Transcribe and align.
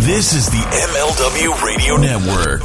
This 0.00 0.32
is 0.32 0.46
the 0.46 0.56
MLW 0.56 1.62
Radio 1.62 1.96
Network. 1.96 2.62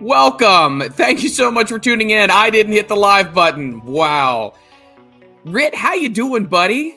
Welcome. 0.00 0.82
Thank 0.90 1.22
you 1.22 1.28
so 1.28 1.52
much 1.52 1.68
for 1.68 1.78
tuning 1.78 2.10
in. 2.10 2.28
I 2.30 2.50
didn't 2.50 2.72
hit 2.72 2.88
the 2.88 2.96
live 2.96 3.32
button. 3.32 3.84
Wow. 3.84 4.54
Rit, 5.44 5.76
how 5.76 5.94
you 5.94 6.08
doing, 6.08 6.46
buddy? 6.46 6.96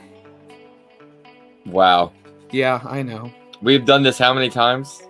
Wow. 1.68 2.14
Yeah, 2.52 2.82
I 2.84 3.04
know. 3.04 3.32
We've 3.62 3.86
done 3.86 4.02
this 4.02 4.18
how 4.18 4.34
many 4.34 4.50
times? 4.50 5.04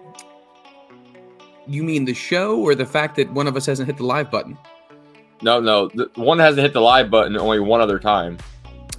You 1.67 1.83
mean 1.83 2.05
the 2.05 2.13
show 2.13 2.59
or 2.59 2.75
the 2.75 2.85
fact 2.85 3.15
that 3.17 3.31
one 3.31 3.47
of 3.47 3.55
us 3.55 3.65
hasn't 3.65 3.87
hit 3.87 3.97
the 3.97 4.05
live 4.05 4.31
button? 4.31 4.57
No, 5.41 5.59
no. 5.59 5.89
The 5.89 6.09
one 6.15 6.39
hasn't 6.39 6.61
hit 6.63 6.73
the 6.73 6.81
live 6.81 7.09
button 7.09 7.37
only 7.37 7.59
one 7.59 7.81
other 7.81 7.99
time, 7.99 8.37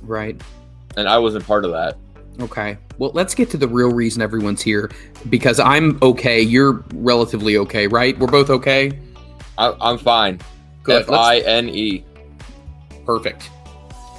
Right. 0.03 0.41
and 0.97 1.09
I 1.09 1.19
wasn't 1.19 1.47
part 1.47 1.65
of 1.65 1.73
that. 1.73 1.97
Okay. 2.41 2.79
Well, 2.99 3.11
let's 3.15 3.35
get 3.35 3.51
to 3.51 3.57
the 3.57 3.67
real 3.67 3.91
reason 3.93 4.23
everyone's 4.23 4.63
here 4.63 4.91
because 5.29 5.59
I'm 5.59 5.99
okay. 6.03 6.41
You're 6.41 6.85
relatively 6.95 7.57
okay, 7.57 7.89
right? 7.89 8.17
We're 8.19 8.29
both 8.29 8.51
okay. 8.51 8.93
I, 9.57 9.75
I'm 9.81 9.99
fine. 9.99 10.41
Good. 10.85 11.03
F 11.03 11.11
I 11.11 11.39
N 11.41 11.69
E. 11.69 12.05
Perfect. 13.05 13.51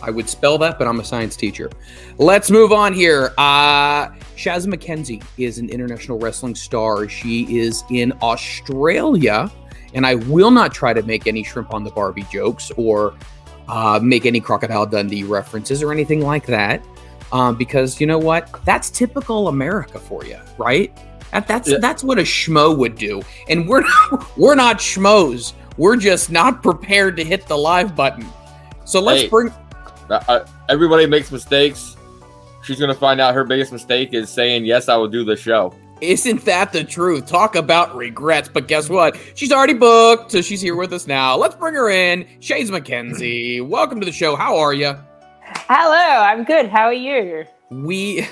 I 0.02 0.09
would 0.11 0.27
spell 0.27 0.58
that, 0.58 0.77
but 0.77 0.88
I'm 0.88 1.00
a 1.00 1.03
science 1.05 1.36
teacher. 1.38 1.70
Let's 2.17 2.50
move 2.52 2.72
on 2.73 2.94
here. 2.94 3.34
Uh, 3.38 4.09
Shaz 4.39 4.66
McKenzie 4.66 5.21
is 5.38 5.57
an 5.57 5.67
international 5.67 6.17
wrestling 6.17 6.55
star. 6.55 7.09
She 7.09 7.57
is 7.59 7.84
in 7.91 8.13
Australia, 8.21 9.52
and 9.93 10.05
I 10.05 10.16
will 10.16 10.50
not 10.50 10.73
try 10.73 10.94
to 10.94 11.02
make 11.03 11.27
any 11.27 11.44
shrimp 11.44 11.73
on 11.73 11.83
the 11.83 11.89
Barbie 11.91 12.25
jokes 12.31 12.72
or 12.78 13.16
uh, 13.67 14.00
make 14.02 14.25
any 14.25 14.39
Crocodile 14.39 14.86
Dundee 14.86 15.25
references 15.25 15.83
or 15.83 15.91
anything 15.91 16.22
like 16.22 16.45
that, 16.45 16.81
um, 17.33 17.58
because 17.58 18.00
you 18.00 18.08
know 18.08 18.17
what? 18.17 18.63
That's 18.63 18.89
typical 18.89 19.50
America 19.50 20.00
for 20.00 20.23
you, 20.23 20.39
right? 20.58 20.95
That, 21.33 21.45
that's 21.45 21.67
Yeah. 21.67 21.80
that's 21.81 22.02
what 22.02 22.17
a 22.17 22.22
schmo 22.23 22.78
would 22.78 22.95
do, 22.95 23.22
and 23.50 23.67
we're 23.67 23.83
we're 24.38 24.56
not 24.56 24.78
schmoes. 24.78 25.52
We're 25.75 25.97
just 25.97 26.31
not 26.31 26.63
prepared 26.63 27.17
to 27.17 27.25
hit 27.25 27.45
the 27.45 27.58
live 27.58 27.94
button. 27.94 28.25
So 28.85 29.02
let's 29.02 29.23
Hey. 29.23 29.28
bring. 29.28 29.53
Everybody 30.69 31.08
makes 31.08 31.30
mistakes. 31.30 31.97
She's 32.63 32.79
gonna 32.79 32.93
find 32.95 33.19
out 33.21 33.33
her 33.35 33.43
biggest 33.43 33.71
mistake 33.71 34.13
is 34.13 34.29
saying 34.29 34.65
yes, 34.65 34.89
I 34.89 34.95
will 34.97 35.07
do 35.07 35.23
the 35.23 35.35
show. 35.35 35.73
Isn't 36.02 36.45
that 36.45 36.71
the 36.71 36.83
truth? 36.83 37.25
Talk 37.27 37.55
about 37.55 37.93
regrets. 37.95 38.47
But 38.47 38.67
guess 38.67 38.89
what? 38.89 39.17
She's 39.35 39.51
already 39.51 39.73
booked, 39.73 40.31
so 40.31 40.41
she's 40.41 40.61
here 40.61 40.75
with 40.77 40.93
us 40.93 41.07
now. 41.07 41.35
Let's 41.35 41.55
bring 41.55 41.73
her 41.73 41.89
in. 41.89 42.25
Shays 42.39 42.71
McKenzie, 42.71 43.61
welcome 43.67 43.99
to 43.99 44.05
the 44.05 44.11
show. 44.11 44.35
How 44.38 44.57
are 44.57 44.73
you? 44.73 44.95
Hello, 45.67 46.21
I'm 46.23 46.43
good. 46.45 46.69
How 46.69 46.85
are 46.85 46.93
you? 46.93 47.45
We, 47.69 48.25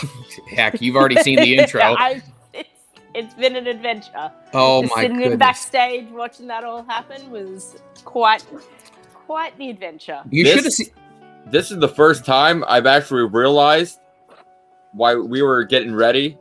heck, 0.50 0.80
you've 0.82 0.96
already 0.96 1.16
seen 1.16 1.36
the 1.40 1.56
intro. 1.56 1.80
I, 1.98 2.22
it's, 2.52 2.68
it's 3.14 3.34
been 3.34 3.56
an 3.56 3.66
adventure. 3.68 4.30
Oh 4.52 4.82
Just 4.82 4.94
my 4.94 5.02
sitting 5.02 5.16
in 5.16 5.22
goodness! 5.22 5.38
backstage 5.38 6.08
watching 6.10 6.46
that 6.48 6.62
all 6.64 6.82
happen 6.84 7.30
was 7.30 7.76
quite, 8.04 8.44
quite 9.26 9.56
the 9.58 9.70
adventure. 9.70 10.22
You 10.30 10.44
This- 10.44 10.54
should 10.54 10.64
have 10.64 10.72
seen. 10.74 10.88
This 11.46 11.70
is 11.70 11.78
the 11.78 11.88
first 11.88 12.24
time 12.24 12.64
I've 12.68 12.86
actually 12.86 13.26
realized 13.28 14.00
why 14.92 15.14
we 15.14 15.42
were 15.42 15.64
getting 15.64 15.94
ready 15.94 16.38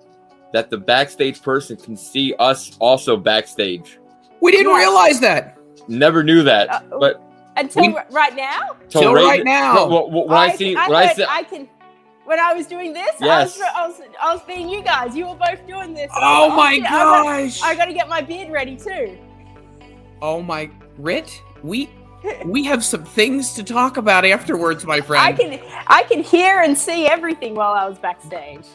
that 0.54 0.70
the 0.70 0.78
backstage 0.78 1.42
person 1.42 1.76
can 1.78 1.98
see 1.98 2.34
us 2.40 2.76
also 2.80 3.18
backstage. 3.18 4.00
We 4.42 4.52
didn't 4.52 4.72
Yeah. 4.72 4.78
realize 4.80 5.20
that 5.22 5.58
Never 5.90 6.24
knew 6.24 6.44
that, 6.44 6.70
Uh, 6.72 6.80
but 6.98 7.22
Until 7.58 7.84
We- 7.88 7.96
r- 7.96 8.06
right 8.10 8.34
now. 8.36 8.76
till 8.90 9.14
Ray- 9.14 9.24
right 9.26 9.44
now. 9.44 9.86
When, 9.88 10.12
when- 10.14 10.28
when 10.30 10.38
I, 10.38 10.48
can- 10.50 10.58
see, 10.58 10.76
I, 10.78 10.88
when 10.88 10.98
I 10.98 11.08
heard 11.08 11.16
see, 11.18 11.26
I 11.30 11.44
can. 11.44 11.70
When 12.26 12.40
I 12.40 12.54
was 12.54 12.66
doing 12.68 12.94
this, 12.94 13.12
Yes. 13.20 13.60
I, 13.62 13.62
was, 13.62 13.62
I 13.76 13.88
was 13.88 14.10
I 14.22 14.34
was 14.34 14.42
being 14.44 14.70
you 14.70 14.82
guys. 14.82 15.14
You 15.16 15.28
were 15.28 15.36
both 15.36 15.68
doing 15.68 15.94
this. 15.94 16.10
Oh 16.16 16.48
was 16.48 16.56
my 16.58 16.74
shit, 16.76 16.86
I 16.86 16.90
got- 16.90 17.24
gosh! 17.26 17.62
I 17.62 17.76
got 17.76 17.86
to 17.86 17.94
get 17.94 18.08
my 18.08 18.22
beard 18.22 18.50
ready 18.50 18.78
too. 18.78 19.18
Oh 20.22 20.42
my, 20.42 20.70
Rit, 20.98 21.42
we 21.64 21.90
we 22.46 22.64
have 22.64 22.84
some 22.84 23.04
things 23.04 23.54
to 23.54 23.64
talk 23.64 23.98
about 23.98 24.26
afterwards, 24.26 24.86
my 24.86 25.02
friend. 25.02 25.24
I 25.24 25.34
can 25.34 25.60
I 25.88 26.04
can 26.04 26.24
hear 26.24 26.62
and 26.62 26.78
see 26.78 27.06
everything 27.06 27.56
while 27.56 27.74
I 27.74 27.88
was 27.88 27.98
backstage. 27.98 28.66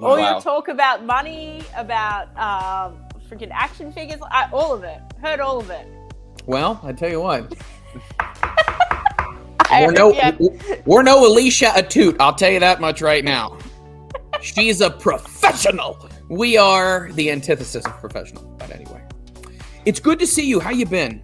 All 0.00 0.18
your 0.18 0.40
talk 0.40 0.68
about 0.68 1.04
money, 1.04 1.64
about 1.76 2.28
um, 2.36 2.98
freaking 3.28 3.50
action 3.52 3.92
figures, 3.92 4.20
I, 4.30 4.48
all 4.52 4.72
of 4.72 4.84
it. 4.84 5.00
Heard 5.20 5.40
all 5.40 5.58
of 5.58 5.70
it. 5.70 5.88
Well, 6.46 6.80
I 6.84 6.92
tell 6.92 7.10
you 7.10 7.20
what, 7.20 7.52
we're 9.70 9.90
no 9.90 10.12
yeah, 10.12 10.36
we're 10.86 11.02
no 11.02 11.26
Alicia 11.26 11.66
Atout. 11.66 12.16
I'll 12.20 12.34
tell 12.34 12.50
you 12.50 12.60
that 12.60 12.80
much 12.80 13.02
right 13.02 13.24
now. 13.24 13.58
She's 14.40 14.80
a 14.80 14.90
professional. 14.90 16.08
We 16.28 16.56
are 16.56 17.10
the 17.12 17.30
antithesis 17.30 17.84
of 17.84 17.92
professional. 17.98 18.44
But 18.58 18.70
anyway, 18.70 19.02
it's 19.84 19.98
good 19.98 20.20
to 20.20 20.26
see 20.26 20.46
you. 20.46 20.60
How 20.60 20.70
you 20.70 20.86
been? 20.86 21.22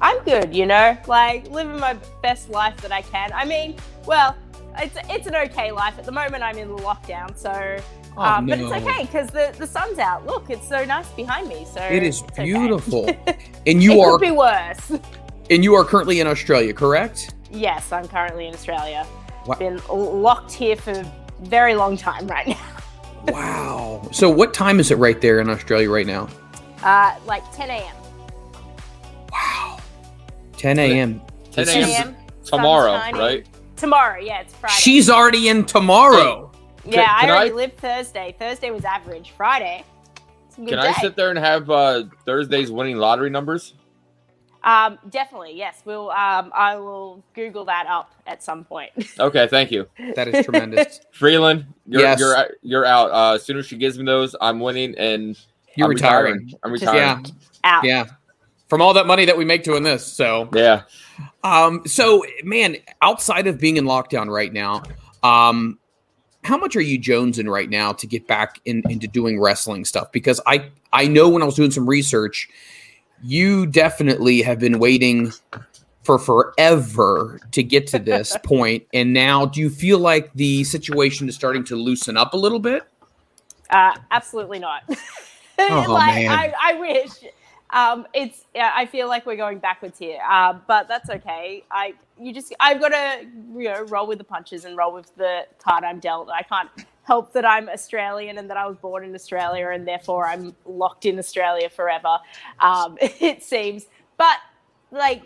I'm 0.00 0.22
good, 0.24 0.54
you 0.54 0.66
know, 0.66 0.96
like 1.06 1.48
living 1.50 1.78
my 1.78 1.94
best 2.22 2.50
life 2.50 2.76
that 2.82 2.92
I 2.92 3.02
can. 3.02 3.32
I 3.32 3.44
mean, 3.44 3.76
well, 4.06 4.36
it's 4.78 4.96
it's 5.08 5.26
an 5.26 5.34
okay 5.36 5.72
life 5.72 5.98
at 5.98 6.04
the 6.04 6.12
moment. 6.12 6.42
I'm 6.42 6.58
in 6.58 6.68
the 6.68 6.76
lockdown, 6.82 7.36
so. 7.36 7.78
Oh, 8.18 8.22
um, 8.22 8.46
But 8.46 8.58
it's 8.60 8.72
okay 8.72 9.02
because 9.04 9.28
the, 9.28 9.54
the 9.58 9.66
sun's 9.66 9.98
out. 9.98 10.24
Look, 10.24 10.48
it's 10.48 10.66
so 10.66 10.86
nice 10.86 11.08
behind 11.10 11.48
me. 11.48 11.66
So 11.70 11.82
It 11.82 12.02
is 12.02 12.22
it's 12.22 12.32
okay. 12.32 12.44
beautiful, 12.44 13.10
and 13.66 13.82
you 13.82 14.00
are 14.00 14.08
it 14.08 14.08
are 14.14 14.18
could 14.18 14.24
be 14.26 14.30
worse. 14.30 14.92
and 15.50 15.62
you 15.62 15.74
are 15.74 15.84
currently 15.84 16.20
in 16.20 16.26
Australia, 16.26 16.72
correct? 16.72 17.34
yes, 17.50 17.92
I'm 17.92 18.08
currently 18.08 18.46
in 18.48 18.54
Australia. 18.54 19.06
Wow. 19.46 19.54
Been 19.56 19.80
locked 19.88 20.50
here 20.52 20.76
for 20.76 20.92
a 20.92 21.12
very 21.42 21.74
long 21.74 21.96
time 21.96 22.26
right 22.36 22.48
now. 22.48 22.76
Wow. 23.28 24.08
So, 24.12 24.30
what 24.30 24.54
time 24.54 24.80
is 24.80 24.90
it 24.90 24.96
right 24.98 25.20
there 25.20 25.40
in 25.40 25.48
Australia 25.50 25.90
right 25.90 26.06
now? 26.06 26.28
Uh, 26.82 27.16
like 27.26 27.42
10 27.54 27.68
a.m. 27.70 27.94
Wow. 30.56 30.74
10 30.74 30.78
a.m. 30.78 31.20
10 31.52 31.66
10 31.66 31.82
a.m. 31.82 31.88
a.m. 32.08 32.16
tomorrow, 32.44 32.92
right? 33.12 33.46
Tomorrow, 33.76 34.20
yeah, 34.20 34.40
it's 34.40 34.54
Friday. 34.54 34.74
She's 34.78 35.10
already 35.10 35.48
in 35.48 35.64
tomorrow. 35.64 36.50
yeah, 36.84 36.92
Can- 36.92 37.20
can 37.20 37.30
I 37.30 37.32
already 37.32 37.50
I- 37.50 37.54
lived 37.54 37.76
Thursday. 37.78 38.34
Thursday 38.38 38.70
was 38.70 38.84
average. 38.84 39.32
Friday, 39.36 39.84
it's 40.46 40.56
a 40.56 40.60
good 40.60 40.70
Can 40.70 40.78
day. 40.80 40.88
I 40.88 40.92
sit 40.94 41.14
there 41.16 41.30
and 41.30 41.38
have 41.38 41.68
uh, 41.70 42.04
Thursday's 42.24 42.70
winning 42.70 42.96
lottery 42.96 43.28
numbers? 43.30 43.74
Um, 44.64 44.98
definitely, 45.10 45.52
yes. 45.56 45.82
We'll. 45.84 46.10
Um, 46.10 46.50
I 46.54 46.76
will 46.76 47.22
Google 47.34 47.64
that 47.66 47.86
up 47.86 48.12
at 48.26 48.42
some 48.42 48.64
point. 48.64 48.90
Okay, 49.20 49.46
thank 49.46 49.70
you. 49.70 49.86
That 50.16 50.26
is 50.28 50.44
tremendous. 50.44 51.00
Freeland, 51.12 51.66
you're 51.86 52.00
Yes. 52.00 52.18
you're 52.18 52.48
you're 52.62 52.84
out. 52.84 53.10
Uh, 53.12 53.34
as 53.34 53.44
soon 53.44 53.58
as 53.58 53.66
she 53.66 53.76
gives 53.76 53.96
me 53.98 54.04
those, 54.04 54.34
I'm 54.40 54.58
winning 54.58 54.94
and 54.98 55.38
You're 55.76 55.86
I'm 55.86 55.90
retiring. 55.90 56.52
I'm 56.64 56.72
Just- 56.72 56.82
retiring. 56.82 57.24
Yeah. 57.26 57.30
Out. 57.64 57.84
Yeah. 57.84 58.04
From 58.68 58.82
all 58.82 58.94
that 58.94 59.06
money 59.06 59.24
that 59.24 59.36
we 59.38 59.44
make 59.44 59.62
doing 59.62 59.84
this. 59.84 60.04
So, 60.04 60.48
Yeah. 60.52 60.82
um, 61.44 61.82
so 61.86 62.24
man, 62.42 62.76
outside 63.00 63.46
of 63.46 63.60
being 63.60 63.76
in 63.76 63.84
lockdown 63.84 64.28
right 64.28 64.52
now, 64.52 64.82
um, 65.22 65.78
how 66.42 66.56
much 66.56 66.76
are 66.76 66.80
you 66.80 66.98
jonesing 66.98 67.48
right 67.50 67.68
now 67.70 67.92
to 67.92 68.06
get 68.06 68.26
back 68.26 68.60
in, 68.64 68.82
into 68.88 69.06
doing 69.08 69.40
wrestling 69.40 69.84
stuff? 69.84 70.10
Because 70.12 70.40
I 70.46 70.70
I 70.92 71.06
know 71.06 71.28
when 71.28 71.42
I 71.42 71.44
was 71.44 71.54
doing 71.54 71.70
some 71.70 71.88
research, 71.88 72.48
you 73.22 73.66
definitely 73.66 74.42
have 74.42 74.58
been 74.58 74.78
waiting 74.78 75.32
for 76.02 76.18
forever 76.18 77.40
to 77.50 77.62
get 77.64 77.88
to 77.88 77.98
this 77.98 78.36
point, 78.44 78.84
and 78.94 79.12
now 79.12 79.46
do 79.46 79.60
you 79.60 79.70
feel 79.70 79.98
like 79.98 80.32
the 80.34 80.62
situation 80.64 81.28
is 81.28 81.34
starting 81.34 81.64
to 81.64 81.76
loosen 81.76 82.16
up 82.16 82.32
a 82.34 82.36
little 82.36 82.60
bit? 82.60 82.84
Uh, 83.70 83.94
absolutely 84.10 84.58
not. 84.58 84.82
Oh, 85.58 85.86
like, 85.88 86.14
man. 86.16 86.28
I, 86.30 86.52
I 86.62 86.74
wish. 86.74 87.10
Um, 87.70 88.06
it's. 88.14 88.44
Yeah, 88.54 88.72
I 88.74 88.86
feel 88.86 89.08
like 89.08 89.26
we're 89.26 89.36
going 89.36 89.58
backwards 89.58 89.98
here, 89.98 90.20
uh, 90.28 90.54
but 90.66 90.88
that's 90.88 91.10
okay. 91.10 91.64
I. 91.70 91.94
You 92.18 92.32
just. 92.32 92.54
I've 92.60 92.80
got 92.80 92.90
to. 92.90 93.26
You 93.56 93.64
know, 93.64 93.82
roll 93.84 94.06
with 94.06 94.18
the 94.18 94.24
punches 94.24 94.64
and 94.64 94.76
roll 94.76 94.92
with 94.92 95.14
the 95.16 95.46
card 95.58 95.84
I'm 95.84 95.98
dealt. 95.98 96.30
I 96.30 96.42
can't 96.42 96.70
help 97.06 97.32
that 97.32 97.44
I'm 97.44 97.68
Australian 97.68 98.36
and 98.38 98.50
that 98.50 98.56
I 98.56 98.66
was 98.66 98.76
born 98.76 99.04
in 99.04 99.14
Australia 99.14 99.70
and 99.72 99.86
therefore 99.86 100.26
I'm 100.26 100.54
locked 100.64 101.06
in 101.06 101.18
Australia 101.18 101.70
forever. 101.70 102.18
Um, 102.58 102.98
it 103.00 103.44
seems, 103.44 103.86
but 104.16 104.38
like, 104.90 105.22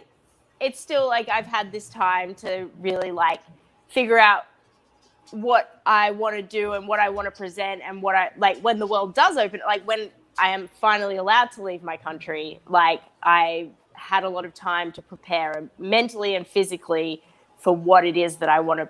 it's 0.61 0.79
still 0.79 1.07
like 1.07 1.31
I've 1.31 1.47
had 1.47 1.73
this 1.73 1.89
time 1.89 2.35
to 2.37 2.69
really 2.81 3.11
like 3.11 3.41
figure 3.89 4.19
out 4.19 4.45
what 5.31 5.81
I 5.87 6.11
want 6.11 6.37
to 6.37 6.43
do 6.43 6.73
and 6.73 6.87
what 6.87 7.01
I 7.01 7.09
want 7.09 7.27
to 7.27 7.31
present 7.31 7.81
and 7.83 8.03
what 8.03 8.15
I 8.15 8.31
like 8.37 8.59
when 8.61 8.79
the 8.79 8.87
world 8.87 9.15
does 9.15 9.39
open, 9.39 9.61
like 9.67 9.83
when 9.87 10.11
I 10.41 10.51
am 10.51 10.69
finally 10.69 11.17
allowed 11.17 11.53
to 11.53 11.63
leave 11.63 11.83
my 11.83 11.99
country, 11.99 12.61
like 12.67 13.03
I 13.23 13.71
had 13.93 14.25
a 14.25 14.29
lot 14.31 14.47
of 14.47 14.55
time 14.55 14.91
to 14.93 15.03
prepare 15.03 15.69
mentally 15.79 16.35
and 16.35 16.47
physically 16.47 17.23
for 17.59 17.77
what 17.77 18.07
it 18.07 18.17
is 18.17 18.37
that 18.37 18.49
I 18.49 18.61
want 18.61 18.81
to, 18.81 18.89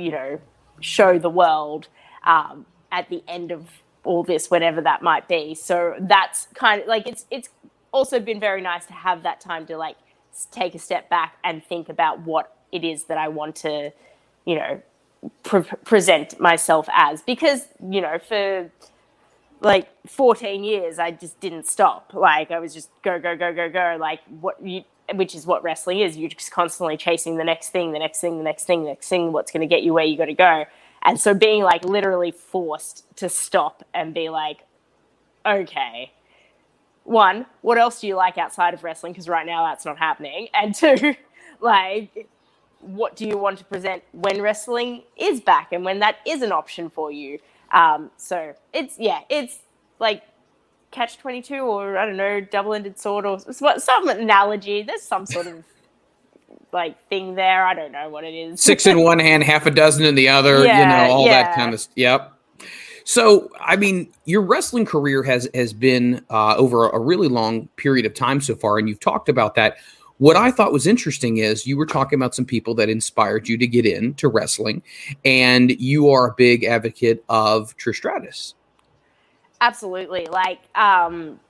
you 0.00 0.12
know, 0.12 0.40
show 0.80 1.18
the 1.18 1.28
world 1.28 1.88
um, 2.24 2.66
at 2.92 3.08
the 3.10 3.24
end 3.26 3.50
of 3.50 3.68
all 4.04 4.22
this 4.22 4.50
whenever 4.50 4.80
that 4.80 5.02
might 5.02 5.26
be. 5.26 5.56
So 5.56 5.96
that's 5.98 6.46
kind 6.54 6.82
of 6.82 6.86
like 6.86 7.08
it's 7.08 7.26
it's 7.30 7.48
also 7.92 8.20
been 8.20 8.38
very 8.38 8.60
nice 8.62 8.86
to 8.86 8.92
have 8.92 9.24
that 9.24 9.40
time 9.40 9.66
to 9.66 9.76
like 9.76 9.96
take 10.52 10.74
a 10.76 10.78
step 10.78 11.10
back 11.10 11.36
and 11.42 11.64
think 11.64 11.88
about 11.88 12.20
what 12.20 12.56
it 12.70 12.84
is 12.84 13.04
that 13.04 13.18
I 13.18 13.28
want 13.28 13.56
to, 13.56 13.92
you 14.46 14.54
know, 14.54 14.80
pre- 15.42 15.62
present 15.84 16.38
myself 16.40 16.88
as 16.92 17.22
because 17.22 17.68
you 17.90 18.00
know 18.00 18.18
for 18.18 18.70
like 19.62 19.88
14 20.08 20.64
years 20.64 20.98
i 20.98 21.10
just 21.10 21.38
didn't 21.40 21.66
stop. 21.66 22.12
Like 22.12 22.50
i 22.50 22.58
was 22.58 22.74
just 22.74 22.90
go 23.02 23.18
go 23.18 23.36
go 23.36 23.52
go 23.54 23.70
go. 23.70 23.96
Like 23.98 24.20
what 24.40 24.64
you 24.64 24.84
which 25.14 25.34
is 25.34 25.46
what 25.46 25.62
wrestling 25.62 26.00
is. 26.00 26.16
You're 26.16 26.30
just 26.30 26.50
constantly 26.50 26.96
chasing 26.96 27.36
the 27.36 27.44
next 27.44 27.70
thing 27.70 27.92
the 27.92 27.98
next 27.98 28.20
thing 28.20 28.38
the 28.38 28.44
next 28.44 28.64
thing 28.64 28.82
the 28.84 28.90
next 28.90 29.08
thing 29.08 29.32
what's 29.32 29.50
going 29.52 29.60
to 29.60 29.66
get 29.66 29.82
you 29.82 29.94
where 29.94 30.04
you 30.04 30.16
got 30.16 30.26
to 30.26 30.34
go. 30.34 30.64
And 31.04 31.18
so 31.18 31.34
being 31.34 31.62
like 31.62 31.84
literally 31.84 32.30
forced 32.30 33.04
to 33.16 33.28
stop 33.28 33.82
and 33.94 34.14
be 34.14 34.28
like 34.28 34.60
okay 35.44 36.12
one 37.04 37.46
what 37.62 37.78
else 37.78 38.00
do 38.00 38.06
you 38.06 38.16
like 38.16 38.38
outside 38.38 38.74
of 38.74 38.84
wrestling? 38.84 39.12
Because 39.12 39.28
right 39.28 39.46
now 39.46 39.64
that's 39.66 39.84
not 39.84 39.98
happening. 39.98 40.48
And 40.54 40.74
two 40.74 41.14
like 41.60 42.28
what 42.80 43.14
do 43.14 43.26
you 43.26 43.38
want 43.38 43.58
to 43.58 43.64
present 43.64 44.02
when 44.12 44.42
wrestling 44.42 45.02
is 45.16 45.40
back 45.40 45.72
and 45.72 45.84
when 45.84 46.00
that 46.00 46.16
is 46.26 46.42
an 46.42 46.50
option 46.50 46.90
for 46.90 47.12
you 47.12 47.38
um, 47.72 48.10
so 48.16 48.54
it's 48.72 48.98
yeah, 48.98 49.20
it's 49.28 49.58
like 49.98 50.22
catch 50.90 51.18
twenty 51.18 51.42
two 51.42 51.60
or 51.60 51.96
I 51.96 52.06
don't 52.06 52.16
know, 52.16 52.40
double 52.40 52.74
ended 52.74 52.98
sword 52.98 53.26
or 53.26 53.38
some 53.40 54.08
analogy. 54.08 54.82
There's 54.82 55.02
some 55.02 55.26
sort 55.26 55.46
of 55.46 55.64
like 56.72 57.08
thing 57.08 57.34
there. 57.34 57.66
I 57.66 57.74
don't 57.74 57.92
know 57.92 58.08
what 58.08 58.24
it 58.24 58.34
is. 58.34 58.60
Six 58.60 58.86
in 58.86 59.02
one 59.02 59.18
hand, 59.18 59.42
half 59.42 59.66
a 59.66 59.70
dozen 59.70 60.04
in 60.04 60.14
the 60.14 60.28
other. 60.28 60.64
Yeah, 60.64 60.80
you 60.80 60.86
know 60.86 61.14
all 61.14 61.26
yeah. 61.26 61.42
that 61.42 61.54
kind 61.56 61.74
of. 61.74 61.86
Yep. 61.96 62.32
So, 63.04 63.50
I 63.60 63.76
mean, 63.76 64.12
your 64.26 64.42
wrestling 64.42 64.84
career 64.84 65.22
has 65.22 65.48
has 65.54 65.72
been 65.72 66.24
uh, 66.30 66.54
over 66.56 66.88
a 66.88 66.98
really 66.98 67.28
long 67.28 67.68
period 67.76 68.06
of 68.06 68.14
time 68.14 68.40
so 68.40 68.54
far, 68.54 68.78
and 68.78 68.88
you've 68.88 69.00
talked 69.00 69.28
about 69.28 69.54
that. 69.56 69.76
What 70.22 70.36
I 70.36 70.52
thought 70.52 70.72
was 70.72 70.86
interesting 70.86 71.38
is 71.38 71.66
you 71.66 71.76
were 71.76 71.84
talking 71.84 72.16
about 72.16 72.32
some 72.32 72.44
people 72.44 72.76
that 72.76 72.88
inspired 72.88 73.48
you 73.48 73.58
to 73.58 73.66
get 73.66 73.84
into 73.84 74.28
wrestling, 74.28 74.80
and 75.24 75.72
you 75.80 76.10
are 76.10 76.28
a 76.28 76.34
big 76.34 76.62
advocate 76.62 77.24
of 77.28 77.76
Trish 77.76 77.96
Stratus. 77.96 78.54
Absolutely. 79.60 80.28
Like, 80.30 80.60
um, 80.76 81.40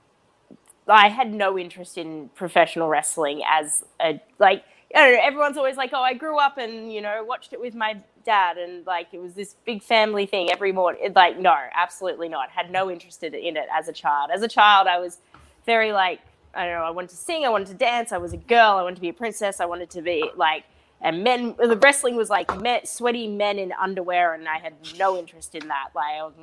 I 0.87 1.09
had 1.09 1.31
no 1.31 1.55
interest 1.55 1.99
in 1.99 2.29
professional 2.33 2.89
wrestling 2.89 3.43
as 3.47 3.83
a 4.01 4.19
like. 4.39 4.63
I 4.95 5.01
don't 5.01 5.17
know. 5.17 5.21
Everyone's 5.23 5.57
always 5.57 5.77
like, 5.77 5.91
"Oh, 5.93 6.01
I 6.01 6.15
grew 6.15 6.39
up 6.39 6.57
and 6.57 6.91
you 6.91 6.99
know 6.99 7.23
watched 7.23 7.53
it 7.53 7.61
with 7.61 7.75
my 7.75 8.01
dad, 8.25 8.57
and 8.57 8.87
like 8.87 9.09
it 9.11 9.21
was 9.21 9.35
this 9.35 9.55
big 9.65 9.83
family 9.83 10.25
thing 10.25 10.49
every 10.51 10.71
morning." 10.71 11.13
Like, 11.15 11.37
no, 11.37 11.55
absolutely 11.75 12.27
not. 12.27 12.49
Had 12.49 12.71
no 12.71 12.89
interest 12.89 13.21
in 13.21 13.35
it 13.35 13.67
as 13.71 13.87
a 13.87 13.93
child. 13.93 14.31
As 14.33 14.41
a 14.41 14.47
child, 14.47 14.87
I 14.87 14.97
was 14.97 15.19
very 15.63 15.93
like 15.93 16.21
I 16.53 16.65
don't 16.65 16.75
know, 16.75 16.83
I 16.83 16.91
wanted 16.91 17.09
to 17.09 17.15
sing, 17.15 17.45
I 17.45 17.49
wanted 17.49 17.67
to 17.67 17.73
dance, 17.73 18.11
I 18.11 18.17
was 18.17 18.33
a 18.33 18.37
girl, 18.37 18.73
I 18.77 18.83
wanted 18.83 18.95
to 18.95 19.01
be 19.01 19.09
a 19.09 19.13
princess, 19.13 19.59
I 19.59 19.65
wanted 19.65 19.89
to 19.91 20.01
be 20.01 20.29
like, 20.35 20.65
and 21.03 21.23
men, 21.23 21.55
the 21.57 21.77
wrestling 21.77 22.15
was 22.15 22.29
like 22.29 22.61
men, 22.61 22.85
sweaty 22.85 23.27
men 23.27 23.59
in 23.59 23.73
underwear, 23.73 24.33
and 24.33 24.47
I 24.47 24.57
had 24.57 24.73
no 24.97 25.17
interest 25.17 25.53
in 25.53 25.67
that. 25.67 25.89
Like, 25.93 26.21
was 26.21 26.33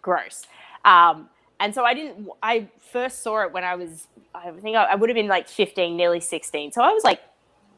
gross. 0.00 0.46
Um, 0.84 1.28
and 1.58 1.74
so 1.74 1.84
I 1.84 1.92
didn't, 1.94 2.28
I 2.42 2.68
first 2.92 3.22
saw 3.22 3.42
it 3.42 3.52
when 3.52 3.64
I 3.64 3.74
was, 3.74 4.06
I 4.32 4.50
think 4.52 4.76
I, 4.76 4.84
I 4.84 4.94
would 4.94 5.10
have 5.10 5.16
been 5.16 5.26
like 5.26 5.48
15, 5.48 5.96
nearly 5.96 6.20
16. 6.20 6.70
So 6.70 6.82
I 6.82 6.92
was 6.92 7.02
like 7.02 7.20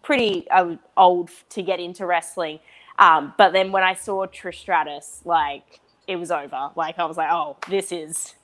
pretty 0.02 0.48
uh, 0.50 0.76
old 0.98 1.30
to 1.50 1.62
get 1.62 1.80
into 1.80 2.04
wrestling. 2.04 2.58
Um, 2.98 3.32
but 3.38 3.52
then 3.52 3.72
when 3.72 3.82
I 3.82 3.94
saw 3.94 4.26
Trish 4.26 4.56
Stratus, 4.56 5.22
like, 5.24 5.80
it 6.06 6.16
was 6.16 6.30
over. 6.30 6.70
Like, 6.74 6.98
I 6.98 7.06
was 7.06 7.16
like, 7.16 7.30
oh, 7.30 7.56
this 7.70 7.90
is 7.90 8.34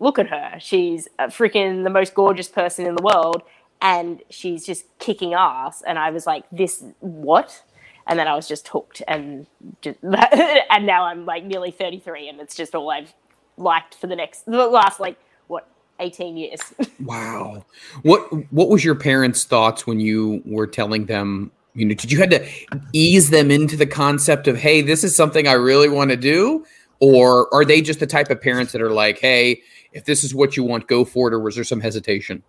look 0.00 0.18
at 0.18 0.28
her. 0.28 0.56
She's 0.58 1.08
freaking 1.18 1.84
the 1.84 1.90
most 1.90 2.14
gorgeous 2.14 2.48
person 2.48 2.86
in 2.86 2.96
the 2.96 3.02
world 3.02 3.42
and 3.80 4.22
she's 4.30 4.66
just 4.66 4.86
kicking 4.98 5.34
ass. 5.34 5.82
And 5.86 5.98
I 5.98 6.10
was 6.10 6.26
like, 6.26 6.44
this, 6.50 6.82
what? 7.00 7.62
And 8.06 8.18
then 8.18 8.26
I 8.26 8.34
was 8.34 8.48
just 8.48 8.66
hooked 8.68 9.02
and 9.06 9.46
just, 9.82 9.98
and 10.02 10.86
now 10.86 11.04
I'm 11.04 11.24
like 11.26 11.44
nearly 11.44 11.70
33 11.70 12.28
and 12.28 12.40
it's 12.40 12.56
just 12.56 12.74
all 12.74 12.90
I've 12.90 13.14
liked 13.56 13.94
for 13.94 14.06
the 14.06 14.16
next, 14.16 14.46
the 14.46 14.66
last 14.66 14.98
like, 15.00 15.16
what, 15.46 15.68
18 16.00 16.36
years. 16.36 16.60
wow. 17.00 17.64
What, 18.02 18.20
what 18.52 18.68
was 18.68 18.84
your 18.84 18.94
parents' 18.94 19.44
thoughts 19.44 19.86
when 19.86 20.00
you 20.00 20.42
were 20.44 20.66
telling 20.66 21.06
them 21.06 21.52
you 21.74 21.84
know, 21.84 21.94
did 21.94 22.10
you 22.10 22.18
had 22.18 22.30
to 22.30 22.44
ease 22.92 23.30
them 23.30 23.48
into 23.48 23.76
the 23.76 23.86
concept 23.86 24.48
of, 24.48 24.56
hey, 24.56 24.82
this 24.82 25.04
is 25.04 25.14
something 25.14 25.46
I 25.46 25.52
really 25.52 25.88
want 25.88 26.10
to 26.10 26.16
do? 26.16 26.66
Or 26.98 27.52
are 27.54 27.64
they 27.64 27.80
just 27.80 28.00
the 28.00 28.08
type 28.08 28.28
of 28.28 28.40
parents 28.40 28.72
that 28.72 28.82
are 28.82 28.90
like, 28.90 29.20
hey, 29.20 29.62
if 29.92 30.04
this 30.04 30.24
is 30.24 30.34
what 30.34 30.56
you 30.56 30.64
want, 30.64 30.86
go 30.86 31.04
for 31.04 31.28
it, 31.28 31.34
or 31.34 31.40
was 31.40 31.54
there 31.54 31.64
some 31.64 31.80
hesitation? 31.80 32.42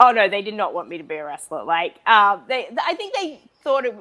Oh 0.00 0.10
no, 0.10 0.28
they 0.28 0.42
did 0.42 0.54
not 0.54 0.74
want 0.74 0.88
me 0.88 0.98
to 0.98 1.04
be 1.04 1.16
a 1.16 1.24
wrestler. 1.24 1.62
Like, 1.64 1.96
um, 2.06 2.42
they, 2.48 2.68
I 2.84 2.94
think 2.94 3.14
they 3.14 3.40
thought 3.62 3.84
it. 3.84 3.96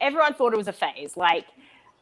Everyone 0.00 0.34
thought 0.34 0.52
it 0.52 0.56
was 0.56 0.68
a 0.68 0.72
phase, 0.72 1.16
like, 1.16 1.46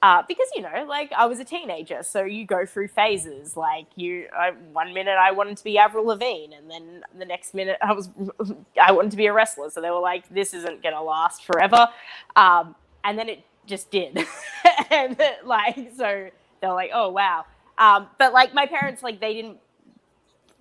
uh, 0.03 0.23
because 0.29 0.49
you 0.55 0.63
know, 0.63 0.85
like 0.87 1.13
I 1.13 1.27
was 1.27 1.41
a 1.41 1.45
teenager, 1.45 2.03
so 2.03 2.25
you 2.25 2.47
go 2.47 2.67
through 2.67 2.89
phases. 2.89 3.57
Like, 3.57 3.87
you, 3.97 4.29
I, 4.37 4.51
one 4.73 4.93
minute 4.93 5.17
I 5.19 5.33
wanted 5.33 5.57
to 5.57 5.65
be 5.65 5.79
Avril 5.79 6.07
Lavigne, 6.07 6.55
and 6.55 6.71
then 6.71 7.03
the 7.19 7.25
next 7.25 7.55
minute 7.55 7.79
I 7.83 7.93
was, 7.93 8.11
I 8.83 8.93
wanted 8.93 9.13
to 9.13 9.17
be 9.17 9.27
a 9.27 9.33
wrestler. 9.33 9.71
So 9.71 9.81
they 9.81 9.91
were 9.91 10.01
like, 10.01 10.29
"This 10.29 10.53
isn't 10.55 10.83
gonna 10.83 11.03
last 11.03 11.45
forever," 11.45 11.89
um, 12.37 12.75
and 13.03 13.19
then 13.19 13.29
it 13.29 13.45
just 13.67 13.91
did, 13.91 14.27
and 14.91 15.19
like, 15.45 15.91
so 15.97 16.29
they 16.61 16.67
were 16.67 16.75
like, 16.75 16.91
"Oh 16.93 17.09
wow." 17.09 17.47
Um, 17.79 18.09
but 18.19 18.33
like 18.33 18.55
my 18.55 18.67
parents, 18.67 19.03
like 19.03 19.21
they 19.21 19.35
didn't 19.35 19.59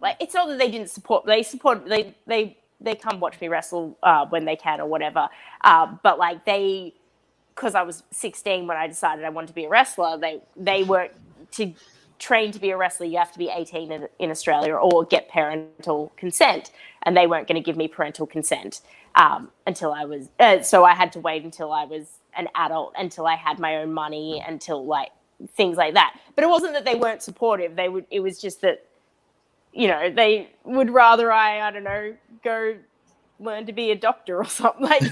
like 0.05 0.17
it's 0.19 0.35
not 0.35 0.47
that 0.47 0.59
they 0.59 0.69
didn't 0.69 0.89
support 0.89 1.25
they 1.25 1.43
support 1.43 1.85
they 1.87 2.13
they 2.27 2.57
they 2.79 2.95
come 2.95 3.19
watch 3.19 3.41
me 3.41 3.47
wrestle 3.47 3.97
uh, 4.03 4.25
when 4.27 4.45
they 4.45 4.55
can 4.55 4.79
or 4.81 4.85
whatever. 4.85 5.29
Uh, 5.63 5.87
but 6.03 6.19
like 6.19 6.45
they 6.45 6.93
because 7.55 7.73
i 7.73 7.81
was 7.81 8.03
16 8.11 8.67
when 8.67 8.75
i 8.77 8.85
decided 8.85 9.23
i 9.23 9.29
wanted 9.29 9.47
to 9.47 9.53
be 9.53 9.63
a 9.65 9.69
wrestler 9.69 10.17
they 10.17 10.41
they 10.57 10.83
were 10.83 11.07
to 11.51 11.73
train 12.19 12.51
to 12.51 12.59
be 12.59 12.69
a 12.69 12.77
wrestler 12.77 13.05
you 13.05 13.17
have 13.17 13.31
to 13.31 13.39
be 13.39 13.49
18 13.49 13.91
in, 13.93 14.07
in 14.19 14.29
australia 14.29 14.73
or 14.73 15.05
get 15.05 15.29
parental 15.29 16.11
consent 16.17 16.71
and 17.03 17.15
they 17.15 17.27
weren't 17.27 17.47
going 17.47 17.55
to 17.55 17.65
give 17.65 17.77
me 17.77 17.87
parental 17.87 18.27
consent 18.27 18.81
um, 19.15 19.49
until 19.65 19.93
i 19.93 20.03
was 20.03 20.27
uh, 20.41 20.61
so 20.61 20.83
i 20.83 20.93
had 20.93 21.13
to 21.13 21.19
wait 21.21 21.45
until 21.45 21.71
i 21.71 21.85
was 21.85 22.19
an 22.35 22.49
adult 22.55 22.93
until 22.97 23.25
i 23.25 23.35
had 23.35 23.57
my 23.57 23.77
own 23.77 23.93
money 23.93 24.43
until 24.45 24.85
like 24.85 25.11
things 25.55 25.77
like 25.77 25.93
that. 25.93 26.17
But 26.35 26.43
it 26.43 26.49
wasn't 26.49 26.73
that 26.73 26.85
they 26.85 26.95
weren't 26.95 27.21
supportive 27.21 27.75
they 27.75 27.89
would 27.89 28.05
it 28.11 28.19
was 28.19 28.41
just 28.41 28.61
that 28.61 28.85
you 29.75 29.89
know, 29.89 30.09
they 30.09 30.49
would 30.63 30.89
rather 30.89 31.31
I, 31.31 31.67
I 31.67 31.71
don't 31.71 31.83
know, 31.83 32.15
go 32.43 32.75
learn 33.39 33.65
to 33.65 33.73
be 33.73 33.91
a 33.91 33.95
doctor 33.95 34.37
or 34.39 34.45
something 34.45 34.87
like 34.87 35.03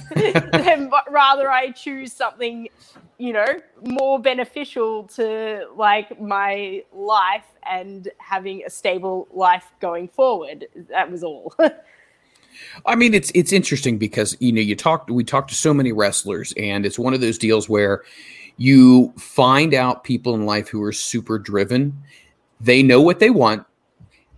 than 0.51 0.89
rather 1.11 1.51
I 1.51 1.71
choose 1.71 2.13
something, 2.13 2.69
you 3.17 3.33
know, 3.33 3.45
more 3.83 4.19
beneficial 4.19 5.03
to 5.15 5.67
like 5.75 6.19
my 6.19 6.83
life 6.93 7.45
and 7.69 8.07
having 8.17 8.63
a 8.65 8.69
stable 8.69 9.27
life 9.31 9.65
going 9.81 10.07
forward. 10.07 10.65
That 10.89 11.11
was 11.11 11.23
all. 11.23 11.53
I 12.85 12.95
mean, 12.95 13.13
it's 13.13 13.31
it's 13.33 13.51
interesting 13.51 13.97
because 13.97 14.37
you 14.39 14.51
know 14.51 14.61
you 14.61 14.75
talked 14.75 15.09
we 15.09 15.23
talked 15.23 15.49
to 15.49 15.55
so 15.55 15.73
many 15.73 15.91
wrestlers, 15.91 16.53
and 16.55 16.85
it's 16.85 16.99
one 16.99 17.13
of 17.13 17.19
those 17.19 17.39
deals 17.39 17.67
where 17.67 18.03
you 18.57 19.11
find 19.17 19.73
out 19.73 20.03
people 20.03 20.35
in 20.35 20.45
life 20.45 20.69
who 20.69 20.81
are 20.83 20.91
super 20.91 21.39
driven. 21.39 21.99
They 22.61 22.83
know 22.83 23.01
what 23.01 23.19
they 23.19 23.31
want 23.31 23.65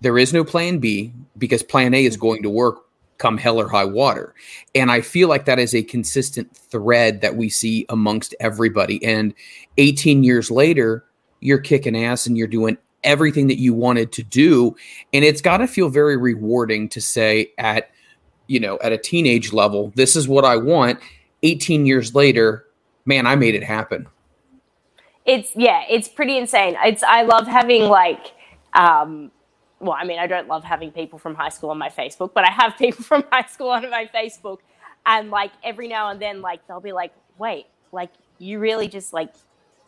there 0.02 0.18
is 0.18 0.34
no 0.34 0.44
plan 0.44 0.80
B 0.80 1.14
because 1.38 1.64
plan 1.64 1.94
A 1.94 2.06
is 2.06 2.18
going 2.18 2.44
to 2.44 2.50
work 2.50 2.86
come 3.18 3.38
hell 3.38 3.60
or 3.60 3.68
high 3.68 3.86
water. 3.86 4.34
And 4.74 4.92
I 4.92 5.02
feel 5.02 5.30
like 5.30 5.46
that 5.46 5.60
is 5.60 5.74
a 5.74 5.84
consistent 5.84 6.56
thread 6.56 7.22
that 7.22 7.36
we 7.36 7.50
see 7.50 7.86
amongst 7.90 8.36
everybody. 8.40 9.04
And 9.04 9.34
18 9.78 10.24
years 10.24 10.52
later, 10.52 11.06
you're 11.40 11.60
kicking 11.60 11.96
ass 11.96 12.26
and 12.26 12.38
you're 12.38 12.48
doing 12.48 12.78
everything 13.04 13.48
that 13.48 13.60
you 13.60 13.74
wanted 13.74 14.12
to 14.14 14.24
do. 14.24 14.76
And 15.14 15.24
it's 15.24 15.42
got 15.42 15.58
to 15.58 15.68
feel 15.68 15.90
very 15.90 16.18
rewarding 16.18 16.90
to 16.90 17.02
say 17.02 17.52
at, 17.58 17.90
you 18.48 18.60
know, 18.60 18.80
at 18.82 18.92
a 18.92 18.98
teenage 18.98 19.54
level, 19.54 19.92
this 19.96 20.16
is 20.16 20.28
what 20.28 20.44
I 20.44 20.58
want. 20.58 21.00
18 21.44 21.86
years 21.86 22.16
later, 22.16 22.66
man, 23.06 23.28
I 23.28 23.36
made 23.36 23.56
it 23.56 23.64
happen. 23.64 24.08
It's 25.26 25.52
yeah, 25.56 25.84
it's 25.90 26.08
pretty 26.08 26.38
insane. 26.38 26.76
It's 26.84 27.02
I 27.02 27.24
love 27.24 27.48
having 27.48 27.84
like 27.84 28.34
um 28.74 29.32
well, 29.80 29.96
I 30.00 30.06
mean, 30.06 30.20
I 30.20 30.28
don't 30.28 30.48
love 30.48 30.64
having 30.64 30.92
people 30.92 31.20
from 31.20 31.36
high 31.36 31.50
school 31.50 31.70
on 31.70 31.78
my 31.78 31.90
Facebook, 31.90 32.34
but 32.34 32.46
I 32.46 32.52
have 32.52 32.78
people 32.80 33.04
from 33.04 33.24
high 33.32 33.48
school 33.48 33.70
on 33.70 33.90
my 33.90 34.10
Facebook. 34.14 34.60
And 35.06 35.30
like 35.30 35.52
every 35.64 35.88
now 35.88 36.10
and 36.10 36.22
then, 36.22 36.42
like 36.42 36.66
they'll 36.68 36.80
be 36.80 36.92
like, 36.94 37.14
wait, 37.38 37.68
like 37.92 38.12
you 38.40 38.60
really 38.60 38.88
just 38.88 39.14
like, 39.14 39.34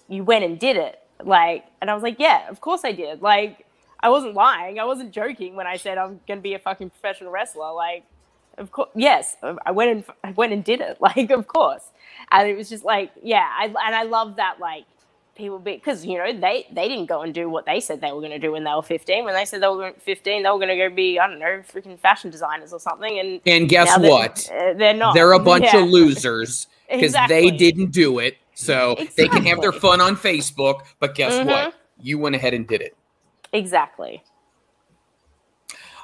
you 0.07 0.23
went 0.23 0.45
and 0.45 0.59
did 0.59 0.77
it. 0.77 0.99
Like, 1.23 1.65
and 1.81 1.89
I 1.89 1.93
was 1.93 2.03
like, 2.03 2.17
yeah, 2.19 2.47
of 2.49 2.61
course 2.61 2.81
I 2.83 2.91
did. 2.91 3.21
Like, 3.21 3.65
I 3.99 4.09
wasn't 4.09 4.35
lying. 4.35 4.79
I 4.79 4.85
wasn't 4.85 5.11
joking 5.11 5.55
when 5.55 5.65
I 5.67 5.77
said 5.77 5.97
I'm 5.97 6.19
going 6.27 6.37
to 6.37 6.43
be 6.43 6.53
a 6.53 6.59
fucking 6.59 6.91
professional 6.91 7.31
wrestler. 7.31 7.73
Like, 7.73 8.03
of 8.57 8.71
course, 8.71 8.89
yes, 8.95 9.37
uh, 9.43 9.55
I 9.65 9.71
went 9.71 9.91
and 9.91 10.03
I 10.23 10.31
went 10.31 10.53
and 10.53 10.63
did 10.63 10.81
it. 10.81 10.97
Like, 11.01 11.31
of 11.31 11.47
course. 11.47 11.83
And 12.31 12.47
it 12.47 12.55
was 12.55 12.69
just 12.69 12.83
like, 12.83 13.11
yeah, 13.23 13.47
I, 13.57 13.65
and 13.65 13.95
I 13.95 14.03
love 14.03 14.35
that, 14.35 14.59
like, 14.59 14.85
people 15.37 15.59
be 15.59 15.73
because 15.73 16.05
you 16.05 16.17
know 16.17 16.31
they 16.37 16.65
they 16.71 16.87
didn't 16.87 17.05
go 17.05 17.21
and 17.21 17.33
do 17.33 17.49
what 17.49 17.65
they 17.65 17.79
said 17.79 18.01
they 18.01 18.11
were 18.11 18.19
going 18.19 18.31
to 18.31 18.39
do 18.39 18.51
when 18.51 18.63
they 18.63 18.71
were 18.73 18.81
15 18.81 19.23
when 19.23 19.33
they 19.33 19.45
said 19.45 19.61
they 19.61 19.67
were 19.67 19.93
15 19.99 20.43
they 20.43 20.49
were 20.49 20.55
going 20.57 20.67
to 20.67 20.75
go 20.75 20.89
be 20.93 21.19
i 21.19 21.27
don't 21.27 21.39
know 21.39 21.61
freaking 21.71 21.97
fashion 21.99 22.29
designers 22.29 22.73
or 22.73 22.79
something 22.79 23.19
and 23.19 23.41
And 23.45 23.69
guess 23.69 23.87
now 23.87 23.97
they're- 23.99 24.11
what? 24.11 24.49
uh, 24.51 24.73
they're 24.73 24.93
not 24.93 25.13
They're 25.13 25.33
a 25.33 25.39
bunch 25.39 25.65
Yeah. 25.65 25.83
of 25.83 25.89
losers 25.89 26.67
because 26.89 27.03
Exactly. 27.05 27.49
they 27.51 27.57
didn't 27.57 27.91
do 27.91 28.19
it. 28.19 28.37
So 28.55 28.95
they 29.15 29.27
can 29.27 29.45
have 29.45 29.61
their 29.61 29.71
fun 29.71 30.01
on 30.01 30.15
Facebook, 30.15 30.79
but 30.99 31.13
guess 31.15 31.33
Mhm. 31.33 31.45
what? 31.45 31.73
You 32.01 32.17
went 32.17 32.35
ahead 32.35 32.53
and 32.55 32.67
did 32.67 32.81
it. 32.81 32.95
exactly 33.53 34.23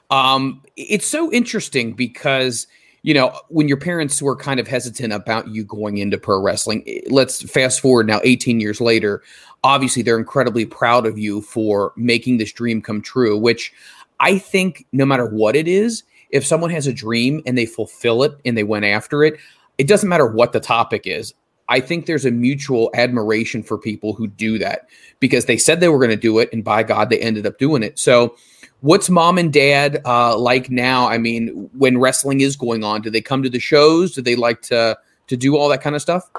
Um, 0.09 0.61
it's 0.75 1.07
so 1.07 1.31
interesting 1.31 1.93
because 1.93 2.67
you 3.03 3.13
know 3.13 3.37
when 3.49 3.67
your 3.67 3.77
parents 3.77 4.21
were 4.21 4.35
kind 4.35 4.59
of 4.59 4.67
hesitant 4.67 5.13
about 5.13 5.49
you 5.49 5.63
going 5.63 5.97
into 5.97 6.17
pro 6.17 6.41
wrestling. 6.41 6.83
eh, 6.87 7.01
Let's 7.09 7.43
fast 7.49 7.79
forward 7.81 8.07
now, 8.07 8.19
18 8.23 8.59
years 8.59 8.81
later. 8.81 9.21
Obviously, 9.63 10.01
they're 10.01 10.17
incredibly 10.17 10.65
proud 10.65 11.05
of 11.05 11.17
you 11.17 11.41
for 11.41 11.93
making 11.95 12.37
this 12.37 12.51
dream 12.51 12.81
come 12.81 13.01
true. 13.01 13.37
Which 13.37 13.71
I 14.19 14.37
think, 14.37 14.85
no 14.91 15.05
matter 15.05 15.25
what 15.25 15.55
it 15.55 15.67
is, 15.67 16.03
if 16.31 16.45
someone 16.45 16.71
has 16.71 16.87
a 16.87 16.93
dream 16.93 17.41
and 17.45 17.57
they 17.57 17.65
fulfill 17.65 18.23
it 18.23 18.33
and 18.45 18.57
they 18.57 18.63
went 18.63 18.85
after 18.85 19.23
it, 19.23 19.35
it 19.77 19.87
doesn't 19.87 20.09
matter 20.09 20.25
what 20.25 20.51
the 20.53 20.59
topic 20.59 21.03
is. 21.05 21.33
I 21.69 21.79
think 21.79 22.05
there's 22.05 22.25
a 22.25 22.31
mutual 22.31 22.89
admiration 22.93 23.63
for 23.63 23.77
people 23.77 24.13
who 24.13 24.27
do 24.27 24.57
that 24.59 24.87
because 25.19 25.45
they 25.45 25.57
said 25.57 25.79
they 25.79 25.87
were 25.89 25.97
going 25.97 26.09
to 26.09 26.15
do 26.17 26.39
it, 26.39 26.49
and 26.51 26.63
by 26.63 26.83
God, 26.83 27.09
they 27.09 27.19
ended 27.19 27.45
up 27.45 27.57
doing 27.57 27.83
it. 27.83 27.97
So, 27.97 28.35
what's 28.83 29.09
mom 29.09 29.37
and 29.37 29.51
dad 29.51 30.01
uh, 30.05 30.37
like 30.37 30.69
now? 30.69 31.07
I 31.07 31.17
mean, 31.17 31.69
when 31.73 31.97
wrestling 31.97 32.41
is 32.41 32.55
going 32.55 32.83
on, 32.83 33.01
do 33.01 33.09
they 33.09 33.21
come 33.21 33.41
to 33.41 33.49
the 33.49 33.59
shows? 33.59 34.13
Do 34.13 34.21
they 34.21 34.35
like 34.35 34.61
to 34.63 34.97
to 35.27 35.37
do 35.37 35.57
all 35.57 35.69
that 35.69 35.81
kind 35.81 35.95
of 35.95 36.01
stuff? 36.01 36.29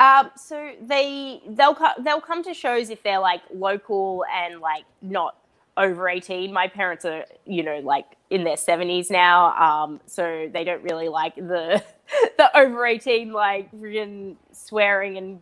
Um, 0.00 0.30
so 0.36 0.72
they 0.82 1.40
they'll 1.48 1.76
they'll 2.00 2.20
come 2.20 2.42
to 2.44 2.52
shows 2.52 2.90
if 2.90 3.02
they're 3.02 3.20
like 3.20 3.42
local 3.54 4.24
and 4.32 4.60
like 4.60 4.84
not 5.00 5.36
over 5.76 6.08
eighteen. 6.08 6.52
My 6.52 6.68
parents 6.68 7.04
are 7.04 7.24
you 7.46 7.62
know 7.62 7.78
like 7.78 8.16
in 8.28 8.44
their 8.44 8.56
seventies 8.56 9.10
now, 9.10 9.56
um, 9.56 10.00
so 10.06 10.50
they 10.52 10.64
don't 10.64 10.82
really 10.82 11.08
like 11.08 11.36
the 11.36 11.82
the 12.36 12.58
over 12.58 12.84
eighteen 12.86 13.32
like 13.32 13.70
friggin' 13.72 14.36
swearing 14.52 15.16
and 15.16 15.40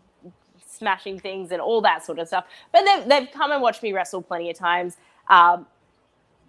smashing 0.67 1.19
things 1.19 1.51
and 1.51 1.61
all 1.63 1.81
that 1.81 2.05
sort 2.05 2.19
of 2.19 2.29
stuff. 2.29 2.45
But 2.73 2.85
they've 2.85 3.09
they've 3.09 3.31
come 3.33 3.53
and 3.53 3.63
watched 3.63 3.83
me 3.83 3.95
wrestle 3.95 4.21
plenty 4.21 4.51
of 4.51 4.59
times. 4.59 4.99
Um, 5.29 5.67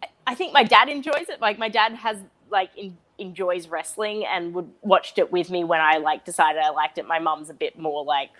I- 0.04 0.10
think 0.36 0.54
my 0.54 0.63
dad 0.63 0.89
enjoys 0.89 1.30
it. 1.30 1.42
Like 1.42 1.60
my 1.60 1.70
dad 1.70 1.94
has 1.96 2.18
like 2.51 2.72
in, 2.77 2.98
enjoys 3.18 3.68
wrestling 3.70 4.25
and 4.25 4.54
would 4.56 4.72
watched 4.82 5.18
it 5.20 5.32
with 5.32 5.50
me 5.51 5.63
when 5.63 5.82
I 5.82 5.98
like 5.98 6.25
decided 6.25 6.62
I 6.62 6.70
liked 6.72 6.98
it. 6.98 7.08
My 7.08 7.20
mum's 7.20 7.50
a 7.50 7.54
bit 7.56 7.80
more 7.80 8.04
like 8.06 8.32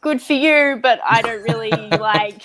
good 0.00 0.22
for 0.22 0.34
you, 0.34 0.78
but 0.82 1.00
I 1.04 1.22
don't 1.22 1.42
really 1.44 1.70
like 2.00 2.42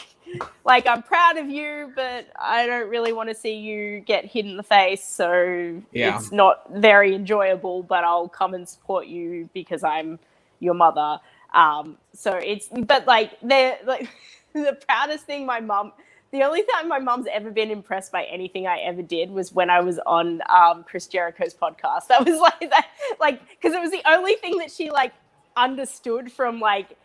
like 0.65 0.87
I'm 0.87 1.03
proud 1.03 1.37
of 1.37 1.49
you, 1.49 1.91
but 1.95 2.27
I 2.39 2.67
don't 2.67 2.89
really 2.89 3.13
want 3.13 3.29
to 3.29 3.35
see 3.35 3.55
you 3.55 4.01
get 4.01 4.25
hit 4.25 4.45
in 4.45 4.57
the 4.57 4.63
face. 4.63 5.03
So 5.05 5.81
Yeah. 5.93 6.17
it's 6.17 6.31
not 6.31 6.63
very 6.73 7.15
enjoyable, 7.15 7.83
but 7.83 8.03
I'll 8.03 8.29
come 8.29 8.53
and 8.53 8.67
support 8.67 9.07
you 9.07 9.49
because 9.53 9.83
I'm 9.83 10.19
your 10.59 10.73
mother. 10.75 11.19
Um, 11.53 11.97
so 12.13 12.33
it's 12.33 12.69
but 12.69 13.07
like 13.07 13.37
they're 13.43 13.77
like 13.85 14.09
the 14.53 14.77
proudest 14.87 15.25
thing 15.25 15.45
my 15.45 15.59
mum 15.61 15.93
the 16.35 16.43
only 16.43 16.63
time 16.73 16.87
my 16.87 16.99
mum's 16.99 17.27
ever 17.31 17.51
been 17.51 17.71
impressed 17.71 18.11
by 18.11 18.23
anything 18.25 18.67
I 18.67 18.79
ever 18.79 19.01
did 19.01 19.31
was 19.31 19.53
when 19.53 19.69
I 19.69 19.79
was 19.79 19.99
on 20.05 20.41
um, 20.49 20.83
Chris 20.83 21.07
Jericho's 21.07 21.53
podcast. 21.53 22.07
That 22.09 22.25
was 22.25 22.39
like 22.39 22.69
that, 22.69 22.87
like 23.19 23.41
because 23.49 23.73
it 23.73 23.81
was 23.81 23.91
the 23.91 24.01
only 24.05 24.35
thing 24.35 24.57
that 24.57 24.71
she 24.71 24.91
like 24.91 25.13
understood 25.55 26.31
from 26.31 26.59
like 26.59 26.97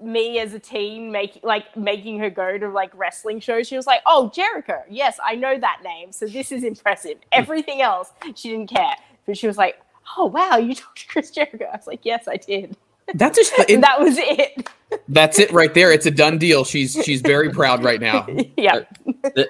me 0.00 0.38
as 0.38 0.52
a 0.52 0.58
teen, 0.58 1.10
making 1.10 1.42
like 1.44 1.76
making 1.76 2.18
her 2.18 2.30
go 2.30 2.58
to 2.58 2.68
like 2.68 2.90
wrestling 2.94 3.40
shows. 3.40 3.66
She 3.66 3.76
was 3.76 3.86
like, 3.86 4.02
"Oh, 4.06 4.30
Jericho, 4.34 4.82
yes, 4.90 5.18
I 5.24 5.34
know 5.36 5.58
that 5.58 5.80
name, 5.82 6.12
so 6.12 6.26
this 6.26 6.52
is 6.52 6.64
impressive." 6.64 7.18
Everything 7.32 7.80
else, 7.80 8.12
she 8.34 8.50
didn't 8.50 8.68
care, 8.68 8.94
but 9.26 9.38
she 9.38 9.46
was 9.46 9.56
like, 9.56 9.80
"Oh, 10.16 10.26
wow, 10.26 10.56
you 10.56 10.74
talked 10.74 11.00
to 11.00 11.08
Chris 11.08 11.30
Jericho." 11.30 11.64
I 11.72 11.76
was 11.76 11.86
like, 11.86 12.04
"Yes, 12.04 12.28
I 12.28 12.36
did." 12.36 12.76
That's 13.14 13.38
just 13.38 13.52
And 13.70 13.82
that 13.82 14.00
was 14.00 14.16
it. 14.18 14.68
that's 15.08 15.38
it 15.38 15.50
right 15.52 15.72
there. 15.74 15.92
It's 15.92 16.06
a 16.06 16.10
done 16.10 16.38
deal. 16.38 16.64
She's 16.64 16.92
she's 17.04 17.20
very 17.20 17.50
proud 17.50 17.84
right 17.84 18.00
now. 18.00 18.26
yeah, 18.56 18.80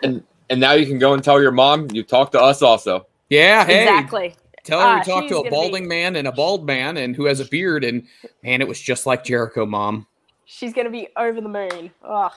and 0.03 0.23
and 0.51 0.61
now 0.61 0.73
you 0.73 0.87
can 0.87 0.99
go 0.99 1.15
and 1.15 1.23
tell 1.25 1.41
your 1.41 1.53
mom 1.53 1.89
you 1.93 2.03
talked 2.03 2.33
to 2.33 2.41
us 2.41 2.63
also. 2.63 3.07
Yeah, 3.31 3.65
hey, 3.65 3.83
exactly. 3.83 4.35
tell 4.65 4.79
her 4.81 4.87
Ah, 4.87 4.99
we 4.99 5.05
talked 5.05 5.29
to 5.29 5.35
a 5.35 5.39
gonna 5.39 5.45
be- 5.45 5.51
balding 5.51 5.89
man 5.89 6.17
and 6.17 6.29
a 6.29 6.33
bald 6.33 6.67
man 6.67 6.97
and 6.97 7.17
who 7.17 7.25
has 7.25 7.41
a 7.41 7.45
beard, 7.47 7.83
and 7.85 8.07
man, 8.43 8.61
it 8.61 8.69
was 8.69 8.81
just 8.81 9.07
like 9.07 9.25
Jericho, 9.25 9.65
mom. 9.67 10.07
She's 10.45 10.73
gonna 10.73 10.91
be 10.91 11.09
over 11.17 11.41
the 11.41 11.49
moon. 11.49 11.91
Oh, 12.05 12.31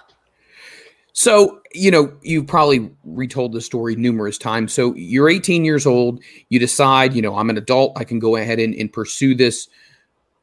So, 1.14 1.60
you 1.74 1.92
know, 1.92 2.14
you've 2.24 2.48
probably 2.48 2.90
retold 3.04 3.54
the 3.54 3.62
story 3.62 3.96
numerous 3.96 4.38
times. 4.38 4.74
So, 4.74 4.94
you're 4.96 5.30
18 5.30 5.66
years 5.66 5.86
old. 5.86 6.24
You 6.50 6.60
decide, 6.60 7.14
you 7.14 7.22
know, 7.22 7.36
I'm 7.36 7.50
an 7.50 7.58
adult. 7.58 7.98
I 8.00 8.04
can 8.04 8.20
go 8.20 8.36
ahead 8.38 8.60
and, 8.60 8.74
and 8.74 8.92
pursue 8.92 9.36
this. 9.36 9.68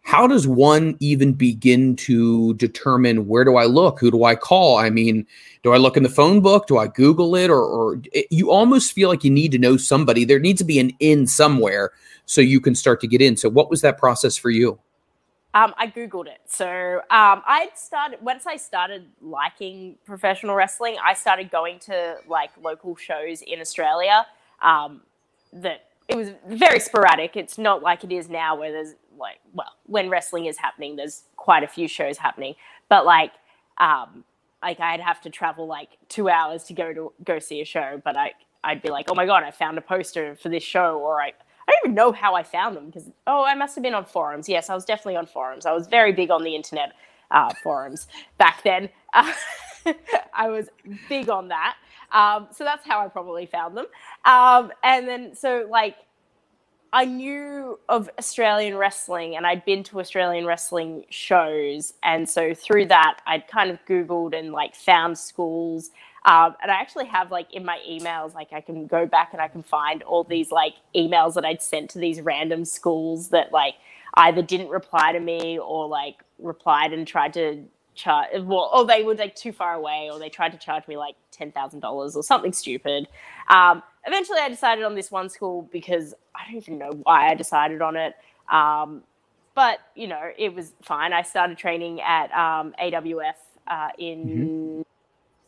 How 0.07 0.29
does 0.29 0.47
one 0.47 0.97
even 1.01 1.33
begin 1.33 1.97
to 1.97 2.55
determine 2.55 3.27
where 3.27 3.43
do 3.45 3.57
I 3.57 3.65
look? 3.65 3.99
Who 3.99 4.13
do 4.13 4.23
I 4.23 4.37
call? 4.37 4.79
I 4.79 4.89
mean, 4.89 5.27
do 5.65 5.73
I 5.73 5.79
look 5.79 5.97
in 5.97 6.05
the 6.05 6.09
phone 6.09 6.41
book? 6.41 6.69
Do 6.69 6.79
I 6.79 6.87
Google 6.87 7.35
it? 7.35 7.51
Or, 7.51 7.61
or 7.61 8.01
it, 8.13 8.29
you 8.31 8.53
almost 8.53 8.93
feel 8.93 9.09
like 9.09 9.25
you 9.25 9.33
need 9.33 9.51
to 9.51 9.59
know 9.59 9.77
somebody. 9.77 10.25
There 10.25 10.39
needs 10.39 10.61
to 10.61 10.65
be 10.65 10.79
an 10.79 10.93
in 11.01 11.27
somewhere 11.27 11.91
so 12.25 12.41
you 12.41 12.61
can 12.61 12.77
start 12.77 13.01
to 13.01 13.09
get 13.09 13.21
in. 13.21 13.37
So, 13.37 13.49
what 13.49 13.69
was 13.69 13.81
that 13.81 13.99
process 13.99 14.37
for 14.37 14.49
you? 14.49 14.79
Um, 15.55 15.75
I 15.77 15.89
googled 15.89 16.29
it. 16.29 16.39
So 16.47 16.99
um, 17.11 17.43
I 17.45 17.71
started 17.75 18.23
once 18.23 18.47
I 18.47 18.59
started 18.59 19.07
liking 19.21 19.97
professional 20.05 20.55
wrestling. 20.55 20.99
I 21.05 21.15
started 21.15 21.51
going 21.51 21.81
to 21.81 22.19
like 22.29 22.51
local 22.63 22.95
shows 22.95 23.43
in 23.43 23.61
Australia. 23.61 24.25
Um, 24.63 25.01
that 25.53 25.86
it 26.09 26.17
was 26.17 26.31
very 26.49 26.81
sporadic. 26.81 27.37
It's 27.37 27.59
not 27.59 27.83
like 27.83 28.05
it 28.05 28.13
is 28.13 28.29
now, 28.29 28.57
where 28.57 28.73
there's 28.73 28.95
like 29.19 29.39
well, 29.53 29.73
when 29.87 30.09
wrestling 30.09 30.47
is 30.47 30.59
happening, 30.59 30.97
there's 30.97 31.25
quite 31.37 31.63
a 31.63 31.69
few 31.69 31.89
shows 31.89 32.19
happening. 32.19 32.55
But 32.89 33.05
like, 33.05 33.33
um, 33.79 34.25
like 34.63 34.81
I'd 34.81 35.01
have 35.01 35.21
to 35.23 35.31
travel 35.31 35.67
like 35.67 35.91
two 36.09 36.29
hours 36.29 36.65
to 36.65 36.75
go 36.75 36.93
to 36.93 37.13
go 37.25 37.39
see 37.39 37.61
a 37.61 37.65
show. 37.65 38.01
But 38.05 38.17
I 38.17 38.33
I'd 38.63 38.83
be 38.83 38.91
like, 38.91 39.11
oh 39.11 39.15
my 39.15 39.27
god, 39.27 39.43
I 39.43 39.51
found 39.51 39.79
a 39.79 39.81
poster 39.83 40.37
for 40.37 40.49
this 40.49 40.63
show, 40.63 40.99
or 40.99 41.21
I 41.21 41.33
I 41.69 41.73
don't 41.73 41.81
even 41.87 41.95
know 41.95 42.13
how 42.13 42.35
I 42.35 42.43
found 42.43 42.77
them 42.77 42.87
because 42.87 43.11
oh, 43.27 43.45
I 43.45 43.55
must 43.55 43.75
have 43.75 43.83
been 43.83 43.95
on 43.95 44.05
forums. 44.05 44.49
Yes, 44.49 44.71
I 44.71 44.75
was 44.75 44.85
definitely 44.85 45.17
on 45.17 45.27
forums. 45.27 45.67
I 45.67 45.73
was 45.73 45.89
very 45.89 46.13
big 46.13 46.31
on 46.31 46.45
the 46.45 46.55
internet 46.55 46.93
uh, 47.31 47.53
forums 47.63 48.07
back 48.39 48.63
then. 48.63 48.89
Uh, 49.13 49.33
I 50.35 50.49
was 50.49 50.69
big 51.09 51.29
on 51.29 51.49
that. 51.49 51.77
Um, 52.17 52.49
so 52.51 52.65
that's 52.65 52.87
how 52.87 53.05
I 53.05 53.09
probably 53.09 53.45
found 53.45 53.77
them. 53.77 53.87
Um, 54.25 54.73
and 54.83 55.07
then 55.07 55.35
so 55.35 55.67
like 55.71 55.97
I 56.93 57.05
knew 57.05 57.79
of 57.91 58.09
Australian 58.19 58.75
wrestling 58.79 59.37
and 59.37 59.47
I'd 59.47 59.67
been 59.67 59.83
to 59.85 60.01
Australian 60.01 60.47
wrestling 60.47 61.05
shows. 61.11 61.93
And 62.03 62.27
so 62.27 62.55
through 62.55 62.87
that, 62.87 63.19
I'd 63.27 63.47
kind 63.49 63.71
of 63.71 63.85
Googled 63.85 64.35
and 64.39 64.51
like 64.53 64.75
found 64.75 65.19
schools. 65.19 65.91
Um, 66.25 66.57
and 66.63 66.71
I 66.71 66.77
actually 66.77 67.05
have 67.07 67.31
like 67.31 67.53
in 67.53 67.67
my 67.67 67.81
emails, 67.87 68.35
like 68.35 68.51
I 68.55 68.63
can 68.63 68.87
go 68.87 69.05
back 69.05 69.35
and 69.35 69.43
I 69.43 69.49
can 69.49 69.63
find 69.63 70.03
all 70.03 70.25
these 70.25 70.51
like 70.51 70.73
emails 70.95 71.35
that 71.35 71.45
I'd 71.45 71.63
sent 71.63 71.91
to 71.91 71.99
these 71.99 72.23
random 72.23 72.65
schools 72.65 73.29
that 73.29 73.53
like 73.53 73.75
either 74.15 74.41
didn't 74.41 74.71
reply 74.71 75.13
to 75.13 75.21
me 75.21 75.59
or 75.59 75.87
like 75.87 76.17
replied 76.39 76.95
and 76.95 77.07
tried 77.07 77.35
to 77.35 77.65
charge, 77.97 78.29
well, 78.43 78.71
or 78.73 78.87
they 78.87 79.03
were 79.03 79.15
like 79.15 79.35
too 79.35 79.53
far 79.53 79.75
away 79.75 80.09
or 80.13 80.19
they 80.19 80.29
tried 80.29 80.53
to 80.53 80.59
charge 80.59 80.87
me 80.87 80.97
like 80.97 81.17
$10,000 81.37 82.17
or 82.17 82.23
something 82.23 82.53
stupid. 82.53 83.09
Um, 83.49 83.83
eventually 84.07 84.39
I 84.41 84.49
decided 84.49 84.85
on 84.85 84.95
this 84.95 85.11
one 85.11 85.29
school 85.29 85.69
because 85.73 86.15
I 86.35 86.45
don't 86.47 86.57
even 86.57 86.79
know 86.79 86.93
why 87.03 87.29
I 87.29 87.35
decided 87.35 87.83
on 87.83 87.97
it. 87.97 88.15
Um, 88.53 89.03
but 89.55 89.81
you 89.95 90.07
know, 90.07 90.31
it 90.39 90.55
was 90.55 90.73
fine. 90.83 91.13
I 91.13 91.23
started 91.23 91.59
training 91.59 92.01
at 92.03 92.31
um, 92.33 92.75
AWF 92.81 93.35
uh, 93.67 93.89
in 93.99 94.85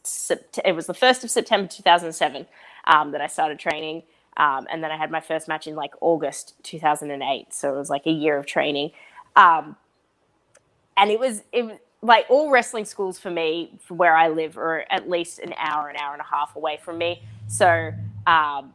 Sept- 0.05 0.59
it 0.65 0.73
was 0.73 0.87
the 0.87 0.95
first 0.95 1.23
of 1.23 1.31
September 1.31 1.69
2007 1.69 2.47
um, 2.87 3.13
that 3.13 3.21
I 3.21 3.27
started 3.27 3.59
training, 3.59 4.03
um, 4.39 4.67
and 4.71 4.83
then 4.83 4.91
I 4.91 4.97
had 4.97 5.11
my 5.11 5.21
first 5.21 5.49
match 5.49 5.67
in 5.67 5.75
like 5.75 5.93
August 6.01 6.55
2008. 6.63 7.53
So 7.53 7.75
it 7.75 7.77
was 7.77 7.91
like 7.91 8.07
a 8.07 8.11
year 8.11 8.39
of 8.39 8.47
training, 8.47 8.93
um, 9.37 9.77
and 10.97 11.11
it 11.11 11.21
was 11.21 11.43
it 11.53 11.65
was 11.65 11.77
like 12.03 12.27
all 12.29 12.51
wrestling 12.51 12.85
schools 12.85 13.19
for 13.19 13.31
me, 13.31 13.73
for 13.81 13.95
where 13.95 14.17
I 14.17 14.29
live, 14.29 14.57
are 14.57 14.85
at 14.91 15.09
least 15.09 15.41
an 15.41 15.55
hour, 15.59 15.89
an 15.89 15.97
hour 15.97 16.13
and 16.13 16.21
a 16.21 16.25
half 16.25 16.55
away 16.57 16.79
from 16.83 16.99
me. 16.99 17.23
So 17.49 17.93
um, 18.27 18.73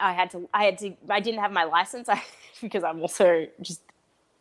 I 0.00 0.12
had 0.12 0.30
to, 0.32 0.48
I 0.54 0.64
had 0.64 0.78
to, 0.78 0.94
I 1.10 1.20
didn't 1.20 1.40
have 1.40 1.52
my 1.52 1.64
license 1.64 2.08
I, 2.08 2.22
because 2.62 2.84
I'm 2.84 3.00
also 3.00 3.46
just 3.60 3.82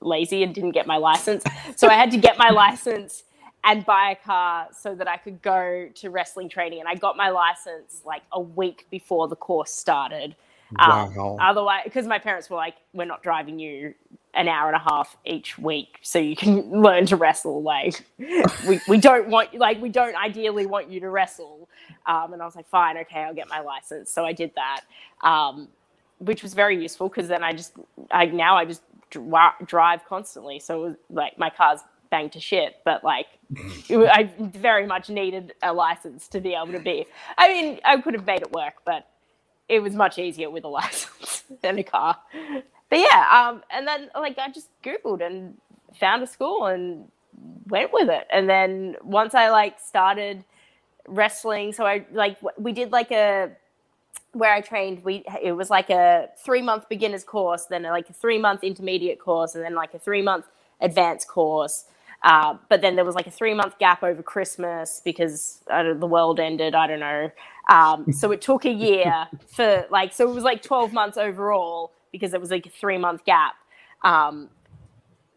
lazy 0.01 0.43
and 0.43 0.53
didn't 0.55 0.71
get 0.71 0.87
my 0.87 0.97
license. 0.97 1.43
So 1.75 1.87
I 1.87 1.93
had 1.93 2.11
to 2.11 2.17
get 2.17 2.37
my 2.37 2.49
license 2.49 3.23
and 3.63 3.85
buy 3.85 4.11
a 4.11 4.25
car 4.25 4.67
so 4.77 4.95
that 4.95 5.07
I 5.07 5.17
could 5.17 5.41
go 5.41 5.89
to 5.95 6.09
wrestling 6.09 6.49
training. 6.49 6.79
And 6.79 6.87
I 6.89 6.95
got 6.95 7.17
my 7.17 7.29
license 7.29 8.01
like 8.05 8.23
a 8.31 8.39
week 8.39 8.87
before 8.91 9.27
the 9.27 9.35
course 9.35 9.71
started. 9.71 10.35
Um, 10.79 11.05
Wow. 11.15 11.39
otherwise, 11.39 11.81
because 11.85 12.07
my 12.07 12.19
parents 12.19 12.49
were 12.49 12.57
like, 12.57 12.75
"We're 12.93 13.05
not 13.05 13.23
driving 13.23 13.59
you 13.59 13.95
an 14.35 14.47
hour 14.47 14.67
and 14.67 14.75
a 14.75 14.79
half 14.79 15.17
each 15.25 15.57
week 15.57 15.99
so 16.03 16.19
you 16.19 16.35
can 16.35 16.71
learn 16.83 17.05
to 17.07 17.15
wrestle 17.17 17.63
like 17.63 18.05
we, 18.67 18.79
we 18.87 18.97
don't 18.99 19.29
want 19.29 19.53
like 19.55 19.81
we 19.81 19.89
don't 19.89 20.15
ideally 20.15 20.65
want 20.65 20.89
you 20.91 20.99
to 21.01 21.09
wrestle. 21.09 21.69
Um, 22.07 22.33
and 22.33 22.41
i 22.41 22.45
was 22.45 22.55
like 22.55 22.67
fine 22.69 22.97
okay 22.97 23.21
i'll 23.21 23.33
get 23.35 23.49
my 23.49 23.61
license. 23.61 24.11
So 24.11 24.25
i 24.25 24.33
did 24.33 24.51
that 24.55 24.81
um, 25.23 25.69
which 26.19 26.43
was 26.43 26.53
very 26.53 26.81
useful 26.81 27.09
because 27.09 27.27
then 27.29 27.43
i 27.43 27.53
just 27.53 27.73
i 28.11 28.25
now 28.27 28.57
i 28.57 28.65
just 28.65 28.83
dri- 29.11 29.65
drive 29.65 30.05
constantly. 30.05 30.59
So 30.59 30.85
it 30.85 30.87
was, 30.89 30.97
like 31.09 31.37
my 31.39 31.49
car's 31.51 31.81
banged 32.11 32.33
to 32.33 32.39
shit 32.41 32.75
but 32.85 33.03
like 33.03 33.27
it 33.89 33.97
i 34.11 34.31
very 34.39 34.87
much 34.87 35.09
needed 35.09 35.53
a 35.63 35.73
license 35.73 36.27
to 36.29 36.41
be 36.41 36.53
able 36.55 36.73
to 36.73 36.79
be 36.79 37.05
i 37.37 37.49
mean 37.49 37.79
i 37.85 37.97
could 38.01 38.13
have 38.15 38.25
made 38.25 38.41
it 38.41 38.51
work 38.51 38.75
but 38.85 39.07
it 39.69 39.79
was 39.79 39.95
much 39.95 40.17
easier 40.17 40.49
with 40.49 40.63
a 40.63 40.67
license 40.79 41.43
than 41.61 41.77
a 41.79 41.83
car 41.83 42.17
but 42.93 42.99
yeah, 42.99 43.25
um, 43.31 43.63
and 43.71 43.87
then 43.87 44.11
like 44.13 44.37
I 44.37 44.51
just 44.51 44.69
googled 44.83 45.25
and 45.25 45.57
found 45.99 46.21
a 46.21 46.27
school 46.27 46.67
and 46.67 47.09
went 47.67 47.91
with 47.91 48.07
it. 48.07 48.27
And 48.31 48.47
then 48.47 48.97
once 49.01 49.33
I 49.33 49.49
like 49.49 49.79
started 49.79 50.45
wrestling, 51.07 51.73
so 51.73 51.87
I 51.87 52.05
like 52.11 52.37
we 52.55 52.71
did 52.71 52.91
like 52.91 53.09
a 53.11 53.49
where 54.33 54.53
I 54.53 54.61
trained. 54.61 55.03
We 55.03 55.23
it 55.41 55.53
was 55.53 55.71
like 55.71 55.89
a 55.89 56.29
three 56.37 56.61
month 56.61 56.87
beginners 56.87 57.23
course, 57.23 57.65
then 57.65 57.81
like 57.81 58.11
a 58.11 58.13
three 58.13 58.37
month 58.37 58.63
intermediate 58.63 59.19
course, 59.19 59.55
and 59.55 59.65
then 59.65 59.73
like 59.73 59.95
a 59.95 59.99
three 59.99 60.21
month 60.21 60.45
advanced 60.79 61.27
course. 61.27 61.85
Uh, 62.23 62.55
but 62.69 62.81
then 62.81 62.95
there 62.95 63.03
was 63.03 63.15
like 63.15 63.27
a 63.27 63.31
three 63.31 63.53
month 63.53 63.77
gap 63.79 64.01
over 64.01 64.23
Christmas 64.23 65.01
because 65.03 65.61
don't, 65.69 65.99
the 65.99 66.07
world 66.07 66.39
ended. 66.39 66.73
I 66.73 66.87
don't 66.87 67.01
know. 67.01 67.29
Um, 67.69 68.11
so 68.13 68.31
it 68.31 68.41
took 68.41 68.65
a 68.65 68.71
year 68.71 69.27
for 69.47 69.85
like, 69.89 70.13
so 70.13 70.29
it 70.29 70.33
was 70.33 70.43
like 70.43 70.61
12 70.61 70.93
months 70.93 71.17
overall 71.17 71.91
because 72.11 72.33
it 72.33 72.39
was 72.39 72.49
like 72.51 72.65
a 72.65 72.69
three 72.69 72.97
month 72.97 73.25
gap. 73.25 73.55
Um, 74.03 74.49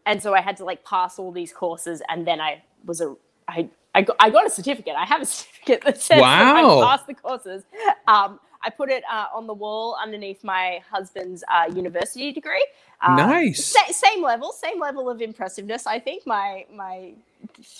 and 0.05 0.23
so 0.23 0.33
I 0.33 0.41
had 0.41 0.55
to 0.57 0.65
like 0.65 0.85
pass 0.85 1.19
all 1.19 1.31
these 1.31 1.51
courses, 1.51 2.01
and 2.07 2.25
then 2.25 2.39
I 2.39 2.63
was 2.85 3.01
a 3.01 3.15
I 3.47 3.69
I 3.93 4.03
got, 4.03 4.15
I 4.19 4.29
got 4.29 4.45
a 4.45 4.49
certificate. 4.49 4.93
I 4.95 5.05
have 5.05 5.21
a 5.21 5.25
certificate 5.25 5.83
that 5.83 6.01
says 6.01 6.19
that 6.19 6.55
I 6.55 6.81
passed 6.81 7.07
the 7.07 7.13
courses. 7.13 7.63
Um, 8.07 8.39
I 8.67 8.71
put 8.71 8.91
it 8.91 9.03
uh, 9.11 9.27
on 9.33 9.47
the 9.47 9.55
wall 9.55 9.97
underneath 10.03 10.43
my 10.43 10.81
husband's 10.91 11.43
uh, 11.51 11.71
university 11.73 12.33
degree. 12.33 12.67
Um, 13.01 13.17
Nice. 13.17 13.65
sa- 13.65 13.91
same 13.93 14.23
level, 14.23 14.53
same 14.53 14.79
level 14.81 15.09
of 15.09 15.21
impressiveness. 15.21 15.87
I 15.87 15.99
think 15.99 16.27
my 16.27 16.65
my 16.73 17.13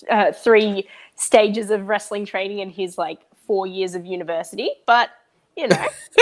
uh, 0.10 0.34
three 0.34 0.88
stages 1.15 1.72
of 1.72 1.88
wrestling 1.89 2.25
training 2.25 2.62
and 2.62 2.72
his 2.72 2.98
like 2.98 3.20
four 3.48 3.67
years 3.67 3.96
of 3.96 4.06
university, 4.06 4.72
but 4.88 5.12
you 5.58 5.70
know, 5.70 5.88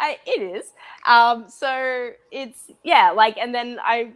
I, 0.00 0.18
it 0.26 0.42
is. 0.42 0.66
Um, 1.06 1.46
so 1.48 2.12
it's 2.32 2.70
yeah, 2.84 3.12
like, 3.12 3.38
and 3.38 3.54
then 3.54 3.78
I 3.82 4.12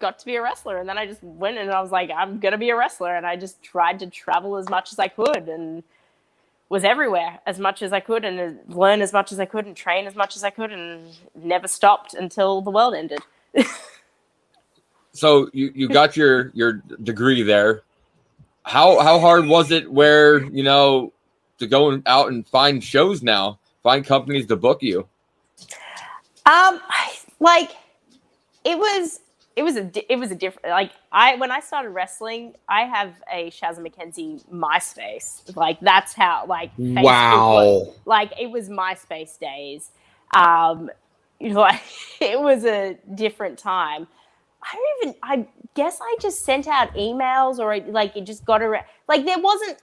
got 0.00 0.18
to 0.20 0.26
be 0.26 0.36
a 0.36 0.42
wrestler, 0.42 0.78
and 0.78 0.88
then 0.88 0.98
I 0.98 1.06
just 1.06 1.22
went 1.24 1.58
and 1.58 1.70
I 1.70 1.82
was 1.82 1.92
like, 1.92 2.10
I'm 2.16 2.40
gonna 2.40 2.58
be 2.58 2.70
a 2.70 2.76
wrestler, 2.76 3.16
and 3.16 3.26
I 3.26 3.36
just 3.36 3.62
tried 3.62 4.00
to 4.00 4.08
travel 4.08 4.56
as 4.58 4.68
much 4.70 4.92
as 4.92 5.00
I 5.00 5.08
could 5.08 5.48
and 5.48 5.84
was 6.68 6.84
everywhere 6.84 7.40
as 7.46 7.58
much 7.58 7.82
as 7.82 7.92
I 7.92 8.00
could 8.00 8.24
and 8.24 8.40
uh, 8.40 8.74
learn 8.74 9.02
as 9.02 9.12
much 9.12 9.32
as 9.32 9.38
I 9.38 9.44
could 9.44 9.66
and 9.66 9.76
train 9.76 10.06
as 10.06 10.14
much 10.14 10.36
as 10.36 10.44
I 10.44 10.50
could 10.50 10.72
and 10.72 11.06
never 11.34 11.68
stopped 11.68 12.14
until 12.14 12.60
the 12.60 12.70
world 12.70 12.94
ended. 12.94 13.20
So 15.12 15.48
you, 15.52 15.70
you 15.74 15.88
got 15.88 16.16
your 16.16 16.50
your 16.54 16.82
degree 17.04 17.42
there. 17.42 17.82
How 18.64 18.98
how 18.98 19.20
hard 19.20 19.46
was 19.46 19.70
it 19.70 19.90
where, 19.92 20.42
you 20.44 20.64
know, 20.64 21.12
to 21.58 21.66
go 21.68 22.02
out 22.06 22.32
and 22.32 22.46
find 22.48 22.82
shows 22.82 23.22
now, 23.22 23.60
find 23.82 24.04
companies 24.04 24.46
to 24.46 24.56
book 24.56 24.82
you? 24.82 25.06
Um, 26.46 26.80
like 27.38 27.70
it 28.64 28.76
was, 28.76 29.20
it 29.56 29.62
was 29.62 29.76
a, 29.76 29.90
it 30.12 30.16
was 30.16 30.30
a 30.30 30.34
different. 30.34 30.68
Like 30.68 30.92
I, 31.12 31.36
when 31.36 31.50
I 31.50 31.60
started 31.60 31.90
wrestling, 31.90 32.54
I 32.68 32.82
have 32.82 33.12
a 33.32 33.50
Shazza 33.50 33.78
McKenzie 33.78 34.44
MySpace. 34.50 35.54
Like 35.56 35.78
that's 35.80 36.12
how, 36.12 36.44
like 36.48 36.76
Facebook 36.76 37.02
was- 37.02 37.04
Wow. 37.04 37.94
like 38.04 38.32
it 38.40 38.50
was 38.50 38.68
MySpace 38.68 39.38
days. 39.38 39.90
Um, 40.34 40.90
you 41.40 41.50
know, 41.54 41.60
like 41.60 41.82
it 42.20 42.40
was 42.40 42.64
a 42.64 42.98
different 43.14 43.58
time. 43.58 44.06
I 44.62 44.74
don't 44.74 45.08
even. 45.08 45.20
I 45.22 45.46
guess 45.74 45.98
I 46.00 46.16
just 46.20 46.44
sent 46.44 46.66
out 46.66 46.94
emails, 46.94 47.58
or 47.58 47.76
like 47.92 48.16
it 48.16 48.24
just 48.24 48.44
got 48.44 48.62
around. 48.62 48.84
Like 49.08 49.24
there 49.24 49.38
wasn't. 49.38 49.78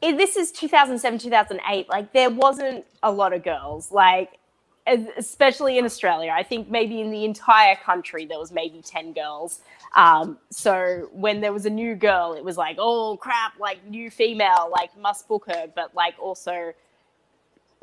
It, 0.00 0.16
this 0.18 0.36
is 0.36 0.52
2007, 0.52 1.18
2008. 1.18 1.88
Like 1.88 2.12
there 2.12 2.30
wasn't 2.30 2.84
a 3.02 3.10
lot 3.10 3.32
of 3.32 3.42
girls. 3.42 3.90
Like 3.90 4.38
especially 4.86 5.78
in 5.78 5.84
Australia. 5.84 6.32
I 6.34 6.42
think 6.42 6.70
maybe 6.70 7.00
in 7.00 7.10
the 7.10 7.24
entire 7.24 7.76
country 7.76 8.26
there 8.26 8.38
was 8.38 8.52
maybe 8.52 8.82
10 8.82 9.12
girls. 9.12 9.60
Um, 9.94 10.38
so 10.50 11.08
when 11.12 11.40
there 11.40 11.52
was 11.52 11.66
a 11.66 11.70
new 11.70 11.94
girl, 11.94 12.34
it 12.34 12.44
was 12.44 12.56
like, 12.56 12.76
oh 12.78 13.16
crap, 13.16 13.58
like 13.58 13.84
new 13.86 14.10
female, 14.10 14.70
like 14.70 14.96
must 14.98 15.28
book 15.28 15.46
her. 15.48 15.66
But 15.74 15.94
like 15.94 16.14
also, 16.20 16.72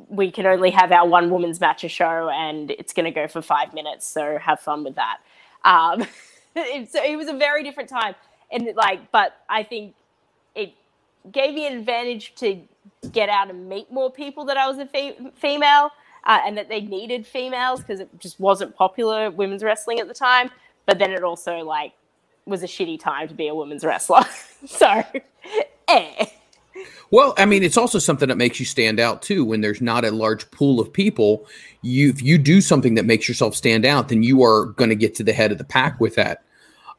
we 0.10 0.32
can 0.32 0.46
only 0.46 0.72
have 0.72 0.92
our 0.92 1.08
one 1.08 1.30
woman's 1.30 1.60
match 1.60 1.84
a 1.84 1.90
show 1.90 2.30
and 2.30 2.72
it's 2.72 2.94
going 2.94 3.06
to 3.06 3.12
go 3.12 3.28
for 3.28 3.42
five 3.42 3.74
minutes. 3.74 4.08
So 4.08 4.38
have 4.38 4.60
fun 4.60 4.84
with 4.84 4.96
that. 4.96 5.20
Um, 5.66 6.02
it, 6.56 6.92
so 6.92 7.04
it 7.04 7.18
was 7.18 7.28
a 7.28 7.34
very 7.34 7.64
different 7.64 7.90
time. 7.90 8.16
And 8.52 8.70
like, 8.76 9.12
but 9.12 9.38
I 9.50 9.64
think 9.64 9.96
it 10.56 10.74
gave 11.32 11.54
me 11.54 11.68
an 11.68 11.78
advantage 11.78 12.34
to 12.36 12.62
get 13.12 13.30
out 13.30 13.50
and 13.50 13.68
meet 13.70 13.92
more 13.92 14.12
people 14.12 14.46
that 14.46 14.58
I 14.58 14.68
was 14.68 14.78
a 14.78 14.86
fe- 14.86 15.18
female 15.36 15.92
uh, 16.26 16.42
and 16.46 16.58
that 16.58 16.70
they 16.70 16.82
needed 16.82 17.26
females 17.28 17.82
because 17.82 18.00
it 18.00 18.10
just 18.20 18.40
wasn't 18.40 18.76
popular 18.76 19.30
women's 19.32 19.64
wrestling 19.64 20.00
at 20.00 20.08
the 20.08 20.14
time. 20.14 20.50
But 20.86 21.00
then 21.00 21.12
it 21.12 21.24
also 21.24 21.60
like 21.60 21.94
was 22.46 22.64
a 22.64 22.68
shitty 22.68 23.00
time 23.00 23.28
to 23.28 23.34
be 23.34 23.48
a 23.48 23.56
women's 23.56 23.84
wrestler. 23.84 24.24
so, 24.66 25.04
eh. 25.88 26.26
Well, 27.12 27.36
I 27.38 27.46
mean, 27.46 27.62
it's 27.62 27.78
also 27.78 28.00
something 28.00 28.28
that 28.30 28.38
makes 28.38 28.60
you 28.60 28.66
stand 28.66 29.00
out 29.00 29.22
too. 29.22 29.46
When 29.46 29.62
there's 29.62 29.82
not 29.82 30.04
a 30.04 30.12
large 30.12 30.50
pool 30.52 30.80
of 30.80 30.92
people, 30.92 31.46
you 31.82 32.10
if 32.10 32.22
you 32.22 32.38
do 32.38 32.60
something 32.60 32.96
that 32.96 33.06
makes 33.06 33.28
yourself 33.28 33.56
stand 33.56 33.86
out, 33.86 34.10
then 34.10 34.24
you 34.24 34.44
are 34.44 34.66
going 34.66 34.90
to 34.90 34.96
get 34.96 35.14
to 35.16 35.24
the 35.24 35.34
head 35.34 35.52
of 35.52 35.58
the 35.58 35.64
pack 35.64 36.00
with 36.00 36.16
that. 36.16 36.44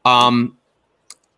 Um, 0.05 0.57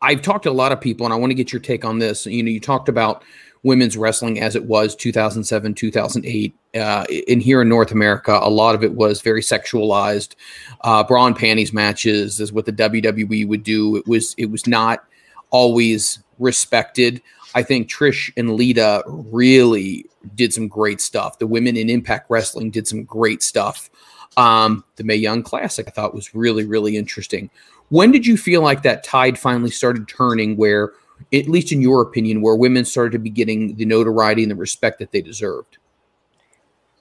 I've 0.02 0.22
talked 0.22 0.44
to 0.44 0.52
a 0.52 0.52
lot 0.52 0.72
of 0.72 0.80
people, 0.80 1.08
and 1.08 1.14
I 1.14 1.18
want 1.18 1.32
to 1.32 1.36
get 1.36 1.52
your 1.52 1.60
take 1.60 1.84
on 1.84 1.98
this. 1.98 2.28
You 2.28 2.44
know, 2.44 2.52
you 2.52 2.60
talked 2.60 2.88
about 2.88 3.24
women's 3.68 3.98
wrestling 3.98 4.40
as 4.40 4.56
it 4.56 4.66
was 4.66 4.96
2007, 4.96 5.76
2008. 5.76 6.56
Uh, 6.74 7.06
in 7.10 7.40
here 7.40 7.62
in 7.62 7.70
North 7.70 7.92
America, 7.92 8.40
a 8.42 8.50
lot 8.50 8.74
of 8.74 8.84
it 8.84 8.94
was 8.94 9.22
very 9.22 9.42
sexualized. 9.42 10.36
Uh, 10.82 11.04
bra 11.04 11.28
and 11.28 11.36
panties 11.36 11.74
matches 11.74 12.40
is 12.40 12.52
what 12.52 12.66
the 12.66 12.74
WWE 12.74 13.48
would 13.48 13.64
do. 13.64 13.98
It 13.98 14.08
was 14.08 14.34
it 14.38 14.50
was 14.50 14.66
not 14.66 15.04
always 15.52 16.20
respected. 16.40 17.22
I 17.56 17.64
think 17.64 17.90
Trish 17.90 18.32
and 18.38 18.56
Lita 18.56 19.04
really 19.06 20.06
did 20.36 20.54
some 20.54 20.68
great 20.68 21.02
stuff. 21.02 21.40
The 21.40 21.48
women 21.48 21.78
in 21.78 21.90
Impact 21.90 22.30
Wrestling 22.30 22.72
did 22.72 22.88
some 22.88 23.04
great 23.04 23.44
stuff. 23.44 23.90
Um, 24.38 24.84
the 24.96 25.04
Mae 25.04 25.16
Young 25.16 25.44
Classic 25.44 25.88
I 25.88 25.92
thought 25.92 26.14
was 26.14 26.34
really, 26.36 26.66
really 26.66 26.96
interesting. 26.96 27.50
When 27.90 28.12
did 28.12 28.26
you 28.26 28.38
feel 28.38 28.62
like 28.62 28.84
that 28.84 29.04
tide 29.04 29.40
finally 29.40 29.72
started 29.72 30.08
turning 30.08 30.58
where, 30.58 30.94
at 31.34 31.48
least 31.48 31.72
in 31.72 31.82
your 31.82 32.02
opinion, 32.02 32.42
where 32.42 32.56
women 32.56 32.86
started 32.86 33.12
to 33.14 33.20
be 33.20 33.30
getting 33.30 33.76
the 33.76 33.86
notoriety 33.86 34.44
and 34.44 34.52
the 34.52 34.56
respect 34.56 35.00
that 35.00 35.12
they 35.12 35.22
deserved? 35.22 35.78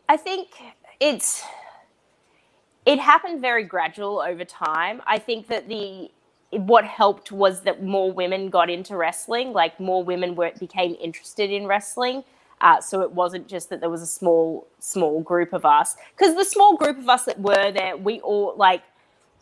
I 0.09 0.17
think 0.17 0.49
it's 1.01 1.43
it 2.85 3.01
happened 3.01 3.41
very 3.41 3.65
gradual 3.65 4.21
over 4.21 4.45
time. 4.45 5.03
I 5.07 5.19
think 5.19 5.49
that 5.49 5.69
the 5.69 6.11
what 6.51 6.85
helped 6.85 7.33
was 7.33 7.63
that 7.63 7.83
more 7.83 8.13
women 8.13 8.49
got 8.49 8.71
into 8.71 8.97
wrestling, 8.97 9.53
like 9.53 9.79
more 9.81 10.03
women 10.05 10.37
were 10.37 10.53
became 10.59 10.97
interested 11.01 11.51
in 11.51 11.67
wrestling. 11.67 12.25
Uh, 12.61 12.81
so 12.81 13.03
it 13.03 13.13
wasn't 13.13 13.47
just 13.47 13.69
that 13.69 13.81
there 13.81 13.91
was 13.91 14.01
a 14.01 14.07
small 14.07 14.67
small 14.79 15.21
group 15.21 15.53
of 15.53 15.65
us 15.65 15.97
because 16.17 16.35
the 16.37 16.45
small 16.45 16.77
group 16.77 16.99
of 16.99 17.09
us 17.09 17.25
that 17.25 17.39
were 17.41 17.73
there, 17.73 17.97
we 17.97 18.21
all 18.21 18.55
like 18.57 18.83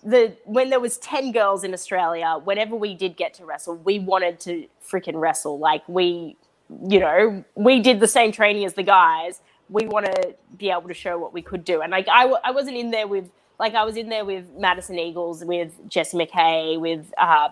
the 0.05 0.37
when 0.45 0.71
there 0.71 0.81
was 0.81 0.99
10 0.99 1.33
girls 1.33 1.65
in 1.65 1.73
Australia, 1.73 2.39
whenever 2.45 2.77
we 2.77 2.95
did 2.95 3.17
get 3.17 3.35
to 3.35 3.45
wrestle, 3.45 3.77
we 3.77 3.99
wanted 3.99 4.39
to 4.41 4.67
freaking 4.87 5.19
wrestle. 5.21 5.59
Like 5.59 5.89
we, 5.89 6.37
you 6.89 7.01
know, 7.01 7.45
we 7.55 7.81
did 7.81 8.01
the 8.01 8.09
same 8.09 8.31
training 8.33 8.65
as 8.65 8.75
the 8.75 8.83
guys. 8.83 9.41
We 9.71 9.87
want 9.87 10.07
to 10.07 10.35
be 10.59 10.71
able 10.71 10.89
to 10.89 10.95
show 10.95 11.19
what 11.19 11.33
we 11.33 11.41
could 11.43 11.65
do. 11.65 11.81
And 11.81 11.91
like 11.91 12.07
I, 12.09 12.23
w- 12.25 12.41
I 12.45 12.51
wasn't 12.51 12.77
in 12.77 12.91
there 12.91 13.07
with 13.07 13.31
like 13.59 13.75
I 13.75 13.85
was 13.85 13.97
in 13.97 14.09
there 14.11 14.25
with 14.25 14.51
Madison 14.59 14.99
Eagles, 14.99 15.45
with 15.45 15.73
Jessie 15.89 16.19
McKay, 16.19 16.79
with 16.79 17.13
uh, 17.19 17.49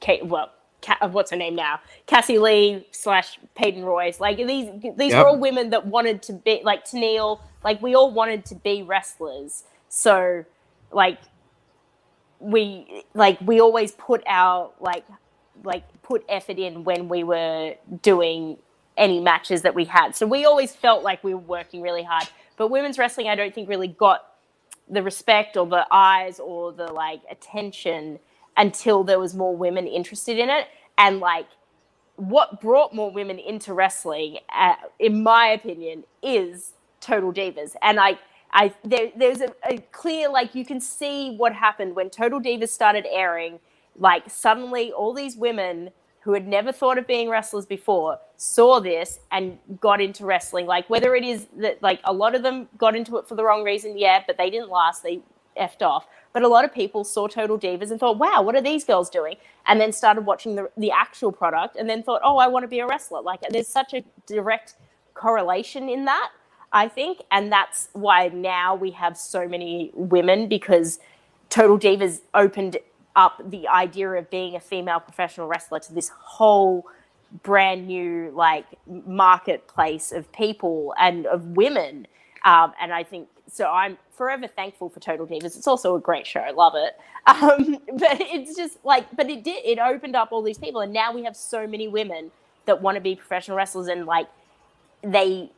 Kate. 0.00 0.26
Well, 0.26 0.50
Ca- 0.82 0.98
uh, 1.00 1.08
what's 1.08 1.30
her 1.30 1.36
name 1.36 1.54
now? 1.54 1.80
Cassie 2.06 2.38
Lee 2.38 2.86
slash 2.90 3.38
Peyton 3.54 3.84
Royce. 3.84 4.20
Like 4.20 4.36
these, 4.38 4.68
these 4.96 5.12
Yep. 5.12 5.22
were 5.22 5.28
all 5.28 5.38
women 5.38 5.70
that 5.70 5.86
wanted 5.86 6.22
to 6.24 6.32
be 6.34 6.60
like 6.64 6.84
Tenille. 6.84 7.40
Like 7.64 7.80
we 7.82 7.94
all 7.94 8.10
wanted 8.12 8.44
to 8.46 8.54
be 8.56 8.82
wrestlers. 8.82 9.64
So, 9.88 10.44
like 10.92 11.18
we 12.40 13.04
like 13.14 13.40
we 13.40 13.60
always 13.60 13.92
put 13.92 14.22
our 14.26 14.70
like 14.80 15.04
like 15.64 15.84
put 16.02 16.24
effort 16.28 16.58
in 16.58 16.84
when 16.84 17.08
we 17.08 17.24
were 17.24 17.74
doing 18.02 18.58
any 18.96 19.20
matches 19.20 19.62
that 19.62 19.74
we 19.74 19.84
had. 19.84 20.16
So 20.16 20.26
we 20.26 20.44
always 20.44 20.74
felt 20.74 21.02
like 21.02 21.22
we 21.24 21.34
were 21.34 21.40
working 21.40 21.82
really 21.82 22.02
hard. 22.02 22.28
But 22.56 22.68
women's 22.68 22.98
wrestling, 22.98 23.28
I 23.28 23.34
don't 23.34 23.54
think 23.54 23.68
really 23.68 23.88
got 23.88 24.24
the 24.88 25.02
respect 25.02 25.56
or 25.56 25.66
the 25.66 25.86
eyes 25.90 26.40
or 26.40 26.72
the 26.72 26.92
like 26.92 27.22
attention 27.30 28.18
until 28.56 29.04
there 29.04 29.18
was 29.18 29.34
more 29.34 29.56
women 29.56 29.86
interested 29.86 30.38
in 30.38 30.48
it 30.50 30.68
and 30.96 31.20
like 31.20 31.46
what 32.16 32.60
brought 32.60 32.94
more 32.94 33.10
women 33.10 33.38
into 33.38 33.74
wrestling 33.74 34.38
uh, 34.54 34.74
in 34.98 35.22
my 35.22 35.48
opinion 35.48 36.04
is 36.22 36.72
total 37.00 37.32
divas 37.32 37.74
and 37.82 38.00
i 38.00 38.18
i 38.52 38.72
there, 38.84 39.10
there's 39.16 39.40
a, 39.40 39.52
a 39.68 39.78
clear 39.92 40.28
like 40.28 40.54
you 40.54 40.64
can 40.64 40.80
see 40.80 41.34
what 41.36 41.52
happened 41.52 41.94
when 41.94 42.10
total 42.10 42.40
divas 42.40 42.68
started 42.68 43.06
airing 43.10 43.58
like 43.96 44.28
suddenly 44.28 44.92
all 44.92 45.12
these 45.14 45.36
women 45.36 45.90
who 46.20 46.32
had 46.32 46.46
never 46.46 46.72
thought 46.72 46.98
of 46.98 47.06
being 47.06 47.28
wrestlers 47.28 47.66
before 47.66 48.18
saw 48.36 48.80
this 48.80 49.20
and 49.30 49.58
got 49.80 50.00
into 50.00 50.24
wrestling 50.24 50.66
like 50.66 50.88
whether 50.90 51.14
it 51.14 51.24
is 51.24 51.46
that 51.56 51.82
like 51.82 52.00
a 52.04 52.12
lot 52.12 52.34
of 52.34 52.42
them 52.42 52.68
got 52.78 52.96
into 52.96 53.16
it 53.16 53.26
for 53.28 53.34
the 53.34 53.44
wrong 53.44 53.62
reason 53.62 53.96
yeah 53.98 54.22
but 54.26 54.36
they 54.36 54.50
didn't 54.50 54.70
last 54.70 55.02
they 55.02 55.20
effed 55.58 55.82
off 55.82 56.06
but 56.36 56.42
a 56.42 56.48
lot 56.48 56.66
of 56.66 56.74
people 56.74 57.02
saw 57.02 57.28
Total 57.28 57.58
Divas 57.58 57.90
and 57.90 57.98
thought, 57.98 58.18
wow, 58.18 58.42
what 58.42 58.54
are 58.54 58.60
these 58.60 58.84
girls 58.84 59.08
doing? 59.08 59.36
And 59.66 59.80
then 59.80 59.90
started 59.90 60.26
watching 60.26 60.54
the, 60.54 60.70
the 60.76 60.90
actual 60.90 61.32
product 61.32 61.76
and 61.76 61.88
then 61.88 62.02
thought, 62.02 62.20
oh, 62.22 62.36
I 62.36 62.46
want 62.46 62.64
to 62.64 62.68
be 62.68 62.80
a 62.80 62.86
wrestler. 62.86 63.22
Like 63.22 63.40
there's 63.48 63.68
such 63.68 63.94
a 63.94 64.04
direct 64.26 64.74
correlation 65.14 65.88
in 65.88 66.04
that, 66.04 66.32
I 66.72 66.88
think. 66.88 67.20
And 67.30 67.52
that's 67.52 67.88
why 67.92 68.28
now 68.28 68.74
we 68.74 68.92
have 68.92 69.16
so 69.16 69.48
many 69.48 69.90
women 69.94 70.48
because 70.48 70.98
Total 71.50 71.78
Divas 71.78 72.20
opened 72.34 72.78
up 73.16 73.40
the 73.50 73.68
idea 73.68 74.10
of 74.10 74.30
being 74.30 74.56
a 74.56 74.60
female 74.60 75.00
professional 75.00 75.46
wrestler 75.48 75.80
to 75.80 75.94
this 75.94 76.10
whole 76.10 76.86
brand 77.42 77.86
new 77.86 78.30
like 78.34 78.66
marketplace 79.06 80.12
of 80.12 80.30
people 80.32 80.94
and 80.98 81.26
of 81.26 81.44
women 81.56 82.06
um, 82.44 82.72
and 82.80 82.92
I 82.92 83.02
think 83.02 83.28
so. 83.50 83.66
I'm 83.70 83.98
forever 84.12 84.46
thankful 84.46 84.88
for 84.88 85.00
Total 85.00 85.26
Divas. 85.26 85.56
It's 85.56 85.66
also 85.66 85.96
a 85.96 86.00
great 86.00 86.26
show. 86.26 86.40
I 86.40 86.52
love 86.52 86.74
it. 86.76 86.96
Um, 87.26 87.78
but 87.98 88.20
it's 88.20 88.56
just 88.56 88.78
like, 88.84 89.04
but 89.16 89.28
it 89.28 89.44
did. 89.44 89.64
It 89.64 89.80
opened 89.80 90.16
up 90.16 90.28
all 90.30 90.42
these 90.42 90.58
people, 90.58 90.80
and 90.80 90.92
now 90.92 91.12
we 91.12 91.24
have 91.24 91.36
so 91.36 91.66
many 91.66 91.88
women 91.88 92.30
that 92.66 92.80
want 92.80 92.94
to 92.94 93.00
be 93.00 93.16
professional 93.16 93.56
wrestlers, 93.56 93.88
and 93.88 94.06
like 94.06 94.28
they 95.12 95.50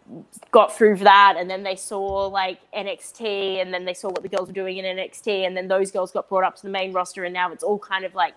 got 0.51 0.77
through 0.77 0.97
that, 0.99 1.37
and 1.39 1.51
then 1.51 1.63
they 1.63 1.77
saw 1.77 2.27
like 2.27 2.61
NXT, 2.73 3.63
and 3.63 3.73
then 3.73 3.85
they 3.85 3.95
saw 3.95 4.09
what 4.09 4.23
the 4.23 4.29
girls 4.29 4.49
were 4.49 4.55
doing 4.55 4.79
in 4.79 4.85
NXT, 4.85 5.47
and 5.47 5.57
then 5.57 5.69
those 5.69 5.91
girls 5.91 6.13
got 6.13 6.29
brought 6.29 6.45
up 6.45 6.57
to 6.57 6.63
the 6.63 6.71
main 6.71 6.93
roster, 6.93 7.25
and 7.25 7.35
now 7.35 7.53
it's 7.53 7.65
all 7.65 7.79
kind 7.79 8.05
of 8.05 8.15
like 8.15 8.35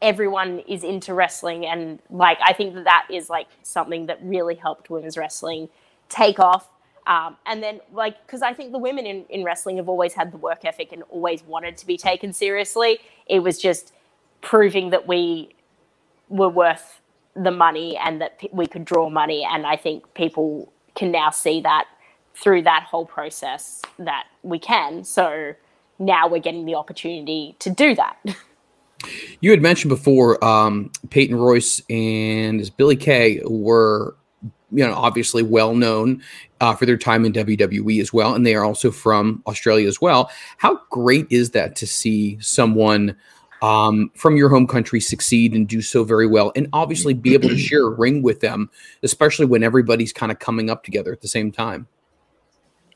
everyone 0.00 0.58
is 0.60 0.82
into 0.82 1.14
wrestling 1.14 1.64
and 1.64 2.00
like 2.10 2.36
i 2.44 2.52
think 2.52 2.74
that 2.74 2.82
that 2.82 3.06
is 3.08 3.30
like 3.30 3.46
something 3.62 4.06
that 4.06 4.18
really 4.20 4.56
helped 4.56 4.90
women's 4.90 5.16
wrestling 5.16 5.68
take 6.08 6.40
off 6.40 6.68
um, 7.06 7.36
and 7.46 7.62
then, 7.62 7.80
like, 7.92 8.24
because 8.26 8.42
I 8.42 8.54
think 8.54 8.72
the 8.72 8.78
women 8.78 9.06
in, 9.06 9.24
in 9.28 9.44
wrestling 9.44 9.76
have 9.78 9.88
always 9.88 10.14
had 10.14 10.32
the 10.32 10.38
work 10.38 10.64
ethic 10.64 10.92
and 10.92 11.02
always 11.10 11.42
wanted 11.42 11.76
to 11.78 11.86
be 11.86 11.96
taken 11.96 12.32
seriously. 12.32 13.00
It 13.26 13.40
was 13.40 13.60
just 13.60 13.92
proving 14.40 14.90
that 14.90 15.06
we 15.06 15.50
were 16.28 16.48
worth 16.48 17.01
the 17.34 17.50
money 17.50 17.96
and 17.96 18.20
that 18.20 18.40
we 18.52 18.66
could 18.66 18.84
draw 18.84 19.08
money. 19.08 19.46
And 19.50 19.66
I 19.66 19.76
think 19.76 20.14
people 20.14 20.72
can 20.94 21.10
now 21.10 21.30
see 21.30 21.60
that 21.62 21.86
through 22.34 22.62
that 22.62 22.84
whole 22.84 23.06
process 23.06 23.82
that 23.98 24.24
we 24.42 24.58
can. 24.58 25.04
So 25.04 25.54
now 25.98 26.28
we're 26.28 26.40
getting 26.40 26.66
the 26.66 26.74
opportunity 26.74 27.56
to 27.60 27.70
do 27.70 27.94
that. 27.94 28.16
You 29.40 29.50
had 29.50 29.60
mentioned 29.60 29.88
before 29.88 30.42
um, 30.44 30.92
Peyton 31.10 31.36
Royce 31.36 31.82
and 31.90 32.70
Billie 32.76 32.96
Kay 32.96 33.40
were 33.44 34.14
you 34.70 34.86
know 34.86 34.94
obviously 34.94 35.42
well 35.42 35.74
known 35.74 36.22
uh, 36.60 36.74
for 36.74 36.86
their 36.86 36.96
time 36.96 37.24
in 37.24 37.32
WWE 37.32 38.00
as 38.00 38.12
well, 38.12 38.34
and 38.34 38.46
they 38.46 38.54
are 38.54 38.64
also 38.64 38.90
from 38.90 39.42
Australia 39.46 39.88
as 39.88 40.00
well. 40.00 40.30
How 40.58 40.80
great 40.90 41.26
is 41.30 41.50
that 41.50 41.76
to 41.76 41.86
see 41.86 42.38
someone 42.40 43.16
um, 43.62 44.10
from 44.14 44.36
your 44.36 44.48
home 44.48 44.66
country 44.66 45.00
succeed 45.00 45.54
and 45.54 45.68
do 45.68 45.80
so 45.80 46.04
very 46.04 46.26
well, 46.26 46.52
and 46.54 46.68
obviously 46.72 47.14
be 47.14 47.32
able 47.32 47.48
to 47.48 47.58
share 47.68 47.86
a 47.86 47.90
ring 47.90 48.22
with 48.22 48.40
them, 48.40 48.70
especially 49.02 49.46
when 49.46 49.62
everybody's 49.62 50.12
kind 50.12 50.30
of 50.30 50.38
coming 50.38 50.68
up 50.68 50.84
together 50.84 51.12
at 51.12 51.20
the 51.20 51.28
same 51.28 51.52
time. 51.52 51.86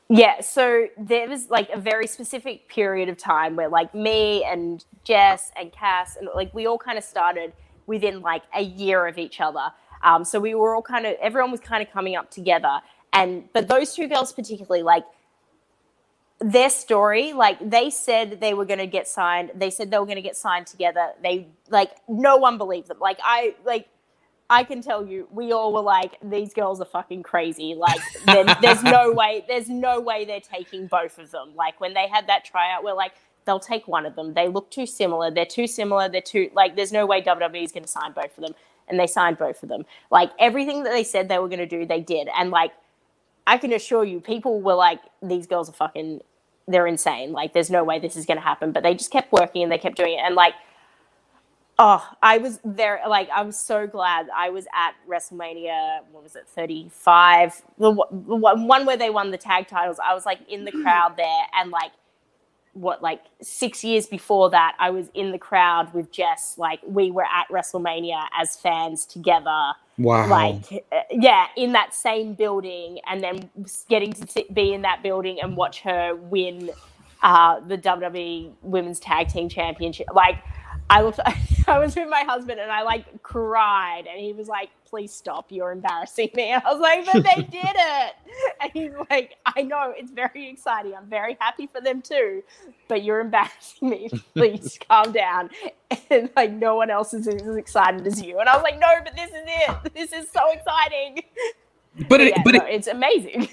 Yeah, 0.09 0.39
so 0.41 0.87
there 0.97 1.27
was 1.27 1.49
like 1.49 1.69
a 1.69 1.79
very 1.79 2.07
specific 2.07 2.69
period 2.69 3.09
of 3.09 3.17
time 3.17 3.55
where 3.55 3.67
like 3.67 3.93
me 3.93 4.43
and 4.43 4.83
Jess 5.03 5.51
and 5.57 5.71
Cass 5.71 6.15
and 6.15 6.29
like 6.33 6.53
we 6.53 6.65
all 6.65 6.77
kind 6.77 6.97
of 6.97 7.03
started 7.03 7.51
within 7.87 8.21
like 8.21 8.43
a 8.55 8.61
year 8.61 9.07
of 9.07 9.17
each 9.17 9.41
other. 9.41 9.71
Um, 10.03 10.23
so 10.23 10.39
we 10.39 10.53
were 10.53 10.75
all 10.75 10.81
kind 10.81 11.05
of 11.05 11.15
everyone 11.21 11.51
was 11.51 11.59
kind 11.59 11.81
of 11.85 11.91
coming 11.91 12.15
up 12.15 12.29
together, 12.29 12.79
and 13.11 13.49
but 13.51 13.67
those 13.67 13.93
two 13.93 14.07
girls 14.07 14.31
particularly 14.31 14.83
like 14.83 15.03
their 16.39 16.69
story 16.69 17.33
like 17.33 17.57
they 17.67 17.89
said 17.89 18.39
they 18.39 18.53
were 18.53 18.65
going 18.65 18.79
to 18.79 18.87
get 18.87 19.07
signed 19.07 19.51
they 19.55 19.69
said 19.71 19.89
they 19.89 19.97
were 19.97 20.05
going 20.05 20.17
to 20.17 20.21
get 20.21 20.35
signed 20.35 20.67
together 20.67 21.11
they 21.23 21.47
like 21.69 21.91
no 22.07 22.37
one 22.37 22.57
believed 22.57 22.87
them. 22.87 22.99
Like 22.99 23.17
i 23.23 23.55
like 23.65 23.87
i 24.49 24.63
can 24.63 24.81
tell 24.81 25.05
you 25.05 25.27
we 25.31 25.51
all 25.51 25.73
were 25.73 25.81
like 25.81 26.17
these 26.23 26.53
girls 26.53 26.79
are 26.79 26.85
fucking 26.85 27.23
crazy 27.23 27.75
like 27.75 27.99
there's 28.61 28.83
no 28.83 29.11
way 29.11 29.43
there's 29.47 29.67
no 29.67 29.99
way 29.99 30.25
they're 30.25 30.39
taking 30.39 30.87
both 30.87 31.17
of 31.17 31.31
them. 31.31 31.53
Like 31.55 31.81
when 31.81 31.93
they 31.95 32.07
had 32.07 32.27
that 32.27 32.45
tryout 32.45 32.83
we're 32.83 32.93
like 32.93 33.13
they'll 33.47 33.59
take 33.59 33.87
one 33.87 34.05
of 34.05 34.15
them. 34.15 34.35
They 34.35 34.47
look 34.47 34.69
too 34.69 34.85
similar. 34.85 35.31
They're 35.31 35.45
too 35.45 35.65
similar. 35.65 36.07
They're 36.07 36.21
too 36.21 36.51
like 36.53 36.75
there's 36.75 36.91
no 36.91 37.07
way 37.07 37.23
wwe 37.23 37.63
is 37.63 37.71
going 37.71 37.83
to 37.83 37.89
sign 37.89 38.11
both 38.11 38.37
of 38.37 38.43
them. 38.43 38.53
And 38.87 38.99
they 38.99 39.07
signed 39.07 39.37
both 39.37 39.63
of 39.63 39.69
them. 39.69 39.85
Like 40.11 40.31
everything 40.37 40.83
that 40.83 40.91
they 40.91 41.03
said 41.03 41.29
they 41.29 41.39
were 41.39 41.47
going 41.47 41.59
to 41.59 41.65
do 41.65 41.85
they 41.85 42.01
did. 42.01 42.29
And 42.37 42.51
like 42.51 42.73
I 43.47 43.57
can 43.57 43.71
assure 43.71 44.03
you, 44.03 44.19
people 44.19 44.61
were 44.61 44.75
like, 44.75 44.99
these 45.23 45.47
girls 45.47 45.69
are 45.69 45.73
fucking, 45.73 46.21
they're 46.67 46.85
insane. 46.85 47.31
Like, 47.31 47.53
there's 47.53 47.71
no 47.71 47.83
way 47.85 47.97
this 47.97 48.17
is 48.17 48.25
going 48.25 48.37
to 48.37 48.43
happen. 48.43 48.73
But 48.73 48.83
they 48.83 48.93
just 48.93 49.09
kept 49.09 49.31
working 49.31 49.63
and 49.63 49.71
they 49.71 49.77
kept 49.77 49.95
doing 49.95 50.13
it. 50.13 50.21
And 50.21 50.35
like, 50.35 50.53
oh, 51.79 52.05
I 52.21 52.39
was 52.39 52.59
there. 52.65 53.01
Like, 53.07 53.29
I'm 53.33 53.53
so 53.53 53.87
glad 53.87 54.27
I 54.35 54.49
was 54.49 54.67
at 54.75 54.95
WrestleMania. 55.09 56.01
What 56.11 56.23
was 56.23 56.35
it, 56.35 56.45
35? 56.49 57.61
The, 57.77 57.93
the 58.11 58.35
one 58.35 58.85
where 58.85 58.97
they 58.97 59.09
won 59.09 59.31
the 59.31 59.37
tag 59.37 59.67
titles. 59.67 59.97
I 60.03 60.13
was 60.13 60.25
like 60.25 60.39
in 60.49 60.65
the 60.65 60.71
crowd 60.83 61.15
there, 61.17 61.43
and 61.53 61.71
like 61.71 61.93
what 62.77 63.01
like 63.01 63.23
six 63.41 63.83
years 63.83 64.05
before 64.05 64.49
that, 64.51 64.75
I 64.79 64.89
was 64.89 65.09
in 65.13 65.31
the 65.31 65.37
crowd 65.37 65.93
with 65.93 66.11
Jess. 66.11 66.55
Like 66.57 66.79
we 66.85 67.11
were 67.11 67.25
at 67.25 67.47
WrestleMania 67.49 68.25
as 68.39 68.55
fans 68.55 69.05
together. 69.05 69.73
Wow. 69.97 70.27
Like 70.27 70.85
uh, 70.91 70.99
yeah, 71.11 71.47
in 71.55 71.71
that 71.73 71.93
same 71.93 72.33
building, 72.33 72.99
and 73.09 73.23
then 73.23 73.49
getting 73.89 74.13
to 74.13 74.27
sit, 74.27 74.53
be 74.53 74.73
in 74.73 74.83
that 74.83 75.01
building 75.01 75.39
and 75.41 75.57
watch 75.57 75.81
her 75.81 76.15
win 76.15 76.71
uh, 77.23 77.59
the 77.61 77.77
WWE 77.77 78.51
Women's 78.61 78.99
Tag 78.99 79.27
Team 79.29 79.49
Championship. 79.49 80.07
Like 80.13 80.37
I 80.89 81.01
looked, 81.01 81.19
I 81.67 81.79
was 81.79 81.95
with 81.95 82.09
my 82.09 82.21
husband 82.21 82.59
and 82.59 82.71
I 82.71 82.83
like 82.83 83.21
cried, 83.23 84.03
and 84.09 84.19
he 84.19 84.33
was 84.33 84.47
like, 84.47 84.69
"Please 84.85 85.11
stop! 85.11 85.47
You're 85.51 85.71
embarrassing 85.71 86.29
me." 86.33 86.51
And 86.51 86.63
I 86.65 86.71
was 86.71 86.81
like, 86.81 87.05
"But 87.05 87.23
they 87.23 87.41
did 87.43 87.75
it!" 87.75 88.13
And 88.61 88.71
he's 88.73 88.91
like, 89.09 89.35
"I 89.45 89.63
know 89.63 89.93
it's 89.95 90.11
very 90.11 90.49
exciting. 90.49 90.93
I'm 90.95 91.09
very 91.09 91.37
happy 91.39 91.67
for 91.67 91.81
them 91.81 92.01
too, 92.01 92.43
but 92.87 93.03
you're 93.03 93.19
embarrassing 93.19 93.89
me. 93.89 94.09
Please 94.33 94.79
calm 94.87 95.11
down." 95.11 95.49
And 96.09 96.29
like, 96.35 96.51
no 96.51 96.75
one 96.75 96.89
else 96.89 97.13
is 97.13 97.27
as 97.27 97.55
excited 97.55 98.05
as 98.07 98.21
you. 98.21 98.39
And 98.39 98.49
I 98.49 98.55
was 98.55 98.63
like, 98.63 98.79
"No, 98.79 98.87
but 99.03 99.15
this 99.15 99.29
is 99.29 99.43
it. 99.45 99.93
This 99.93 100.13
is 100.13 100.29
so 100.31 100.51
exciting." 100.51 101.23
But 102.09 102.21
it, 102.21 102.33
yeah, 102.35 102.43
but 102.43 102.53
no, 102.53 102.65
it, 102.65 102.75
it's 102.75 102.87
amazing. 102.87 103.49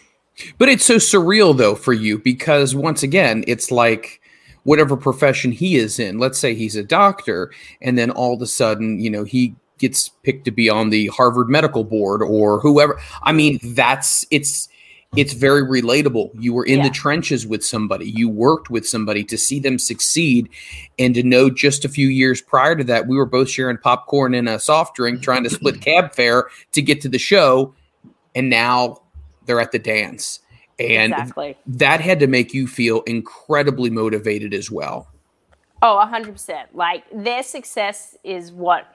but 0.59 0.68
it's 0.68 0.85
so 0.85 0.97
surreal 0.97 1.57
though 1.57 1.75
for 1.75 1.92
you 1.92 2.18
because 2.18 2.75
once 2.75 3.03
again, 3.03 3.44
it's 3.47 3.70
like 3.70 4.20
whatever 4.64 4.96
profession 4.96 5.53
he 5.53 5.77
is 5.77 5.98
in. 5.98 6.18
Let's 6.18 6.38
say 6.38 6.55
he's 6.55 6.77
a 6.77 6.83
doctor, 6.83 7.50
and 7.81 7.96
then 7.96 8.11
all 8.11 8.35
of 8.35 8.42
a 8.42 8.46
sudden, 8.46 8.98
you 9.00 9.11
know, 9.11 9.24
he 9.24 9.55
gets 9.79 10.09
picked 10.22 10.44
to 10.46 10.50
be 10.50 10.68
on 10.68 10.90
the 10.90 11.09
Harvard 11.09 11.48
Medical 11.48 11.85
Board 11.85 12.22
or 12.22 12.61
whoever. 12.61 12.98
I 13.22 13.33
mean, 13.33 13.59
that's 13.62 14.27
it's 14.31 14.68
it's 15.16 15.33
very 15.33 15.62
relatable. 15.62 16.31
You 16.40 16.53
were 16.53 16.64
in 16.64 16.79
Yeah. 16.79 16.88
the 16.88 16.90
trenches 16.94 17.46
with 17.46 17.64
somebody, 17.64 18.11
you 18.11 18.29
worked 18.29 18.68
with 18.68 18.85
somebody 18.87 19.22
to 19.24 19.38
see 19.38 19.61
them 19.61 19.79
succeed, 19.79 20.48
and 20.98 21.14
to 21.14 21.22
know 21.22 21.50
just 21.50 21.85
a 21.85 21.88
few 21.88 22.09
years 22.09 22.40
prior 22.40 22.74
to 22.74 22.83
that, 22.85 23.07
we 23.07 23.16
were 23.16 23.27
both 23.27 23.48
sharing 23.48 23.77
popcorn 23.79 24.35
and 24.35 24.48
a 24.48 24.59
soft 24.59 24.96
drink, 24.96 25.22
trying 25.22 25.44
to 25.44 25.50
split 25.50 25.81
cab 25.81 26.14
fare 26.14 26.46
to 26.72 26.83
get 26.83 27.00
to 27.03 27.09
the 27.09 27.18
show, 27.18 27.72
and 28.35 28.50
now 28.50 29.03
they're 29.46 29.61
at 29.61 29.70
the 29.72 29.79
dance. 29.79 30.40
And 30.78 31.12
exactly. 31.12 31.56
that 31.66 32.00
had 32.00 32.20
to 32.20 32.26
make 32.26 32.52
you 32.52 32.66
feel 32.66 33.02
incredibly 33.02 33.90
motivated 33.90 34.52
as 34.54 34.70
well. 34.70 35.08
Oh, 35.82 36.02
100%. 36.04 36.66
Like 36.72 37.04
their 37.12 37.42
success 37.42 38.16
is 38.24 38.50
what 38.50 38.87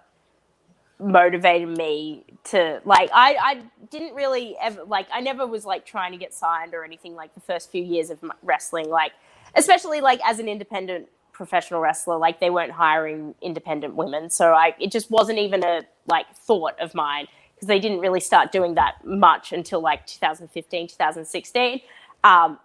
motivated 1.00 1.78
me 1.78 2.26
to 2.44 2.82
like 2.84 3.10
I 3.14 3.38
I 3.42 3.62
didn't 3.90 4.16
really 4.16 4.58
ever 4.62 4.84
like 4.84 5.08
I 5.14 5.22
never 5.22 5.48
was 5.48 5.64
like 5.64 5.86
trying 5.86 6.12
to 6.12 6.18
get 6.18 6.34
signed 6.34 6.74
or 6.74 6.84
anything 6.84 7.16
like 7.16 7.34
the 7.34 7.40
first 7.40 7.72
few 7.72 7.82
years 7.82 8.10
of 8.10 8.20
wrestling 8.44 8.90
like 8.90 9.14
especially 9.56 10.02
like 10.02 10.20
as 10.26 10.40
an 10.40 10.50
independent 10.50 11.08
professional 11.32 11.80
wrestler 11.80 12.18
like 12.18 12.42
they 12.42 12.50
weren't 12.50 12.74
hiring 12.74 13.34
independent 13.42 13.96
women 13.96 14.30
so 14.30 14.52
I 14.52 14.76
it 14.78 14.92
just 14.92 15.10
wasn't 15.10 15.40
even 15.40 15.64
a 15.64 15.84
like 16.08 16.26
thought 16.36 16.78
of 16.82 16.94
mine 16.94 17.28
because 17.60 17.68
they 17.68 17.80
didn't 17.80 18.00
really 18.00 18.20
start 18.22 18.52
doing 18.52 18.76
that 18.76 19.06
much 19.06 19.52
until 19.52 19.82
like 19.82 20.06
2015 20.08 20.88
2016 20.88 21.82
um 22.24 22.58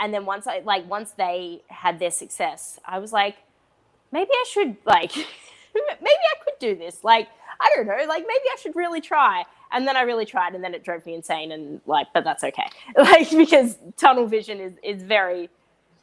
and 0.00 0.14
then 0.14 0.24
once 0.24 0.46
I 0.46 0.60
like 0.60 0.88
once 0.88 1.12
they 1.12 1.62
had 1.68 1.98
their 1.98 2.10
success, 2.10 2.80
I 2.86 2.98
was 2.98 3.12
like, 3.12 3.36
maybe 4.10 4.30
I 4.32 4.44
should 4.50 4.76
like, 4.86 5.14
maybe 5.74 6.00
I 6.04 6.44
could 6.44 6.58
do 6.58 6.74
this. 6.74 7.04
Like 7.04 7.28
I 7.60 7.70
don't 7.76 7.86
know, 7.86 8.04
like 8.08 8.24
maybe 8.26 8.44
I 8.50 8.56
should 8.60 8.74
really 8.74 9.00
try. 9.02 9.44
And 9.72 9.86
then 9.86 9.96
I 9.96 10.02
really 10.02 10.26
tried, 10.26 10.56
and 10.56 10.64
then 10.64 10.74
it 10.74 10.82
drove 10.82 11.06
me 11.06 11.14
insane. 11.14 11.52
And 11.52 11.80
like, 11.86 12.08
but 12.12 12.24
that's 12.24 12.42
okay, 12.42 12.66
like 12.96 13.30
because 13.30 13.76
tunnel 13.96 14.26
vision 14.26 14.58
is 14.58 14.72
is 14.82 15.02
very, 15.02 15.50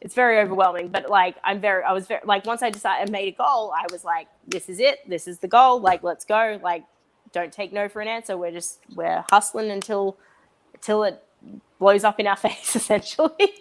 it's 0.00 0.14
very 0.14 0.38
overwhelming. 0.38 0.88
But 0.88 1.10
like, 1.10 1.36
I'm 1.44 1.60
very, 1.60 1.82
I 1.82 1.92
was 1.92 2.06
very 2.06 2.22
like 2.24 2.46
once 2.46 2.62
I 2.62 2.70
decided 2.70 3.08
I 3.08 3.10
made 3.10 3.34
a 3.34 3.36
goal, 3.36 3.72
I 3.76 3.84
was 3.92 4.04
like, 4.04 4.28
this 4.46 4.68
is 4.68 4.78
it, 4.78 5.00
this 5.08 5.26
is 5.26 5.40
the 5.40 5.48
goal. 5.48 5.80
Like, 5.80 6.02
let's 6.04 6.24
go. 6.24 6.58
Like, 6.62 6.84
don't 7.32 7.52
take 7.52 7.72
no 7.72 7.88
for 7.88 8.00
an 8.00 8.08
answer. 8.08 8.36
We're 8.36 8.52
just 8.52 8.80
we're 8.94 9.24
hustling 9.30 9.70
until 9.70 10.16
until 10.74 11.04
it 11.04 11.22
blows 11.78 12.04
up 12.04 12.20
in 12.20 12.26
our 12.26 12.36
face, 12.48 12.76
essentially. 12.76 13.52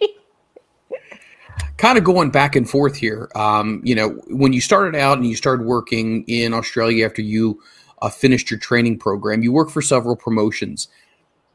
kind 1.77 1.97
of 1.97 2.03
going 2.03 2.31
back 2.31 2.55
and 2.55 2.69
forth 2.69 2.95
here. 2.95 3.29
Um, 3.35 3.81
you 3.83 3.95
know, 3.95 4.09
when 4.27 4.53
you 4.53 4.61
started 4.61 4.99
out 4.99 5.17
and 5.17 5.27
you 5.27 5.35
started 5.35 5.65
working 5.65 6.23
in 6.27 6.53
Australia 6.53 7.05
after 7.05 7.21
you 7.21 7.61
uh, 8.01 8.09
finished 8.09 8.49
your 8.49 8.59
training 8.59 8.97
program, 8.97 9.43
you 9.43 9.51
worked 9.51 9.71
for 9.71 9.81
several 9.81 10.15
promotions. 10.15 10.87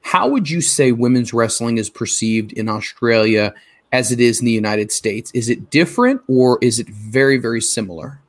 How 0.03 0.29
would 0.29 0.51
you 0.51 0.61
say 0.61 0.93
women's 0.93 1.33
wrestling 1.33 1.79
is 1.79 1.89
perceived 1.89 2.53
in 2.53 2.69
Australia 2.69 3.55
as 3.93 4.11
it 4.11 4.21
is 4.21 4.41
in 4.41 4.47
the 4.47 4.53
United 4.53 4.91
States? 4.91 5.31
Is 5.33 5.49
it 5.49 5.71
different 5.71 6.21
or 6.29 6.59
is 6.61 6.79
it 6.79 6.89
very, 6.89 7.39
very 7.39 7.61
similar? 7.61 8.21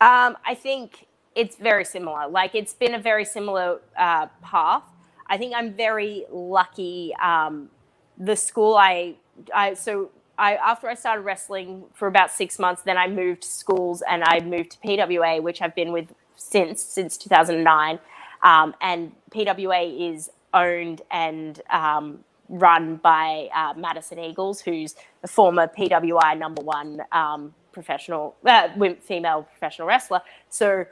Um, 0.00 0.38
I 0.46 0.54
think 0.54 1.06
it's 1.34 1.56
very 1.56 1.84
similar. 1.84 2.28
Like 2.28 2.54
it's 2.54 2.74
been 2.74 2.94
a 2.94 2.98
very 2.98 3.24
similar 3.24 3.80
uh, 3.96 4.26
path. 4.42 4.84
I 5.26 5.38
think 5.38 5.54
I'm 5.54 5.72
very 5.72 6.26
lucky. 6.30 7.14
Um, 7.22 7.70
the 8.18 8.36
school 8.36 8.74
I, 8.76 9.14
I 9.54 9.74
so 9.74 10.10
I 10.38 10.56
after 10.56 10.88
I 10.88 10.94
started 10.94 11.22
wrestling 11.22 11.84
for 11.94 12.08
about 12.08 12.30
six 12.30 12.58
months, 12.58 12.82
then 12.82 12.98
I 12.98 13.06
moved 13.08 13.42
to 13.42 13.48
schools 13.48 14.02
and 14.08 14.24
I 14.24 14.40
moved 14.40 14.72
to 14.72 14.78
PWA, 14.78 15.42
which 15.42 15.62
I've 15.62 15.74
been 15.74 15.92
with 15.92 16.12
since 16.36 16.82
since 16.82 17.16
2009. 17.16 17.98
Um, 18.42 18.74
and 18.80 19.12
PWA 19.30 20.12
is 20.12 20.30
owned 20.52 21.02
and 21.10 21.60
um, 21.70 22.24
run 22.48 22.96
by 22.96 23.48
uh, 23.54 23.74
Madison 23.76 24.18
Eagles, 24.18 24.60
who's 24.60 24.96
a 25.22 25.28
former 25.28 25.68
PWI 25.68 26.36
number 26.38 26.62
one 26.62 27.02
um, 27.12 27.54
professional 27.72 28.34
uh, 28.44 28.68
female 29.00 29.42
professional 29.42 29.86
wrestler. 29.86 30.20
So 30.48 30.86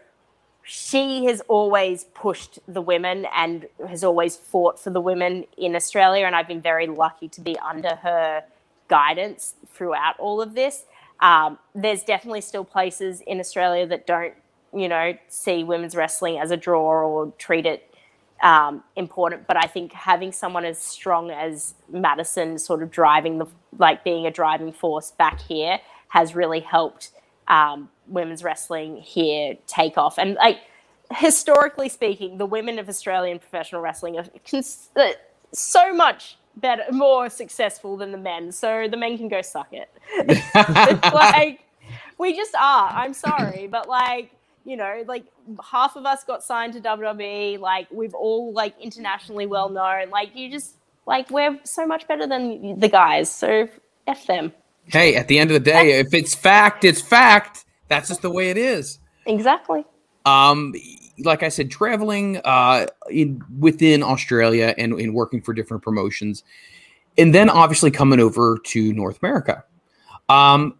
she 0.62 1.24
has 1.24 1.40
always 1.48 2.04
pushed 2.04 2.58
the 2.68 2.82
women 2.82 3.26
and 3.34 3.66
has 3.88 4.04
always 4.04 4.36
fought 4.36 4.78
for 4.78 4.90
the 4.90 5.00
women 5.00 5.44
in 5.56 5.74
Australia, 5.74 6.26
and 6.26 6.36
I've 6.36 6.48
been 6.48 6.60
very 6.60 6.86
lucky 6.86 7.28
to 7.28 7.40
be 7.40 7.58
under 7.58 7.96
her 7.96 8.44
guidance 8.88 9.54
throughout 9.72 10.18
all 10.18 10.42
of 10.42 10.54
this. 10.54 10.84
Um, 11.20 11.58
there's 11.74 12.02
definitely 12.02 12.42
still 12.42 12.64
places 12.64 13.20
in 13.22 13.40
Australia 13.40 13.86
that 13.86 14.06
don't 14.06 14.34
you 14.74 14.88
know, 14.88 15.16
see 15.28 15.64
women's 15.64 15.94
wrestling 15.94 16.38
as 16.38 16.50
a 16.50 16.56
draw 16.56 17.02
or 17.02 17.32
treat 17.38 17.66
it 17.66 17.94
um, 18.42 18.84
important. 18.96 19.46
But 19.46 19.56
I 19.56 19.66
think 19.66 19.92
having 19.92 20.32
someone 20.32 20.64
as 20.64 20.78
strong 20.78 21.30
as 21.30 21.74
Madison 21.90 22.58
sort 22.58 22.82
of 22.82 22.90
driving 22.90 23.38
the, 23.38 23.46
like 23.78 24.04
being 24.04 24.26
a 24.26 24.30
driving 24.30 24.72
force 24.72 25.10
back 25.10 25.40
here 25.40 25.80
has 26.08 26.34
really 26.34 26.60
helped 26.60 27.10
um, 27.48 27.88
women's 28.06 28.42
wrestling 28.42 28.96
here 28.96 29.56
take 29.66 29.98
off. 29.98 30.18
And 30.18 30.34
like, 30.34 30.60
historically 31.12 31.88
speaking, 31.88 32.38
the 32.38 32.46
women 32.46 32.78
of 32.78 32.88
Australian 32.88 33.38
professional 33.38 33.80
wrestling 33.80 34.18
are 34.18 34.26
cons- 34.48 34.90
uh, 34.96 35.10
so 35.52 35.92
much 35.94 36.36
better, 36.56 36.84
more 36.90 37.30
successful 37.30 37.96
than 37.96 38.12
the 38.12 38.18
men. 38.18 38.52
So 38.52 38.88
the 38.88 38.96
men 38.96 39.16
can 39.16 39.28
go 39.28 39.42
suck 39.42 39.72
it. 39.72 39.90
like, 41.14 41.60
we 42.18 42.36
just 42.36 42.54
are. 42.54 42.90
I'm 42.90 43.14
sorry, 43.14 43.66
but 43.66 43.88
like, 43.88 44.32
you 44.64 44.76
know, 44.76 45.02
like 45.06 45.24
half 45.70 45.96
of 45.96 46.04
us 46.04 46.24
got 46.24 46.42
signed 46.42 46.74
to 46.74 46.80
WWE. 46.80 47.58
Like 47.58 47.88
we've 47.90 48.14
all 48.14 48.52
like 48.52 48.78
internationally 48.80 49.46
well 49.46 49.70
known. 49.70 50.10
Like 50.10 50.36
you 50.36 50.50
just 50.50 50.74
like 51.06 51.30
we're 51.30 51.58
so 51.64 51.86
much 51.86 52.06
better 52.06 52.26
than 52.26 52.78
the 52.78 52.88
guys. 52.88 53.30
So 53.30 53.68
f 54.06 54.26
them. 54.26 54.52
Hey, 54.88 55.14
at 55.16 55.28
the 55.28 55.38
end 55.38 55.50
of 55.50 55.54
the 55.54 55.70
day, 55.70 55.98
if 55.98 56.14
it's 56.14 56.34
fact, 56.34 56.84
it's 56.84 57.00
fact. 57.00 57.64
That's 57.88 58.08
just 58.08 58.22
the 58.22 58.30
way 58.30 58.50
it 58.50 58.56
is. 58.56 58.98
Exactly. 59.26 59.84
Um, 60.24 60.74
like 61.20 61.42
I 61.42 61.48
said, 61.48 61.70
traveling 61.70 62.40
uh 62.44 62.86
in 63.10 63.42
within 63.58 64.02
Australia 64.02 64.74
and 64.78 64.98
in 65.00 65.14
working 65.14 65.40
for 65.40 65.52
different 65.52 65.82
promotions, 65.82 66.44
and 67.16 67.34
then 67.34 67.50
obviously 67.50 67.90
coming 67.90 68.20
over 68.20 68.58
to 68.64 68.92
North 68.92 69.18
America. 69.22 69.64
Um, 70.28 70.78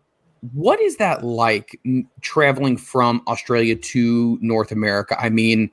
what 0.53 0.81
is 0.81 0.97
that 0.97 1.25
like 1.25 1.81
traveling 2.21 2.77
from 2.77 3.23
Australia 3.27 3.75
to 3.75 4.39
North 4.41 4.71
America? 4.71 5.17
I 5.19 5.31
mean, 5.31 5.71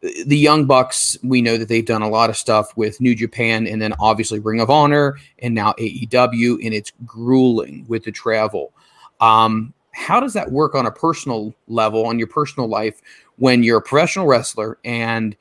the 0.00 0.38
Young 0.38 0.64
Bucks, 0.64 1.18
we 1.22 1.42
know 1.42 1.58
that 1.58 1.68
they've 1.68 1.84
done 1.84 2.02
a 2.02 2.08
lot 2.08 2.30
of 2.30 2.36
stuff 2.36 2.74
with 2.76 3.00
New 3.00 3.14
Japan 3.14 3.66
and 3.66 3.82
then 3.82 3.92
obviously 4.00 4.38
Ring 4.38 4.60
of 4.60 4.70
Honor 4.70 5.16
and 5.40 5.54
now 5.54 5.74
AEW, 5.78 6.64
and 6.64 6.72
it's 6.72 6.92
grueling 7.04 7.84
with 7.86 8.04
the 8.04 8.12
travel. 8.12 8.72
Um, 9.20 9.74
how 9.92 10.20
does 10.20 10.32
that 10.32 10.50
work 10.50 10.74
on 10.74 10.86
a 10.86 10.90
personal 10.90 11.54
level, 11.68 12.06
on 12.06 12.18
your 12.18 12.28
personal 12.28 12.68
life, 12.68 13.02
when 13.36 13.62
you're 13.62 13.78
a 13.78 13.82
professional 13.82 14.26
wrestler 14.26 14.78
and 14.84 15.36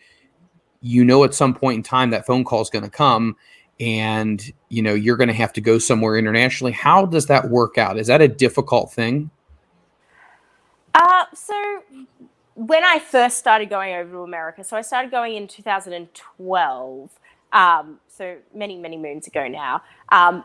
you 0.82 1.06
know 1.06 1.24
at 1.24 1.34
some 1.34 1.54
point 1.54 1.78
in 1.78 1.84
time 1.84 2.10
that 2.10 2.26
phone 2.26 2.44
call 2.44 2.62
is 2.62 2.70
going 2.70 2.84
to 2.84 2.90
come 2.90 3.36
and 3.80 4.52
you 4.70 4.82
know 4.82 4.94
you're 4.94 5.18
going 5.18 5.28
to 5.28 5.34
have 5.34 5.54
to 5.54 5.62
go 5.62 5.78
somewhere 5.78 6.18
internationally? 6.18 6.74
How 6.74 7.06
does 7.06 7.28
that 7.28 7.50
work 7.50 7.78
out? 7.78 7.98
Is 7.98 8.08
that 8.08 8.22
a 8.22 8.28
difficult 8.28 8.92
thing? 8.92 9.30
Uh, 10.96 11.26
so 11.34 11.84
when 12.68 12.84
i 12.84 13.00
first 13.00 13.38
started 13.38 13.70
going 13.70 13.96
over 13.96 14.12
to 14.12 14.20
america 14.20 14.64
so 14.64 14.76
i 14.76 14.82
started 14.82 15.10
going 15.12 15.36
in 15.36 15.48
2012 15.48 17.10
um, 17.52 18.00
so 18.08 18.38
many 18.54 18.78
many 18.78 18.98
moons 18.98 19.26
ago 19.26 19.48
now 19.48 19.82
um, 20.10 20.44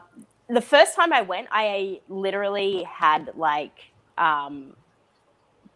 the 0.48 0.61
first 0.61 0.94
time 0.94 1.12
i 1.12 1.22
went 1.22 1.48
i 1.50 2.00
literally 2.09 2.85
had 2.85 3.31
like 3.37 3.90
um, 4.16 4.74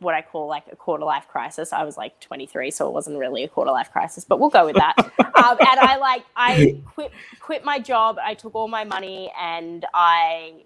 what 0.00 0.14
I 0.14 0.22
call 0.22 0.46
like 0.46 0.64
a 0.70 0.76
quarter 0.76 1.04
life 1.04 1.26
crisis. 1.28 1.72
I 1.72 1.84
was 1.84 1.96
like 1.96 2.18
23, 2.20 2.70
so 2.70 2.86
it 2.86 2.92
wasn't 2.92 3.18
really 3.18 3.44
a 3.44 3.48
quarter 3.48 3.70
life 3.70 3.90
crisis, 3.90 4.24
but 4.24 4.38
we'll 4.38 4.50
go 4.50 4.66
with 4.66 4.76
that. 4.76 4.94
um, 5.18 5.56
and 5.60 5.80
I 5.80 5.96
like 5.96 6.24
I 6.36 6.80
quit 6.94 7.12
quit 7.40 7.64
my 7.64 7.78
job. 7.78 8.18
I 8.22 8.34
took 8.34 8.54
all 8.54 8.68
my 8.68 8.84
money 8.84 9.32
and 9.38 9.84
I 9.92 10.62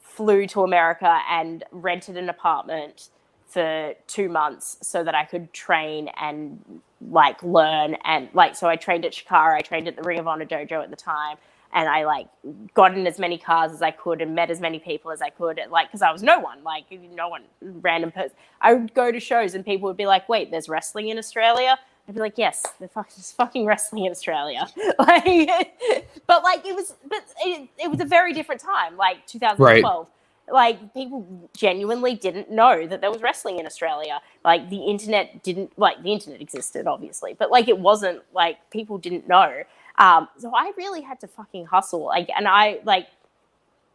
flew 0.00 0.46
to 0.48 0.62
America 0.62 1.20
and 1.28 1.64
rented 1.72 2.16
an 2.16 2.28
apartment 2.28 3.08
for 3.52 3.94
two 4.06 4.28
months 4.28 4.78
so 4.82 5.04
that 5.04 5.14
I 5.14 5.24
could 5.24 5.52
train 5.52 6.08
and 6.20 6.82
like 7.10 7.42
learn 7.42 7.96
and 8.04 8.28
like 8.32 8.56
so 8.56 8.68
I 8.68 8.76
trained 8.76 9.04
at 9.04 9.12
Chikara, 9.12 9.56
I 9.56 9.60
trained 9.60 9.88
at 9.88 9.96
the 9.96 10.02
Ring 10.02 10.18
of 10.18 10.26
Honor 10.26 10.46
dojo 10.46 10.82
at 10.82 10.90
the 10.90 10.96
time 10.96 11.36
and 11.72 11.88
I 11.88 12.04
like 12.04 12.28
got 12.74 12.96
in 12.96 13.06
as 13.06 13.18
many 13.18 13.38
cars 13.38 13.72
as 13.72 13.82
I 13.82 13.90
could 13.90 14.20
and 14.20 14.34
met 14.34 14.50
as 14.50 14.60
many 14.60 14.78
people 14.78 15.10
as 15.10 15.22
I 15.22 15.30
could, 15.30 15.60
like 15.70 15.88
because 15.88 16.02
I 16.02 16.12
was 16.12 16.22
no 16.22 16.38
one, 16.38 16.62
like 16.62 16.84
no 16.90 17.28
one, 17.28 17.42
random 17.60 18.12
person. 18.12 18.36
I 18.60 18.74
would 18.74 18.94
go 18.94 19.10
to 19.10 19.18
shows 19.18 19.54
and 19.54 19.64
people 19.64 19.86
would 19.88 19.96
be 19.96 20.06
like, 20.06 20.28
"Wait, 20.28 20.50
there's 20.50 20.68
wrestling 20.68 21.08
in 21.08 21.18
Australia." 21.18 21.78
I'd 22.08 22.14
be 22.14 22.20
like, 22.20 22.36
"Yes, 22.36 22.66
there's 22.78 23.32
fucking 23.32 23.64
wrestling 23.64 24.04
in 24.04 24.10
Australia." 24.10 24.66
like, 24.98 26.18
but 26.26 26.42
like 26.42 26.66
it 26.66 26.74
was, 26.74 26.94
but 27.08 27.24
it, 27.44 27.68
it 27.78 27.90
was 27.90 28.00
a 28.00 28.04
very 28.04 28.32
different 28.32 28.60
time, 28.60 28.96
like 28.96 29.26
2012. 29.26 29.58
Right. 29.58 30.08
Like 30.50 30.92
people 30.94 31.50
genuinely 31.56 32.14
didn't 32.14 32.50
know 32.50 32.86
that 32.86 33.00
there 33.00 33.10
was 33.10 33.22
wrestling 33.22 33.58
in 33.58 33.66
Australia. 33.66 34.20
Like 34.44 34.70
the 34.70 34.84
internet 34.84 35.42
didn't, 35.42 35.78
like 35.78 36.02
the 36.02 36.12
internet 36.12 36.40
existed, 36.40 36.86
obviously, 36.86 37.34
but 37.38 37.50
like 37.50 37.68
it 37.68 37.78
wasn't 37.78 38.22
like 38.34 38.58
people 38.70 38.98
didn't 38.98 39.28
know. 39.28 39.62
Um, 39.98 40.28
so 40.38 40.52
I 40.54 40.72
really 40.76 41.02
had 41.02 41.20
to 41.20 41.28
fucking 41.28 41.66
hustle. 41.66 42.04
Like, 42.06 42.28
and 42.36 42.48
I 42.48 42.80
like 42.84 43.08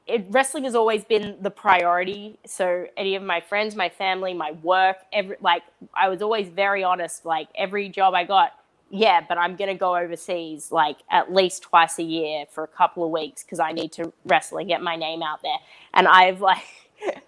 it, 0.08 0.26
wrestling 0.30 0.64
has 0.64 0.76
always 0.76 1.04
been 1.04 1.38
the 1.42 1.50
priority. 1.50 2.40
So 2.46 2.88
any 2.96 3.16
of 3.16 3.24
my 3.24 3.42
friends, 3.42 3.76
my 3.76 3.90
family, 3.90 4.34
my 4.34 4.52
work, 4.64 4.98
every 5.12 5.36
like 5.42 5.64
I 5.94 6.10
was 6.10 6.22
always 6.22 6.50
very 6.50 6.84
honest. 6.84 7.26
Like 7.26 7.50
every 7.56 7.90
job 7.90 8.14
I 8.14 8.24
got, 8.24 8.54
yeah, 8.90 9.22
but 9.28 9.38
I'm 9.38 9.56
gonna 9.56 9.76
go 9.76 9.96
overseas 9.96 10.72
like 10.72 10.98
at 11.10 11.34
least 11.34 11.64
twice 11.64 12.00
a 12.00 12.04
year 12.04 12.46
for 12.50 12.64
a 12.64 12.68
couple 12.68 13.04
of 13.04 13.12
weeks 13.12 13.44
because 13.44 13.60
I 13.60 13.72
need 13.72 13.92
to 13.94 14.14
wrestle 14.26 14.60
and 14.60 14.68
get 14.68 14.82
my 14.82 14.96
name 14.96 15.22
out 15.24 15.42
there. 15.42 15.58
And 15.94 16.08
I've 16.08 16.42
like. 16.42 16.64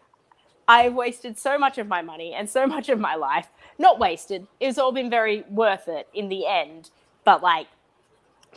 I've 0.71 0.93
wasted 0.93 1.35
so 1.39 1.57
much 1.57 1.79
of 1.79 1.87
my 1.87 2.03
money 2.03 2.35
and 2.35 2.47
so 2.47 2.67
much 2.67 2.89
of 2.89 2.99
my 2.99 3.15
life. 3.15 3.47
Not 3.79 3.97
wasted. 3.97 4.45
It's 4.59 4.77
all 4.77 4.91
been 4.91 5.09
very 5.09 5.43
worth 5.49 5.87
it 5.87 6.07
in 6.13 6.29
the 6.29 6.45
end. 6.45 6.91
But 7.23 7.41
like 7.41 7.65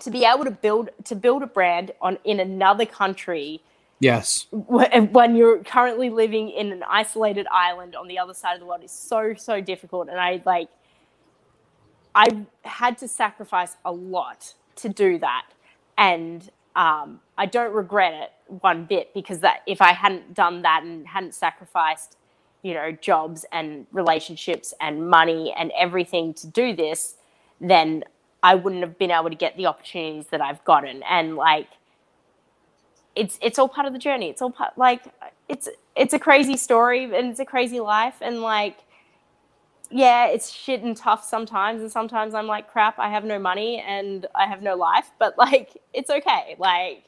to 0.01 0.11
be 0.11 0.25
able 0.25 0.45
to 0.45 0.51
build 0.51 0.91
to 1.05 1.15
build 1.15 1.43
a 1.43 1.47
brand 1.47 1.93
on 2.01 2.19
in 2.25 2.41
another 2.41 2.87
country 2.87 3.61
yes 4.01 4.47
when 4.51 5.37
you're 5.37 5.62
currently 5.65 6.11
living 6.11 6.51
in 6.51 6.73
an 6.73 6.83
isolated 6.88 7.47
island 7.53 7.95
on 7.95 8.09
the 8.09 8.19
other 8.19 8.35
side 8.35 8.55
of 8.55 8.61
the 8.61 8.67
world 8.67 8.83
is 8.83 8.91
so 8.91 9.35
so 9.37 9.61
difficult 9.61 10.09
and 10.09 10.19
i 10.19 10.41
like 10.45 10.69
i 12.14 12.29
had 12.64 12.98
to 12.98 13.09
sacrifice 13.09 13.77
a 13.85 13.92
lot 13.92 14.55
to 14.77 14.88
do 14.88 15.18
that 15.18 15.46
and 15.98 16.51
um, 16.75 17.20
I 17.37 17.46
don't 17.46 17.72
regret 17.75 18.14
it 18.14 18.33
one 18.61 18.85
bit 18.85 19.12
because 19.14 19.40
that 19.40 19.62
if 19.66 19.81
I 19.83 19.92
hadn't 19.92 20.35
done 20.35 20.62
that 20.62 20.83
and 20.85 21.07
hadn't 21.07 21.35
sacrificed, 21.35 22.16
you 22.62 22.75
know, 22.75 22.92
jobs 22.92 23.44
and 23.53 23.87
relationships 23.92 24.72
and 24.81 25.09
money 25.09 25.55
and 25.57 25.72
everything 25.79 26.35
to 26.35 26.46
do 26.46 26.75
this, 26.75 27.16
then 27.61 28.05
I 28.42 28.55
wouldn't 28.55 28.83
have 28.83 28.98
been 28.98 29.11
able 29.11 29.31
to 29.31 29.37
get 29.37 29.57
the 29.57 29.66
opportunities 29.66 30.27
that 30.29 30.40
I've 30.40 30.64
gotten. 30.64 31.03
And 31.05 31.37
like, 31.37 31.68
it's 33.14 33.38
it's 33.42 33.59
all 33.59 33.68
part 33.68 33.87
of 33.87 33.92
the 33.92 33.98
journey. 33.98 34.31
It's 34.31 34.42
all 34.42 34.51
part 34.51 34.77
like 34.79 35.05
it's 35.48 35.68
it's 35.96 36.14
a 36.14 36.18
crazy 36.18 36.57
story 36.57 37.05
and 37.05 37.29
it's 37.31 37.40
a 37.40 37.44
crazy 37.44 37.81
life 37.81 38.16
and 38.22 38.40
like 38.42 38.79
yeah, 39.92 40.26
it's 40.26 40.50
shit 40.50 40.83
and 40.83 40.96
tough 40.96 41.24
sometimes, 41.24 41.83
and 41.83 41.92
sometimes 41.92 42.35
I'm 42.35 42.46
like, 42.46 42.70
crap, 42.70 42.98
I 42.98 43.11
have 43.11 43.24
no 43.24 43.38
money 43.38 43.83
and 43.87 44.26
I 44.35 44.46
have 44.46 44.62
no 44.62 44.74
life, 44.74 45.11
but 45.18 45.37
like, 45.38 45.76
it's 45.92 46.11
okay. 46.11 46.57
Like, 46.59 47.05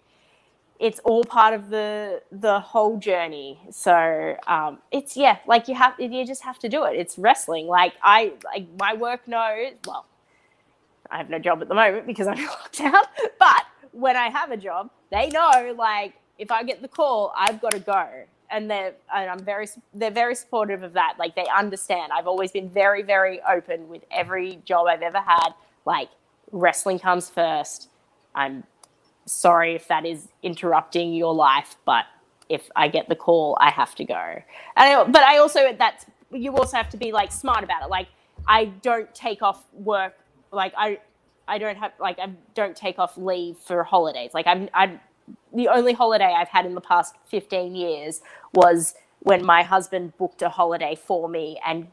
it's 0.80 0.98
all 1.00 1.24
part 1.24 1.54
of 1.54 1.70
the 1.70 2.22
the 2.32 2.60
whole 2.60 2.98
journey. 2.98 3.58
So 3.70 4.36
um, 4.46 4.78
it's 4.90 5.16
yeah, 5.16 5.38
like 5.46 5.68
you 5.68 5.74
have 5.74 5.94
you 5.98 6.26
just 6.26 6.42
have 6.42 6.58
to 6.60 6.68
do 6.68 6.84
it. 6.84 6.96
It's 6.96 7.16
wrestling. 7.18 7.66
Like 7.68 7.94
I 8.02 8.34
like 8.44 8.66
my 8.78 8.94
work 8.94 9.28
knows. 9.28 9.72
Well, 9.86 10.06
I 11.10 11.18
have 11.18 11.30
no 11.30 11.38
job 11.38 11.62
at 11.62 11.68
the 11.68 11.74
moment 11.74 12.06
because 12.06 12.26
I'm 12.26 12.44
locked 12.46 12.80
out. 12.80 13.06
But 13.38 13.64
when 13.92 14.16
I 14.16 14.28
have 14.30 14.50
a 14.50 14.56
job, 14.56 14.90
they 15.10 15.28
know 15.28 15.74
like 15.78 16.14
if 16.38 16.50
I 16.50 16.64
get 16.64 16.82
the 16.82 16.88
call, 16.88 17.32
I've 17.36 17.60
got 17.60 17.72
to 17.72 17.80
go 17.80 18.24
and 18.50 18.70
they're 18.70 18.94
and 19.14 19.30
I'm 19.30 19.40
very 19.40 19.66
they're 19.92 20.11
very 20.11 20.35
supportive 20.35 20.83
of 20.83 20.92
that. 20.94 21.14
Like 21.18 21.35
they 21.35 21.46
understand. 21.46 22.12
I've 22.12 22.26
always 22.26 22.52
been 22.52 22.68
very 22.68 23.02
very 23.02 23.40
open 23.42 23.88
with 23.88 24.04
every 24.11 24.61
job 24.64 24.87
I've 24.87 25.02
ever 25.02 25.20
had. 25.20 25.50
Like 25.85 26.11
wrestling 26.52 26.98
comes 26.98 27.28
first. 27.28 27.88
I'm 28.35 28.64
sorry 29.26 29.74
if 29.74 29.88
that 29.88 30.04
is 30.04 30.28
interrupting 30.42 31.14
your 31.14 31.35
life, 31.35 31.76
but 31.85 32.04
if 32.48 32.68
I 32.76 32.88
get 32.88 33.09
the 33.09 33.16
call, 33.16 33.57
I 33.61 33.70
have 33.70 33.94
to 33.96 34.04
go. 34.04 34.14
And 34.14 34.44
I, 34.76 35.04
but 35.04 35.22
I 35.22 35.38
also 35.38 35.74
that's 35.78 36.07
you 36.30 36.57
also 36.57 36.76
have 36.76 36.90
to 36.90 36.96
be 36.96 37.12
like 37.12 37.33
smart 37.33 37.64
about 37.64 37.83
it. 37.83 37.90
Like 37.90 38.09
I 38.46 38.66
don't 38.66 39.12
take 39.14 39.42
off 39.42 39.64
work. 39.72 40.14
Like 40.52 40.72
I 40.76 40.98
I 41.48 41.59
don't 41.59 41.76
have 41.76 41.92
like 41.98 42.18
I 42.18 42.30
don't 42.54 42.76
take 42.76 42.98
off 42.98 43.16
leave 43.16 43.57
for 43.59 43.83
holidays. 43.85 44.33
Like 44.35 44.46
I'm 44.46 44.68
I'm 44.74 45.00
the 45.54 45.68
only 45.68 45.92
holiday 45.92 46.34
I've 46.36 46.48
had 46.48 46.66
in 46.66 46.74
the 46.74 46.80
past 46.80 47.14
15 47.26 47.74
years 47.74 48.20
was 48.52 48.94
when 49.20 49.44
my 49.44 49.62
husband 49.62 50.16
booked 50.18 50.42
a 50.42 50.48
holiday 50.48 50.94
for 50.94 51.28
me 51.28 51.58
and 51.66 51.88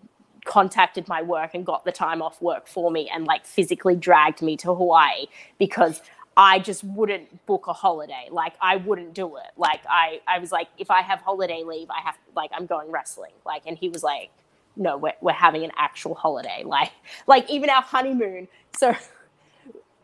contacted 0.45 1.07
my 1.07 1.21
work 1.21 1.51
and 1.53 1.65
got 1.65 1.85
the 1.85 1.91
time 1.91 2.21
off 2.21 2.41
work 2.41 2.67
for 2.67 2.89
me 2.91 3.09
and 3.13 3.25
like 3.25 3.45
physically 3.45 3.95
dragged 3.95 4.41
me 4.41 4.57
to 4.57 4.73
Hawaii 4.73 5.27
because 5.59 6.01
I 6.35 6.59
just 6.59 6.83
wouldn't 6.83 7.45
book 7.45 7.67
a 7.67 7.73
holiday. 7.73 8.27
Like 8.31 8.53
I 8.61 8.77
wouldn't 8.77 9.13
do 9.13 9.37
it. 9.37 9.51
Like 9.57 9.81
I, 9.89 10.21
I 10.27 10.39
was 10.39 10.51
like, 10.51 10.67
if 10.77 10.89
I 10.89 11.01
have 11.01 11.21
holiday 11.21 11.63
leave, 11.63 11.89
I 11.89 12.01
have 12.01 12.17
like 12.35 12.51
I'm 12.53 12.65
going 12.65 12.89
wrestling. 12.91 13.33
Like, 13.45 13.63
and 13.65 13.77
he 13.77 13.89
was 13.89 14.01
like, 14.01 14.31
no, 14.75 14.97
we're 14.97 15.13
we're 15.21 15.33
having 15.33 15.63
an 15.63 15.71
actual 15.77 16.15
holiday. 16.15 16.63
Like, 16.65 16.91
like 17.27 17.49
even 17.49 17.69
our 17.69 17.81
honeymoon. 17.81 18.47
So 18.77 18.95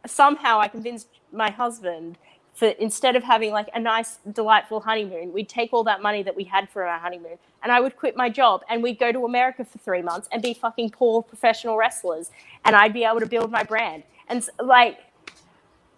somehow 0.06 0.60
I 0.60 0.68
convinced 0.68 1.08
my 1.32 1.50
husband 1.50 2.18
for 2.58 2.70
instead 2.70 3.16
of 3.16 3.24
having 3.24 3.52
like 3.52 3.70
a 3.76 3.80
nice 3.80 4.18
delightful 4.34 4.80
honeymoon 4.80 5.32
we'd 5.32 5.48
take 5.48 5.72
all 5.72 5.84
that 5.84 6.02
money 6.02 6.24
that 6.24 6.36
we 6.36 6.44
had 6.44 6.68
for 6.68 6.84
our 6.84 6.98
honeymoon 7.00 7.38
and 7.62 7.72
i 7.72 7.80
would 7.80 7.96
quit 7.96 8.18
my 8.18 8.30
job 8.30 8.64
and 8.68 8.82
we'd 8.82 8.98
go 8.98 9.12
to 9.12 9.26
america 9.26 9.64
for 9.64 9.78
three 9.78 10.02
months 10.02 10.28
and 10.32 10.42
be 10.42 10.54
fucking 10.54 10.90
poor 10.90 11.22
professional 11.22 11.78
wrestlers 11.78 12.32
and 12.66 12.76
i'd 12.76 12.94
be 12.94 13.04
able 13.04 13.20
to 13.20 13.28
build 13.28 13.52
my 13.52 13.64
brand. 13.64 14.04
And 14.30 14.48
like 14.62 15.00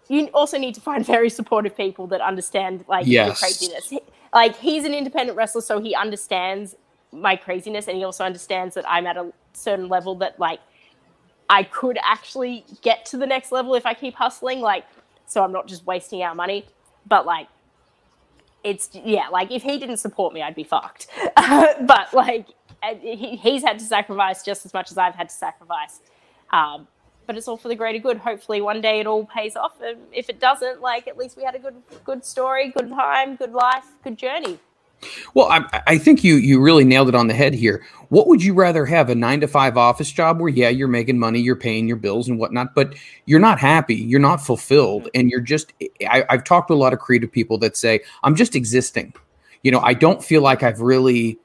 you 0.08 0.26
also 0.28 0.58
need 0.58 0.74
to 0.74 0.80
find 0.80 1.04
very 1.16 1.30
supportive 1.30 1.76
people 1.76 2.06
that 2.08 2.20
understand 2.20 2.84
like 2.88 3.06
yes. 3.06 3.38
craziness. 3.38 3.92
Like 4.32 4.56
he's 4.56 4.84
an 4.84 4.94
independent 4.94 5.36
wrestler 5.36 5.62
so 5.62 5.80
he 5.80 5.94
understands 5.94 6.76
my 7.12 7.36
craziness 7.36 7.88
and 7.88 7.96
he 7.96 8.04
also 8.04 8.22
understands 8.22 8.76
that 8.76 8.88
i'm 8.88 9.04
at 9.04 9.16
a 9.16 9.32
certain 9.52 9.88
level 9.88 10.14
that 10.14 10.38
like 10.38 10.60
i 11.48 11.64
could 11.64 11.98
actually 12.04 12.64
get 12.82 13.04
to 13.04 13.16
the 13.16 13.26
next 13.26 13.50
level 13.50 13.74
if 13.74 13.84
i 13.84 13.94
keep 13.94 14.14
hustling. 14.14 14.60
Like 14.60 14.84
so 15.30 15.44
I'm 15.44 15.52
not 15.52 15.68
just 15.68 15.86
wasting 15.86 16.22
our 16.22 16.34
money. 16.34 16.66
But 17.06 17.24
like, 17.24 17.48
it's 18.64 18.90
yeah, 18.92 19.28
like 19.28 19.50
if 19.50 19.62
he 19.62 19.78
didn't 19.78 19.98
support 19.98 20.34
me, 20.34 20.42
I'd 20.42 20.56
be 20.56 20.64
fucked. 20.64 21.06
but 21.36 22.12
like, 22.12 22.48
he, 23.00 23.36
he's 23.36 23.62
had 23.62 23.78
to 23.78 23.84
sacrifice 23.84 24.42
just 24.44 24.66
as 24.66 24.74
much 24.74 24.90
as 24.90 24.98
I've 24.98 25.14
had 25.14 25.28
to 25.28 25.34
sacrifice. 25.34 26.00
Um, 26.50 26.88
but 27.26 27.36
it's 27.36 27.46
all 27.46 27.56
for 27.56 27.68
the 27.68 27.76
greater 27.76 28.00
good. 28.00 28.18
Hopefully, 28.18 28.60
one 28.60 28.80
day 28.80 28.98
it 28.98 29.06
all 29.06 29.24
pays 29.24 29.54
off. 29.54 29.80
And 29.80 29.98
if 30.12 30.28
it 30.28 30.40
doesn't, 30.40 30.80
like 30.80 31.06
at 31.06 31.16
least 31.16 31.36
we 31.36 31.44
had 31.44 31.54
a 31.54 31.60
good, 31.60 31.76
good 32.04 32.24
story, 32.24 32.70
good 32.76 32.88
time, 32.90 33.36
good 33.36 33.52
life, 33.52 33.84
good 34.02 34.18
journey. 34.18 34.58
Well, 35.34 35.46
I, 35.46 35.82
I, 35.86 35.98
think 35.98 36.22
you 36.22 36.36
you 36.36 36.60
really 36.60 36.84
nailed 36.84 37.08
it 37.08 37.14
on 37.14 37.26
the 37.26 37.34
head 37.34 37.54
here. 37.54 37.84
What 38.08 38.26
would 38.26 38.42
you 38.42 38.54
rather 38.54 38.84
have 38.84 39.08
a 39.08 39.14
nine 39.14 39.40
to 39.40 39.48
five 39.48 39.76
office 39.76 40.10
job 40.10 40.40
where 40.40 40.48
yeah 40.48 40.68
you're 40.68 40.88
making 40.88 41.18
money, 41.18 41.40
you're 41.40 41.56
paying 41.56 41.88
your 41.88 41.96
bills 41.96 42.28
and 42.28 42.38
whatnot, 42.38 42.74
but 42.74 42.94
you're 43.26 43.40
not 43.40 43.58
happy, 43.58 43.94
you're 43.94 44.20
not 44.20 44.44
fulfilled, 44.44 45.08
and 45.14 45.30
you're 45.30 45.40
just. 45.40 45.72
I, 46.08 46.24
I've 46.28 46.44
talked 46.44 46.68
to 46.68 46.74
a 46.74 46.76
lot 46.76 46.92
of 46.92 46.98
creative 46.98 47.32
people 47.32 47.58
that 47.58 47.76
say 47.76 48.00
I'm 48.22 48.34
just 48.34 48.54
existing. 48.54 49.14
You 49.62 49.70
know, 49.70 49.80
I 49.80 49.94
don't 49.94 50.22
feel 50.22 50.42
like 50.42 50.62
I've 50.62 50.80
really 50.80 51.38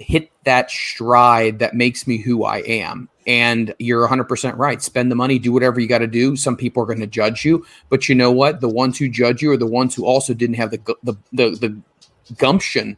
hit 0.00 0.30
that 0.44 0.70
stride 0.70 1.58
that 1.58 1.74
makes 1.74 2.06
me 2.06 2.16
who 2.16 2.44
I 2.44 2.58
am. 2.58 3.08
And 3.26 3.74
you're 3.78 4.08
100% 4.08 4.56
right. 4.56 4.80
Spend 4.80 5.10
the 5.10 5.14
money, 5.14 5.38
do 5.38 5.52
whatever 5.52 5.78
you 5.78 5.86
got 5.86 5.98
to 5.98 6.06
do. 6.06 6.34
Some 6.36 6.56
people 6.56 6.82
are 6.82 6.86
going 6.86 7.00
to 7.00 7.06
judge 7.06 7.44
you, 7.44 7.64
but 7.90 8.08
you 8.08 8.14
know 8.14 8.32
what? 8.32 8.60
The 8.60 8.68
ones 8.68 8.98
who 8.98 9.08
judge 9.08 9.42
you 9.42 9.52
are 9.52 9.58
the 9.58 9.66
ones 9.66 9.94
who 9.94 10.06
also 10.06 10.32
didn't 10.32 10.56
have 10.56 10.70
the 10.70 10.96
the 11.02 11.14
the, 11.32 11.50
the 11.50 11.82
gumption 12.30 12.96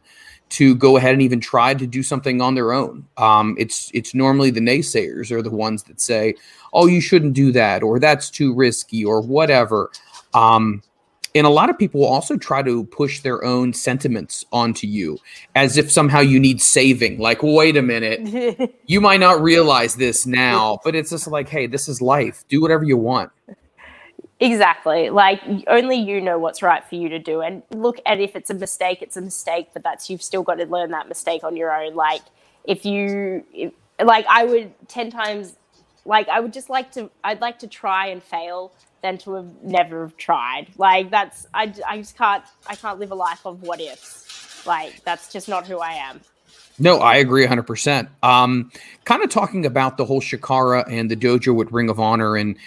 to 0.49 0.75
go 0.75 0.97
ahead 0.97 1.13
and 1.13 1.21
even 1.21 1.39
try 1.39 1.73
to 1.73 1.87
do 1.87 2.03
something 2.03 2.39
on 2.39 2.53
their 2.53 2.73
own. 2.73 3.07
Um, 3.17 3.55
it's 3.57 3.89
it's 3.93 4.13
normally 4.13 4.51
the 4.51 4.59
naysayers 4.59 5.31
are 5.31 5.41
the 5.41 5.49
ones 5.49 5.83
that 5.83 5.99
say, 5.99 6.35
"Oh, 6.73 6.85
you 6.85 7.01
shouldn't 7.01 7.33
do 7.33 7.51
that," 7.53 7.81
or 7.81 7.99
"That's 7.99 8.29
too 8.29 8.53
risky," 8.53 9.03
or 9.03 9.21
whatever. 9.21 9.91
Um, 10.33 10.83
and 11.35 11.47
a 11.47 11.49
lot 11.49 11.69
of 11.69 11.77
people 11.79 12.05
also 12.05 12.37
try 12.37 12.61
to 12.61 12.83
push 12.85 13.21
their 13.21 13.43
own 13.43 13.73
sentiments 13.73 14.45
onto 14.51 14.85
you 14.85 15.17
as 15.55 15.77
if 15.77 15.91
somehow 15.91 16.19
you 16.19 16.39
need 16.39 16.61
saving. 16.61 17.17
Like, 17.17 17.41
wait 17.41 17.75
a 17.75 17.81
minute, 17.81 18.75
you 18.85 19.01
might 19.01 19.19
not 19.19 19.41
realize 19.41 19.95
this 19.95 20.27
now, 20.27 20.79
but 20.83 20.93
it's 20.93 21.09
just 21.09 21.27
like, 21.27 21.49
hey, 21.49 21.65
this 21.65 21.87
is 21.87 22.01
life. 22.01 22.43
Do 22.49 22.61
whatever 22.61 22.83
you 22.83 22.97
want. 22.97 23.31
Exactly. 24.39 25.09
Like 25.09 25.41
only 25.67 25.97
you 25.97 26.19
know 26.19 26.37
what's 26.39 26.61
right 26.61 26.83
for 26.83 26.95
you 26.95 27.09
to 27.09 27.19
do. 27.19 27.41
And 27.41 27.63
look 27.71 27.99
at 28.05 28.19
if 28.19 28.35
it's 28.35 28.49
a 28.49 28.53
mistake, 28.53 29.01
it's 29.01 29.15
a 29.15 29.21
mistake, 29.21 29.69
but 29.73 29.83
that's 29.83 30.09
you've 30.09 30.23
still 30.23 30.43
got 30.43 30.55
to 30.55 30.65
learn 30.65 30.91
that 30.91 31.07
mistake 31.07 31.43
on 31.43 31.55
your 31.55 31.73
own. 31.73 31.95
Like 31.95 32.21
if 32.63 32.85
you 32.85 33.45
if, 33.53 33.73
like 34.03 34.25
I 34.29 34.45
would 34.45 34.73
10 34.89 35.11
times 35.11 35.55
like 36.05 36.27
I 36.29 36.39
would 36.39 36.51
just 36.51 36.69
like 36.69 36.91
to 36.93 37.09
I'd 37.23 37.41
like 37.41 37.59
to 37.59 37.67
try 37.67 38.07
and 38.07 38.21
fail 38.21 38.73
than 39.01 39.17
to 39.19 39.33
have 39.35 39.63
never 39.63 40.11
tried. 40.17 40.67
Like 40.77 41.09
that's 41.09 41.45
I 41.53 41.73
I 41.87 41.97
just 41.99 42.17
can't 42.17 42.43
I 42.67 42.75
can't 42.75 42.99
live 42.99 43.11
a 43.11 43.15
life 43.15 43.45
of 43.45 43.61
what 43.61 43.79
ifs. 43.79 44.65
Like 44.65 45.03
that's 45.03 45.31
just 45.31 45.47
not 45.47 45.67
who 45.67 45.79
I 45.79 45.93
am. 45.93 46.21
No, 46.79 46.97
I 46.97 47.17
agree 47.17 47.45
100%. 47.45 48.07
Um, 48.23 48.71
kind 49.05 49.21
of 49.21 49.29
talking 49.29 49.65
about 49.65 49.97
the 49.97 50.05
whole 50.05 50.21
Chikara 50.21 50.83
and 50.89 51.09
the 51.09 51.15
dojo 51.15 51.53
with 51.53 51.71
Ring 51.71 51.87
of 51.87 51.99
Honor 51.99 52.35
and 52.35 52.57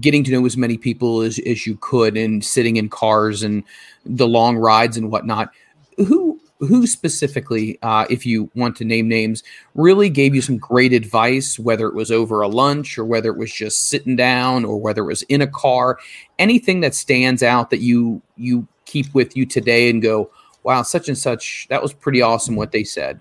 getting 0.00 0.24
to 0.24 0.32
know 0.32 0.44
as 0.46 0.56
many 0.56 0.76
people 0.76 1.22
as, 1.22 1.38
as 1.40 1.66
you 1.66 1.76
could 1.80 2.16
and 2.16 2.44
sitting 2.44 2.76
in 2.76 2.88
cars 2.88 3.42
and 3.42 3.64
the 4.04 4.28
long 4.28 4.56
rides 4.56 4.96
and 4.96 5.10
whatnot. 5.10 5.50
Who 5.96 6.40
who 6.60 6.86
specifically, 6.86 7.78
uh, 7.82 8.06
if 8.10 8.26
you 8.26 8.50
want 8.54 8.76
to 8.76 8.84
name 8.84 9.08
names, 9.08 9.42
really 9.74 10.10
gave 10.10 10.34
you 10.34 10.42
some 10.42 10.58
great 10.58 10.92
advice, 10.92 11.58
whether 11.58 11.86
it 11.88 11.94
was 11.94 12.10
over 12.10 12.42
a 12.42 12.48
lunch 12.48 12.98
or 12.98 13.04
whether 13.04 13.30
it 13.30 13.38
was 13.38 13.50
just 13.50 13.88
sitting 13.88 14.14
down 14.14 14.66
or 14.66 14.78
whether 14.78 15.02
it 15.02 15.06
was 15.06 15.22
in 15.22 15.40
a 15.40 15.46
car, 15.46 15.98
anything 16.38 16.80
that 16.80 16.94
stands 16.94 17.42
out 17.42 17.70
that 17.70 17.80
you 17.80 18.20
you 18.36 18.66
keep 18.84 19.12
with 19.14 19.36
you 19.36 19.46
today 19.46 19.88
and 19.88 20.02
go, 20.02 20.30
wow, 20.62 20.82
such 20.82 21.08
and 21.08 21.16
such, 21.16 21.66
that 21.70 21.80
was 21.80 21.92
pretty 21.92 22.20
awesome 22.20 22.56
what 22.56 22.72
they 22.72 22.84
said. 22.84 23.18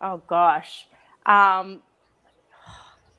Oh 0.00 0.22
gosh. 0.26 0.86
Um, 1.26 1.82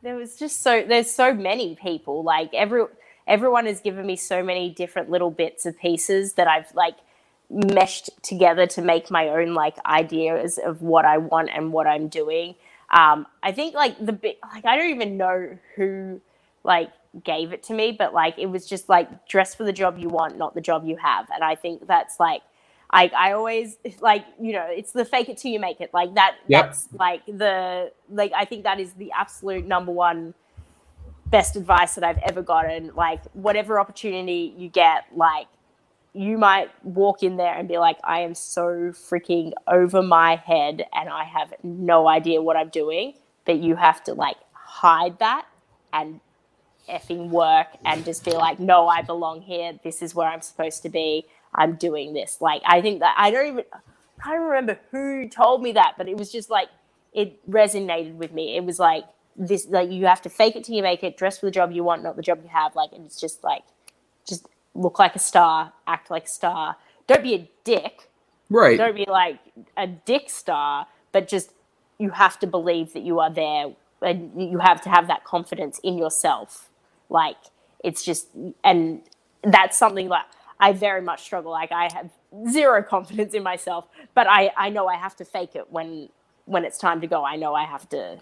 there 0.01 0.15
was 0.15 0.35
just 0.35 0.61
so 0.61 0.83
there's 0.87 1.09
so 1.09 1.33
many 1.33 1.75
people 1.75 2.23
like 2.23 2.53
every 2.53 2.83
everyone 3.27 3.65
has 3.65 3.79
given 3.79 4.05
me 4.05 4.15
so 4.15 4.43
many 4.43 4.69
different 4.69 5.09
little 5.09 5.31
bits 5.31 5.65
of 5.65 5.77
pieces 5.79 6.33
that 6.33 6.47
I've 6.47 6.73
like 6.73 6.95
meshed 7.49 8.09
together 8.23 8.65
to 8.65 8.81
make 8.81 9.11
my 9.11 9.29
own 9.29 9.53
like 9.53 9.75
ideas 9.85 10.57
of 10.57 10.81
what 10.81 11.05
I 11.05 11.17
want 11.17 11.49
and 11.53 11.71
what 11.71 11.85
I'm 11.85 12.07
doing. 12.07 12.55
Um, 12.89 13.27
I 13.43 13.51
think 13.51 13.73
like 13.75 14.03
the 14.03 14.13
bit 14.13 14.39
like 14.53 14.65
I 14.65 14.75
don't 14.75 14.89
even 14.89 15.17
know 15.17 15.57
who 15.75 16.21
like 16.63 16.91
gave 17.23 17.51
it 17.53 17.63
to 17.63 17.73
me, 17.73 17.91
but 17.91 18.13
like 18.13 18.37
it 18.37 18.47
was 18.47 18.67
just 18.67 18.89
like 18.89 19.27
dress 19.27 19.53
for 19.53 19.63
the 19.63 19.73
job 19.73 19.97
you 19.97 20.09
want, 20.09 20.37
not 20.37 20.55
the 20.55 20.61
job 20.61 20.85
you 20.85 20.97
have. 20.97 21.29
And 21.29 21.43
I 21.43 21.55
think 21.55 21.87
that's 21.87 22.19
like 22.19 22.41
I, 22.93 23.09
I 23.17 23.31
always 23.31 23.77
like 24.01 24.25
you 24.39 24.53
know 24.53 24.67
it's 24.69 24.91
the 24.91 25.05
fake 25.05 25.29
it 25.29 25.37
till 25.37 25.51
you 25.51 25.59
make 25.59 25.79
it 25.79 25.91
like 25.93 26.13
that 26.15 26.35
yep. 26.47 26.65
that's 26.65 26.89
like 26.93 27.25
the 27.25 27.91
like 28.09 28.31
I 28.35 28.45
think 28.45 28.63
that 28.63 28.79
is 28.79 28.93
the 28.93 29.11
absolute 29.17 29.65
number 29.65 29.91
one 29.91 30.33
best 31.27 31.55
advice 31.55 31.95
that 31.95 32.03
I've 32.03 32.17
ever 32.17 32.41
gotten 32.41 32.91
like 32.95 33.23
whatever 33.33 33.79
opportunity 33.79 34.53
you 34.57 34.67
get 34.67 35.05
like 35.15 35.47
you 36.13 36.37
might 36.37 36.69
walk 36.83 37.23
in 37.23 37.37
there 37.37 37.53
and 37.53 37.67
be 37.67 37.77
like, 37.77 37.97
I 38.03 38.19
am 38.19 38.35
so 38.35 38.91
freaking 38.91 39.53
over 39.67 40.01
my 40.03 40.35
head 40.35 40.85
and 40.93 41.09
I 41.09 41.23
have 41.23 41.53
no 41.63 42.07
idea 42.07 42.41
what 42.41 42.57
I'm 42.57 42.69
doing. 42.69 43.13
But 43.45 43.59
you 43.59 43.75
have 43.75 44.03
to 44.05 44.13
like 44.13 44.35
hide 44.53 45.19
that 45.19 45.45
and 45.93 46.19
effing 46.89 47.29
work 47.29 47.67
and 47.85 48.03
just 48.03 48.25
be 48.25 48.31
like, 48.31 48.59
no, 48.59 48.87
I 48.87 49.01
belong 49.01 49.41
here. 49.41 49.79
This 49.83 50.01
is 50.01 50.13
where 50.13 50.27
I'm 50.27 50.41
supposed 50.41 50.83
to 50.83 50.89
be. 50.89 51.25
I'm 51.53 51.75
doing 51.75 52.13
this. 52.13 52.37
Like, 52.41 52.61
I 52.65 52.81
think 52.81 52.99
that 52.99 53.15
I 53.17 53.31
don't 53.31 53.47
even, 53.47 53.63
I 53.73 54.23
can't 54.23 54.41
remember 54.41 54.79
who 54.91 55.27
told 55.27 55.61
me 55.61 55.73
that, 55.73 55.95
but 55.97 56.07
it 56.07 56.17
was 56.17 56.31
just 56.31 56.49
like, 56.49 56.69
it 57.13 57.49
resonated 57.49 58.15
with 58.15 58.31
me. 58.31 58.55
It 58.55 58.63
was 58.63 58.79
like, 58.79 59.05
this, 59.35 59.67
like, 59.69 59.89
you 59.91 60.05
have 60.05 60.21
to 60.23 60.29
fake 60.29 60.55
it 60.55 60.63
till 60.63 60.75
you 60.75 60.83
make 60.83 61.03
it, 61.03 61.17
dress 61.17 61.39
for 61.39 61.47
the 61.47 61.51
job 61.51 61.71
you 61.71 61.83
want, 61.83 62.03
not 62.03 62.15
the 62.15 62.21
job 62.21 62.39
you 62.43 62.49
have. 62.49 62.75
Like, 62.75 62.91
and 62.93 63.05
it's 63.05 63.19
just 63.19 63.43
like, 63.43 63.63
just 64.27 64.47
look 64.75 64.99
like 64.99 65.15
a 65.15 65.19
star, 65.19 65.73
act 65.87 66.09
like 66.09 66.25
a 66.25 66.29
star. 66.29 66.77
Don't 67.07 67.23
be 67.23 67.35
a 67.35 67.49
dick. 67.63 68.09
Right. 68.49 68.77
Don't 68.77 68.95
be 68.95 69.05
like 69.07 69.39
a 69.77 69.87
dick 69.87 70.29
star, 70.29 70.87
but 71.11 71.27
just 71.27 71.51
you 71.97 72.09
have 72.09 72.39
to 72.39 72.47
believe 72.47 72.93
that 72.93 73.03
you 73.03 73.19
are 73.19 73.29
there 73.29 73.73
and 74.01 74.31
you 74.41 74.59
have 74.59 74.81
to 74.81 74.89
have 74.89 75.07
that 75.07 75.23
confidence 75.23 75.79
in 75.83 75.97
yourself. 75.97 76.69
Like 77.09 77.37
it's 77.83 78.03
just 78.03 78.27
and 78.63 79.01
that's 79.43 79.77
something 79.77 80.09
that 80.09 80.27
I 80.61 80.73
very 80.73 81.01
much 81.01 81.23
struggle. 81.23 81.51
Like 81.51 81.71
I 81.71 81.89
have 81.93 82.09
zero 82.49 82.81
confidence 82.83 83.33
in 83.33 83.43
myself, 83.43 83.87
but 84.13 84.27
I 84.29 84.51
I 84.55 84.69
know 84.69 84.87
I 84.87 84.95
have 84.95 85.15
to 85.17 85.25
fake 85.25 85.55
it 85.55 85.71
when 85.71 86.09
when 86.45 86.63
it's 86.63 86.77
time 86.77 87.01
to 87.01 87.07
go. 87.07 87.25
I 87.25 87.35
know 87.35 87.53
I 87.53 87.65
have 87.65 87.89
to 87.89 88.19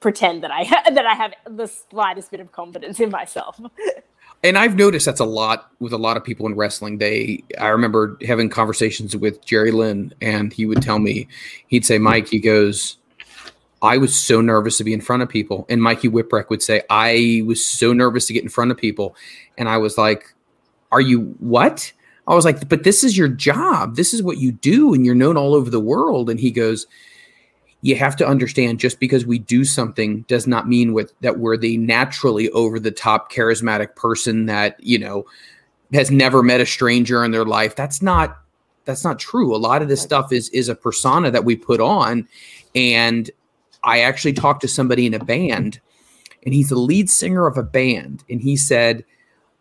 pretend 0.00 0.42
that 0.42 0.50
I 0.50 0.64
that 0.90 1.06
I 1.06 1.14
have 1.14 1.34
the 1.46 1.66
slightest 1.66 2.30
bit 2.30 2.40
of 2.40 2.50
confidence 2.50 2.98
in 2.98 3.10
myself. 3.10 3.60
and 4.42 4.56
I've 4.56 4.74
noticed 4.74 5.06
that's 5.06 5.20
a 5.20 5.26
lot 5.26 5.70
with 5.78 5.92
a 5.92 5.98
lot 5.98 6.16
of 6.16 6.24
people 6.24 6.46
in 6.46 6.56
wrestling. 6.56 6.98
They, 6.98 7.44
I 7.58 7.68
remember 7.68 8.16
having 8.26 8.48
conversations 8.48 9.14
with 9.14 9.44
Jerry 9.44 9.70
Lynn, 9.70 10.14
and 10.20 10.52
he 10.52 10.64
would 10.64 10.82
tell 10.82 10.98
me, 10.98 11.28
he'd 11.68 11.84
say, 11.84 11.98
Mike, 11.98 12.28
he 12.28 12.38
goes, 12.38 12.96
I 13.82 13.98
was 13.98 14.14
so 14.14 14.40
nervous 14.40 14.78
to 14.78 14.84
be 14.84 14.92
in 14.92 15.00
front 15.00 15.22
of 15.22 15.28
people. 15.28 15.66
And 15.68 15.82
Mikey 15.82 16.08
Whipwreck 16.08 16.50
would 16.50 16.62
say, 16.62 16.82
I 16.90 17.42
was 17.46 17.64
so 17.64 17.92
nervous 17.92 18.26
to 18.26 18.32
get 18.32 18.42
in 18.42 18.48
front 18.48 18.70
of 18.70 18.76
people. 18.76 19.14
And 19.56 19.68
I 19.68 19.78
was 19.78 19.96
like, 19.96 20.34
Are 20.92 21.00
you 21.00 21.34
what? 21.38 21.92
I 22.26 22.34
was 22.34 22.44
like, 22.44 22.68
But 22.68 22.84
this 22.84 23.02
is 23.04 23.16
your 23.16 23.28
job. 23.28 23.96
This 23.96 24.14
is 24.14 24.22
what 24.22 24.38
you 24.38 24.52
do. 24.52 24.94
And 24.94 25.04
you're 25.04 25.14
known 25.14 25.36
all 25.36 25.54
over 25.54 25.70
the 25.70 25.80
world. 25.80 26.30
And 26.30 26.38
he 26.38 26.50
goes, 26.50 26.86
you 27.82 27.96
have 27.96 28.16
to 28.16 28.26
understand 28.26 28.78
just 28.78 29.00
because 29.00 29.24
we 29.24 29.38
do 29.38 29.64
something 29.64 30.22
does 30.22 30.46
not 30.46 30.68
mean 30.68 30.92
with 30.92 31.12
that 31.20 31.38
we're 31.38 31.56
the 31.56 31.76
naturally 31.78 32.50
over 32.50 32.78
the 32.78 32.90
top 32.90 33.32
charismatic 33.32 33.94
person 33.96 34.46
that 34.46 34.76
you 34.80 34.98
know 34.98 35.24
has 35.92 36.10
never 36.10 36.42
met 36.42 36.60
a 36.60 36.66
stranger 36.66 37.24
in 37.24 37.30
their 37.30 37.44
life 37.44 37.74
that's 37.74 38.02
not 38.02 38.38
that's 38.84 39.04
not 39.04 39.18
true 39.18 39.54
a 39.54 39.58
lot 39.58 39.82
of 39.82 39.88
this 39.88 40.02
stuff 40.02 40.32
is 40.32 40.48
is 40.50 40.68
a 40.68 40.74
persona 40.74 41.30
that 41.30 41.44
we 41.44 41.56
put 41.56 41.80
on 41.80 42.26
and 42.74 43.30
i 43.82 44.00
actually 44.00 44.32
talked 44.32 44.60
to 44.60 44.68
somebody 44.68 45.06
in 45.06 45.14
a 45.14 45.24
band 45.24 45.80
and 46.44 46.54
he's 46.54 46.68
the 46.68 46.78
lead 46.78 47.08
singer 47.08 47.46
of 47.46 47.56
a 47.56 47.62
band 47.62 48.24
and 48.28 48.40
he 48.40 48.56
said 48.56 49.04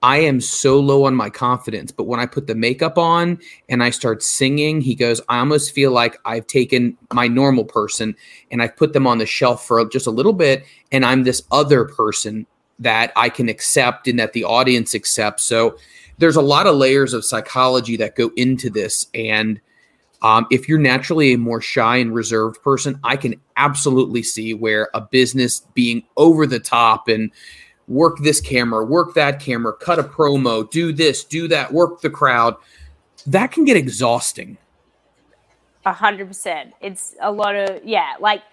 I 0.01 0.19
am 0.19 0.39
so 0.39 0.79
low 0.79 1.03
on 1.03 1.13
my 1.13 1.29
confidence, 1.29 1.91
but 1.91 2.05
when 2.05 2.21
I 2.21 2.25
put 2.25 2.47
the 2.47 2.55
makeup 2.55 2.97
on 2.97 3.39
and 3.67 3.83
I 3.83 3.89
start 3.89 4.23
singing, 4.23 4.79
he 4.79 4.95
goes, 4.95 5.19
I 5.27 5.39
almost 5.39 5.73
feel 5.73 5.91
like 5.91 6.17
I've 6.23 6.47
taken 6.47 6.97
my 7.11 7.27
normal 7.27 7.65
person 7.65 8.15
and 8.49 8.61
I've 8.61 8.77
put 8.77 8.93
them 8.93 9.05
on 9.05 9.17
the 9.17 9.25
shelf 9.25 9.67
for 9.67 9.83
just 9.89 10.07
a 10.07 10.11
little 10.11 10.33
bit, 10.33 10.63
and 10.91 11.05
I'm 11.05 11.23
this 11.23 11.43
other 11.51 11.83
person 11.83 12.47
that 12.79 13.11
I 13.17 13.27
can 13.27 13.49
accept 13.49 14.07
and 14.07 14.17
that 14.19 14.31
the 14.31 14.45
audience 14.45 14.95
accepts. 14.95 15.43
So 15.43 15.77
there's 16.17 16.37
a 16.37 16.41
lot 16.41 16.65
of 16.65 16.75
layers 16.75 17.13
of 17.13 17.25
psychology 17.25 17.97
that 17.97 18.15
go 18.15 18.31
into 18.37 18.69
this. 18.69 19.07
And 19.13 19.59
um, 20.21 20.47
if 20.49 20.67
you're 20.67 20.79
naturally 20.79 21.33
a 21.33 21.37
more 21.37 21.61
shy 21.61 21.97
and 21.97 22.13
reserved 22.13 22.61
person, 22.61 22.99
I 23.03 23.17
can 23.17 23.35
absolutely 23.57 24.23
see 24.23 24.53
where 24.53 24.89
a 24.93 25.01
business 25.01 25.65
being 25.73 26.03
over 26.15 26.47
the 26.47 26.59
top 26.59 27.09
and 27.09 27.31
work 27.89 28.19
this 28.19 28.39
camera, 28.39 28.85
work 28.85 29.13
that 29.15 29.41
camera, 29.41 29.73
cut 29.73 29.99
a 29.99 30.03
promo, 30.03 30.69
do 30.69 30.93
this, 30.93 31.23
do 31.25 31.47
that, 31.49 31.73
work 31.73 31.99
the 32.01 32.09
crowd. 32.09 32.55
That 33.27 33.51
can 33.51 33.65
get 33.65 33.75
exhausting. 33.75 34.57
A 35.85 35.91
hundred 35.91 36.27
percent. 36.27 36.73
It's 36.79 37.15
a 37.19 37.31
lot 37.31 37.55
of 37.55 37.83
yeah, 37.83 38.13
like 38.19 38.43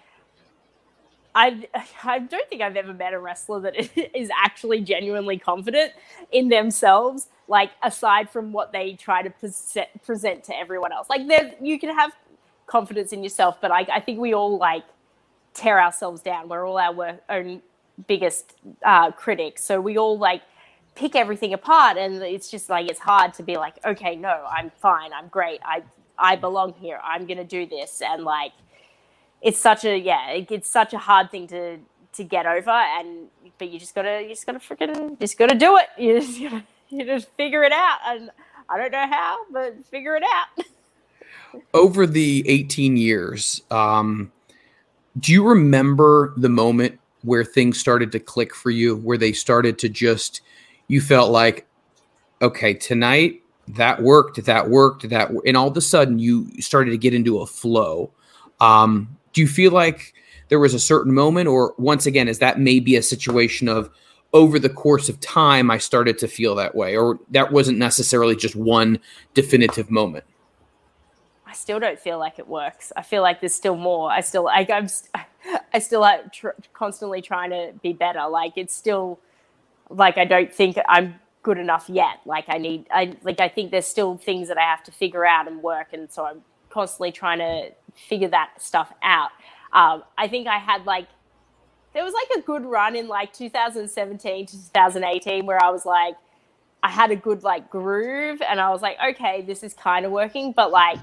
I 1.35 1.67
I 2.03 2.19
don't 2.19 2.49
think 2.49 2.61
I've 2.61 2.75
ever 2.75 2.93
met 2.93 3.13
a 3.13 3.19
wrestler 3.19 3.61
that 3.61 3.75
is 4.17 4.29
actually 4.43 4.81
genuinely 4.81 5.37
confident 5.37 5.93
in 6.31 6.49
themselves. 6.49 7.27
Like 7.47 7.71
aside 7.81 8.29
from 8.29 8.51
what 8.51 8.73
they 8.73 8.93
try 8.93 9.21
to 9.21 9.29
present 9.29 9.87
present 10.03 10.43
to 10.45 10.57
everyone 10.57 10.91
else, 10.91 11.09
like 11.09 11.27
there 11.27 11.53
you 11.61 11.79
can 11.79 11.95
have 11.95 12.11
confidence 12.65 13.13
in 13.13 13.23
yourself, 13.23 13.59
but 13.61 13.71
I, 13.71 13.87
I 13.93 13.99
think 14.01 14.19
we 14.19 14.33
all 14.33 14.57
like 14.57 14.83
tear 15.53 15.81
ourselves 15.81 16.21
down. 16.21 16.49
We're 16.49 16.67
all 16.67 16.77
our 16.77 17.19
own 17.29 17.61
biggest 18.05 18.53
uh, 18.83 19.11
critics. 19.11 19.63
So 19.63 19.81
we 19.81 19.97
all 19.97 20.17
like 20.17 20.41
pick 20.95 21.15
everything 21.15 21.53
apart, 21.53 21.97
and 21.97 22.21
it's 22.21 22.49
just 22.51 22.69
like 22.69 22.89
it's 22.89 22.99
hard 22.99 23.33
to 23.35 23.43
be 23.43 23.57
like, 23.57 23.75
okay, 23.85 24.15
no, 24.15 24.45
I'm 24.49 24.71
fine, 24.81 25.13
I'm 25.13 25.27
great, 25.27 25.61
I 25.63 25.83
I 26.17 26.35
belong 26.35 26.73
here, 26.73 26.99
I'm 27.03 27.25
gonna 27.25 27.43
do 27.43 27.65
this, 27.65 28.01
and 28.01 28.23
like 28.23 28.53
it's 29.41 29.59
such 29.59 29.85
a 29.85 29.97
yeah, 29.97 30.31
it, 30.31 30.51
it's 30.51 30.69
such 30.69 30.93
a 30.93 30.97
hard 30.97 31.31
thing 31.31 31.47
to 31.47 31.77
to 32.13 32.23
get 32.23 32.45
over, 32.45 32.71
and 32.71 33.27
but 33.57 33.69
you 33.69 33.79
just 33.79 33.95
gotta 33.95 34.21
you 34.21 34.29
just 34.29 34.45
gotta 34.45 34.59
freaking 34.59 35.19
just 35.19 35.37
gotta 35.37 35.55
do 35.55 35.77
it. 35.77 35.87
You 35.97 36.19
just 36.19 36.39
gotta, 36.41 36.63
you 36.89 37.05
just 37.05 37.29
figure 37.37 37.63
it 37.63 37.71
out, 37.71 37.99
and 38.05 38.31
I 38.69 38.77
don't 38.77 38.91
know 38.91 39.07
how, 39.07 39.37
but 39.51 39.85
figure 39.85 40.15
it 40.15 40.23
out. 40.23 40.65
Over 41.73 42.05
the 42.05 42.47
18 42.47 42.97
years, 42.97 43.61
um, 43.71 44.31
do 45.17 45.31
you 45.31 45.47
remember 45.47 46.33
the 46.35 46.49
moment 46.49 46.99
where 47.27 47.43
things 47.43 47.77
started 47.77 48.11
to 48.13 48.19
click 48.19 48.55
for 48.55 48.71
you, 48.71 48.95
where 48.95 49.17
they 49.17 49.33
started 49.33 49.77
to 49.77 49.89
just, 49.89 50.41
you 50.87 51.01
felt 51.01 51.29
like, 51.29 51.67
okay, 52.41 52.73
tonight 52.73 53.41
that 53.67 54.01
worked, 54.01 54.43
that 54.45 54.69
worked, 54.69 55.09
that, 55.09 55.29
and 55.45 55.57
all 55.57 55.67
of 55.67 55.75
a 55.75 55.81
sudden 55.81 56.19
you 56.19 56.49
started 56.61 56.91
to 56.91 56.97
get 56.97 57.13
into 57.13 57.39
a 57.39 57.45
flow. 57.45 58.09
Um, 58.61 59.17
do 59.33 59.41
you 59.41 59.47
feel 59.47 59.73
like 59.73 60.13
there 60.47 60.59
was 60.59 60.73
a 60.73 60.79
certain 60.79 61.13
moment, 61.13 61.49
or 61.49 61.73
once 61.77 62.05
again, 62.05 62.29
is 62.29 62.39
that 62.39 62.61
maybe 62.61 62.95
a 62.95 63.03
situation 63.03 63.67
of 63.67 63.89
over 64.31 64.57
the 64.57 64.69
course 64.69 65.09
of 65.09 65.19
time, 65.19 65.69
I 65.69 65.79
started 65.79 66.17
to 66.19 66.27
feel 66.29 66.55
that 66.55 66.75
way, 66.75 66.95
or 66.95 67.19
that 67.31 67.51
wasn't 67.51 67.77
necessarily 67.77 68.37
just 68.37 68.55
one 68.55 68.99
definitive 69.33 69.91
moment? 69.91 70.23
I 71.47 71.53
still 71.53 71.79
don't 71.79 71.99
feel 71.99 72.19
like 72.19 72.39
it 72.39 72.47
works. 72.47 72.91
I 72.95 73.01
feel 73.01 73.21
like 73.21 73.39
there's 73.39 73.55
still 73.55 73.77
more. 73.77 74.11
I 74.11 74.19
still 74.21 74.43
like 74.43 74.69
I'm 74.69 74.87
I 75.73 75.79
still 75.79 76.01
like 76.01 76.33
tr- 76.33 76.49
constantly 76.73 77.21
trying 77.21 77.51
to 77.51 77.71
be 77.81 77.93
better. 77.93 78.27
Like 78.27 78.53
it's 78.57 78.75
still 78.75 79.19
like 79.89 80.17
I 80.17 80.25
don't 80.25 80.53
think 80.53 80.77
I'm 80.89 81.15
good 81.43 81.57
enough 81.57 81.89
yet. 81.89 82.19
Like 82.25 82.45
I 82.49 82.57
need 82.57 82.87
I 82.91 83.15
like 83.23 83.39
I 83.39 83.47
think 83.47 83.71
there's 83.71 83.87
still 83.87 84.17
things 84.17 84.49
that 84.49 84.57
I 84.57 84.63
have 84.63 84.83
to 84.83 84.91
figure 84.91 85.25
out 85.25 85.47
and 85.47 85.63
work 85.63 85.93
and 85.93 86.11
so 86.11 86.25
I'm 86.25 86.41
constantly 86.69 87.13
trying 87.13 87.39
to 87.39 87.71
figure 87.95 88.27
that 88.27 88.61
stuff 88.61 88.91
out. 89.01 89.29
Um, 89.71 90.03
I 90.17 90.27
think 90.27 90.47
I 90.47 90.57
had 90.57 90.85
like 90.85 91.07
there 91.93 92.03
was 92.03 92.13
like 92.13 92.39
a 92.39 92.41
good 92.41 92.65
run 92.65 92.95
in 92.95 93.07
like 93.07 93.31
2017 93.31 94.45
to 94.47 94.53
2018 94.53 95.45
where 95.45 95.63
I 95.63 95.69
was 95.69 95.85
like 95.85 96.15
I 96.83 96.89
had 96.89 97.11
a 97.11 97.15
good 97.15 97.43
like 97.43 97.69
groove 97.69 98.41
and 98.41 98.59
I 98.59 98.69
was 98.69 98.81
like 98.81 98.97
okay 99.11 99.41
this 99.41 99.63
is 99.63 99.73
kind 99.73 100.05
of 100.05 100.11
working 100.11 100.51
but 100.51 100.71
like 100.71 100.99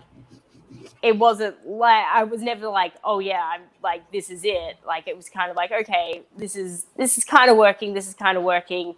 it 1.02 1.18
wasn't 1.18 1.56
like 1.66 2.04
I 2.12 2.24
was 2.24 2.42
never 2.42 2.68
like, 2.68 2.94
oh 3.04 3.20
yeah, 3.20 3.42
I'm 3.54 3.62
like 3.82 4.10
this 4.12 4.30
is 4.30 4.42
it. 4.44 4.78
Like 4.86 5.08
it 5.08 5.16
was 5.16 5.28
kind 5.28 5.50
of 5.50 5.56
like, 5.56 5.72
okay, 5.72 6.22
this 6.36 6.56
is 6.56 6.86
this 6.96 7.18
is 7.18 7.24
kind 7.24 7.50
of 7.50 7.56
working, 7.56 7.94
this 7.94 8.08
is 8.08 8.14
kind 8.14 8.38
of 8.38 8.44
working, 8.44 8.94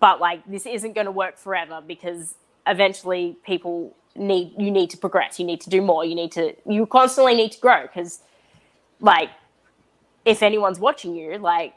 but 0.00 0.20
like 0.20 0.44
this 0.46 0.66
isn't 0.66 0.94
going 0.94 1.06
to 1.06 1.12
work 1.12 1.38
forever 1.38 1.82
because 1.86 2.36
eventually 2.66 3.36
people 3.46 3.96
need 4.16 4.54
you 4.58 4.70
need 4.70 4.90
to 4.90 4.98
progress, 4.98 5.38
you 5.40 5.46
need 5.46 5.60
to 5.62 5.70
do 5.70 5.82
more, 5.82 6.04
you 6.04 6.14
need 6.14 6.32
to 6.32 6.54
you 6.70 6.86
constantly 6.86 7.34
need 7.34 7.52
to 7.52 7.60
grow 7.60 7.82
because 7.82 8.20
like 9.00 9.30
if 10.24 10.42
anyone's 10.42 10.80
watching 10.80 11.14
you 11.16 11.38
like 11.38 11.74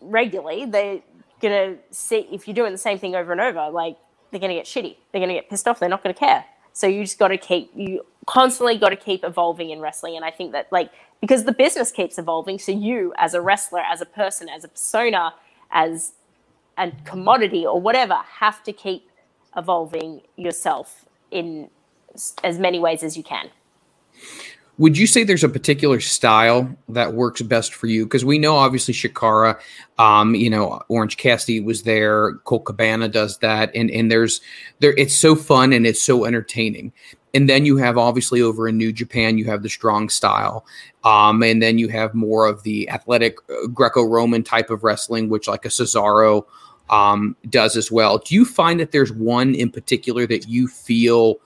regularly, 0.00 0.66
they're 0.66 1.00
gonna 1.40 1.76
see 1.90 2.28
if 2.32 2.48
you're 2.48 2.54
doing 2.54 2.72
the 2.72 2.78
same 2.78 2.98
thing 2.98 3.14
over 3.14 3.32
and 3.32 3.40
over, 3.40 3.70
like 3.70 3.96
they're 4.30 4.40
gonna 4.40 4.54
get 4.54 4.66
shitty, 4.66 4.96
they're 5.12 5.20
gonna 5.20 5.34
get 5.34 5.50
pissed 5.50 5.68
off, 5.68 5.80
they're 5.80 5.88
not 5.88 6.02
gonna 6.02 6.14
care. 6.14 6.44
So 6.72 6.86
you 6.86 7.02
just 7.04 7.18
got 7.18 7.28
to 7.28 7.38
keep 7.38 7.70
you 7.74 8.06
constantly 8.30 8.78
got 8.78 8.90
to 8.90 8.96
keep 8.96 9.24
evolving 9.24 9.70
in 9.70 9.80
wrestling, 9.80 10.14
and 10.14 10.24
I 10.24 10.30
think 10.30 10.52
that 10.52 10.68
like 10.70 10.92
because 11.20 11.44
the 11.44 11.52
business 11.52 11.90
keeps 11.90 12.16
evolving, 12.16 12.60
so 12.60 12.70
you 12.70 13.12
as 13.18 13.34
a 13.34 13.40
wrestler, 13.40 13.80
as 13.80 14.00
a 14.00 14.06
person, 14.06 14.48
as 14.48 14.62
a 14.62 14.68
persona, 14.68 15.34
as 15.72 16.12
a 16.78 16.92
commodity 17.04 17.66
or 17.66 17.80
whatever, 17.80 18.14
have 18.14 18.62
to 18.62 18.72
keep 18.72 19.10
evolving 19.56 20.20
yourself 20.36 21.06
in 21.32 21.68
as 22.44 22.60
many 22.60 22.78
ways 22.78 23.02
as 23.02 23.16
you 23.16 23.24
can. 23.24 23.50
would 24.78 24.96
you 24.96 25.06
say 25.06 25.24
there's 25.24 25.44
a 25.44 25.48
particular 25.48 26.00
style 26.00 26.74
that 26.88 27.12
works 27.12 27.42
best 27.42 27.74
for 27.74 27.86
you? 27.86 28.06
Because 28.06 28.24
we 28.24 28.38
know 28.38 28.56
obviously 28.56 28.94
Chikara, 28.94 29.60
um, 29.98 30.34
you 30.34 30.48
know, 30.48 30.80
Orange 30.88 31.18
Cassidy 31.18 31.60
was 31.60 31.82
there, 31.82 32.34
Colt 32.44 32.64
Cabana 32.64 33.08
does 33.08 33.38
that, 33.38 33.70
and 33.74 33.90
and 33.90 34.10
there's 34.10 34.40
there 34.78 34.94
it's 34.96 35.14
so 35.14 35.34
fun 35.36 35.74
and 35.74 35.86
it's 35.86 36.02
so 36.02 36.24
entertaining. 36.24 36.92
And 37.32 37.48
then 37.48 37.64
you 37.64 37.76
have 37.76 37.96
obviously 37.96 38.42
over 38.42 38.68
in 38.68 38.76
New 38.76 38.92
Japan, 38.92 39.38
you 39.38 39.44
have 39.44 39.62
the 39.62 39.68
strong 39.68 40.08
style, 40.08 40.64
um, 41.04 41.42
and 41.42 41.62
then 41.62 41.78
you 41.78 41.88
have 41.88 42.14
more 42.14 42.46
of 42.46 42.62
the 42.64 42.88
athletic 42.90 43.38
uh, 43.48 43.66
Greco-Roman 43.68 44.42
type 44.42 44.70
of 44.70 44.82
wrestling, 44.82 45.28
which 45.28 45.46
like 45.46 45.64
a 45.64 45.68
Cesaro 45.68 46.44
um, 46.90 47.36
does 47.48 47.76
as 47.76 47.90
well. 47.90 48.18
Do 48.18 48.34
you 48.34 48.44
find 48.44 48.80
that 48.80 48.90
there's 48.90 49.12
one 49.12 49.54
in 49.54 49.70
particular 49.70 50.26
that 50.26 50.48
you 50.48 50.66
feel 50.66 51.40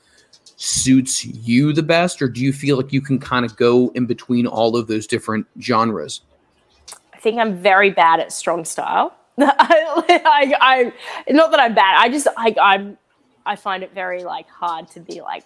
suits 0.56 1.24
you 1.24 1.72
the 1.72 1.82
best, 1.82 2.22
or 2.22 2.28
do 2.28 2.40
you 2.40 2.52
feel 2.52 2.76
like 2.78 2.92
you 2.92 3.02
can 3.02 3.18
kind 3.18 3.44
of 3.44 3.56
go 3.56 3.90
in 3.94 4.06
between 4.06 4.46
all 4.46 4.76
of 4.76 4.86
those 4.86 5.06
different 5.06 5.46
genres? 5.60 6.22
I 7.12 7.18
think 7.18 7.38
I'm 7.38 7.56
very 7.56 7.90
bad 7.90 8.20
at 8.20 8.32
strong 8.32 8.64
style. 8.64 9.14
I, 9.38 10.54
I, 10.60 10.92
not 11.32 11.50
that 11.50 11.60
I'm 11.60 11.74
bad. 11.74 11.96
I 11.98 12.08
just 12.08 12.28
I, 12.36 12.54
I'm 12.60 12.96
I 13.46 13.56
find 13.56 13.82
it 13.82 13.92
very 13.92 14.24
like 14.24 14.48
hard 14.48 14.88
to 14.92 15.00
be 15.00 15.20
like 15.20 15.44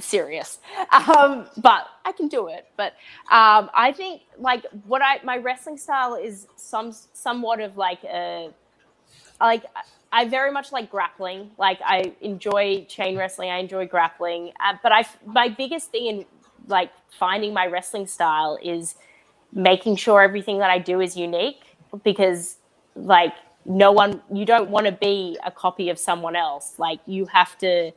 serious. 0.00 0.58
Um, 0.92 1.46
but 1.58 1.86
I 2.04 2.12
can 2.12 2.28
do 2.28 2.48
it. 2.48 2.66
But 2.76 2.94
um, 3.30 3.70
I 3.74 3.92
think 3.92 4.22
like 4.38 4.64
what 4.86 5.02
I 5.02 5.20
my 5.24 5.36
wrestling 5.38 5.76
style 5.76 6.14
is 6.14 6.46
some 6.56 6.92
somewhat 7.12 7.60
of 7.60 7.76
like 7.76 8.02
a 8.04 8.50
like 9.40 9.64
I 10.12 10.26
very 10.26 10.50
much 10.50 10.72
like 10.72 10.90
grappling. 10.90 11.50
Like 11.58 11.80
I 11.84 12.14
enjoy 12.20 12.84
chain 12.88 13.16
wrestling. 13.18 13.50
I 13.50 13.58
enjoy 13.58 13.86
grappling. 13.86 14.52
Uh, 14.60 14.74
but 14.82 14.92
I 14.92 15.04
my 15.26 15.48
biggest 15.48 15.90
thing 15.90 16.06
in 16.06 16.26
like 16.66 16.90
finding 17.10 17.52
my 17.54 17.66
wrestling 17.66 18.06
style 18.06 18.58
is 18.62 18.96
making 19.52 19.96
sure 19.96 20.22
everything 20.22 20.58
that 20.58 20.70
I 20.70 20.78
do 20.78 21.00
is 21.00 21.16
unique 21.16 21.62
because 22.04 22.56
like 22.96 23.34
no 23.64 23.92
one 23.92 24.22
you 24.32 24.44
don't 24.44 24.70
want 24.70 24.86
to 24.86 24.92
be 24.92 25.38
a 25.44 25.50
copy 25.50 25.90
of 25.90 25.98
someone 25.98 26.36
else. 26.36 26.74
Like 26.78 27.00
you 27.06 27.26
have 27.26 27.58
to 27.58 27.92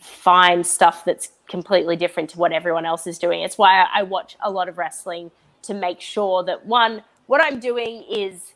find 0.00 0.66
stuff 0.66 1.04
that's 1.04 1.32
completely 1.48 1.96
different 1.96 2.30
to 2.30 2.38
what 2.38 2.52
everyone 2.52 2.86
else 2.86 3.06
is 3.06 3.18
doing. 3.18 3.42
It's 3.42 3.58
why 3.58 3.86
I 3.92 4.02
watch 4.02 4.36
a 4.40 4.50
lot 4.50 4.68
of 4.68 4.78
wrestling 4.78 5.30
to 5.62 5.74
make 5.74 6.00
sure 6.00 6.42
that 6.44 6.66
one 6.66 7.02
what 7.26 7.42
I'm 7.42 7.60
doing 7.60 8.04
is 8.10 8.52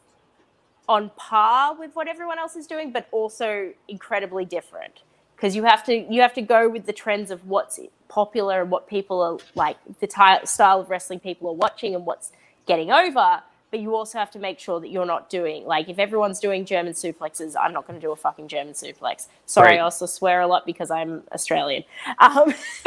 on 0.88 1.10
par 1.16 1.74
with 1.78 1.94
what 1.94 2.08
everyone 2.08 2.38
else 2.38 2.56
is 2.56 2.66
doing, 2.66 2.92
but 2.92 3.08
also 3.10 3.72
incredibly 3.88 4.44
different. 4.44 5.02
Because 5.34 5.54
you 5.54 5.64
have 5.64 5.84
to 5.84 5.94
you 5.94 6.20
have 6.22 6.32
to 6.34 6.42
go 6.42 6.68
with 6.68 6.86
the 6.86 6.92
trends 6.92 7.30
of 7.30 7.46
what's 7.46 7.78
popular 8.08 8.62
and 8.62 8.70
what 8.70 8.88
people 8.88 9.20
are 9.20 9.38
like, 9.54 9.76
the 10.00 10.06
ty- 10.06 10.44
style 10.44 10.80
of 10.80 10.90
wrestling 10.90 11.20
people 11.20 11.48
are 11.50 11.54
watching 11.54 11.94
and 11.94 12.06
what's 12.06 12.32
getting 12.66 12.90
over. 12.90 13.42
But 13.70 13.80
you 13.80 13.96
also 13.96 14.18
have 14.18 14.30
to 14.30 14.38
make 14.38 14.58
sure 14.58 14.80
that 14.80 14.90
you're 14.90 15.06
not 15.06 15.28
doing 15.28 15.66
like 15.66 15.88
if 15.88 15.98
everyone's 15.98 16.38
doing 16.38 16.64
German 16.64 16.92
suplexes, 16.92 17.54
I'm 17.60 17.72
not 17.72 17.86
going 17.86 17.98
to 17.98 18.04
do 18.06 18.12
a 18.12 18.16
fucking 18.16 18.48
German 18.48 18.74
suplex. 18.74 19.26
Sorry, 19.44 19.70
right. 19.70 19.80
I 19.80 19.82
also 19.82 20.06
swear 20.06 20.40
a 20.40 20.46
lot 20.46 20.64
because 20.64 20.90
I'm 20.90 21.24
Australian. 21.32 21.82
Um, 22.18 22.54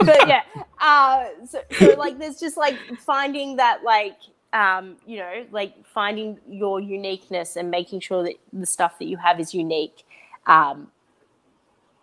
but 0.00 0.28
yeah, 0.28 0.42
uh, 0.80 1.26
so, 1.48 1.62
so 1.78 1.86
like 1.96 2.18
there's 2.18 2.38
just 2.38 2.56
like 2.56 2.76
finding 2.98 3.56
that 3.56 3.82
like 3.84 4.18
um, 4.52 4.96
you 5.06 5.18
know, 5.18 5.46
like 5.50 5.74
finding 5.86 6.38
your 6.48 6.80
uniqueness 6.80 7.56
and 7.56 7.70
making 7.70 8.00
sure 8.00 8.22
that 8.24 8.34
the 8.52 8.66
stuff 8.66 8.98
that 8.98 9.06
you 9.06 9.16
have 9.18 9.40
is 9.40 9.54
unique, 9.54 10.04
um, 10.46 10.88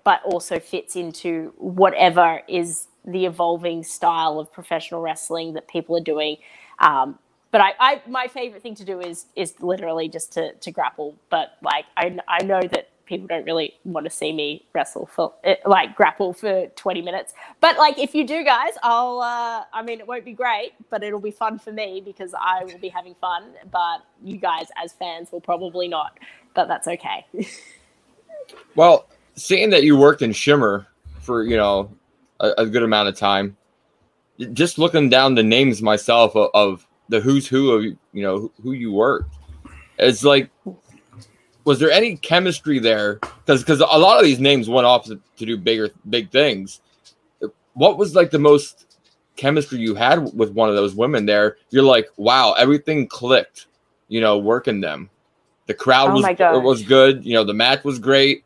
but 0.04 0.22
also 0.24 0.60
fits 0.60 0.96
into 0.96 1.54
whatever 1.58 2.42
is 2.48 2.88
the 3.04 3.26
evolving 3.26 3.84
style 3.84 4.40
of 4.40 4.52
professional 4.52 5.02
wrestling 5.02 5.54
that 5.54 5.68
people 5.68 5.98
are 5.98 6.04
doing. 6.04 6.38
Um, 6.80 7.18
but 7.56 7.62
I, 7.62 7.74
I, 7.80 8.02
my 8.06 8.28
favorite 8.28 8.62
thing 8.62 8.76
to 8.76 8.84
do 8.84 9.00
is 9.00 9.28
is 9.38 9.54
literally 9.62 10.10
just 10.10 10.34
to 10.34 10.52
to 10.56 10.72
grapple. 10.72 11.16
But 11.30 11.52
like 11.62 11.86
I, 11.96 12.20
I 12.28 12.44
know 12.44 12.60
that 12.60 12.90
people 13.06 13.28
don't 13.28 13.46
really 13.46 13.76
want 13.86 14.04
to 14.06 14.10
see 14.10 14.34
me 14.34 14.66
wrestle 14.74 15.06
for 15.06 15.34
eh, 15.46 15.56
like 15.66 15.96
grapple 15.96 16.34
for 16.34 16.68
20 16.68 17.02
minutes. 17.02 17.34
But 17.62 17.78
like 17.78 17.98
if 17.98 18.14
you 18.14 18.28
do 18.28 18.44
guys 18.44 18.74
i'll 18.84 19.22
uh 19.22 19.64
i 19.72 19.82
mean 19.82 20.02
it 20.02 20.08
won't 20.08 20.26
be 20.26 20.34
great 20.34 20.74
but 20.90 21.02
it'll 21.02 21.22
be 21.22 21.32
fun 21.32 21.58
for 21.58 21.72
me 21.72 22.02
because 22.04 22.34
i 22.38 22.66
will 22.66 22.78
be 22.78 22.90
having 22.90 23.16
fun. 23.22 23.54
But 23.72 24.00
you 24.22 24.36
guys 24.36 24.68
as 24.84 24.92
fans 24.92 25.32
will 25.32 25.40
probably 25.40 25.88
not. 25.88 26.20
But 26.56 26.68
that's 26.68 26.90
okay. 26.90 27.26
Well 28.76 29.08
seeing 29.36 29.70
that 29.70 29.84
you 29.84 29.96
worked 29.96 30.22
in 30.22 30.34
shimmer 30.34 30.88
for 31.22 31.42
you 31.44 31.56
know 31.56 31.90
a, 32.42 32.52
a 32.58 32.66
good 32.66 32.84
amount 32.84 33.08
of 33.08 33.16
time 33.16 33.56
just 34.52 34.78
looking 34.78 35.08
down 35.08 35.36
the 35.36 35.44
names 35.44 35.82
myself 35.82 36.36
of, 36.36 36.50
of 36.54 36.86
the 37.10 37.20
who's 37.20 37.48
who 37.48 37.72
of 37.72 37.84
you 37.84 37.98
know 38.14 38.52
who 38.64 38.72
you 38.72 38.92
worked 38.92 39.34
it's 39.98 40.24
like 40.24 40.50
was 41.66 41.80
there 41.80 41.92
any 41.92 42.16
chemistry 42.16 42.80
there? 42.80 43.16
Because 43.16 43.62
because 43.62 43.82
a 43.82 43.86
lot 43.86 44.20
of 44.20 44.24
these 44.24 44.40
names 44.40 44.70
went 44.70 44.86
off 44.86 45.06
to, 45.06 45.20
to 45.38 45.46
do 45.46 45.58
bigger 45.58 45.90
big 46.10 46.32
things. 46.32 46.80
What 47.74 47.98
was 47.98 48.16
like 48.16 48.32
the 48.32 48.40
most 48.40 48.98
chemistry 49.36 49.80
you 49.80 49.96
had 49.96 50.34
with 50.34 50.52
one 50.52 50.70
of 50.70 50.76
those 50.76 50.96
women 50.96 51.26
there? 51.26 51.58
You're 51.72 51.84
like, 51.84 52.08
wow, 52.16 52.54
everything 52.54 53.08
clicked. 53.08 53.66
You 54.08 54.22
know, 54.22 54.38
working 54.38 54.80
them. 54.80 55.10
The 55.66 55.74
crowd 55.74 56.12
oh 56.12 56.14
was 56.14 56.64
was 56.64 56.84
good. 56.84 57.26
You 57.26 57.34
know, 57.34 57.44
the 57.44 57.56
match 57.56 57.84
was 57.84 57.98
great. 57.98 58.46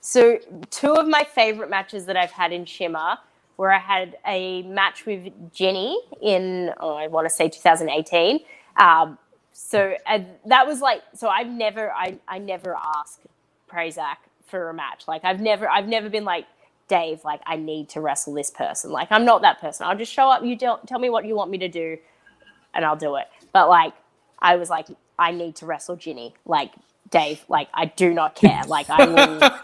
So 0.00 0.38
two 0.70 0.94
of 0.94 1.08
my 1.08 1.24
favorite 1.24 1.68
matches 1.68 2.06
that 2.06 2.16
I've 2.16 2.30
had 2.30 2.52
in 2.52 2.64
Shimmer, 2.64 3.18
where 3.56 3.72
I 3.72 3.78
had 3.78 4.16
a 4.26 4.62
match 4.62 5.06
with 5.06 5.32
Jinny 5.52 6.00
in 6.22 6.72
oh, 6.80 6.94
I 6.94 7.08
want 7.08 7.26
to 7.26 7.34
say 7.34 7.48
2018. 7.48 8.40
Um, 8.76 9.18
so 9.52 9.94
that 10.46 10.66
was 10.66 10.80
like 10.80 11.02
so 11.14 11.28
I've 11.28 11.48
never 11.48 11.90
I 11.90 12.18
I 12.28 12.38
never 12.38 12.76
ask 12.76 13.20
Prazak 13.70 14.16
for 14.46 14.68
a 14.68 14.74
match. 14.74 15.08
Like 15.08 15.24
I've 15.24 15.40
never 15.40 15.68
I've 15.68 15.88
never 15.88 16.10
been 16.10 16.24
like 16.24 16.46
Dave 16.88 17.24
like 17.24 17.40
I 17.46 17.56
need 17.56 17.88
to 17.90 18.00
wrestle 18.00 18.34
this 18.34 18.50
person. 18.50 18.90
Like 18.92 19.08
I'm 19.10 19.24
not 19.24 19.42
that 19.42 19.60
person. 19.60 19.86
I'll 19.86 19.96
just 19.96 20.12
show 20.12 20.28
up. 20.28 20.44
You 20.44 20.56
tell 20.56 20.78
tell 20.86 20.98
me 20.98 21.08
what 21.10 21.24
you 21.24 21.34
want 21.34 21.50
me 21.50 21.58
to 21.58 21.68
do, 21.68 21.96
and 22.74 22.84
I'll 22.84 22.96
do 22.96 23.16
it. 23.16 23.26
But 23.52 23.68
like 23.70 23.94
I 24.38 24.56
was 24.56 24.68
like 24.68 24.88
I 25.18 25.32
need 25.32 25.56
to 25.56 25.66
wrestle 25.66 25.96
Jinny. 25.96 26.34
Like 26.44 26.72
Dave. 27.10 27.42
Like 27.48 27.68
I 27.72 27.86
do 27.86 28.12
not 28.12 28.34
care. 28.34 28.62
Like 28.66 28.90
I 28.90 29.06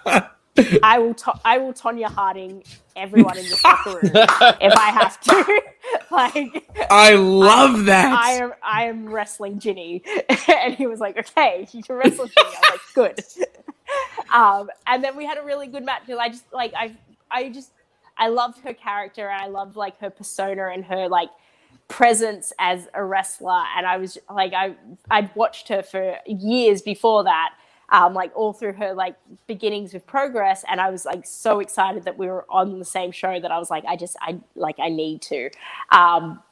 will. 0.07 0.23
I 0.83 0.99
will. 0.99 1.15
To- 1.15 1.41
I 1.45 1.59
will 1.59 1.73
Tonya 1.73 2.07
Harding 2.07 2.63
everyone 2.95 3.39
in 3.39 3.45
the 3.45 3.61
locker 3.65 3.91
room 3.91 4.01
if 4.61 4.73
I 4.77 4.91
have 4.91 5.21
to. 5.23 5.63
like, 6.11 6.69
I 6.91 7.15
love 7.15 7.81
I, 7.81 7.83
that. 7.85 8.13
I 8.13 8.31
am. 8.33 8.53
I 8.63 8.85
am 8.85 9.09
wrestling 9.09 9.59
Jinny, 9.59 10.03
and 10.49 10.75
he 10.75 10.87
was 10.87 11.01
like, 11.01 11.17
"Okay, 11.19 11.67
you 11.73 11.83
can 11.83 11.97
wrestle 11.97 12.27
Jinny." 12.27 12.35
I 12.37 12.71
was 12.71 12.81
like, 12.97 13.17
"Good." 13.17 13.25
um, 14.33 14.71
and 14.87 15.03
then 15.03 15.17
we 15.17 15.25
had 15.25 15.39
a 15.39 15.43
really 15.43 15.67
good 15.67 15.85
match 15.85 16.03
because 16.07 16.19
I 16.19 16.29
just 16.29 16.45
like 16.53 16.75
I. 16.77 16.97
I 17.35 17.49
just 17.49 17.71
I 18.19 18.29
loved 18.29 18.59
her 18.61 18.75
character 18.75 19.27
and 19.27 19.41
I 19.43 19.47
loved 19.47 19.75
like 19.75 19.99
her 20.01 20.11
persona 20.11 20.69
and 20.69 20.85
her 20.85 21.09
like 21.09 21.31
presence 21.89 22.53
as 22.59 22.89
a 22.95 23.03
wrestler 23.03 23.63
and 23.77 23.87
I 23.87 23.97
was 23.97 24.19
like 24.31 24.53
I 24.53 24.75
I'd 25.11 25.35
watched 25.35 25.69
her 25.69 25.83
for 25.83 26.17
years 26.27 26.83
before 26.83 27.25
that 27.25 27.55
um, 27.93 28.15
like 28.15 28.33
all 28.35 28.53
through 28.53 28.73
her 28.73 28.95
like 28.95 29.15
beginnings 29.47 29.93
with 29.93 30.05
progress 30.07 30.65
and 30.69 30.81
i 30.81 30.91
was 30.91 31.05
like 31.05 31.25
so 31.25 31.61
excited 31.61 32.03
that 32.05 32.19
we 32.19 32.27
were 32.27 32.45
on 32.49 32.79
the 32.79 32.85
same 32.85 33.13
show 33.13 33.39
that 33.39 33.53
i 33.53 33.59
was 33.59 33.71
like 33.71 33.85
i 33.85 33.95
just 33.95 34.17
i 34.21 34.37
like 34.57 34.77
i 34.81 34.89
need 34.89 35.23
to. 35.23 35.49
Um, 35.91 36.43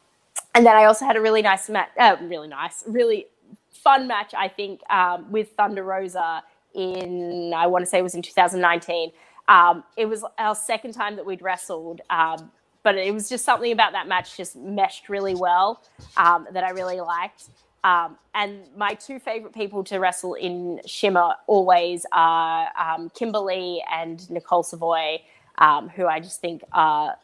and 0.54 0.64
then 0.64 0.76
i 0.76 0.84
also 0.84 1.04
had 1.04 1.16
a 1.16 1.20
really 1.20 1.42
nice 1.42 1.68
match 1.68 1.88
uh, 1.98 2.16
really 2.22 2.46
nice 2.48 2.84
really 2.86 3.26
fun 3.70 4.06
match 4.06 4.32
i 4.36 4.46
think 4.46 4.80
um, 4.90 5.30
with 5.32 5.50
thunder 5.52 5.82
rosa 5.82 6.42
in 6.74 7.52
i 7.56 7.66
want 7.66 7.82
to 7.82 7.86
say 7.86 7.98
it 7.98 8.02
was 8.02 8.14
in 8.14 8.22
2019 8.22 9.10
um, 9.48 9.82
it 9.96 10.06
was 10.06 10.24
our 10.38 10.54
second 10.54 10.92
time 10.92 11.16
that 11.16 11.26
we'd 11.26 11.42
wrestled 11.42 12.02
um, 12.10 12.50
but 12.82 12.96
it 12.96 13.12
was 13.12 13.28
just 13.28 13.44
something 13.44 13.72
about 13.72 13.92
that 13.92 14.06
match 14.06 14.36
just 14.36 14.56
meshed 14.56 15.08
really 15.08 15.34
well 15.34 15.82
um, 16.16 16.46
that 16.52 16.64
i 16.64 16.70
really 16.70 17.00
liked 17.00 17.48
um, 17.82 18.18
and 18.34 18.64
my 18.76 18.94
two 18.94 19.18
favorite 19.18 19.54
people 19.54 19.82
to 19.84 19.98
wrestle 19.98 20.34
in 20.34 20.80
Shimmer 20.86 21.34
always 21.46 22.04
are 22.12 22.68
um, 22.78 23.10
Kimber 23.10 23.38
Lee 23.38 23.84
and 23.92 24.28
Nicole 24.30 24.62
Savoy, 24.62 25.20
um, 25.58 25.88
who 25.88 26.06
I 26.06 26.20
just 26.20 26.40
think 26.40 26.62
are 26.72 27.16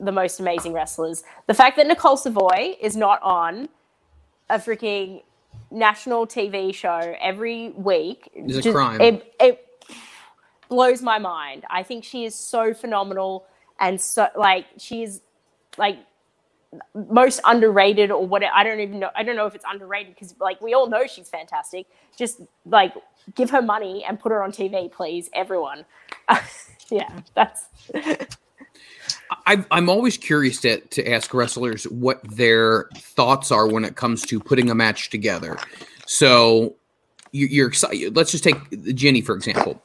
the 0.00 0.12
most 0.12 0.40
amazing 0.40 0.72
wrestlers. 0.72 1.24
The 1.46 1.54
fact 1.54 1.76
that 1.76 1.86
Nicole 1.86 2.16
Savoy 2.16 2.76
is 2.80 2.96
not 2.96 3.20
on 3.22 3.68
a 4.48 4.58
freaking 4.58 5.22
national 5.70 6.26
TV 6.26 6.74
show 6.74 7.14
every 7.20 7.70
week 7.70 8.30
is 8.34 8.56
a 8.56 8.62
just, 8.62 8.74
crime. 8.74 9.00
It, 9.00 9.34
it 9.38 9.66
blows 10.68 11.02
my 11.02 11.18
mind. 11.18 11.64
I 11.68 11.82
think 11.82 12.04
she 12.04 12.24
is 12.24 12.34
so 12.34 12.72
phenomenal 12.72 13.46
and 13.80 14.00
so 14.00 14.28
like 14.36 14.66
she's 14.78 15.20
like 15.76 15.98
most 16.94 17.40
underrated 17.44 18.10
or 18.10 18.26
what 18.26 18.42
I 18.44 18.62
don't 18.62 18.80
even 18.80 18.98
know. 18.98 19.10
I 19.14 19.22
don't 19.22 19.36
know 19.36 19.46
if 19.46 19.54
it's 19.54 19.64
underrated 19.70 20.14
because 20.14 20.34
like 20.40 20.60
we 20.60 20.74
all 20.74 20.88
know 20.88 21.06
she's 21.06 21.28
fantastic. 21.28 21.86
Just 22.16 22.40
like 22.66 22.94
give 23.34 23.50
her 23.50 23.62
money 23.62 24.04
and 24.04 24.20
put 24.20 24.32
her 24.32 24.42
on 24.42 24.52
TV, 24.52 24.90
please, 24.90 25.30
everyone. 25.32 25.84
yeah, 26.90 27.20
that's. 27.34 27.66
I, 29.46 29.64
I'm 29.70 29.88
always 29.88 30.16
curious 30.16 30.60
to, 30.62 30.80
to 30.80 31.10
ask 31.10 31.32
wrestlers 31.32 31.84
what 31.84 32.22
their 32.24 32.88
thoughts 32.96 33.50
are 33.50 33.66
when 33.66 33.84
it 33.84 33.96
comes 33.96 34.22
to 34.22 34.40
putting 34.40 34.70
a 34.70 34.74
match 34.74 35.10
together. 35.10 35.58
So 36.06 36.74
you, 37.32 37.46
you're 37.46 37.68
excited. 37.68 38.16
Let's 38.16 38.30
just 38.30 38.44
take 38.44 38.56
Jinny 38.94 39.20
for 39.20 39.34
example. 39.34 39.82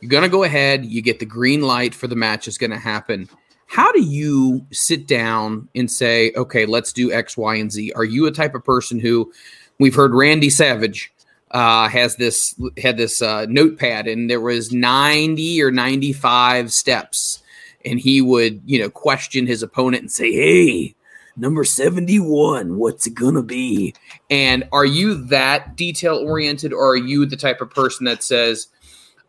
You're 0.00 0.10
gonna 0.10 0.28
go 0.28 0.44
ahead. 0.44 0.84
You 0.84 1.02
get 1.02 1.18
the 1.18 1.26
green 1.26 1.62
light 1.62 1.94
for 1.94 2.06
the 2.06 2.16
match 2.16 2.48
is 2.48 2.58
going 2.58 2.70
to 2.70 2.78
happen. 2.78 3.28
How 3.70 3.92
do 3.92 4.02
you 4.02 4.66
sit 4.72 5.06
down 5.06 5.68
and 5.76 5.88
say, 5.88 6.32
okay, 6.34 6.66
let's 6.66 6.92
do 6.92 7.12
X, 7.12 7.36
Y, 7.36 7.54
and 7.54 7.70
Z? 7.70 7.92
Are 7.94 8.04
you 8.04 8.26
a 8.26 8.32
type 8.32 8.56
of 8.56 8.64
person 8.64 8.98
who 8.98 9.32
we've 9.78 9.94
heard 9.94 10.12
Randy 10.12 10.50
Savage 10.50 11.12
uh, 11.52 11.88
has 11.88 12.16
this 12.16 12.60
had 12.82 12.96
this 12.96 13.22
uh, 13.22 13.46
notepad 13.48 14.08
and 14.08 14.28
there 14.28 14.40
was 14.40 14.72
90 14.72 15.62
or 15.62 15.70
95 15.70 16.72
steps 16.72 17.44
and 17.84 18.00
he 18.00 18.20
would 18.20 18.60
you 18.64 18.78
know 18.78 18.90
question 18.90 19.46
his 19.46 19.62
opponent 19.62 20.02
and 20.02 20.12
say 20.12 20.32
hey 20.32 20.94
number 21.36 21.64
71 21.64 22.76
what's 22.76 23.06
it 23.06 23.14
gonna 23.14 23.42
be 23.42 23.94
and 24.28 24.68
are 24.70 24.84
you 24.84 25.14
that 25.26 25.76
detail 25.76 26.16
oriented 26.16 26.72
or 26.72 26.90
are 26.90 26.96
you 26.96 27.26
the 27.26 27.36
type 27.36 27.60
of 27.60 27.70
person 27.70 28.04
that 28.04 28.22
says 28.22 28.68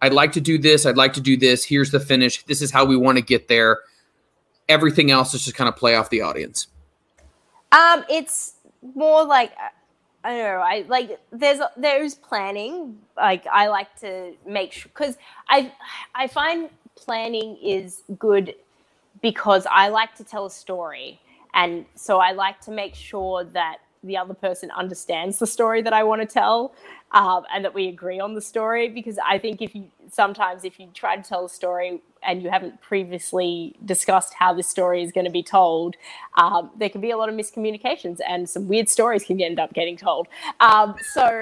i'd 0.02 0.14
like 0.14 0.34
to 0.34 0.42
do 0.42 0.60
this 0.60 0.86
i'd 0.86 0.98
like 0.98 1.14
to 1.14 1.22
do 1.22 1.38
this 1.38 1.64
here's 1.64 1.90
the 1.90 2.00
finish 2.00 2.44
this 2.44 2.62
is 2.62 2.70
how 2.70 2.86
we 2.86 2.98
want 2.98 3.18
to 3.18 3.24
get 3.24 3.48
there 3.48 3.80
everything 4.72 5.12
else 5.12 5.34
is 5.34 5.44
just 5.44 5.56
kind 5.56 5.68
of 5.68 5.76
play 5.76 5.96
off 5.96 6.10
the 6.10 6.22
audience 6.22 6.68
um 7.72 8.04
it's 8.10 8.54
more 8.96 9.24
like 9.24 9.52
I 10.24 10.30
don't 10.30 10.44
know. 10.44 10.62
I 10.62 10.86
like 10.88 11.20
there's 11.32 11.60
there's 11.78 12.16
planning. 12.16 13.00
Like 13.18 13.46
I 13.48 13.68
like 13.68 13.96
to 14.02 14.34
make 14.46 14.72
sure 14.72 14.90
because 14.94 15.18
I 15.48 15.72
I 16.14 16.28
find 16.28 16.70
planning 16.96 17.58
is 17.58 18.04
good 18.20 18.54
because 19.22 19.66
I 19.70 19.90
like 19.90 20.16
to 20.16 20.24
tell 20.24 20.46
a 20.46 20.52
story, 20.52 21.20
and 21.54 21.86
so 21.96 22.20
I 22.20 22.34
like 22.34 22.62
to 22.62 22.72
make 22.72 22.94
sure 22.94 23.44
that 23.46 23.78
the 24.04 24.18
other 24.18 24.34
person 24.34 24.70
understands 24.72 25.40
the 25.40 25.48
story 25.48 25.82
that 25.82 25.94
I 25.94 26.04
want 26.04 26.22
to 26.22 26.28
tell, 26.28 26.74
um, 27.14 27.44
and 27.54 27.66
that 27.66 27.74
we 27.74 27.88
agree 27.88 28.20
on 28.20 28.34
the 28.34 28.42
story. 28.42 28.90
Because 28.90 29.18
I 29.26 29.38
think 29.38 29.62
if 29.62 29.76
you 29.76 29.90
sometimes 30.10 30.64
if 30.64 30.80
you 30.80 30.90
try 30.94 31.16
to 31.16 31.24
tell 31.24 31.46
a 31.46 31.50
story 31.50 32.02
and 32.24 32.44
you 32.44 32.50
haven't 32.50 32.82
previously 32.82 33.76
discussed 33.84 34.34
how 34.36 34.54
this 34.54 34.68
story 34.68 35.02
is 35.02 35.12
going 35.12 35.26
to 35.26 35.32
be 35.32 35.44
told, 35.44 35.96
um, 36.38 36.70
there 36.78 36.90
can 36.90 37.02
be 37.02 37.12
a 37.12 37.18
lot 37.18 37.30
of 37.30 37.36
miscommunications 37.36 38.20
and 38.28 38.50
some 38.50 38.68
weird 38.68 38.90
stories 38.90 39.24
can 39.24 39.42
end 39.42 39.60
up 39.60 39.74
getting 39.74 39.98
told. 39.98 40.28
Um, 40.60 40.96
so 41.14 41.42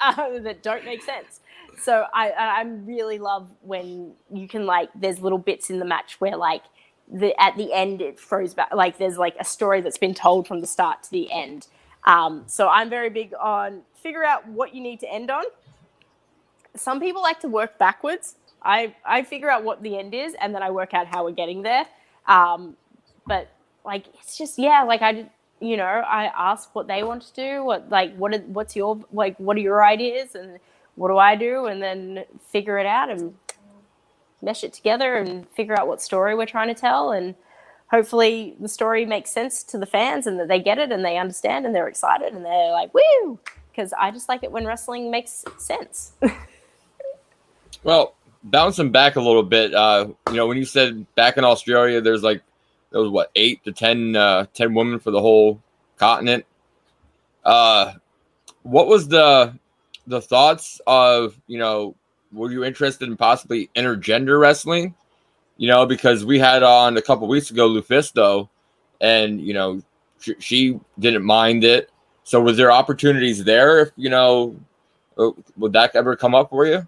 uh, 0.00 0.38
that 0.40 0.62
don't 0.62 0.84
make 0.84 1.02
sense. 1.02 1.40
So 1.80 2.06
I 2.14 2.30
I 2.30 2.62
really 2.62 3.18
love 3.18 3.48
when 3.62 4.12
you 4.32 4.48
can 4.48 4.66
like 4.66 4.90
there's 4.94 5.20
little 5.20 5.38
bits 5.38 5.70
in 5.70 5.78
the 5.78 5.84
match 5.84 6.20
where 6.20 6.36
like 6.36 6.62
the 7.12 7.38
at 7.40 7.56
the 7.56 7.72
end 7.72 8.00
it 8.00 8.18
throws 8.18 8.54
back 8.54 8.72
like 8.72 8.98
there's 8.98 9.18
like 9.18 9.36
a 9.38 9.44
story 9.44 9.80
that's 9.80 9.98
been 9.98 10.14
told 10.14 10.48
from 10.48 10.60
the 10.60 10.66
start 10.66 11.02
to 11.04 11.10
the 11.10 11.30
end. 11.32 11.66
Um, 12.04 12.44
so 12.46 12.68
I'm 12.68 12.90
very 12.90 13.10
big 13.10 13.32
on 13.40 13.82
figure 14.04 14.22
out 14.22 14.46
what 14.46 14.74
you 14.74 14.80
need 14.80 15.00
to 15.00 15.12
end 15.12 15.30
on. 15.30 15.44
Some 16.76 17.00
people 17.00 17.22
like 17.22 17.40
to 17.40 17.48
work 17.48 17.78
backwards. 17.78 18.36
I 18.62 18.94
I 19.04 19.22
figure 19.24 19.50
out 19.50 19.64
what 19.64 19.82
the 19.82 19.98
end 19.98 20.14
is, 20.14 20.34
and 20.40 20.54
then 20.54 20.62
I 20.62 20.70
work 20.70 20.94
out 20.94 21.06
how 21.08 21.24
we're 21.24 21.32
getting 21.32 21.62
there. 21.62 21.86
Um, 22.26 22.76
but 23.26 23.48
like 23.84 24.06
it's 24.20 24.38
just 24.38 24.58
yeah, 24.58 24.82
like 24.82 25.02
I 25.02 25.26
you 25.60 25.76
know 25.76 25.84
I 25.84 26.26
ask 26.26 26.74
what 26.74 26.86
they 26.86 27.02
want 27.02 27.22
to 27.22 27.34
do, 27.34 27.64
what 27.64 27.90
like 27.90 28.14
what 28.16 28.34
are, 28.34 28.38
what's 28.38 28.76
your 28.76 29.00
like 29.12 29.36
what 29.38 29.56
are 29.56 29.60
your 29.60 29.84
ideas, 29.84 30.34
and 30.34 30.60
what 30.94 31.08
do 31.08 31.16
I 31.16 31.34
do, 31.34 31.66
and 31.66 31.82
then 31.82 32.24
figure 32.52 32.78
it 32.78 32.86
out 32.86 33.10
and 33.10 33.34
mesh 34.42 34.62
it 34.62 34.74
together 34.74 35.14
and 35.14 35.48
figure 35.50 35.78
out 35.78 35.88
what 35.88 36.02
story 36.02 36.34
we're 36.34 36.44
trying 36.44 36.68
to 36.68 36.78
tell 36.78 37.12
and 37.12 37.34
hopefully 37.90 38.54
the 38.60 38.68
story 38.68 39.06
makes 39.06 39.30
sense 39.30 39.62
to 39.62 39.78
the 39.78 39.86
fans 39.86 40.26
and 40.26 40.38
that 40.38 40.48
they 40.48 40.60
get 40.60 40.78
it 40.78 40.92
and 40.92 41.02
they 41.02 41.16
understand 41.16 41.64
and 41.64 41.74
they're 41.74 41.88
excited 41.88 42.34
and 42.34 42.44
they're 42.44 42.72
like 42.72 42.92
woo 42.92 43.38
because 43.74 43.92
i 43.98 44.10
just 44.10 44.28
like 44.28 44.44
it 44.44 44.52
when 44.52 44.66
wrestling 44.66 45.10
makes 45.10 45.44
sense 45.58 46.12
well 47.82 48.14
bouncing 48.44 48.92
back 48.92 49.16
a 49.16 49.20
little 49.20 49.42
bit, 49.42 49.74
uh, 49.74 50.06
you 50.28 50.36
know, 50.36 50.46
when 50.46 50.58
you 50.58 50.64
said 50.64 51.06
back 51.14 51.36
in 51.36 51.44
Australia, 51.44 52.00
there's 52.00 52.22
like 52.22 52.42
there 52.90 53.00
was 53.00 53.10
what 53.10 53.30
eight 53.34 53.64
to 53.64 53.72
10, 53.72 54.14
uh, 54.14 54.46
10 54.54 54.74
women 54.74 55.00
for 55.00 55.10
the 55.10 55.20
whole 55.20 55.60
continent. 55.96 56.44
Uh, 57.44 57.94
what 58.62 58.86
was 58.86 59.08
the 59.08 59.58
the 60.06 60.20
thoughts 60.20 60.80
of 60.86 61.40
you 61.46 61.58
know? 61.58 61.96
Were 62.32 62.50
you 62.50 62.64
interested 62.64 63.08
in 63.08 63.16
possibly 63.16 63.70
intergender 63.76 64.40
wrestling? 64.40 64.94
You 65.56 65.68
know, 65.68 65.86
because 65.86 66.24
we 66.24 66.38
had 66.38 66.62
on 66.64 66.96
a 66.96 67.02
couple 67.02 67.28
weeks 67.28 67.50
ago 67.50 67.68
Lufisto, 67.68 68.48
and 69.00 69.40
you 69.40 69.54
know 69.54 69.82
she, 70.20 70.34
she 70.38 70.80
didn't 70.98 71.24
mind 71.24 71.64
it. 71.64 71.90
So 72.24 72.40
was 72.40 72.56
there 72.56 72.72
opportunities 72.72 73.44
there? 73.44 73.80
If 73.80 73.90
you 73.96 74.10
know, 74.10 74.56
uh, 75.16 75.30
would 75.56 75.72
that 75.74 75.94
ever 75.94 76.16
come 76.16 76.34
up 76.34 76.50
for 76.50 76.66
you? 76.66 76.86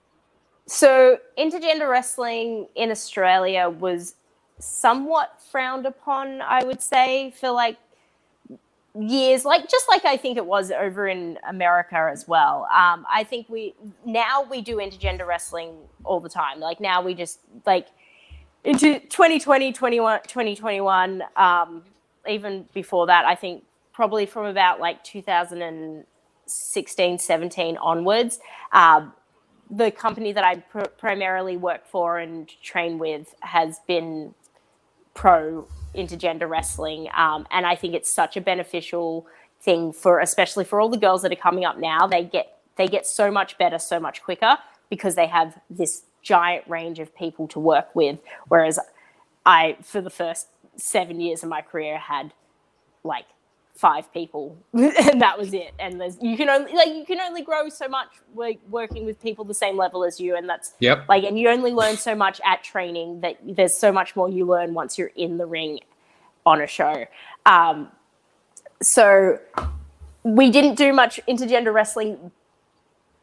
So, 0.67 1.19
intergender 1.39 1.89
wrestling 1.89 2.67
in 2.75 2.91
Australia 2.91 3.69
was 3.69 4.17
somewhat 4.59 5.41
frowned 5.41 5.87
upon, 5.87 6.41
I 6.41 6.65
would 6.65 6.83
say, 6.83 7.33
for 7.39 7.51
like 7.51 7.77
years, 8.99 9.45
like 9.45 9.69
just 9.69 9.89
like 9.89 10.05
I 10.05 10.17
think 10.17 10.39
it 10.39 10.47
was 10.47 10.71
over 10.71 11.07
in 11.07 11.39
America 11.49 12.09
as 12.11 12.27
well. 12.27 12.67
Um, 12.75 13.07
I 13.13 13.25
think 13.25 13.49
we 13.49 13.75
now 14.05 14.43
we 14.43 14.63
do 14.63 14.77
intergender 14.77 15.27
wrestling 15.27 15.75
all 16.03 16.19
the 16.19 16.31
time. 16.31 16.61
Like 16.61 16.81
now 16.81 17.03
we 17.03 17.15
just 17.15 17.41
like 17.67 17.89
into 18.65 18.99
2020, 18.99 19.73
21, 19.73 20.21
2021, 20.27 21.23
um, 21.37 21.83
even 22.29 22.67
before 22.75 23.07
that, 23.07 23.25
I 23.25 23.35
think 23.35 23.63
probably 23.97 24.27
from 24.27 24.45
about 24.45 24.79
like 24.79 25.03
2016, 25.03 27.19
17 27.19 27.77
onwards, 27.79 28.39
um, 28.73 29.15
the 29.71 29.91
company 29.91 30.33
that 30.33 30.45
I 30.45 30.57
pr- 30.57 30.91
primarily 30.99 31.57
work 31.57 31.87
for 31.87 32.19
and 32.19 32.47
train 32.63 32.99
with 32.99 33.35
has 33.41 33.81
been 33.89 34.35
pro 35.15 35.67
intergender 35.95 36.47
wrestling, 36.47 37.09
um, 37.17 37.47
and 37.51 37.65
I 37.65 37.75
think 37.75 37.95
it's 37.95 38.11
such 38.11 38.37
a 38.37 38.43
beneficial 38.43 39.27
thing 39.63 39.95
for, 39.95 40.21
especially 40.21 40.65
for 40.65 40.79
all 40.79 40.91
the 40.91 40.99
girls 40.99 41.23
that 41.23 41.33
are 41.33 41.37
coming 41.37 41.65
up 41.65 41.79
now. 41.79 42.07
They 42.07 42.23
get 42.23 42.59
they 42.77 42.89
get 42.89 43.07
so 43.07 43.31
much 43.31 43.57
better, 43.57 43.79
so 43.79 43.99
much 43.99 44.23
quicker 44.23 44.59
because 44.91 45.15
they 45.15 45.27
have 45.27 45.59
this 45.71 46.03
giant 46.23 46.69
range 46.69 46.99
of 46.99 47.17
people 47.17 47.49
to 47.49 47.59
work 47.59 47.97
with. 47.97 48.19
Whereas 48.49 48.79
I, 49.47 49.79
for 49.83 50.03
the 50.03 50.11
first 50.11 50.49
seven 50.77 51.19
years 51.19 51.43
of 51.43 51.49
my 51.49 51.63
career, 51.63 51.97
had 51.97 52.35
like 53.03 53.25
five 53.77 54.11
people 54.13 54.57
and 54.73 55.21
that 55.21 55.39
was 55.39 55.53
it. 55.53 55.75
And 55.79 56.01
there's 56.01 56.17
you 56.21 56.37
can 56.37 56.49
only 56.49 56.73
like 56.73 56.89
you 56.89 57.05
can 57.05 57.21
only 57.21 57.43
grow 57.43 57.69
so 57.69 57.87
much 57.87 58.09
like 58.35 58.59
working 58.71 59.05
with 59.05 59.21
people 59.23 59.45
the 59.45 59.55
same 59.55 59.77
level 59.77 60.05
as 60.05 60.19
you 60.19 60.37
and 60.37 60.49
that's 60.49 60.75
yep. 60.81 61.07
like 61.09 61.25
and 61.25 61.39
you 61.39 61.49
only 61.49 61.73
learn 61.73 61.97
so 61.97 62.15
much 62.15 62.41
at 62.45 62.65
training 62.65 63.21
that 63.21 63.37
there's 63.43 63.77
so 63.77 63.93
much 63.93 64.17
more 64.17 64.29
you 64.29 64.47
learn 64.47 64.75
once 64.75 64.97
you're 64.97 65.13
in 65.17 65.37
the 65.37 65.47
ring 65.47 65.81
on 66.45 66.61
a 66.61 66.67
show. 66.67 67.05
Um 67.45 67.89
so 68.83 69.39
we 70.23 70.51
didn't 70.51 70.75
do 70.75 70.93
much 70.93 71.21
intergender 71.29 71.73
wrestling 71.73 72.31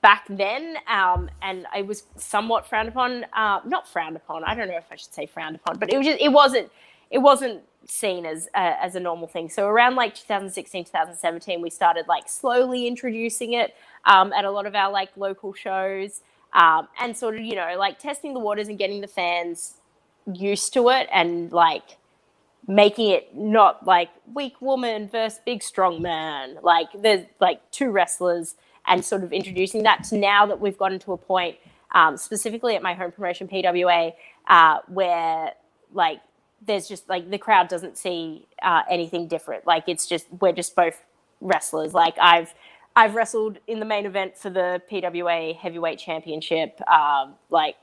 back 0.01 0.25
then 0.29 0.75
um 0.87 1.29
and 1.41 1.65
it 1.75 1.87
was 1.87 2.03
somewhat 2.17 2.67
frowned 2.67 2.89
upon 2.89 3.25
uh 3.33 3.61
not 3.65 3.87
frowned 3.87 4.17
upon 4.17 4.43
i 4.43 4.53
don't 4.53 4.67
know 4.67 4.75
if 4.75 4.91
i 4.91 4.95
should 4.95 5.13
say 5.13 5.25
frowned 5.25 5.55
upon 5.55 5.77
but 5.79 5.93
it 5.93 5.97
was 5.97 6.05
just 6.05 6.19
it 6.19 6.27
wasn't 6.29 6.69
it 7.09 7.19
wasn't 7.19 7.61
seen 7.87 8.25
as 8.25 8.47
uh, 8.55 8.73
as 8.81 8.95
a 8.95 8.99
normal 8.99 9.27
thing. 9.27 9.49
So 9.49 9.67
around 9.67 9.95
like 9.95 10.15
2016, 10.15 10.85
2017, 10.85 11.61
we 11.61 11.69
started 11.69 12.07
like 12.07 12.29
slowly 12.29 12.87
introducing 12.87 13.53
it 13.53 13.75
um, 14.05 14.33
at 14.33 14.45
a 14.45 14.51
lot 14.51 14.65
of 14.65 14.75
our 14.75 14.91
like 14.91 15.15
local 15.17 15.53
shows, 15.53 16.21
um, 16.53 16.87
and 16.99 17.15
sort 17.15 17.35
of 17.35 17.41
you 17.41 17.55
know 17.55 17.75
like 17.77 17.99
testing 17.99 18.33
the 18.33 18.39
waters 18.39 18.67
and 18.67 18.77
getting 18.77 19.01
the 19.01 19.07
fans 19.07 19.75
used 20.31 20.73
to 20.73 20.89
it 20.89 21.07
and 21.11 21.51
like 21.51 21.97
making 22.67 23.09
it 23.09 23.35
not 23.35 23.85
like 23.85 24.09
weak 24.33 24.61
woman 24.61 25.07
versus 25.09 25.39
big 25.45 25.61
strong 25.61 26.01
man. 26.01 26.57
Like 26.61 26.87
there's 27.01 27.25
like 27.39 27.69
two 27.71 27.91
wrestlers 27.91 28.55
and 28.87 29.03
sort 29.03 29.23
of 29.23 29.33
introducing 29.33 29.83
that 29.83 30.03
to 30.05 30.17
now 30.17 30.45
that 30.45 30.59
we've 30.59 30.77
gotten 30.77 30.99
to 30.99 31.13
a 31.13 31.17
point, 31.17 31.57
um, 31.93 32.17
specifically 32.17 32.75
at 32.75 32.81
my 32.81 32.93
home 32.93 33.11
promotion 33.11 33.47
PWA, 33.47 34.13
uh, 34.47 34.79
where 34.87 35.53
like 35.93 36.21
there's 36.65 36.87
just 36.87 37.09
like 37.09 37.29
the 37.29 37.37
crowd 37.37 37.67
doesn't 37.67 37.97
see 37.97 38.47
uh, 38.61 38.83
anything 38.89 39.27
different. 39.27 39.65
Like 39.65 39.85
it's 39.87 40.07
just 40.07 40.27
we're 40.39 40.53
just 40.53 40.75
both 40.75 41.03
wrestlers. 41.41 41.93
Like 41.93 42.15
I've 42.19 42.53
I've 42.95 43.15
wrestled 43.15 43.59
in 43.67 43.79
the 43.79 43.85
main 43.85 44.05
event 44.05 44.37
for 44.37 44.49
the 44.49 44.81
PWA 44.91 45.55
Heavyweight 45.55 45.99
Championship. 45.99 46.79
Um, 46.89 47.35
like 47.49 47.75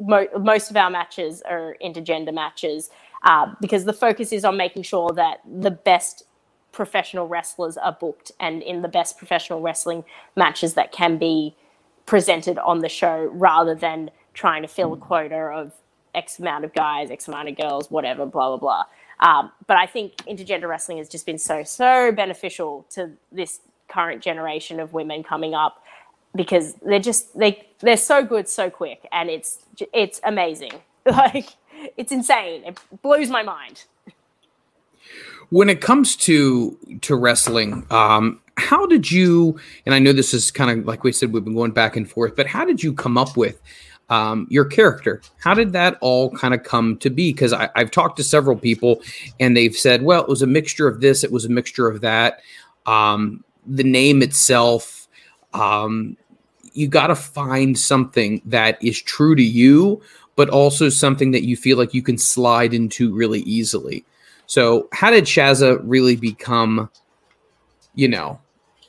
mo- 0.00 0.28
most 0.38 0.70
of 0.70 0.76
our 0.76 0.90
matches 0.90 1.42
are 1.42 1.76
intergender 1.84 2.32
matches 2.32 2.90
uh, 3.24 3.54
because 3.60 3.84
the 3.84 3.92
focus 3.92 4.32
is 4.32 4.44
on 4.44 4.56
making 4.56 4.82
sure 4.82 5.10
that 5.12 5.40
the 5.44 5.70
best 5.70 6.24
professional 6.72 7.26
wrestlers 7.26 7.76
are 7.76 7.96
booked 7.98 8.32
and 8.38 8.62
in 8.62 8.82
the 8.82 8.88
best 8.88 9.16
professional 9.16 9.60
wrestling 9.60 10.04
matches 10.36 10.74
that 10.74 10.92
can 10.92 11.16
be 11.16 11.54
presented 12.04 12.58
on 12.58 12.80
the 12.80 12.88
show 12.88 13.30
rather 13.32 13.74
than 13.74 14.10
trying 14.34 14.62
to 14.62 14.68
fill 14.68 14.92
a 14.92 14.96
quota 14.96 15.36
of 15.36 15.72
X 16.16 16.38
amount 16.38 16.64
of 16.64 16.74
guys, 16.74 17.10
X 17.10 17.28
amount 17.28 17.48
of 17.48 17.56
girls, 17.56 17.90
whatever, 17.90 18.26
blah 18.26 18.56
blah 18.56 18.58
blah. 18.58 18.84
Um, 19.20 19.52
but 19.66 19.76
I 19.76 19.86
think 19.86 20.16
intergender 20.26 20.68
wrestling 20.68 20.98
has 20.98 21.08
just 21.08 21.26
been 21.26 21.38
so 21.38 21.62
so 21.62 22.12
beneficial 22.12 22.86
to 22.90 23.12
this 23.30 23.60
current 23.88 24.22
generation 24.22 24.80
of 24.80 24.92
women 24.92 25.22
coming 25.22 25.54
up 25.54 25.82
because 26.34 26.74
they're 26.74 26.98
just 26.98 27.38
they 27.38 27.66
they're 27.80 27.96
so 27.96 28.24
good 28.24 28.48
so 28.48 28.68
quick 28.70 29.06
and 29.12 29.30
it's 29.30 29.58
it's 29.92 30.20
amazing. 30.24 30.72
Like 31.08 31.50
it's 31.96 32.10
insane. 32.10 32.64
It 32.64 32.80
blows 33.00 33.30
my 33.30 33.44
mind. 33.44 33.84
When 35.50 35.70
it 35.70 35.80
comes 35.80 36.16
to 36.16 36.76
to 37.02 37.14
wrestling 37.14 37.86
um 37.92 38.40
how 38.56 38.86
did 38.86 39.10
you 39.10 39.58
and 39.84 39.94
i 39.94 39.98
know 39.98 40.12
this 40.12 40.32
is 40.32 40.50
kind 40.50 40.80
of 40.80 40.86
like 40.86 41.04
we 41.04 41.12
said 41.12 41.32
we've 41.32 41.44
been 41.44 41.54
going 41.54 41.70
back 41.70 41.96
and 41.96 42.10
forth 42.10 42.34
but 42.34 42.46
how 42.46 42.64
did 42.64 42.82
you 42.82 42.92
come 42.92 43.18
up 43.18 43.36
with 43.36 43.60
um, 44.08 44.46
your 44.50 44.64
character. 44.64 45.20
How 45.38 45.54
did 45.54 45.72
that 45.72 45.98
all 46.00 46.30
kind 46.30 46.54
of 46.54 46.62
come 46.62 46.96
to 46.98 47.10
be? 47.10 47.32
Because 47.32 47.52
i've 47.52 47.90
talked 47.90 48.16
to 48.18 48.24
several 48.24 48.56
people 48.56 49.02
and 49.40 49.56
they've 49.56 49.74
said 49.74 50.02
well 50.02 50.22
it 50.22 50.28
was 50.28 50.42
a 50.42 50.46
mixture 50.46 50.86
of 50.86 51.00
this 51.00 51.24
it 51.24 51.32
was 51.32 51.44
a 51.44 51.50
mixture 51.50 51.88
of 51.88 52.00
that. 52.02 52.40
Um, 52.86 53.42
the 53.66 53.84
name 53.84 54.22
itself 54.22 55.08
um, 55.54 56.16
you 56.72 56.86
got 56.86 57.08
to 57.08 57.16
find 57.16 57.78
something 57.78 58.42
that 58.44 58.82
is 58.82 59.00
true 59.00 59.34
to 59.34 59.42
you 59.42 60.00
but 60.36 60.50
also 60.50 60.90
something 60.90 61.30
that 61.30 61.44
you 61.44 61.56
feel 61.56 61.78
like 61.78 61.94
you 61.94 62.02
can 62.02 62.18
slide 62.18 62.74
into 62.74 63.12
really 63.14 63.40
easily. 63.40 64.04
So 64.46 64.88
how 64.92 65.10
did 65.10 65.24
shazza 65.24 65.80
really 65.82 66.14
become 66.14 66.90
you 67.94 68.08
know 68.08 68.38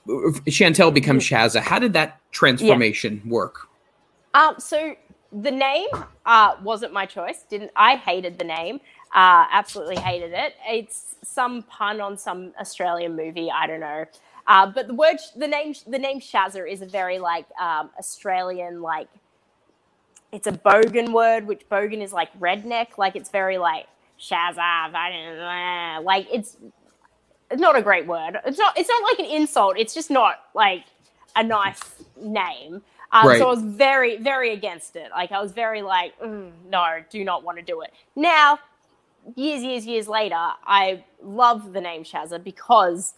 chantel 0.07 0.93
become 0.93 1.19
shazza? 1.19 1.61
How 1.61 1.79
did 1.79 1.93
that 1.93 2.19
transformation 2.31 3.21
yeah. 3.23 3.31
work? 3.31 3.67
Um 4.33 4.55
so 4.59 4.95
the 5.31 5.51
name 5.51 5.87
uh 6.25 6.55
wasn't 6.63 6.91
my 6.93 7.05
choice 7.05 7.43
didn't 7.49 7.71
i 7.75 7.95
hated 7.97 8.39
the 8.39 8.45
name 8.45 8.79
uh 9.15 9.45
absolutely 9.51 9.97
hated 9.97 10.31
it 10.33 10.55
it's 10.67 11.15
some 11.23 11.63
pun 11.63 12.01
on 12.01 12.17
some 12.17 12.53
australian 12.59 13.15
movie 13.15 13.51
i 13.51 13.67
don't 13.67 13.81
know 13.81 14.05
uh, 14.47 14.65
but 14.65 14.87
the 14.87 14.93
word, 14.93 15.17
the 15.35 15.47
name, 15.47 15.73
the 15.85 15.99
name 15.99 16.19
Shazza 16.21 16.69
is 16.71 16.81
a 16.81 16.85
very 16.85 17.19
like 17.19 17.45
um, 17.59 17.89
Australian 17.99 18.81
like. 18.81 19.09
It's 20.31 20.47
a 20.47 20.51
bogan 20.51 21.13
word, 21.13 21.47
which 21.47 21.67
bogan 21.69 22.01
is 22.01 22.13
like 22.13 22.37
redneck. 22.39 22.97
Like 22.97 23.15
it's 23.15 23.29
very 23.29 23.57
like 23.57 23.87
Shazza, 24.19 24.91
like 26.03 26.27
it's 26.31 26.57
it's 27.51 27.61
not 27.61 27.77
a 27.77 27.81
great 27.81 28.07
word. 28.07 28.37
It's 28.45 28.57
not. 28.57 28.77
It's 28.77 28.89
not 28.89 29.03
like 29.03 29.19
an 29.19 29.25
insult. 29.25 29.77
It's 29.77 29.93
just 29.93 30.09
not 30.11 30.39
like 30.53 30.85
a 31.35 31.43
nice 31.43 31.81
name. 32.21 32.81
Um, 33.11 33.27
right. 33.27 33.39
So 33.39 33.47
I 33.47 33.49
was 33.49 33.63
very, 33.63 34.17
very 34.17 34.53
against 34.53 34.95
it. 34.95 35.11
Like 35.11 35.31
I 35.31 35.41
was 35.41 35.51
very 35.51 35.81
like, 35.81 36.19
mm, 36.19 36.51
no, 36.69 36.85
do 37.09 37.23
not 37.23 37.43
want 37.43 37.57
to 37.57 37.63
do 37.63 37.81
it. 37.81 37.93
Now, 38.15 38.59
years, 39.35 39.63
years, 39.63 39.85
years 39.85 40.07
later, 40.07 40.35
I 40.35 41.03
love 41.21 41.73
the 41.73 41.81
name 41.81 42.03
Shazza 42.03 42.43
because 42.43 43.13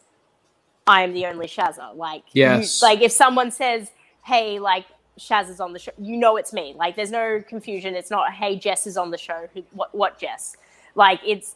I 0.87 1.03
am 1.03 1.13
the 1.13 1.25
only 1.27 1.47
Shazza. 1.47 1.95
Like, 1.95 2.23
yes. 2.33 2.81
You, 2.81 2.87
like 2.87 3.01
if 3.01 3.11
someone 3.11 3.51
says, 3.51 3.91
"Hey, 4.25 4.59
like 4.59 4.85
Shaz 5.19 5.49
is 5.49 5.59
on 5.59 5.73
the 5.73 5.79
show," 5.79 5.91
you 5.99 6.17
know 6.17 6.37
it's 6.37 6.53
me. 6.53 6.73
Like, 6.75 6.95
there's 6.95 7.11
no 7.11 7.43
confusion. 7.47 7.95
It's 7.95 8.09
not, 8.09 8.31
"Hey, 8.31 8.55
Jess 8.55 8.87
is 8.87 8.97
on 8.97 9.11
the 9.11 9.17
show." 9.17 9.47
Who, 9.53 9.63
what, 9.71 9.93
what 9.93 10.19
Jess? 10.19 10.55
Like, 10.95 11.19
it's 11.25 11.55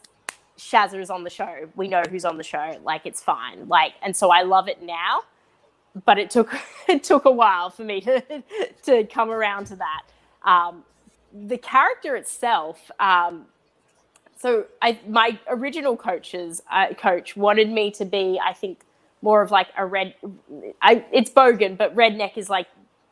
Shazza 0.56 1.00
is 1.00 1.10
on 1.10 1.24
the 1.24 1.30
show. 1.30 1.68
We 1.74 1.88
know 1.88 2.02
who's 2.08 2.24
on 2.24 2.36
the 2.36 2.44
show. 2.44 2.78
Like, 2.84 3.06
it's 3.06 3.22
fine. 3.22 3.68
Like, 3.68 3.94
and 4.02 4.14
so 4.16 4.30
I 4.30 4.42
love 4.42 4.68
it 4.68 4.82
now. 4.82 5.22
But 6.04 6.18
it 6.18 6.30
took 6.30 6.54
it 6.88 7.04
took 7.04 7.24
a 7.24 7.30
while 7.30 7.70
for 7.70 7.84
me 7.84 8.00
to 8.02 8.42
to 8.84 9.04
come 9.04 9.30
around 9.30 9.66
to 9.66 9.76
that. 9.76 10.02
Um, 10.42 10.84
the 11.32 11.58
character 11.58 12.16
itself. 12.16 12.90
Um, 13.00 13.46
so 14.36 14.66
I 14.82 14.98
my 15.08 15.38
original 15.48 15.96
coaches 15.96 16.62
uh, 16.70 16.94
coach 16.94 17.36
wanted 17.36 17.70
me 17.70 17.90
to 17.92 18.04
be, 18.04 18.40
I 18.44 18.52
think 18.52 18.80
more 19.22 19.42
of 19.42 19.50
like 19.50 19.68
a 19.76 19.86
red. 19.86 20.14
I 20.82 21.04
it's 21.12 21.30
bogan, 21.30 21.76
but 21.76 21.94
redneck 21.94 22.36
is 22.36 22.50
like 22.50 22.68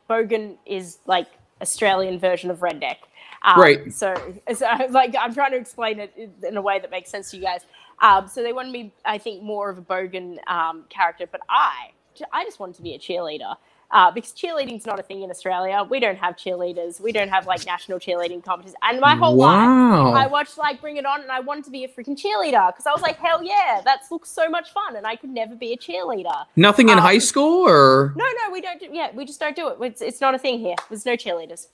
bogan 0.09 0.57
is 0.65 0.99
like 1.05 1.27
Australian 1.61 2.19
version 2.19 2.51
of 2.51 2.59
redneck. 2.59 2.97
Um, 3.43 3.59
right. 3.59 3.93
So, 3.93 4.15
so 4.53 4.65
like 4.89 5.15
I'm 5.19 5.33
trying 5.33 5.51
to 5.51 5.57
explain 5.57 5.99
it 5.99 6.13
in 6.47 6.57
a 6.57 6.61
way 6.61 6.79
that 6.79 6.91
makes 6.91 7.09
sense 7.09 7.31
to 7.31 7.37
you 7.37 7.43
guys. 7.43 7.61
Um, 8.01 8.27
so 8.27 8.41
they 8.41 8.53
wanted 8.53 8.71
me, 8.71 8.93
I 9.05 9.17
think, 9.17 9.43
more 9.43 9.69
of 9.69 9.77
a 9.77 9.81
bogan 9.81 10.37
um, 10.47 10.85
character, 10.89 11.27
but 11.31 11.41
I, 11.49 11.91
I 12.31 12.43
just 12.43 12.59
wanted 12.59 12.75
to 12.75 12.81
be 12.81 12.93
a 12.93 12.99
cheerleader 12.99 13.55
uh, 13.91 14.09
because 14.11 14.31
cheerleading's 14.31 14.85
not 14.85 14.99
a 14.99 15.03
thing 15.03 15.21
in 15.21 15.29
Australia. 15.29 15.85
We 15.87 15.99
don't 15.99 16.17
have 16.17 16.35
cheerleaders. 16.35 16.99
We 16.99 17.11
don't 17.11 17.29
have 17.29 17.45
like 17.45 17.65
national 17.65 17.99
cheerleading 17.99 18.43
competitions. 18.43 18.75
And 18.81 18.99
my 18.99 19.15
whole 19.15 19.37
wow. 19.37 20.11
life, 20.11 20.25
I 20.25 20.27
watched 20.27 20.57
like 20.57 20.81
Bring 20.81 20.97
It 20.97 21.05
On, 21.05 21.21
and 21.21 21.31
I 21.31 21.39
wanted 21.39 21.63
to 21.65 21.71
be 21.71 21.83
a 21.83 21.87
freaking 21.87 22.19
cheerleader 22.19 22.73
because 22.73 22.87
I 22.87 22.91
was 22.91 23.01
like, 23.01 23.17
hell 23.17 23.43
yeah, 23.43 23.81
that 23.85 24.01
looks 24.09 24.29
so 24.29 24.49
much 24.49 24.71
fun, 24.71 24.95
and 24.95 25.05
I 25.05 25.15
could 25.15 25.29
never 25.29 25.55
be 25.55 25.73
a 25.73 25.77
cheerleader. 25.77 26.45
Nothing 26.55 26.89
in 26.89 26.97
um, 26.97 27.03
high 27.03 27.19
school, 27.19 27.67
or 27.67 28.13
no, 28.15 28.25
no, 28.25 28.51
we 28.51 28.61
don't. 28.61 28.79
Do, 28.79 28.89
yeah, 28.91 29.11
we 29.13 29.25
just 29.25 29.39
don't 29.39 29.55
do 29.55 29.67
it. 29.67 29.77
It's, 29.81 30.01
it's 30.01 30.21
not 30.21 30.33
a 30.33 30.39
thing 30.39 30.59
here. 30.59 30.75
There's 30.89 31.05
no 31.05 31.15
cheerleaders. 31.15 31.67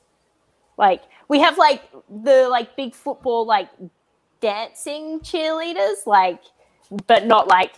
Like 0.77 1.03
we 1.29 1.39
have 1.39 1.57
like 1.57 1.83
the 2.09 2.47
like 2.49 2.75
big 2.75 2.95
football 2.95 3.45
like 3.45 3.69
dancing 4.41 5.19
cheerleaders, 5.21 6.05
like, 6.05 6.41
but 7.07 7.25
not 7.25 7.47
like 7.47 7.73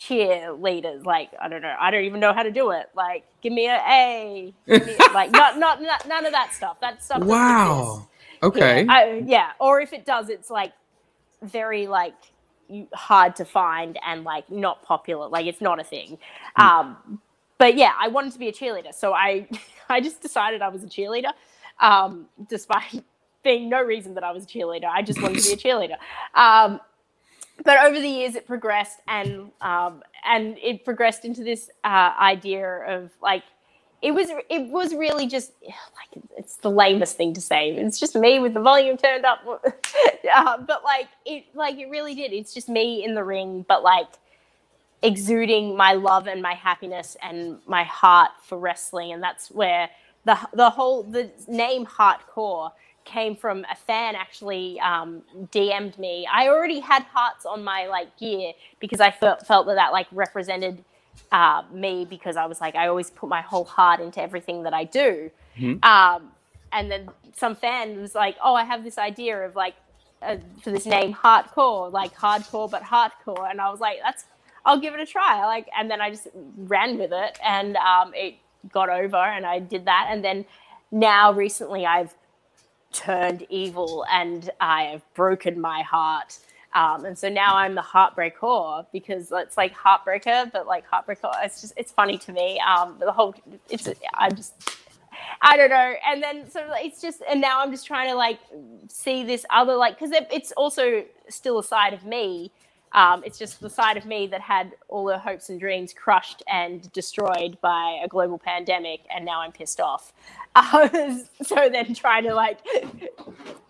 cheerleaders. 0.00 1.04
Like, 1.04 1.30
I 1.40 1.48
don't 1.48 1.62
know. 1.62 1.74
I 1.78 1.90
don't 1.90 2.04
even 2.04 2.20
know 2.20 2.32
how 2.32 2.42
to 2.42 2.50
do 2.50 2.70
it. 2.70 2.88
Like, 2.94 3.24
give 3.42 3.52
me 3.52 3.66
a 3.66 3.82
A. 3.88 4.54
Me, 4.66 4.96
like, 5.12 5.30
not, 5.30 5.58
not, 5.58 5.82
not, 5.82 6.06
none 6.08 6.26
of 6.26 6.32
that 6.32 6.54
stuff. 6.54 6.80
That 6.80 7.02
stuff. 7.02 7.22
Wow. 7.22 8.08
Okay. 8.42 8.84
Yeah. 8.84 8.92
I, 8.92 9.22
yeah. 9.26 9.50
Or 9.58 9.80
if 9.80 9.92
it 9.92 10.06
does, 10.06 10.28
it's 10.28 10.50
like 10.50 10.72
very 11.42 11.86
like 11.86 12.14
hard 12.92 13.36
to 13.36 13.44
find 13.44 13.98
and 14.06 14.24
like 14.24 14.50
not 14.50 14.82
popular. 14.82 15.28
Like, 15.28 15.46
it's 15.46 15.60
not 15.60 15.80
a 15.80 15.84
thing. 15.84 16.18
Mm. 16.58 16.64
Um, 16.64 17.20
but 17.58 17.76
yeah, 17.76 17.92
I 17.98 18.08
wanted 18.08 18.32
to 18.32 18.38
be 18.38 18.48
a 18.48 18.52
cheerleader, 18.52 18.94
so 18.94 19.12
I, 19.12 19.48
I 19.88 20.00
just 20.00 20.22
decided 20.22 20.62
I 20.62 20.68
was 20.68 20.84
a 20.84 20.86
cheerleader, 20.86 21.32
um, 21.80 22.26
despite 22.48 23.04
being 23.42 23.68
no 23.68 23.82
reason 23.82 24.14
that 24.14 24.24
I 24.24 24.32
was 24.32 24.44
a 24.44 24.46
cheerleader. 24.46 24.86
I 24.86 25.02
just 25.02 25.20
wanted 25.20 25.42
to 25.42 25.48
be 25.48 25.52
a 25.54 25.56
cheerleader. 25.56 25.96
Um, 26.34 26.80
but 27.64 27.84
over 27.84 27.98
the 28.00 28.08
years 28.08 28.34
it 28.34 28.46
progressed 28.46 29.00
and 29.08 29.50
um, 29.60 30.02
and 30.24 30.58
it 30.58 30.84
progressed 30.84 31.24
into 31.24 31.42
this 31.42 31.70
uh, 31.84 32.12
idea 32.18 32.66
of 32.66 33.10
like 33.22 33.42
it 34.00 34.12
was 34.12 34.28
it 34.48 34.70
was 34.70 34.94
really 34.94 35.26
just 35.26 35.52
like 35.62 36.22
it's 36.36 36.56
the 36.56 36.70
lamest 36.70 37.16
thing 37.16 37.34
to 37.34 37.40
say. 37.40 37.70
It's 37.70 37.98
just 37.98 38.14
me 38.14 38.38
with 38.38 38.54
the 38.54 38.60
volume 38.60 38.96
turned 38.96 39.24
up. 39.24 39.40
Uh, 40.34 40.58
but 40.58 40.84
like 40.84 41.08
it 41.24 41.44
like 41.54 41.78
it 41.78 41.88
really 41.88 42.14
did. 42.14 42.34
It's 42.34 42.52
just 42.52 42.68
me 42.68 43.02
in 43.02 43.14
the 43.14 43.24
ring 43.24 43.64
but 43.66 43.82
like 43.82 44.08
exuding 45.02 45.74
my 45.74 45.94
love 45.94 46.26
and 46.26 46.42
my 46.42 46.52
happiness 46.52 47.16
and 47.22 47.58
my 47.66 47.84
heart 47.84 48.32
for 48.44 48.58
wrestling. 48.58 49.12
And 49.12 49.22
that's 49.22 49.50
where 49.50 49.88
the 50.26 50.38
the 50.52 50.68
whole 50.68 51.02
the 51.02 51.30
name 51.46 51.86
hardcore 51.86 52.72
came 53.08 53.34
from 53.34 53.64
a 53.70 53.74
fan 53.74 54.14
actually 54.14 54.78
um, 54.80 55.22
DM'd 55.50 55.98
me. 55.98 56.28
I 56.30 56.48
already 56.48 56.80
had 56.80 57.02
hearts 57.04 57.46
on 57.46 57.64
my 57.64 57.86
like 57.86 58.16
gear 58.18 58.52
because 58.78 59.00
I 59.00 59.10
felt 59.10 59.46
felt 59.46 59.66
that 59.66 59.74
that 59.76 59.92
like 59.92 60.06
represented 60.12 60.84
uh, 61.32 61.62
me 61.72 62.04
because 62.04 62.36
I 62.36 62.46
was 62.46 62.60
like 62.60 62.74
I 62.76 62.86
always 62.86 63.10
put 63.10 63.28
my 63.28 63.40
whole 63.40 63.64
heart 63.64 64.00
into 64.00 64.20
everything 64.20 64.62
that 64.64 64.74
I 64.74 64.84
do. 64.84 65.30
Mm-hmm. 65.58 65.82
Um, 65.82 66.30
and 66.70 66.90
then 66.90 67.08
some 67.34 67.56
fan 67.56 68.00
was 68.00 68.14
like, 68.14 68.36
"Oh, 68.44 68.54
I 68.54 68.64
have 68.64 68.84
this 68.84 68.98
idea 68.98 69.38
of 69.38 69.56
like 69.56 69.74
uh, 70.22 70.36
for 70.62 70.70
this 70.70 70.86
name, 70.86 71.14
hardcore, 71.14 71.90
like 71.90 72.14
hardcore 72.14 72.70
but 72.70 72.82
hardcore," 72.82 73.50
and 73.50 73.60
I 73.60 73.70
was 73.70 73.80
like, 73.80 73.98
"That's 74.04 74.26
I'll 74.66 74.78
give 74.78 74.92
it 74.94 75.00
a 75.00 75.06
try." 75.06 75.44
Like, 75.46 75.68
and 75.76 75.90
then 75.90 76.00
I 76.00 76.10
just 76.10 76.28
ran 76.56 76.98
with 76.98 77.12
it, 77.12 77.38
and 77.42 77.76
um, 77.76 78.12
it 78.14 78.34
got 78.70 78.90
over, 78.90 79.16
and 79.16 79.46
I 79.46 79.60
did 79.60 79.86
that, 79.86 80.08
and 80.10 80.22
then 80.22 80.44
now 80.90 81.32
recently 81.32 81.86
I've 81.86 82.14
turned 82.92 83.46
evil 83.48 84.04
and 84.10 84.50
I 84.60 84.84
have 84.84 85.02
broken 85.14 85.60
my 85.60 85.82
heart. 85.82 86.38
Um, 86.74 87.04
and 87.04 87.18
so 87.18 87.28
now 87.28 87.56
I'm 87.56 87.74
the 87.74 87.82
heartbreaker 87.82 88.86
because 88.92 89.32
it's 89.32 89.56
like 89.56 89.74
heartbreaker, 89.74 90.52
but 90.52 90.66
like 90.66 90.88
heartbreaker. 90.88 91.32
It's 91.42 91.60
just 91.60 91.72
it's 91.76 91.92
funny 91.92 92.18
to 92.18 92.32
me. 92.32 92.60
Um, 92.60 92.96
the 93.00 93.12
whole 93.12 93.34
it's 93.70 93.88
I'm 94.14 94.36
just 94.36 94.54
I 95.40 95.56
don't 95.56 95.70
know. 95.70 95.94
And 96.06 96.22
then 96.22 96.50
so 96.50 96.60
it's 96.74 97.00
just 97.00 97.22
and 97.28 97.40
now 97.40 97.62
I'm 97.62 97.70
just 97.70 97.86
trying 97.86 98.10
to 98.10 98.14
like 98.14 98.38
see 98.88 99.24
this 99.24 99.46
other 99.50 99.74
like 99.74 99.98
because 99.98 100.12
it, 100.12 100.28
it's 100.30 100.52
also 100.52 101.04
still 101.28 101.58
a 101.58 101.64
side 101.64 101.94
of 101.94 102.04
me. 102.04 102.52
Um, 102.92 103.22
it's 103.24 103.38
just 103.38 103.60
the 103.60 103.70
side 103.70 103.96
of 103.96 104.06
me 104.06 104.26
that 104.28 104.40
had 104.40 104.72
all 104.88 105.04
the 105.04 105.18
hopes 105.18 105.48
and 105.50 105.60
dreams 105.60 105.92
crushed 105.92 106.42
and 106.50 106.90
destroyed 106.92 107.58
by 107.60 108.00
a 108.02 108.08
global 108.08 108.38
pandemic, 108.38 109.00
and 109.14 109.24
now 109.24 109.40
I'm 109.40 109.52
pissed 109.52 109.80
off. 109.80 110.12
so 111.42 111.68
then 111.70 111.94
trying 111.94 112.24
to 112.24 112.34
like 112.34 112.58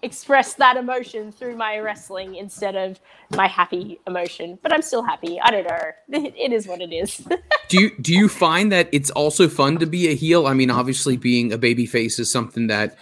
express 0.02 0.54
that 0.54 0.76
emotion 0.76 1.32
through 1.32 1.56
my 1.56 1.78
wrestling 1.78 2.36
instead 2.36 2.76
of 2.76 3.00
my 3.30 3.46
happy 3.46 4.00
emotion. 4.06 4.58
But 4.62 4.72
i'm 4.72 4.82
still 4.82 5.02
happy. 5.02 5.40
I 5.40 5.50
don't 5.50 5.66
know. 5.66 6.30
It 6.38 6.52
is 6.52 6.66
what 6.66 6.80
it 6.80 6.92
is. 6.92 7.16
Do 7.68 7.80
you 7.80 7.90
do 8.00 8.14
you 8.14 8.28
find 8.28 8.72
that 8.72 8.88
it's 8.92 9.10
also 9.10 9.46
fun 9.48 9.76
to 9.78 9.86
be 9.86 10.08
a 10.08 10.14
heel? 10.14 10.46
I 10.46 10.54
mean 10.54 10.70
obviously 10.70 11.18
being 11.18 11.52
a 11.52 11.58
baby 11.58 11.84
face 11.84 12.18
is 12.18 12.30
something 12.30 12.68
that 12.68 12.96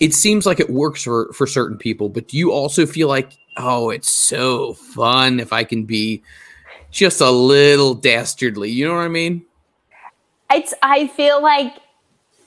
it 0.00 0.14
seems 0.14 0.46
like 0.46 0.58
it 0.58 0.70
works 0.70 1.04
for 1.04 1.32
for 1.34 1.46
certain 1.46 1.76
people, 1.76 2.08
but 2.08 2.28
do 2.28 2.38
you 2.38 2.50
also 2.50 2.86
feel 2.86 3.06
like, 3.06 3.32
oh, 3.58 3.90
it's 3.90 4.10
so 4.10 4.72
fun 4.72 5.38
if 5.38 5.52
I 5.52 5.62
can 5.62 5.84
be 5.84 6.22
just 6.90 7.20
a 7.20 7.30
little 7.30 7.94
dastardly? 7.94 8.70
You 8.70 8.88
know 8.88 8.94
what 8.94 9.02
I 9.02 9.08
mean? 9.08 9.44
It's. 10.50 10.72
I 10.82 11.06
feel 11.08 11.42
like 11.42 11.74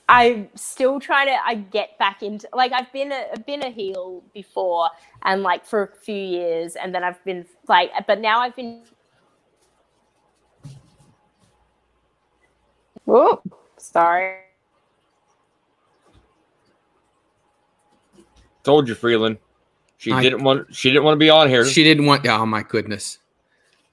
I'm 0.10 0.50
still 0.56 1.00
trying 1.00 1.28
to. 1.28 1.38
I 1.46 1.56
get 1.56 1.98
back 2.00 2.24
into 2.24 2.50
like 2.54 2.74
I've 2.74 2.92
been 2.92 3.12
a 3.12 3.28
I've 3.32 3.46
been 3.46 3.62
a 3.62 3.70
heel 3.70 4.24
before, 4.34 4.90
and 5.22 5.44
like 5.44 5.64
for 5.64 5.84
a 5.84 5.96
few 5.96 6.16
years, 6.16 6.76
and 6.76 6.94
then 6.94 7.04
I've 7.04 7.24
been 7.24 7.46
like, 7.68 7.92
but 8.08 8.20
now 8.20 8.40
I've 8.40 8.56
been. 8.56 8.82
Whoa, 13.06 13.42
sorry. 13.78 14.38
Told 18.64 18.88
you, 18.88 18.96
Freeland. 18.96 19.38
She 19.98 20.12
I- 20.12 20.22
didn't 20.22 20.44
want. 20.44 20.74
She 20.74 20.90
didn't 20.90 21.04
want 21.04 21.16
to 21.16 21.20
be 21.20 21.30
on 21.30 21.48
here. 21.50 21.66
She 21.66 21.84
didn't 21.84 22.06
want. 22.06 22.28
Oh 22.28 22.46
my 22.46 22.64
goodness. 22.64 23.20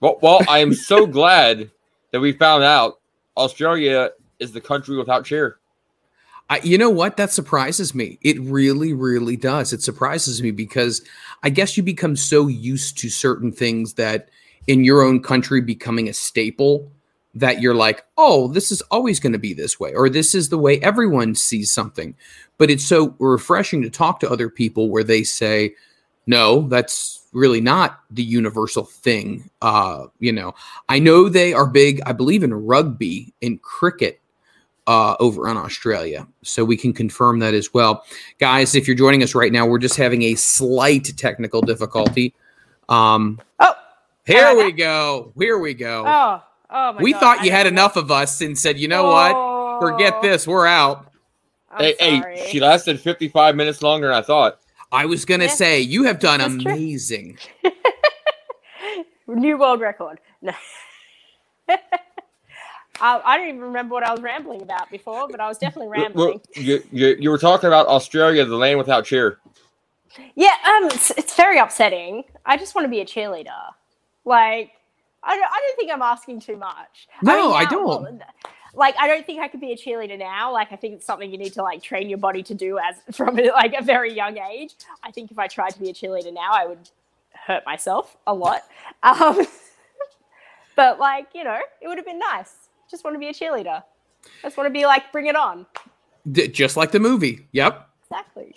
well, 0.01 0.19
well, 0.23 0.41
I 0.49 0.59
am 0.59 0.73
so 0.75 1.07
glad 1.19 1.71
that 2.13 2.21
we 2.21 2.33
found 2.33 2.65
out 2.65 3.01
Australia 3.37 4.11
is 4.39 4.53
the 4.53 4.61
country 4.61 4.97
without 4.97 5.25
cheer. 5.25 5.59
I, 6.49 6.59
you 6.65 6.79
know 6.79 6.91
what? 6.91 7.17
That 7.17 7.31
surprises 7.31 7.95
me. 7.95 8.19
It 8.23 8.41
really, 8.41 8.93
really 8.93 9.37
does. 9.37 9.73
It 9.73 9.83
surprises 9.83 10.43
me 10.43 10.51
because 10.51 11.01
I 11.45 11.51
guess 11.51 11.77
you 11.77 11.85
become 11.85 12.17
so 12.17 12.49
used 12.49 12.99
to 12.99 13.09
certain 13.09 13.53
things 13.53 13.95
that 13.95 14.31
in 14.67 14.83
your 14.83 15.03
own 15.03 15.23
country 15.23 15.61
becoming 15.61 16.09
a 16.09 16.13
staple 16.13 16.91
that 17.35 17.61
you're 17.61 17.75
like, 17.75 18.05
oh, 18.17 18.49
this 18.49 18.73
is 18.73 18.83
always 18.91 19.21
going 19.21 19.33
to 19.33 19.39
be 19.39 19.55
this 19.55 19.79
way, 19.79 19.95
or 19.95 20.09
this 20.09 20.35
is 20.35 20.49
the 20.49 20.59
way 20.59 20.81
everyone 20.81 21.35
sees 21.35 21.71
something. 21.71 22.15
But 22.59 22.71
it's 22.71 22.85
so 22.85 23.15
refreshing 23.19 23.83
to 23.83 23.91
talk 23.91 24.21
to 24.21 24.31
other 24.31 24.49
people 24.51 24.91
where 24.91 25.05
they 25.05 25.23
say, 25.23 25.75
no, 26.27 26.63
that's 26.69 27.27
really 27.33 27.61
not 27.61 28.01
the 28.11 28.23
universal 28.23 28.85
thing. 28.85 29.49
Uh, 29.63 30.07
you 30.19 30.33
know, 30.33 30.55
I 30.89 30.99
know 30.99 31.29
they 31.29 31.53
are 31.53 31.67
big, 31.67 32.01
I 32.05 32.13
believe, 32.13 32.43
in 32.43 32.53
rugby, 32.53 33.33
in 33.41 33.59
cricket 33.59 34.21
uh, 34.87 35.15
over 35.21 35.49
in 35.49 35.57
Australia. 35.57 36.27
So 36.43 36.65
we 36.65 36.77
can 36.77 36.93
confirm 36.93 37.39
that 37.39 37.55
as 37.55 37.73
well. 37.73 38.05
Guys, 38.39 38.75
if 38.75 38.89
you're 38.89 38.97
joining 38.97 39.23
us 39.23 39.35
right 39.35 39.53
now, 39.53 39.67
we're 39.67 39.79
just 39.79 39.97
having 39.97 40.23
a 40.23 40.35
slight 40.35 41.17
technical 41.17 41.61
difficulty. 41.63 42.35
Um, 42.89 43.41
Oh, 43.61 43.73
here 44.27 44.57
we 44.57 44.73
go. 44.73 45.33
Here 45.39 45.59
we 45.59 45.75
go. 45.75 46.05
oh, 46.07 46.43
oh 46.73 46.93
my 46.95 47.05
we 47.05 47.07
God, 47.07 47.19
thought 47.21 47.41
I 47.41 47.47
you 47.47 47.51
had 47.53 47.67
don't 47.67 47.69
enough 47.69 47.97
of 47.97 48.11
us 48.11 48.41
and 48.41 48.59
said, 48.59 48.79
you 48.79 48.89
know 48.89 49.07
what? 49.07 49.43
Forget 49.79 50.21
Oh, 50.21 50.23
this. 50.23 50.47
We're 50.47 50.67
out. 50.67 51.07
I'm 51.71 51.87
hey, 51.87 51.97
hey, 52.01 52.27
she 52.35 52.61
lasted 52.61 53.01
55 53.01 53.57
minutes 53.57 53.83
longer 53.83 54.09
than 54.09 54.17
I 54.17 54.23
thought. 54.23 54.61
I 54.93 55.07
was 55.07 55.25
going 55.25 55.41
to 55.41 55.49
Yeah, 55.49 55.57
say, 55.57 55.81
you 55.81 56.05
have 56.05 56.21
done 56.21 56.41
that's 56.41 56.57
amazing. 56.59 57.39
New 59.29 59.59
world 59.59 59.81
record. 59.81 60.21
No. 60.43 60.53
I, 63.01 63.21
I 63.25 63.39
don't 63.39 63.49
even 63.49 63.61
remember 63.63 63.95
what 63.95 64.05
I 64.05 64.13
was 64.13 64.23
rambling 64.23 64.63
about 64.63 64.91
before, 64.91 65.29
but 65.31 65.41
I 65.41 65.49
was 65.49 65.59
definitely 65.59 65.91
Well, 66.15 66.35
rambling. 66.35 66.41
You, 66.57 66.83
you, 66.93 67.17
you 67.21 67.31
were 67.31 67.39
talking 67.39 67.69
about 67.69 67.89
Australia, 67.89 68.45
the 68.45 68.57
land 68.57 68.79
without 68.79 69.05
cheer. 69.07 69.39
Yeah, 70.37 70.55
um, 70.67 70.87
it's, 70.87 71.11
it's 71.13 71.37
very 71.37 71.59
upsetting. 71.59 72.25
I 72.47 72.57
just 72.59 72.75
want 72.75 72.87
to 72.87 72.91
be 72.91 73.01
a 73.01 73.07
cheerleader. 73.07 73.51
Like, 74.25 74.73
I 75.23 75.37
don't, 75.37 75.45
I 75.45 75.61
don't 75.67 75.77
think 75.77 75.93
I'm 75.93 76.03
asking 76.03 76.41
too 76.41 76.57
much. 76.57 77.09
No, 77.23 77.53
I 77.55 77.65
now- 77.65 77.71
don't. 77.71 78.23
like, 78.75 78.95
I 78.99 79.07
don't 79.07 79.27
think 79.27 79.41
I 79.41 79.49
could 79.49 79.61
be 79.61 79.73
a 79.73 79.77
cheerleader 79.77 80.19
now. 80.19 80.53
Like, 80.53 80.73
I 80.73 80.77
think 80.77 80.95
it's 80.95 81.07
something 81.07 81.31
you 81.31 81.39
need 81.39 81.53
to 81.55 81.63
like 81.63 81.83
train 81.83 82.09
your 82.09 82.19
body 82.19 82.43
to 82.45 82.55
do 82.55 82.79
as 82.79 82.97
from 83.17 83.37
like 83.37 83.75
a 83.79 83.83
very 83.83 84.13
young 84.13 84.39
age. 84.39 84.75
I 85.03 85.11
think 85.11 85.31
if 85.31 85.39
I 85.39 85.47
tried 85.47 85.71
to 85.71 85.81
be 85.81 85.91
a 85.91 85.95
cheerleader 85.95 86.33
now, 86.33 86.51
I 86.53 86.67
would 86.67 86.89
hurt 87.35 87.65
myself 87.67 88.17
a 88.27 88.35
lot. 88.35 88.63
Um, 89.03 89.47
but 90.77 90.99
like, 90.99 91.29
you 91.35 91.45
know, 91.45 91.59
it 91.81 91.89
would 91.89 91.99
have 91.99 92.07
been 92.07 92.19
nice. 92.19 92.55
Just 92.91 93.05
want 93.05 93.15
to 93.15 93.19
be 93.19 93.29
a 93.29 93.33
cheerleader. 93.35 93.83
Just 94.43 94.57
want 94.57 94.67
to 94.67 94.73
be 94.73 94.85
like, 94.87 95.11
bring 95.13 95.27
it 95.27 95.37
on. 95.37 95.67
D- 96.31 96.49
just 96.49 96.77
like 96.77 96.91
the 96.93 97.01
movie. 97.01 97.47
Yep. 97.53 97.89
Exactly. 98.11 98.57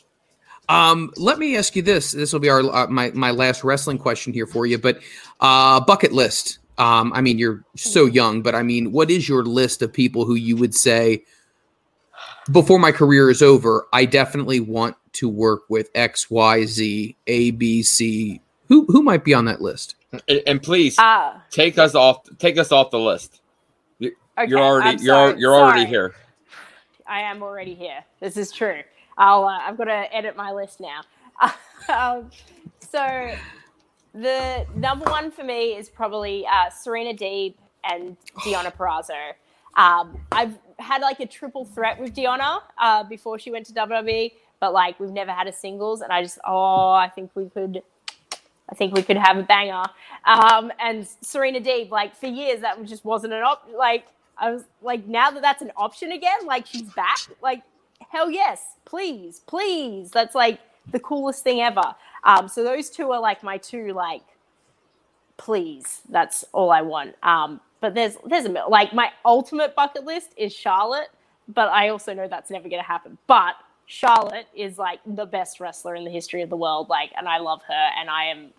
Um, 0.69 1.11
let 1.17 1.39
me 1.39 1.57
ask 1.57 1.75
you 1.75 1.81
this. 1.81 2.11
This 2.11 2.31
will 2.33 2.39
be 2.39 2.49
our 2.49 2.61
uh, 2.61 2.87
my 2.87 3.11
my 3.11 3.31
last 3.31 3.63
wrestling 3.63 3.97
question 3.97 4.31
here 4.33 4.47
for 4.47 4.65
you. 4.65 4.77
But 4.77 4.99
uh, 5.43 5.79
bucket 5.81 6.11
list. 6.13 6.59
Um, 6.79 7.13
I 7.13 7.21
mean, 7.21 7.37
you're 7.37 7.63
so 7.75 8.05
young, 8.05 8.41
but 8.41 8.55
I 8.55 8.63
mean, 8.63 8.91
what 8.91 9.11
is 9.11 9.29
your 9.29 9.43
list 9.43 9.83
of 9.83 9.93
people 9.93 10.25
who 10.25 10.33
you 10.33 10.57
would 10.57 10.73
say 10.73 11.23
before 12.51 12.79
my 12.79 12.91
career 12.91 13.29
is 13.29 13.43
over? 13.43 13.87
I 13.93 14.05
definitely 14.05 14.59
want 14.59 14.95
to 15.13 15.29
work 15.29 15.63
with 15.69 15.89
X, 15.93 16.31
Y, 16.31 16.65
Z, 16.65 17.15
A, 17.27 17.51
B, 17.51 17.83
C. 17.83 18.41
Who 18.69 18.85
who 18.87 19.03
might 19.03 19.23
be 19.23 19.35
on 19.35 19.45
that 19.45 19.61
list? 19.61 19.95
And, 20.27 20.41
and 20.47 20.63
please 20.63 20.97
Uh, 20.97 21.39
take 21.51 21.77
us 21.77 21.93
off. 21.93 22.27
Take 22.39 22.57
us 22.57 22.71
off 22.71 22.89
the 22.89 22.99
list. 22.99 23.41
okay, 24.01 24.11
you're 24.47 24.59
already 24.59 24.97
I'm 24.97 24.99
you're 24.99 25.37
you're 25.37 25.55
already 25.55 25.85
here. 25.85 26.15
I 27.05 27.21
am 27.21 27.43
already 27.43 27.75
here. 27.75 28.03
This 28.19 28.37
is 28.37 28.51
true. 28.51 28.81
I'll. 29.17 29.43
Uh, 29.45 29.59
I've 29.59 29.77
got 29.77 29.85
to 29.85 30.15
edit 30.15 30.35
my 30.35 30.51
list 30.51 30.79
now. 30.79 31.01
um, 31.89 32.31
so, 32.79 33.35
the 34.13 34.65
number 34.75 35.05
one 35.05 35.31
for 35.31 35.43
me 35.43 35.75
is 35.75 35.89
probably 35.89 36.45
uh, 36.45 36.69
Serena 36.69 37.13
Deeb 37.13 37.55
and 37.83 38.15
Deonna 38.39 38.73
Purrazzo. 38.77 39.33
Um, 39.75 40.19
I've 40.31 40.57
had 40.77 41.01
like 41.01 41.19
a 41.19 41.25
triple 41.25 41.65
threat 41.65 41.99
with 41.99 42.15
Deonna 42.15 42.61
uh, 42.77 43.03
before 43.03 43.39
she 43.39 43.51
went 43.51 43.65
to 43.67 43.73
WWE, 43.73 44.31
but 44.59 44.73
like 44.73 44.99
we've 44.99 45.11
never 45.11 45.31
had 45.31 45.47
a 45.47 45.53
singles, 45.53 46.01
and 46.01 46.11
I 46.11 46.21
just 46.21 46.37
oh, 46.45 46.91
I 46.91 47.09
think 47.09 47.31
we 47.35 47.49
could. 47.49 47.81
I 48.69 48.75
think 48.75 48.95
we 48.95 49.03
could 49.03 49.17
have 49.17 49.37
a 49.37 49.43
banger. 49.43 49.83
Um, 50.25 50.71
and 50.79 51.05
Serena 51.21 51.59
Deeb, 51.59 51.89
like 51.89 52.15
for 52.15 52.27
years, 52.27 52.61
that 52.61 52.83
just 52.85 53.03
wasn't 53.03 53.33
an 53.33 53.41
op. 53.41 53.67
Like 53.75 54.05
I 54.37 54.51
was 54.51 54.63
like, 54.81 55.05
now 55.05 55.31
that 55.31 55.41
that's 55.41 55.61
an 55.61 55.71
option 55.75 56.11
again, 56.11 56.45
like 56.45 56.65
she's 56.65 56.83
back. 56.93 57.17
Like 57.41 57.61
hell 58.09 58.29
yes, 58.29 58.61
please, 58.85 59.41
please. 59.47 60.11
That's 60.11 60.35
like 60.35 60.59
the 60.91 60.99
coolest 60.99 61.43
thing 61.43 61.61
ever. 61.61 61.95
Um, 62.23 62.47
so 62.47 62.63
those 62.63 62.89
two 62.89 63.11
are 63.11 63.19
like 63.19 63.43
my 63.43 63.57
two 63.57 63.93
like, 63.93 64.23
please. 65.37 66.01
That's 66.09 66.45
all 66.53 66.71
I 66.71 66.81
want. 66.81 67.15
Um, 67.23 67.59
but 67.81 67.93
there's 67.93 68.17
there's 68.25 68.45
a 68.45 68.49
like 68.49 68.93
my 68.93 69.09
ultimate 69.25 69.75
bucket 69.75 70.05
list 70.05 70.33
is 70.37 70.53
Charlotte, 70.53 71.09
but 71.47 71.69
I 71.69 71.89
also 71.89 72.13
know 72.13 72.27
that's 72.27 72.49
never 72.49 72.69
gonna 72.69 72.81
happen. 72.81 73.17
But 73.27 73.55
Charlotte 73.85 74.47
is 74.55 74.77
like 74.77 74.99
the 75.05 75.25
best 75.25 75.59
wrestler 75.59 75.95
in 75.95 76.05
the 76.05 76.11
history 76.11 76.41
of 76.41 76.49
the 76.49 76.55
world. 76.55 76.87
Like, 76.89 77.11
and 77.17 77.27
I 77.27 77.39
love 77.39 77.61
her, 77.67 77.89
and 77.99 78.09
I 78.09 78.25
am 78.25 78.51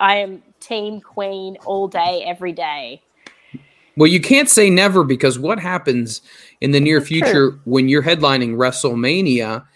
I 0.00 0.16
am 0.16 0.42
team 0.60 1.00
queen 1.00 1.58
all 1.66 1.88
day, 1.88 2.24
every 2.26 2.52
day. 2.52 3.02
Well, 3.96 4.06
you 4.06 4.20
can't 4.20 4.48
say 4.48 4.70
never 4.70 5.04
because 5.04 5.38
what 5.38 5.58
happens 5.58 6.22
in 6.62 6.70
the 6.70 6.80
near 6.80 7.02
future 7.02 7.60
when 7.64 7.88
you're 7.88 8.02
headlining 8.02 8.54
WrestleMania 8.56 9.66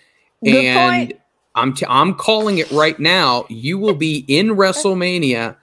Good 0.43 0.65
and 0.65 1.11
point. 1.11 1.21
I'm 1.55 1.73
t- 1.75 1.87
I'm 1.89 2.15
calling 2.15 2.59
it 2.59 2.71
right 2.71 2.99
now. 2.99 3.47
You 3.49 3.79
will 3.79 3.95
be 3.95 4.25
in 4.29 4.49
WrestleMania 4.57 5.57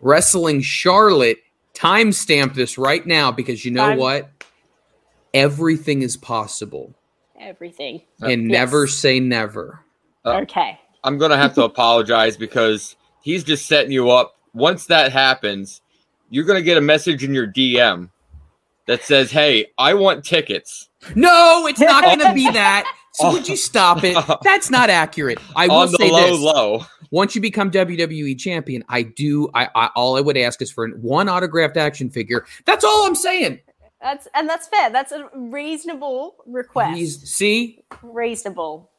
wrestling 0.00 0.60
Charlotte. 0.62 1.38
Timestamp 1.74 2.54
this 2.54 2.78
right 2.78 3.04
now 3.06 3.30
because 3.30 3.64
you 3.64 3.70
know 3.70 3.88
Time- 3.90 3.98
what? 3.98 4.30
Everything 5.34 6.00
is 6.02 6.16
possible, 6.16 6.94
Everything. 7.38 8.00
and 8.22 8.50
Yes. 8.50 8.58
never 8.58 8.86
say 8.86 9.20
never. 9.20 9.80
Uh, 10.24 10.38
okay. 10.42 10.80
I'm 11.04 11.18
gonna 11.18 11.36
have 11.36 11.54
to 11.56 11.64
apologize 11.70 12.36
because 12.38 12.96
he's 13.20 13.44
just 13.44 13.66
setting 13.66 13.92
you 13.92 14.10
up. 14.10 14.36
Once 14.54 14.86
that 14.86 15.12
happens, 15.12 15.82
you're 16.30 16.44
gonna 16.44 16.62
get 16.62 16.78
a 16.78 16.80
message 16.80 17.22
in 17.22 17.34
your 17.34 17.46
DM 17.46 18.08
that 18.86 19.02
says, 19.02 19.30
"Hey, 19.30 19.66
I 19.76 19.92
want 19.94 20.24
tickets 20.24 20.88
No, 21.14 21.66
it's 21.66 21.80
not 21.80 22.02
going 22.04 22.20
to 22.20 22.32
be 22.32 22.50
that. 22.52 22.90
So 23.16 23.32
would 23.32 23.48
you 23.48 23.56
stop 23.56 24.04
it? 24.04 24.16
That's 24.42 24.70
not 24.70 24.90
accurate. 24.90 25.38
I 25.54 25.68
will 25.68 25.76
on 25.76 25.92
the 25.92 25.98
say 25.98 26.10
low 26.10 26.30
this. 26.30 26.40
low." 26.40 26.86
once 27.10 27.34
you 27.34 27.40
become 27.40 27.70
WWE 27.70 28.38
champion, 28.38 28.84
I 28.88 29.02
do. 29.02 29.48
I, 29.54 29.68
I 29.74 29.86
all 29.96 30.16
I 30.16 30.20
would 30.20 30.36
ask 30.36 30.60
is 30.62 30.70
for 30.70 30.88
one 30.88 31.28
autographed 31.28 31.76
action 31.76 32.10
figure. 32.10 32.44
That's 32.64 32.84
all 32.84 33.06
I'm 33.06 33.14
saying. 33.14 33.60
That's 34.00 34.28
and 34.34 34.48
that's 34.48 34.68
fair. 34.68 34.90
That's 34.90 35.12
a 35.12 35.28
reasonable 35.34 36.36
request. 36.46 36.96
He's, 36.96 37.28
see, 37.28 37.82
Reasonable. 38.02 38.90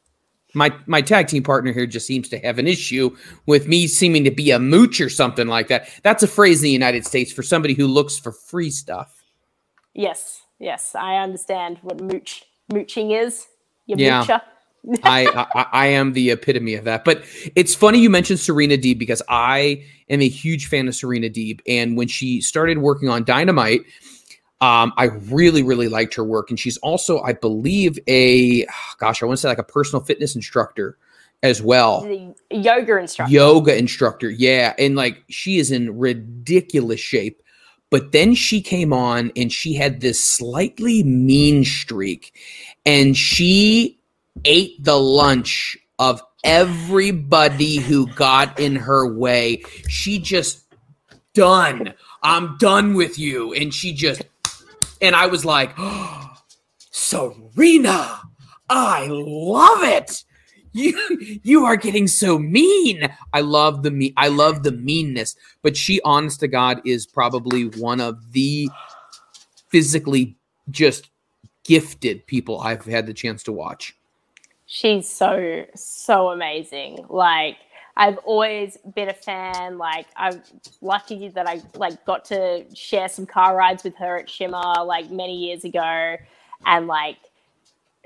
my 0.54 0.74
my 0.86 1.00
tag 1.00 1.28
team 1.28 1.42
partner 1.42 1.72
here 1.72 1.86
just 1.86 2.06
seems 2.06 2.28
to 2.30 2.38
have 2.40 2.58
an 2.58 2.66
issue 2.66 3.16
with 3.46 3.68
me 3.68 3.86
seeming 3.86 4.24
to 4.24 4.30
be 4.30 4.50
a 4.50 4.58
mooch 4.58 5.00
or 5.00 5.08
something 5.08 5.46
like 5.46 5.68
that. 5.68 5.88
That's 6.02 6.22
a 6.22 6.28
phrase 6.28 6.60
in 6.60 6.64
the 6.64 6.70
United 6.70 7.06
States 7.06 7.32
for 7.32 7.42
somebody 7.42 7.74
who 7.74 7.86
looks 7.86 8.18
for 8.18 8.32
free 8.32 8.70
stuff. 8.70 9.24
Yes, 9.94 10.42
yes, 10.58 10.94
I 10.94 11.16
understand 11.18 11.78
what 11.82 12.00
mooch 12.00 12.44
mooching 12.72 13.12
is. 13.12 13.46
You 13.88 13.96
Yeah. 13.96 14.40
I, 15.02 15.26
I 15.52 15.66
I 15.72 15.86
am 15.88 16.12
the 16.12 16.30
epitome 16.30 16.74
of 16.74 16.84
that. 16.84 17.04
But 17.04 17.24
it's 17.56 17.74
funny 17.74 17.98
you 17.98 18.08
mentioned 18.08 18.38
Serena 18.38 18.76
Deeb 18.76 18.98
because 18.98 19.20
I 19.28 19.84
am 20.08 20.22
a 20.22 20.28
huge 20.28 20.68
fan 20.68 20.86
of 20.88 20.94
Serena 20.94 21.28
Deeb, 21.28 21.60
and 21.66 21.96
when 21.96 22.08
she 22.08 22.40
started 22.40 22.78
working 22.78 23.08
on 23.08 23.24
Dynamite, 23.24 23.82
Um, 24.60 24.92
I 24.96 25.04
really, 25.30 25.62
really 25.62 25.88
liked 25.88 26.14
her 26.14 26.24
work, 26.24 26.50
and 26.50 26.58
she's 26.58 26.78
also, 26.78 27.20
I 27.20 27.32
believe, 27.32 27.98
a 28.08 28.66
gosh, 28.98 29.22
I 29.22 29.26
want 29.26 29.36
to 29.38 29.40
say 29.40 29.48
like 29.48 29.58
a 29.58 29.62
personal 29.64 30.02
fitness 30.04 30.34
instructor 30.34 30.96
as 31.44 31.62
well. 31.62 32.00
The 32.02 32.34
yoga 32.50 32.98
instructor. 32.98 33.32
Yoga 33.32 33.76
instructor, 33.78 34.30
yeah, 34.30 34.74
and 34.78 34.96
like 34.96 35.22
she 35.28 35.58
is 35.58 35.70
in 35.70 35.96
ridiculous 35.98 37.00
shape. 37.00 37.42
But 37.90 38.12
then 38.12 38.34
she 38.34 38.60
came 38.60 38.92
on 38.92 39.32
and 39.34 39.50
she 39.50 39.74
had 39.74 40.00
this 40.00 40.18
slightly 40.22 41.02
mean 41.04 41.64
streak, 41.64 42.34
and 42.88 43.14
she 43.14 44.00
ate 44.46 44.82
the 44.82 44.98
lunch 44.98 45.76
of 45.98 46.22
everybody 46.42 47.76
who 47.76 48.06
got 48.14 48.58
in 48.58 48.76
her 48.76 49.12
way. 49.12 49.62
She 49.90 50.18
just 50.18 50.64
done. 51.34 51.92
I'm 52.22 52.56
done 52.56 52.94
with 52.94 53.18
you. 53.18 53.52
And 53.52 53.74
she 53.74 53.92
just, 53.92 54.22
and 55.02 55.14
I 55.14 55.26
was 55.26 55.44
like, 55.44 55.74
oh, 55.76 56.32
Serena, 56.78 58.22
I 58.70 59.06
love 59.10 59.82
it. 59.82 60.24
You 60.72 61.40
you 61.42 61.66
are 61.66 61.76
getting 61.76 62.06
so 62.06 62.38
mean. 62.38 63.08
I 63.34 63.40
love 63.40 63.82
the 63.82 63.90
me. 63.90 64.14
I 64.16 64.28
love 64.28 64.62
the 64.62 64.72
meanness. 64.72 65.34
But 65.62 65.76
she, 65.76 66.00
honest 66.04 66.40
to 66.40 66.48
God, 66.48 66.80
is 66.86 67.06
probably 67.06 67.64
one 67.64 68.00
of 68.00 68.32
the 68.32 68.70
physically 69.70 70.36
just 70.70 71.08
gifted 71.68 72.26
people 72.26 72.60
I've 72.60 72.86
had 72.86 73.06
the 73.06 73.12
chance 73.12 73.42
to 73.42 73.52
watch. 73.52 73.94
She's 74.64 75.06
so 75.06 75.66
so 75.74 76.30
amazing. 76.30 77.04
Like 77.10 77.58
I've 77.94 78.16
always 78.18 78.78
been 78.94 79.10
a 79.10 79.14
fan. 79.14 79.76
Like 79.76 80.06
I'm 80.16 80.42
lucky 80.80 81.28
that 81.28 81.46
I 81.46 81.60
like 81.74 82.04
got 82.06 82.24
to 82.26 82.64
share 82.74 83.08
some 83.08 83.26
car 83.26 83.54
rides 83.54 83.84
with 83.84 83.94
her 83.96 84.18
at 84.18 84.30
Shimmer 84.30 84.82
like 84.84 85.10
many 85.10 85.36
years 85.36 85.64
ago, 85.64 86.16
and 86.64 86.86
like 86.86 87.18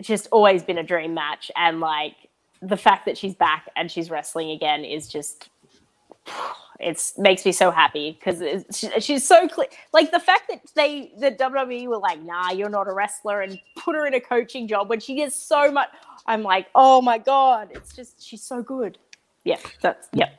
just 0.00 0.26
always 0.32 0.64
been 0.64 0.78
a 0.78 0.82
dream 0.82 1.14
match. 1.14 1.50
And 1.56 1.78
like 1.78 2.16
the 2.60 2.76
fact 2.76 3.06
that 3.06 3.16
she's 3.16 3.36
back 3.36 3.68
and 3.76 3.90
she's 3.90 4.10
wrestling 4.10 4.50
again 4.50 4.84
is 4.84 5.06
just 5.06 5.50
it's 6.82 7.16
makes 7.16 7.44
me 7.44 7.52
so 7.52 7.70
happy 7.70 8.18
because 8.18 8.64
she, 8.74 9.00
she's 9.00 9.26
so 9.26 9.48
clear. 9.48 9.68
Like 9.92 10.10
the 10.10 10.20
fact 10.20 10.48
that 10.48 10.60
they 10.74 11.12
the 11.18 11.30
WWE 11.30 11.86
were 11.86 11.98
like, 11.98 12.22
"Nah, 12.22 12.50
you're 12.50 12.68
not 12.68 12.88
a 12.88 12.92
wrestler," 12.92 13.40
and 13.40 13.58
put 13.76 13.94
her 13.94 14.06
in 14.06 14.14
a 14.14 14.20
coaching 14.20 14.66
job 14.66 14.88
when 14.88 15.00
she 15.00 15.14
gets 15.14 15.36
so 15.36 15.70
much. 15.70 15.88
I'm 16.26 16.42
like, 16.42 16.68
oh 16.74 17.00
my 17.02 17.18
god, 17.18 17.68
it's 17.72 17.94
just 17.94 18.24
she's 18.24 18.42
so 18.42 18.62
good. 18.62 18.98
Yeah, 19.44 19.58
that's 19.80 20.08
yeah. 20.12 20.30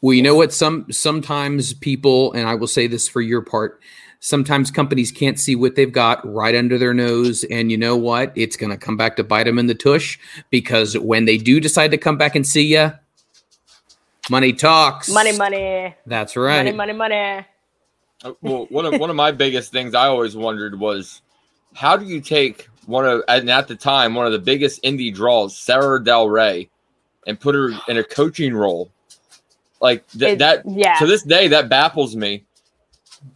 Well, 0.00 0.14
you 0.14 0.22
know 0.22 0.34
what? 0.34 0.52
Some 0.52 0.90
sometimes 0.90 1.74
people, 1.74 2.32
and 2.32 2.48
I 2.48 2.54
will 2.54 2.66
say 2.66 2.86
this 2.86 3.08
for 3.08 3.20
your 3.20 3.40
part, 3.40 3.80
sometimes 4.20 4.70
companies 4.70 5.12
can't 5.12 5.38
see 5.38 5.54
what 5.54 5.76
they've 5.76 5.92
got 5.92 6.26
right 6.26 6.54
under 6.54 6.78
their 6.78 6.94
nose, 6.94 7.44
and 7.44 7.70
you 7.70 7.78
know 7.78 7.96
what? 7.96 8.32
It's 8.34 8.56
going 8.56 8.70
to 8.70 8.76
come 8.76 8.96
back 8.96 9.16
to 9.16 9.24
bite 9.24 9.44
them 9.44 9.58
in 9.58 9.66
the 9.66 9.74
tush 9.74 10.18
because 10.50 10.98
when 10.98 11.26
they 11.26 11.38
do 11.38 11.60
decide 11.60 11.90
to 11.92 11.98
come 11.98 12.16
back 12.16 12.34
and 12.34 12.46
see 12.46 12.74
you, 12.74 12.92
money 14.30 14.52
talks. 14.52 15.08
Money, 15.08 15.36
money. 15.36 15.94
That's 16.06 16.36
right. 16.36 16.58
Money, 16.64 16.72
money, 16.72 16.92
money. 16.92 17.46
Uh, 18.24 18.32
well, 18.40 18.66
one 18.70 18.86
of 18.86 19.00
one 19.00 19.10
of 19.10 19.16
my 19.16 19.32
biggest 19.32 19.72
things 19.72 19.94
I 19.94 20.06
always 20.06 20.36
wondered 20.36 20.78
was 20.78 21.22
how 21.74 21.96
do 21.96 22.04
you 22.04 22.20
take 22.20 22.68
one 22.86 23.04
of 23.06 23.22
and 23.28 23.50
at 23.50 23.68
the 23.68 23.76
time 23.76 24.14
one 24.14 24.26
of 24.26 24.32
the 24.32 24.38
biggest 24.38 24.82
indie 24.82 25.12
draws, 25.12 25.56
Sarah 25.56 26.02
Del 26.02 26.28
Rey, 26.28 26.70
and 27.26 27.38
put 27.38 27.54
her 27.54 27.70
in 27.88 27.98
a 27.98 28.04
coaching 28.04 28.54
role? 28.54 28.90
Like 29.80 30.06
th- 30.10 30.34
It- 30.34 30.38
that. 30.38 30.62
yeah. 30.66 30.94
To 30.98 31.06
this 31.06 31.22
day, 31.22 31.48
that 31.48 31.68
baffles 31.68 32.14
me. 32.14 32.44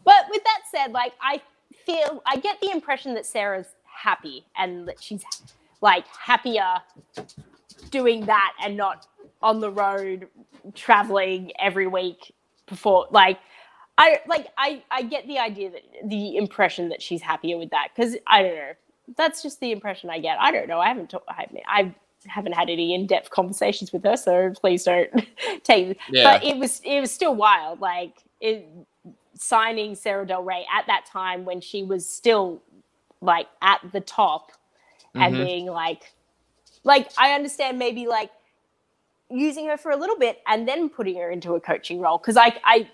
But 0.04 0.26
with 0.30 0.42
that 0.44 0.60
said, 0.70 0.92
like 0.92 1.14
I 1.20 1.42
feel 1.84 2.22
I 2.26 2.36
get 2.36 2.60
the 2.60 2.70
impression 2.70 3.14
that 3.14 3.26
Sarah's 3.26 3.66
happy 3.84 4.44
and 4.56 4.86
that 4.86 5.02
she's 5.02 5.24
like 5.80 6.06
happier 6.08 6.76
doing 7.90 8.26
that 8.26 8.52
and 8.62 8.76
not 8.76 9.06
on 9.42 9.60
the 9.60 9.70
road 9.70 10.28
traveling 10.74 11.52
every 11.58 11.86
week 11.86 12.34
before 12.66 13.06
like 13.10 13.38
I 13.98 14.20
like 14.26 14.48
I 14.58 14.82
I 14.90 15.02
get 15.02 15.26
the 15.26 15.38
idea 15.38 15.70
that 15.70 15.82
the 16.04 16.36
impression 16.36 16.88
that 16.90 17.00
she's 17.00 17.22
happier 17.22 17.56
with 17.58 17.70
that 17.70 17.88
cuz 17.96 18.16
I 18.26 18.42
don't 18.42 18.56
know. 18.56 18.72
That's 19.16 19.42
just 19.42 19.60
the 19.60 19.70
impression 19.70 20.10
I 20.10 20.18
get. 20.18 20.38
I 20.40 20.50
don't 20.50 20.66
know. 20.68 20.80
I 20.80 20.88
haven't 20.88 21.10
ta- 21.10 21.20
I, 21.28 21.46
I 21.68 21.94
haven't 22.26 22.52
had 22.54 22.68
any 22.68 22.92
in-depth 22.94 23.30
conversations 23.30 23.92
with 23.92 24.02
her, 24.04 24.16
so 24.16 24.52
please 24.60 24.82
don't 24.84 25.08
take 25.62 25.98
Yeah. 26.10 26.24
but 26.24 26.44
it 26.44 26.56
was 26.58 26.80
it 26.84 27.00
was 27.00 27.12
still 27.12 27.34
wild 27.34 27.80
like 27.80 28.22
it 28.40 28.66
signing 29.34 29.94
Sarah 29.94 30.26
Del 30.26 30.42
Rey 30.42 30.66
at 30.74 30.86
that 30.88 31.06
time 31.06 31.44
when 31.44 31.60
she 31.60 31.82
was 31.84 32.08
still 32.10 32.62
like 33.20 33.46
at 33.62 33.80
the 33.92 34.00
top 34.00 34.50
and 35.14 35.34
Mhm. 35.34 35.46
being 35.46 35.66
like 35.66 36.12
like 36.84 37.10
I 37.16 37.32
understand 37.32 37.78
maybe 37.78 38.06
like 38.06 38.30
using 39.30 39.66
her 39.66 39.76
for 39.76 39.90
a 39.90 39.96
little 39.96 40.16
bit 40.16 40.42
and 40.46 40.68
then 40.68 40.88
putting 40.88 41.16
her 41.16 41.30
into 41.30 41.54
a 41.54 41.60
coaching 41.60 42.00
role 42.00 42.18
because 42.18 42.36
I 42.36 42.54
I 42.64 42.88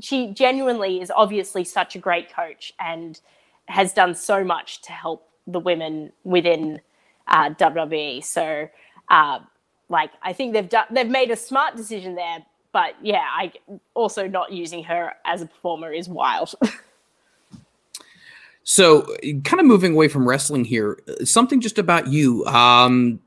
she 0.00 0.32
genuinely 0.32 1.00
is 1.00 1.10
obviously 1.14 1.64
such 1.64 1.96
a 1.96 1.98
great 1.98 2.32
coach 2.32 2.72
and 2.78 3.20
has 3.68 3.92
done 3.92 4.14
so 4.14 4.44
much 4.44 4.82
to 4.82 4.92
help 4.92 5.28
the 5.46 5.60
women 5.60 6.12
within 6.24 6.80
uh, 7.28 7.50
WWE. 7.50 8.22
So, 8.22 8.68
uh, 9.08 9.38
like, 9.88 10.10
I 10.22 10.32
think 10.32 10.52
they've 10.52 10.68
done 10.68 10.86
they've 10.90 11.08
made 11.08 11.30
a 11.30 11.36
smart 11.36 11.76
decision 11.76 12.14
there. 12.14 12.44
But 12.72 12.94
yeah, 13.02 13.24
I 13.32 13.52
also 13.94 14.26
not 14.26 14.52
using 14.52 14.84
her 14.84 15.14
as 15.24 15.40
a 15.40 15.46
performer 15.46 15.92
is 15.92 16.08
wild. 16.08 16.54
So, 18.68 19.02
kind 19.44 19.60
of 19.60 19.64
moving 19.64 19.92
away 19.92 20.08
from 20.08 20.26
wrestling 20.26 20.64
here, 20.64 20.98
something 21.22 21.60
just 21.60 21.78
about 21.78 22.08
you. 22.08 22.44
Um, 22.46 23.20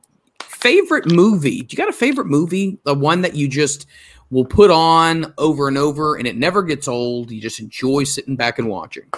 favorite 0.60 1.12
movie? 1.12 1.62
Do 1.62 1.74
you 1.74 1.78
got 1.78 1.90
a 1.90 1.94
favorite 1.94 2.28
movie? 2.28 2.78
The 2.84 2.94
one 2.94 3.22
that 3.22 3.36
you 3.36 3.48
just 3.48 3.88
will 4.30 4.46
put 4.46 4.70
on 4.72 5.34
over 5.38 5.68
and 5.68 5.78
over, 5.78 6.16
and 6.16 6.28
it 6.28 6.38
never 6.38 6.64
gets 6.64 6.88
old. 6.88 7.32
You 7.32 7.42
just 7.42 7.60
enjoy 7.60 8.04
sitting 8.04 8.36
back 8.36 8.60
and 8.60 8.68
watching. 8.68 9.10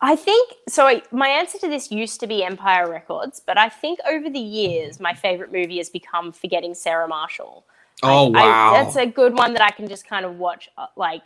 I 0.00 0.16
think 0.16 0.52
so. 0.68 0.86
I, 0.86 1.02
my 1.12 1.28
answer 1.28 1.58
to 1.58 1.68
this 1.68 1.90
used 1.90 2.20
to 2.20 2.26
be 2.26 2.44
Empire 2.44 2.90
Records, 2.90 3.40
but 3.44 3.56
I 3.56 3.70
think 3.70 3.98
over 4.08 4.28
the 4.28 4.38
years, 4.38 5.00
my 5.00 5.14
favorite 5.14 5.50
movie 5.50 5.78
has 5.78 5.88
become 5.88 6.30
Forgetting 6.30 6.74
Sarah 6.74 7.08
Marshall. 7.08 7.64
Oh 8.02 8.26
I- 8.34 8.42
wow! 8.42 8.72
that's 8.74 8.96
a 8.96 9.06
good 9.06 9.34
one 9.34 9.54
that 9.54 9.62
I 9.62 9.70
can 9.70 9.88
just 9.88 10.06
kind 10.06 10.26
of 10.26 10.38
watch 10.38 10.68
uh, 10.76 10.88
like 10.96 11.22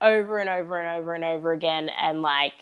over 0.00 0.38
and 0.38 0.48
over 0.48 0.80
and 0.80 0.98
over 0.98 1.14
and 1.14 1.24
over 1.24 1.52
again, 1.52 1.90
and 1.90 2.22
like 2.22 2.54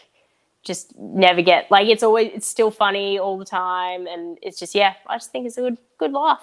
just 0.62 0.96
never 0.98 1.42
get 1.42 1.70
like 1.70 1.88
it's 1.88 2.02
always 2.02 2.30
it's 2.34 2.46
still 2.46 2.70
funny 2.70 3.18
all 3.18 3.36
the 3.38 3.44
time, 3.44 4.06
and 4.06 4.38
it's 4.42 4.58
just 4.58 4.74
yeah, 4.74 4.94
I 5.06 5.16
just 5.16 5.32
think 5.32 5.46
it's 5.46 5.58
a 5.58 5.62
good 5.62 5.78
good 5.98 6.12
laugh. 6.12 6.42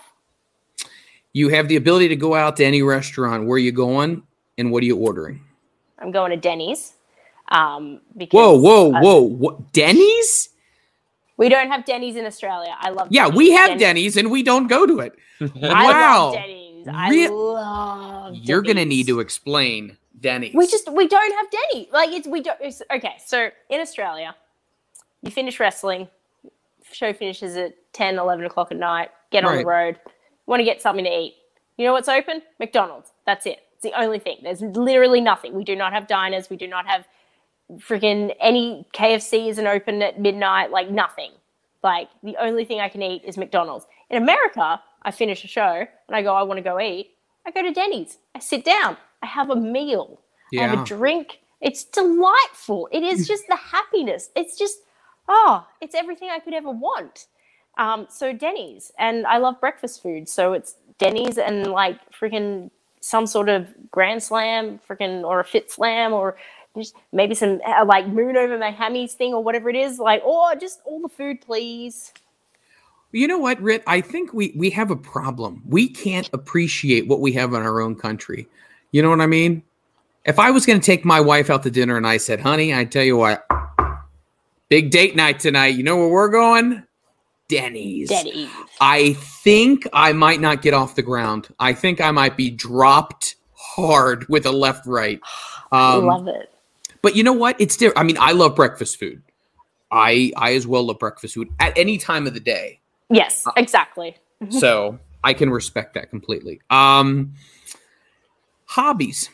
you 1.34 1.50
have 1.50 1.68
the 1.68 1.76
ability 1.76 2.08
to 2.10 2.16
go 2.16 2.36
out 2.36 2.58
to 2.58 2.66
any 2.66 2.82
restaurant. 2.82 3.46
Where 3.46 3.56
are 3.56 3.60
you 3.60 3.72
going, 3.72 4.24
and 4.58 4.72
what 4.72 4.84
are 4.84 4.86
you 4.86 4.98
ordering? 4.98 5.42
I'm 6.00 6.12
going 6.12 6.32
to 6.32 6.38
Denny's. 6.38 6.94
Um, 7.50 8.02
because 8.16 8.38
Whoa, 8.38 8.60
whoa, 8.60 8.94
uh, 8.94 9.02
whoa! 9.02 9.22
What 9.22 9.74
Denny's? 9.74 10.50
we 11.38 11.50
don't 11.50 11.70
have 11.70 11.86
Denny's 11.86 12.16
in 12.16 12.26
Australia. 12.26 12.76
I 12.80 12.90
love. 12.90 13.08
Yeah, 13.10 13.26
Denny's. 13.26 13.38
we 13.38 13.52
have 13.52 13.80
Denny's, 13.80 14.18
and 14.18 14.30
we 14.30 14.44
don't 14.44 14.68
go 14.68 14.86
to 14.86 15.00
it. 15.00 15.14
I 15.42 15.48
wow! 15.86 16.26
love 16.26 16.34
Denny's. 16.36 16.88
I 16.88 17.10
Rea- 17.10 17.30
love. 17.30 18.36
You're 18.36 18.62
gonna 18.62 18.86
need 18.86 19.08
to 19.08 19.20
explain 19.20 19.98
Denny's. 20.20 20.54
We 20.54 20.68
just 20.68 20.92
we 20.92 21.08
don't 21.08 21.34
have 21.36 21.48
Denny. 21.52 21.90
Like 21.92 22.10
it's 22.12 22.28
we 22.28 22.42
don't. 22.42 22.60
It's, 22.62 22.82
okay, 22.94 23.16
so 23.26 23.50
in 23.70 23.80
Australia, 23.80 24.36
you 25.22 25.32
finish 25.32 25.60
wrestling, 25.60 26.08
show 26.92 27.14
finishes 27.14 27.56
at 27.56 27.74
10, 27.94 28.18
11 28.18 28.46
o'clock 28.46 28.72
at 28.72 28.78
night. 28.78 29.10
Get 29.32 29.46
on 29.46 29.58
the 29.58 29.66
road. 29.66 30.00
Want 30.46 30.60
to 30.60 30.64
get 30.64 30.82
something 30.82 31.06
to 31.06 31.12
eat? 31.12 31.36
You 31.78 31.86
know 31.86 31.94
what's 31.94 32.10
open? 32.10 32.42
McDonald's. 32.60 33.12
That's 33.26 33.46
it. 33.46 33.60
It's 33.74 33.84
the 33.84 33.94
only 34.00 34.20
thing. 34.20 34.40
There's 34.44 34.62
literally 34.62 35.22
nothing. 35.22 35.54
We 35.54 35.64
do 35.64 35.76
not 35.76 35.94
have 35.94 36.08
diners. 36.08 36.50
We 36.50 36.58
do 36.58 36.68
not 36.68 36.88
have 36.88 37.08
freaking 37.78 38.36
any 38.40 38.86
KFC 38.94 39.50
isn't 39.50 39.68
open 39.68 40.02
at 40.02 40.20
midnight. 40.20 40.72
Like 40.72 40.90
nothing. 40.90 41.32
Like 41.84 42.10
the 42.24 42.36
only 42.38 42.66
thing 42.66 42.82
I 42.82 42.90
can 42.90 43.02
eat 43.02 43.22
is 43.24 43.38
McDonald's. 43.38 43.86
In 44.10 44.22
America, 44.22 44.82
I 45.04 45.12
finish 45.12 45.44
a 45.44 45.48
show 45.48 45.86
and 46.08 46.16
I 46.16 46.22
go, 46.22 46.34
I 46.36 46.44
want 46.44 46.58
to 46.58 46.64
go 46.64 46.80
eat. 46.80 47.12
I 47.46 47.52
go 47.52 47.62
to 47.62 47.72
Denny's. 47.72 48.18
I 48.36 48.40
sit 48.40 48.66
down. 48.66 48.98
I 49.22 49.28
have 49.28 49.50
a 49.50 49.56
meal. 49.56 50.22
I 50.58 50.64
have 50.64 50.80
a 50.80 50.84
drink. 50.86 51.40
It's 51.62 51.84
delightful. 51.84 52.88
It 52.92 53.04
is 53.04 53.28
just 53.28 53.48
the 53.48 53.56
happiness. 53.56 54.30
It's 54.36 54.58
just, 54.58 54.80
oh, 55.28 55.68
it's 55.82 55.94
everything 55.94 56.30
I 56.30 56.40
could 56.40 56.54
ever 56.54 56.72
want. 56.72 57.28
Um, 57.78 58.08
so 58.10 58.34
Denny's, 58.34 58.92
and 58.98 59.26
I 59.28 59.38
love 59.38 59.60
breakfast 59.60 60.02
food. 60.02 60.28
So 60.28 60.54
it's 60.54 60.76
Denny's 60.98 61.38
and 61.38 61.68
like 61.68 61.98
freaking 62.12 62.72
some 63.02 63.26
sort 63.26 63.50
of 63.50 63.68
Grand 63.92 64.22
Slam, 64.22 64.80
freaking 64.90 65.24
or 65.24 65.40
a 65.40 65.46
Fit 65.46 65.72
Slam, 65.72 66.14
or 66.14 66.38
just 66.78 66.96
maybe 67.12 67.36
some 67.36 67.62
uh, 67.66 67.86
like 67.86 68.08
moon 68.08 68.38
over 68.38 68.58
my 68.58 68.72
hammies 68.72 69.12
thing 69.12 69.34
or 69.34 69.44
whatever 69.44 69.70
it 69.70 69.76
is. 69.76 70.00
Like, 70.00 70.22
oh, 70.26 70.54
just 70.60 70.82
all 70.86 71.02
the 71.02 71.10
food, 71.10 71.42
please. 71.42 72.14
You 73.12 73.28
know 73.28 73.40
what, 73.40 73.60
Rit? 73.62 73.84
I 73.88 74.02
think 74.02 74.34
we 74.34 74.54
we 74.56 74.70
have 74.72 74.92
a 74.92 74.96
problem. 74.96 75.64
We 75.66 75.88
can't 75.90 76.30
appreciate 76.32 77.08
what 77.08 77.22
we 77.22 77.32
have 77.34 77.54
in 77.54 77.62
our 77.62 77.82
own 77.82 77.96
country. 77.96 78.48
You 78.92 79.02
know 79.02 79.10
what 79.10 79.22
I 79.22 79.28
mean? 79.28 79.64
If 80.26 80.40
I 80.40 80.52
was 80.52 80.66
going 80.66 80.80
to 80.80 80.86
take 80.86 81.06
my 81.06 81.22
wife 81.22 81.50
out 81.50 81.64
to 81.64 81.72
dinner 81.72 81.98
and 81.98 82.06
I 82.08 82.18
said, 82.18 82.40
"Honey, 82.42 82.74
I 82.74 82.86
tell 82.86 83.04
you 83.04 83.18
what, 83.18 83.46
Big 84.70 84.92
date 84.92 85.16
night 85.16 85.40
tonight. 85.40 85.70
You 85.70 85.84
know 85.84 85.98
where 85.98 86.10
we're 86.10 86.30
going? 86.30 86.84
Denny's. 87.48 88.08
Denny's. 88.10 88.52
I 88.80 89.14
think 89.14 89.88
I 89.92 90.14
might 90.14 90.40
not 90.40 90.62
get 90.62 90.76
off 90.76 90.94
the 90.94 91.02
ground. 91.02 91.48
I 91.60 91.74
think 91.74 92.00
I 92.00 92.12
might 92.12 92.38
be 92.38 92.52
dropped 92.52 93.36
hard 93.56 94.30
with 94.30 94.46
a 94.46 94.52
left 94.52 94.86
right. 94.86 95.20
Um, 95.72 96.06
Love 96.08 96.28
it. 96.28 96.52
But 97.04 97.16
you 97.16 97.22
know 97.22 97.34
what? 97.34 97.62
It's 97.62 97.78
different. 97.78 98.00
I 98.00 98.02
mean, 98.02 98.18
I 98.20 98.32
love 98.32 98.56
breakfast 98.56 98.98
food. 98.98 99.22
I 99.92 100.32
I 100.36 100.56
as 100.56 100.66
well 100.66 100.82
love 100.88 100.98
breakfast 100.98 101.36
food 101.36 101.48
at 101.60 101.78
any 101.78 102.00
time 102.00 102.26
of 102.26 102.34
the 102.34 102.40
day. 102.40 102.80
Yes, 103.12 103.46
Uh, 103.46 103.52
exactly. 103.56 104.18
So 104.50 104.98
I 105.24 105.36
can 105.36 105.52
respect 105.52 105.94
that 105.94 106.10
completely. 106.10 106.60
Um 106.72 107.36
hobbies. 108.70 109.30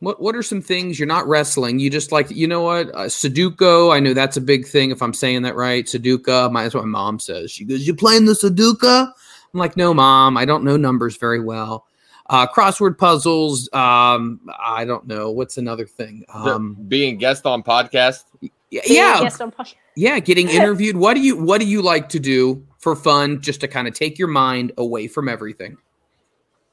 What 0.00 0.20
what 0.20 0.36
are 0.36 0.42
some 0.42 0.60
things 0.62 0.98
you're 0.98 1.08
not 1.08 1.26
wrestling? 1.26 1.78
You 1.78 1.90
just 1.90 2.12
like 2.12 2.30
you 2.30 2.46
know 2.46 2.62
what? 2.62 2.88
Uh, 2.94 3.04
Sudoku. 3.06 3.94
I 3.94 3.98
know 4.00 4.12
that's 4.14 4.36
a 4.36 4.42
big 4.42 4.66
thing. 4.66 4.90
If 4.90 5.02
I'm 5.02 5.14
saying 5.14 5.42
that 5.42 5.56
right, 5.56 5.84
Sudoku. 5.84 6.50
My, 6.52 6.62
that's 6.62 6.74
what 6.74 6.84
my 6.84 6.90
mom 6.90 7.18
says. 7.18 7.50
She 7.50 7.64
goes, 7.64 7.86
"You 7.86 7.94
playing 7.94 8.26
the 8.26 8.32
Sudoku?" 8.34 9.06
I'm 9.54 9.58
like, 9.60 9.76
"No, 9.76 9.94
mom. 9.94 10.36
I 10.36 10.44
don't 10.44 10.64
know 10.64 10.76
numbers 10.76 11.16
very 11.16 11.40
well." 11.40 11.86
Uh, 12.28 12.46
crossword 12.46 12.98
puzzles. 12.98 13.72
Um, 13.72 14.40
I 14.58 14.84
don't 14.84 15.06
know. 15.06 15.30
What's 15.30 15.56
another 15.56 15.86
thing? 15.86 16.24
Um, 16.34 16.74
being 16.88 17.16
guest 17.18 17.46
on 17.46 17.62
podcast. 17.62 18.24
y- 18.42 18.50
Being 18.70 18.82
yeah, 18.84 19.30
on 19.40 19.50
podcast. 19.52 19.74
yeah, 19.96 20.18
getting 20.18 20.48
interviewed. 20.50 20.96
What 20.98 21.14
do 21.14 21.20
you 21.20 21.36
What 21.42 21.58
do 21.58 21.66
you 21.66 21.80
like 21.80 22.10
to 22.10 22.20
do 22.20 22.66
for 22.78 22.94
fun, 22.96 23.40
just 23.40 23.60
to 23.62 23.68
kind 23.68 23.88
of 23.88 23.94
take 23.94 24.18
your 24.18 24.28
mind 24.28 24.72
away 24.76 25.08
from 25.08 25.28
everything? 25.28 25.78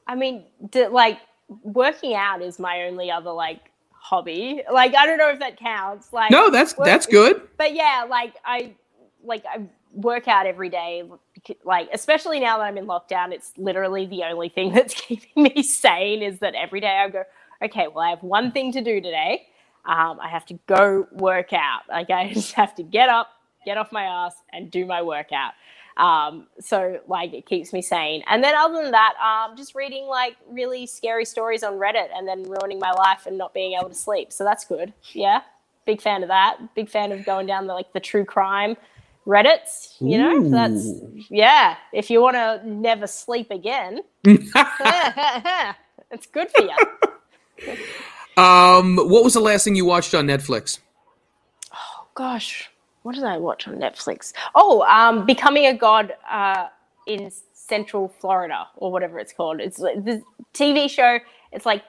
I 0.06 0.14
mean, 0.14 0.44
d- 0.70 0.88
like 0.88 1.18
working 1.62 2.14
out 2.14 2.42
is 2.42 2.58
my 2.58 2.82
only 2.84 3.10
other 3.10 3.32
like 3.32 3.70
hobby. 3.92 4.62
Like 4.72 4.94
I 4.94 5.06
don't 5.06 5.18
know 5.18 5.30
if 5.30 5.40
that 5.40 5.58
counts. 5.58 6.12
Like 6.12 6.30
No, 6.30 6.50
that's 6.50 6.76
work- 6.76 6.86
that's 6.86 7.06
good. 7.06 7.42
But 7.58 7.74
yeah, 7.74 8.06
like 8.08 8.34
I 8.44 8.74
like 9.24 9.44
I 9.46 9.66
work 9.92 10.28
out 10.28 10.46
every 10.46 10.70
day. 10.70 11.04
Like 11.64 11.88
especially 11.92 12.40
now 12.40 12.58
that 12.58 12.64
I'm 12.64 12.78
in 12.78 12.86
lockdown, 12.86 13.32
it's 13.32 13.52
literally 13.56 14.06
the 14.06 14.24
only 14.24 14.48
thing 14.48 14.72
that's 14.74 14.94
keeping 14.94 15.44
me 15.44 15.62
sane. 15.62 16.22
Is 16.22 16.40
that 16.40 16.54
every 16.54 16.80
day 16.80 16.88
I 17.04 17.08
go, 17.10 17.24
okay, 17.64 17.88
well 17.88 18.04
I 18.04 18.10
have 18.10 18.22
one 18.22 18.52
thing 18.52 18.72
to 18.72 18.82
do 18.82 19.00
today. 19.00 19.46
Um, 19.86 20.18
I 20.20 20.28
have 20.28 20.46
to 20.46 20.58
go 20.66 21.06
work 21.12 21.52
out. 21.52 21.82
Like 21.88 22.10
I 22.10 22.32
just 22.34 22.52
have 22.54 22.74
to 22.76 22.82
get 22.82 23.08
up, 23.08 23.28
get 23.64 23.78
off 23.78 23.92
my 23.92 24.04
ass, 24.04 24.34
and 24.52 24.70
do 24.70 24.86
my 24.86 25.02
workout. 25.02 25.52
Um, 25.96 26.48
so 26.60 27.00
like 27.06 27.32
it 27.32 27.46
keeps 27.46 27.72
me 27.72 27.80
sane. 27.80 28.22
And 28.28 28.42
then 28.42 28.54
other 28.54 28.82
than 28.82 28.92
that, 28.92 29.14
um, 29.22 29.56
just 29.56 29.74
reading 29.74 30.06
like 30.06 30.36
really 30.48 30.86
scary 30.86 31.24
stories 31.24 31.62
on 31.62 31.74
Reddit 31.74 32.08
and 32.14 32.26
then 32.26 32.42
ruining 32.42 32.78
my 32.78 32.90
life 32.90 33.26
and 33.26 33.38
not 33.38 33.54
being 33.54 33.78
able 33.78 33.88
to 33.88 33.94
sleep. 33.94 34.32
So 34.32 34.44
that's 34.44 34.64
good. 34.64 34.92
Yeah. 35.12 35.42
Big 35.86 36.00
fan 36.00 36.22
of 36.22 36.28
that. 36.28 36.74
Big 36.74 36.88
fan 36.88 37.12
of 37.12 37.24
going 37.24 37.46
down 37.46 37.66
the 37.66 37.74
like 37.74 37.92
the 37.92 38.00
true 38.00 38.24
crime 38.24 38.76
Reddits, 39.26 39.94
you 40.00 40.18
know? 40.18 40.42
So 40.42 40.50
that's 40.50 40.86
yeah. 41.30 41.76
If 41.92 42.10
you 42.10 42.20
want 42.20 42.36
to 42.36 42.60
never 42.68 43.06
sleep 43.06 43.50
again, 43.50 44.00
it's 44.24 46.26
good 46.32 46.50
for 46.50 46.62
you. 46.62 46.76
um, 48.42 48.96
what 48.96 49.24
was 49.24 49.34
the 49.34 49.40
last 49.40 49.64
thing 49.64 49.76
you 49.76 49.86
watched 49.86 50.14
on 50.14 50.26
Netflix? 50.26 50.80
Oh 51.72 52.06
gosh, 52.14 52.70
what 53.04 53.16
did 53.16 53.24
I 53.24 53.38
watch 53.38 53.68
on 53.68 53.76
Netflix? 53.76 54.34
Oh, 54.56 54.82
um, 54.84 55.26
Becoming 55.26 55.66
a 55.66 55.74
God 55.76 56.14
uh, 56.30 56.68
in 57.08 57.32
Central 57.54 58.08
Florida 58.08 58.68
or 58.76 58.92
whatever 58.92 59.20
it's 59.20 59.34
called. 59.34 59.60
It's 59.60 59.78
the 59.78 60.22
TV 60.54 60.90
show. 60.90 61.20
It's 61.52 61.66
like 61.66 61.84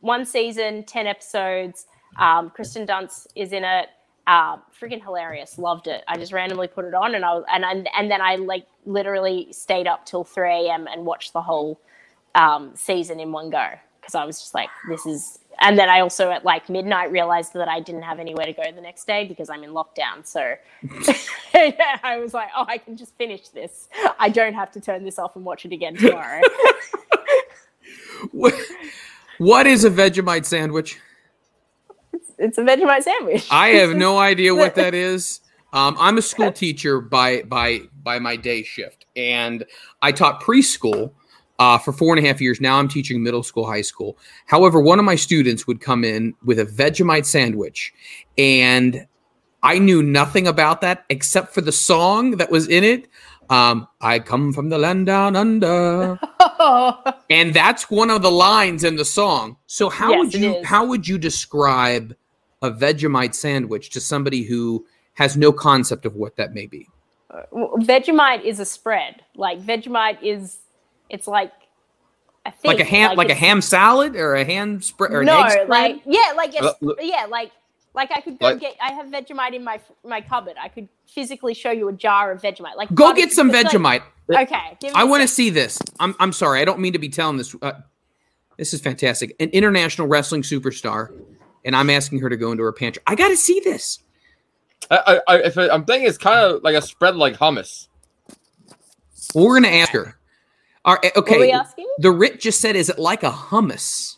one 0.00 0.26
season, 0.26 0.84
ten 0.84 1.08
episodes. 1.08 1.86
Um, 2.18 2.50
Kirsten 2.50 2.86
Dunst 2.86 3.28
is 3.36 3.52
in 3.52 3.64
it. 3.64 3.88
Uh, 4.26 4.58
freaking 4.80 5.02
hilarious. 5.02 5.58
Loved 5.58 5.88
it. 5.88 6.04
I 6.08 6.18
just 6.18 6.32
randomly 6.32 6.68
put 6.68 6.84
it 6.86 6.94
on 6.94 7.16
and 7.16 7.24
I 7.24 7.34
was 7.34 7.44
and 7.52 7.64
and, 7.64 7.88
and 7.98 8.10
then 8.10 8.22
I 8.22 8.36
like 8.36 8.66
literally 8.86 9.48
stayed 9.52 9.88
up 9.88 10.06
till 10.06 10.24
three 10.24 10.68
a.m. 10.68 10.88
and 10.88 11.06
watched 11.06 11.32
the 11.34 11.42
whole 11.42 11.80
um, 12.36 12.72
season 12.76 13.20
in 13.20 13.32
one 13.32 13.50
go 13.50 13.70
because 14.00 14.16
I 14.16 14.26
was 14.26 14.40
just 14.40 14.54
like, 14.54 14.70
this 14.88 15.06
is. 15.06 15.40
And 15.60 15.78
then 15.78 15.88
I 15.88 16.00
also 16.00 16.30
at 16.30 16.44
like 16.44 16.68
midnight 16.68 17.10
realized 17.10 17.52
that 17.52 17.68
I 17.68 17.80
didn't 17.80 18.02
have 18.02 18.18
anywhere 18.18 18.46
to 18.46 18.52
go 18.52 18.62
the 18.74 18.80
next 18.80 19.06
day 19.06 19.26
because 19.26 19.50
I'm 19.50 19.62
in 19.62 19.70
lockdown. 19.70 20.24
So 20.24 20.54
yeah, 21.54 21.98
I 22.02 22.18
was 22.18 22.32
like, 22.32 22.48
oh, 22.56 22.64
I 22.66 22.78
can 22.78 22.96
just 22.96 23.14
finish 23.16 23.48
this. 23.48 23.88
I 24.18 24.30
don't 24.30 24.54
have 24.54 24.72
to 24.72 24.80
turn 24.80 25.04
this 25.04 25.18
off 25.18 25.36
and 25.36 25.44
watch 25.44 25.64
it 25.64 25.72
again 25.72 25.96
tomorrow. 25.96 26.40
What, 28.32 29.66
is 29.66 29.84
a 29.84 29.90
Vegemite 29.90 30.44
sandwich? 30.44 30.98
it's 32.38 32.58
a 32.58 32.62
Vegemite 32.62 33.02
sandwich. 33.02 33.46
I 33.50 33.68
have 33.68 33.96
no 33.96 34.18
idea 34.30 34.54
what 34.54 34.74
that 34.74 34.94
is. 34.94 35.40
Um, 35.72 35.96
I'm 35.98 36.18
a 36.18 36.22
school 36.22 36.50
teacher 36.50 37.00
by 37.00 37.42
by 37.42 37.82
by 38.02 38.18
my 38.18 38.34
day 38.34 38.64
shift, 38.64 39.06
and 39.14 39.64
I 40.02 40.10
taught 40.10 40.42
preschool 40.42 41.12
uh, 41.60 41.78
for 41.78 41.92
four 41.92 42.16
and 42.16 42.24
a 42.24 42.26
half 42.26 42.40
years. 42.40 42.60
Now 42.60 42.78
I'm 42.78 42.88
teaching 42.88 43.22
middle 43.22 43.44
school, 43.44 43.66
high 43.66 43.82
school. 43.82 44.18
However, 44.46 44.80
one 44.80 44.98
of 44.98 45.04
my 45.04 45.14
students 45.14 45.66
would 45.66 45.80
come 45.80 46.02
in 46.02 46.34
with 46.44 46.58
a 46.58 46.64
Vegemite 46.64 47.26
sandwich, 47.26 47.94
and 48.36 49.06
I 49.62 49.78
knew 49.78 50.02
nothing 50.02 50.48
about 50.48 50.80
that 50.80 51.04
except 51.10 51.54
for 51.54 51.60
the 51.60 51.70
song 51.70 52.32
that 52.38 52.50
was 52.50 52.66
in 52.66 52.82
it. 52.82 53.08
Um, 53.50 53.86
I 54.00 54.20
come 54.20 54.52
from 54.52 54.70
the 54.70 54.78
land 54.78 55.06
down 55.06 55.36
under. 55.36 56.18
And 57.30 57.54
that's 57.54 57.90
one 57.90 58.10
of 58.10 58.20
the 58.20 58.30
lines 58.30 58.84
in 58.84 58.96
the 58.96 59.04
song. 59.04 59.56
So 59.66 59.88
how 59.88 60.10
Yes, 60.10 60.18
would 60.18 60.34
you 60.34 60.62
how 60.62 60.84
would 60.84 61.08
you 61.08 61.16
describe 61.16 62.14
a 62.60 62.70
Vegemite 62.70 63.34
sandwich 63.34 63.88
to 63.90 64.00
somebody 64.00 64.42
who 64.42 64.84
has 65.14 65.38
no 65.38 65.52
concept 65.52 66.04
of 66.04 66.16
what 66.16 66.36
that 66.36 66.52
may 66.52 66.66
be? 66.66 66.86
Well, 67.50 67.76
Vegemite 67.78 68.42
is 68.42 68.60
a 68.60 68.66
spread. 68.66 69.22
Like 69.34 69.60
Vegemite 69.62 70.22
is, 70.22 70.58
it's 71.10 71.26
like 71.26 71.52
a 72.46 72.52
thing. 72.52 72.70
Like 72.70 72.80
a 72.80 72.84
ham 72.84 73.16
like, 73.16 73.28
a 73.30 73.34
ham 73.34 73.60
salad 73.60 74.16
or 74.16 74.34
a 74.34 74.44
ham 74.44 74.80
spread 74.80 75.12
or 75.12 75.20
an 75.20 75.26
no, 75.26 75.42
egg 75.42 75.50
spread? 75.50 75.68
like 75.68 76.02
yeah, 76.06 76.32
like 76.36 76.54
Uh, 76.60 76.72
yeah, 77.00 77.26
like 77.28 77.52
like 77.94 78.10
I 78.14 78.20
could 78.20 78.38
go 78.38 78.46
Like- 78.46 78.60
get. 78.60 78.76
I 78.80 78.92
have 78.92 79.06
Vegemite 79.08 79.54
in 79.54 79.64
my 79.64 79.80
my 80.04 80.20
cupboard. 80.20 80.54
I 80.60 80.68
could 80.68 80.88
physically 81.06 81.54
show 81.54 81.70
you 81.70 81.88
a 81.88 81.92
jar 81.92 82.30
of 82.32 82.40
Vegemite. 82.40 82.76
Like 82.76 82.94
Go 82.94 83.12
get 83.12 83.32
some 83.32 83.50
it's 83.50 83.74
like- 83.74 84.02
Vegemite. 84.30 84.42
okay, 84.42 84.76
give 84.80 84.94
me 84.94 84.98
I 85.00 85.02
a 85.02 85.06
want 85.06 85.22
to 85.22 85.28
see 85.28 85.50
this. 85.50 85.78
I'm 85.98 86.14
I'm 86.18 86.32
sorry. 86.32 86.60
I 86.60 86.64
don't 86.64 86.78
mean 86.78 86.92
to 86.94 86.98
be 86.98 87.08
telling 87.08 87.36
this. 87.36 87.54
Uh, 87.60 87.72
this 88.56 88.72
is 88.74 88.80
fantastic. 88.80 89.34
An 89.40 89.48
international 89.50 90.06
wrestling 90.06 90.42
superstar, 90.42 91.10
and 91.64 91.74
I'm 91.74 91.90
asking 91.90 92.20
her 92.20 92.28
to 92.28 92.36
go 92.36 92.52
into 92.52 92.62
her 92.62 92.72
pantry. 92.72 93.02
I 93.06 93.14
got 93.16 93.28
to 93.28 93.36
see 93.36 93.58
this. 93.60 93.98
I, 94.90 95.20
I, 95.26 95.36
if 95.38 95.56
I, 95.58 95.68
I'm 95.68 95.84
thinking 95.84 96.08
it's 96.08 96.18
kind 96.18 96.38
of 96.40 96.62
like 96.62 96.74
a 96.74 96.82
spread 96.82 97.16
like 97.16 97.36
hummus. 97.38 97.88
Well, 99.34 99.46
we're 99.46 99.60
gonna 99.60 99.68
ask 99.76 99.92
her. 99.92 100.16
All 100.84 100.94
right, 100.94 101.04
eh, 101.04 101.10
What 101.14 101.28
were 101.28 101.38
we 101.38 101.42
okay. 101.44 101.52
asking? 101.52 101.86
The 101.98 102.10
Rit 102.10 102.40
just 102.40 102.60
said, 102.60 102.74
"Is 102.76 102.88
it 102.88 102.98
like 102.98 103.22
a 103.22 103.30
hummus?" 103.30 104.16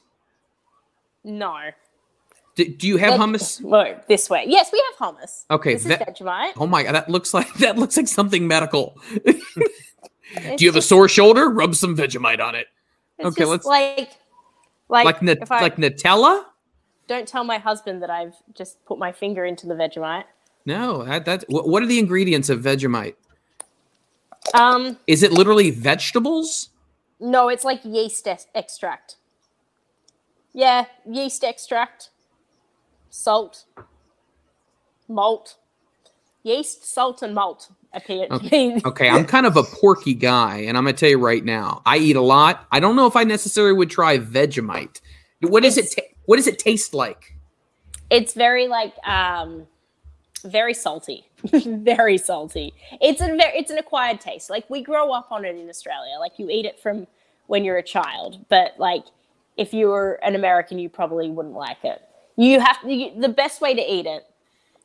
No. 1.24 1.56
Do, 2.54 2.64
do 2.68 2.86
you 2.86 2.98
have 2.98 3.18
hummus? 3.18 3.60
No, 3.64 3.98
this 4.08 4.28
way. 4.28 4.44
Yes, 4.46 4.70
we 4.72 4.82
have 4.90 5.14
hummus. 5.14 5.44
Okay, 5.50 5.74
This 5.74 5.84
that- 5.84 6.02
is 6.08 6.14
Vegemite. 6.20 6.52
Oh 6.56 6.66
my 6.66 6.82
god, 6.82 6.94
that 6.94 7.08
looks 7.08 7.32
like 7.34 7.52
that 7.58 7.78
looks 7.78 7.96
like 7.96 8.08
something 8.08 8.46
medical. 8.46 8.98
Do 10.34 10.64
you 10.64 10.68
have 10.68 10.76
a 10.76 10.82
sore 10.82 11.08
shoulder? 11.08 11.50
Rub 11.50 11.74
some 11.74 11.94
Vegemite 11.96 12.40
on 12.40 12.54
it. 12.54 12.66
it's 13.18 13.26
okay, 13.28 13.42
just 13.42 13.50
let's- 13.50 13.66
like 13.66 14.10
like 14.88 15.04
Like 15.04 15.22
na- 15.22 15.34
I 15.50 15.62
like 15.62 15.76
Nutella? 15.76 16.44
don't 17.08 17.26
tell 17.28 17.44
my 17.44 17.58
husband 17.58 18.02
that 18.02 18.08
I've 18.10 18.34
just 18.54 18.82
put 18.86 18.98
my 18.98 19.12
finger 19.12 19.44
into 19.44 19.66
the 19.66 19.74
Vegemite. 19.74 20.24
No, 20.64 21.04
that 21.04 21.24
that 21.26 21.44
what, 21.48 21.68
what 21.68 21.82
are 21.82 21.86
the 21.86 21.98
ingredients 21.98 22.48
of 22.48 22.60
Vegemite? 22.60 23.14
Um, 24.54 24.98
Is 25.06 25.22
it 25.22 25.32
literally 25.32 25.70
vegetables? 25.70 26.68
no, 27.20 27.48
it's 27.48 27.64
like 27.64 27.80
yeast 27.84 28.26
ex- 28.26 28.46
extract. 28.54 29.16
Yeah, 30.52 30.86
yeast 31.08 31.44
extract, 31.44 32.10
salt, 33.10 33.64
malt, 35.08 35.56
yeast, 36.42 36.84
salt, 36.84 37.22
and 37.22 37.34
malt 37.34 37.70
appear 37.94 38.26
to. 38.26 38.80
Okay, 38.84 39.08
I'm 39.08 39.24
kind 39.24 39.46
of 39.46 39.56
a 39.56 39.62
porky 39.62 40.14
guy, 40.14 40.58
and 40.58 40.76
I'm 40.76 40.84
gonna 40.84 40.96
tell 40.96 41.08
you 41.08 41.18
right 41.18 41.44
now, 41.44 41.80
I 41.86 41.98
eat 41.98 42.16
a 42.16 42.20
lot. 42.20 42.66
I 42.72 42.80
don't 42.80 42.96
know 42.96 43.06
if 43.06 43.16
I 43.16 43.24
necessarily 43.24 43.72
would 43.72 43.88
try 43.90 44.18
Vegemite. 44.18 45.00
What 45.40 45.62
does 45.62 45.78
it? 45.78 45.92
Ta- 45.94 46.02
what 46.26 46.36
does 46.36 46.46
it 46.46 46.58
taste 46.58 46.92
like? 46.92 47.36
It's 48.10 48.34
very 48.34 48.68
like 48.68 48.94
um, 49.06 49.66
very 50.44 50.74
salty, 50.74 51.24
very 51.52 52.18
salty. 52.18 52.74
It's 53.00 53.20
a 53.20 53.26
very 53.26 53.58
it's 53.58 53.70
an 53.70 53.78
acquired 53.78 54.20
taste. 54.20 54.50
Like 54.50 54.68
we 54.70 54.82
grow 54.82 55.12
up 55.12 55.32
on 55.32 55.44
it 55.44 55.56
in 55.56 55.68
Australia. 55.68 56.16
Like 56.18 56.38
you 56.38 56.48
eat 56.48 56.64
it 56.64 56.78
from 56.78 57.06
when 57.46 57.64
you're 57.64 57.78
a 57.78 57.82
child, 57.82 58.44
but 58.48 58.74
like 58.78 59.04
if 59.56 59.74
you 59.74 59.88
were 59.88 60.14
an 60.22 60.34
American, 60.34 60.78
you 60.78 60.88
probably 60.88 61.30
wouldn't 61.30 61.54
like 61.54 61.84
it. 61.84 62.02
You 62.36 62.60
have 62.60 62.78
you, 62.86 63.12
the 63.20 63.28
best 63.28 63.60
way 63.60 63.74
to 63.74 63.80
eat 63.80 64.06
it 64.06 64.24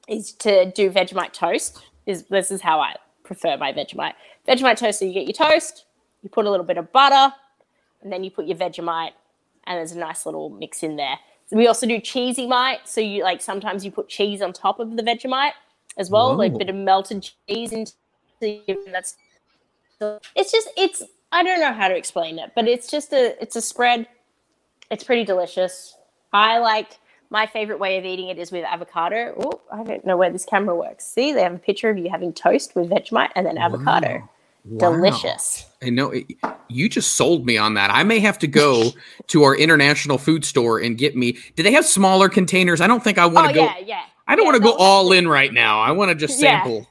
is 0.08 0.32
to 0.34 0.72
do 0.72 0.90
Vegemite 0.92 1.34
toast. 1.34 1.86
Is 2.06 2.24
this 2.24 2.52
is 2.52 2.62
how 2.62 2.80
I 2.80 2.96
prefer 3.24 3.58
my 3.58 3.72
Vegemite. 3.72 4.14
Vegemite 4.48 4.78
toast. 4.78 5.00
So 5.00 5.06
you 5.06 5.14
get 5.14 5.26
your 5.26 5.34
toast, 5.34 5.86
you 6.24 6.30
put 6.30 6.46
a 6.46 6.50
little 6.50 6.66
bit 6.66 6.78
of 6.78 6.92
butter, 6.92 7.34
and 8.02 8.12
then 8.12 8.24
you 8.24 8.32
put 8.32 8.48
your 8.48 8.58
Vegemite, 8.58 9.12
and 9.66 9.78
there's 9.78 9.92
a 9.92 10.00
nice 10.00 10.26
little 10.26 10.50
mix 10.50 10.84
in 10.84 10.96
there. 10.96 11.20
We 11.52 11.68
also 11.68 11.86
do 11.86 12.00
Cheesymite. 12.00 12.80
So 12.86 13.00
you 13.00 13.24
like 13.24 13.42
sometimes 13.42 13.86
you 13.86 13.92
put 13.92 14.10
cheese 14.10 14.42
on 14.42 14.54
top 14.54 14.80
of 14.80 14.98
the 14.98 15.04
Vegemite. 15.04 15.54
As 15.98 16.10
well, 16.10 16.36
like 16.36 16.54
a 16.54 16.58
bit 16.58 16.70
of 16.70 16.76
melted 16.76 17.30
cheese 17.48 17.72
into 17.74 17.94
that's. 18.92 19.16
It's 20.36 20.52
just 20.52 20.70
it's 20.78 21.04
I 21.32 21.44
don't 21.44 21.60
know 21.60 21.74
how 21.74 21.88
to 21.88 21.96
explain 21.96 22.40
it, 22.40 22.52
but 22.56 22.68
it's 22.68 22.90
just 22.90 23.12
a 23.14 23.42
it's 23.42 23.56
a 23.56 23.62
spread. 23.62 24.08
It's 24.92 25.04
pretty 25.04 25.24
delicious. 25.26 25.96
I 26.32 26.60
like 26.60 26.98
my 27.30 27.46
favorite 27.46 27.80
way 27.80 27.98
of 27.98 28.06
eating 28.06 28.28
it 28.30 28.38
is 28.38 28.52
with 28.52 28.64
avocado. 28.64 29.34
Oh, 29.38 29.60
I 29.72 29.84
don't 29.84 30.06
know 30.06 30.16
where 30.16 30.30
this 30.30 30.46
camera 30.46 30.76
works. 30.76 31.06
See, 31.06 31.34
they 31.34 31.42
have 31.44 31.54
a 31.54 31.58
picture 31.60 31.90
of 31.90 31.98
you 31.98 32.10
having 32.10 32.32
toast 32.32 32.76
with 32.76 32.90
Vegemite 32.90 33.32
and 33.36 33.46
then 33.46 33.58
avocado. 33.58 34.08
Wow. 34.20 34.30
Wow. 34.66 34.78
Delicious. 34.92 35.66
I 35.82 35.90
know 35.90 36.12
it- 36.12 36.28
you 36.70 36.90
just 36.90 37.14
sold 37.14 37.46
me 37.46 37.58
on 37.58 37.76
that. 37.76 37.90
I 37.90 38.04
may 38.04 38.20
have 38.20 38.38
to 38.40 38.48
go 38.48 38.92
to 39.28 39.44
our 39.44 39.56
international 39.56 40.18
food 40.18 40.44
store 40.46 40.80
and 40.80 40.98
get 40.98 41.16
me. 41.16 41.38
Do 41.56 41.64
they 41.64 41.72
have 41.72 41.86
smaller 41.86 42.28
containers? 42.30 42.82
I 42.82 42.88
don't 42.88 43.02
think 43.04 43.18
I 43.18 43.24
Oh 43.24 43.30
want 43.30 43.48
to 43.48 43.54
go. 43.54 43.64
yeah, 43.64 43.78
yeah. 43.80 44.04
I 44.28 44.36
don't 44.36 44.46
Yeah, 44.46 44.52
want 44.52 44.58
to 44.58 44.64
go 44.64 44.74
all 44.74 45.12
in 45.14 45.28
right 45.28 45.54
now. 45.54 45.82
I 45.82 45.92
want 45.94 46.10
to 46.10 46.16
just 46.16 46.40
Yeah. 46.40 46.40
sample. 46.40 46.88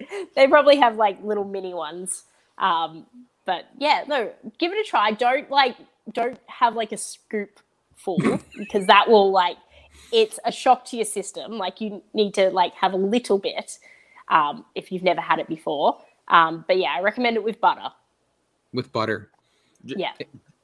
They 0.36 0.48
probably 0.48 0.76
have 0.78 0.96
like 0.96 1.22
little 1.22 1.44
mini 1.44 1.74
ones. 1.74 2.24
Um, 2.58 3.06
but 3.46 3.66
yeah, 3.78 4.04
no, 4.08 4.32
give 4.58 4.72
it 4.72 4.78
a 4.86 4.88
try. 4.88 5.12
Don't 5.12 5.50
like 5.50 5.76
don't 6.12 6.38
have 6.48 6.74
like 6.76 6.92
a 6.92 6.96
scoop 6.96 7.60
full 7.96 8.40
because 8.58 8.86
that 8.86 9.08
will 9.08 9.32
like 9.32 9.58
it's 10.12 10.38
a 10.44 10.52
shock 10.52 10.84
to 10.86 10.96
your 10.96 11.06
system. 11.06 11.58
Like 11.58 11.80
you 11.80 12.02
need 12.14 12.34
to 12.34 12.50
like 12.50 12.74
have 12.76 12.92
a 12.94 12.98
little 12.98 13.38
bit 13.38 13.78
um, 14.28 14.64
if 14.74 14.92
you've 14.92 15.02
never 15.04 15.20
had 15.20 15.38
it 15.40 15.48
before. 15.48 15.98
Um, 16.28 16.64
but 16.68 16.78
yeah, 16.78 16.94
I 16.96 17.02
recommend 17.02 17.36
it 17.36 17.44
with 17.44 17.60
butter. 17.60 17.90
with 18.72 18.92
butter. 18.92 19.30
Yeah. 19.94 20.12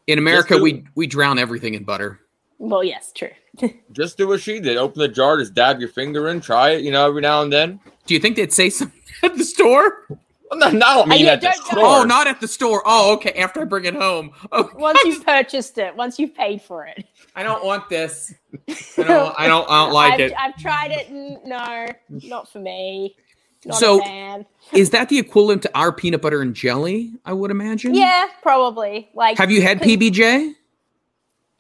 In 0.07 0.19
America, 0.19 0.59
we 0.59 0.85
we 0.97 1.07
drown 1.07 1.39
everything 1.39 1.75
in 1.75 1.85
butter. 1.85 2.21
Well, 2.61 2.85
yes, 2.85 3.11
true. 3.13 3.31
Just 3.93 4.19
do 4.19 4.29
what 4.29 4.41
she 4.41 4.61
did. 4.61 4.77
Open 4.77 5.01
the 5.01 5.09
jar, 5.09 5.39
just 5.39 5.55
dab 5.55 5.81
your 5.81 5.89
finger 5.89 6.29
in, 6.29 6.41
try 6.43 6.71
it, 6.73 6.83
you 6.83 6.91
know, 6.93 7.07
every 7.09 7.23
now 7.23 7.41
and 7.43 7.51
then. 7.51 7.81
Do 8.07 8.13
you 8.15 8.21
think 8.21 8.37
they'd 8.37 8.53
say 8.53 8.69
something 8.69 9.01
at 9.23 9.37
the 9.37 9.45
store? 9.45 10.07
Well, 10.51 10.59
no, 10.59 10.71
no, 10.71 10.87
I 10.87 10.95
don't 10.97 11.09
mean 11.09 11.27
at 11.27 11.41
the 11.41 11.53
store. 11.53 11.79
Oh, 11.79 12.05
not 12.05 12.27
at 12.27 12.41
the 12.41 12.47
store. 12.47 12.83
Oh, 12.85 13.15
okay. 13.15 13.33
After 13.33 13.63
I 13.63 13.65
bring 13.65 13.87
it 13.87 13.95
home. 13.95 14.33
Oh, 14.53 14.69
Once 14.75 14.99
you've 15.05 15.25
purchased 15.25 15.79
it, 15.79 15.97
once 15.97 16.19
you've 16.19 16.35
paid 16.35 16.61
for 16.61 16.85
it. 16.87 17.07
I 17.35 17.43
don't 17.43 17.65
want 17.65 17.89
this. 17.89 18.35
I 18.69 19.03
don't. 19.05 19.35
I 19.39 19.47
don't. 19.47 19.71
I 19.71 19.85
don't 19.85 19.93
like 19.93 20.13
I've, 20.15 20.21
it. 20.21 20.33
I've 20.37 20.57
tried 20.57 20.91
it. 20.91 21.11
No, 21.47 21.87
not 22.29 22.53
for 22.53 22.59
me. 22.59 23.17
Not 23.65 23.79
So- 23.79 24.45
Is 24.73 24.91
that 24.91 25.09
the 25.09 25.19
equivalent 25.19 25.63
to 25.63 25.79
our 25.79 25.93
peanut 25.93 26.21
butter 26.21 26.43
and 26.43 26.55
jelly? 26.55 27.13
I 27.25 27.33
would 27.33 27.51
imagine. 27.51 27.95
Yeah, 27.95 28.27
probably. 28.43 29.09
Like, 29.15 29.39
Have 29.39 29.51
you 29.51 29.63
had 29.63 29.81
PBJ? 29.81 30.55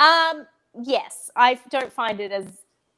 Um, 0.01 0.47
yes, 0.83 1.31
I 1.37 1.61
don't 1.71 1.93
find 1.93 2.21
it 2.21 2.33
as 2.33 2.47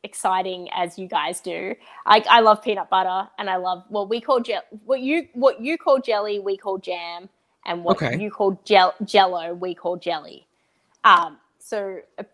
exciting 0.03 0.69
as 0.73 0.99
you 0.99 1.09
guys 1.09 1.41
do. 1.41 1.75
I, 2.07 2.25
I 2.31 2.41
love 2.41 2.63
peanut 2.63 2.91
butter, 2.91 3.29
and 3.39 3.51
I 3.51 3.57
love 3.57 3.85
what 3.89 4.09
we 4.09 4.21
call 4.21 4.41
gel. 4.41 4.63
What 4.85 5.01
you 5.01 5.29
what 5.35 5.61
you 5.61 5.79
call 5.79 6.01
jelly, 6.01 6.39
we 6.41 6.57
call 6.57 6.79
jam, 6.79 7.29
and 7.67 7.85
what 7.85 7.99
Okay. 7.99 8.13
you 8.13 8.31
call 8.31 8.61
gel 8.65 8.95
jello, 9.05 9.55
we 9.55 9.75
call 9.75 9.97
jelly. 9.99 10.47
Um, 11.05 11.39
so 11.59 12.01
uh, 12.19 12.25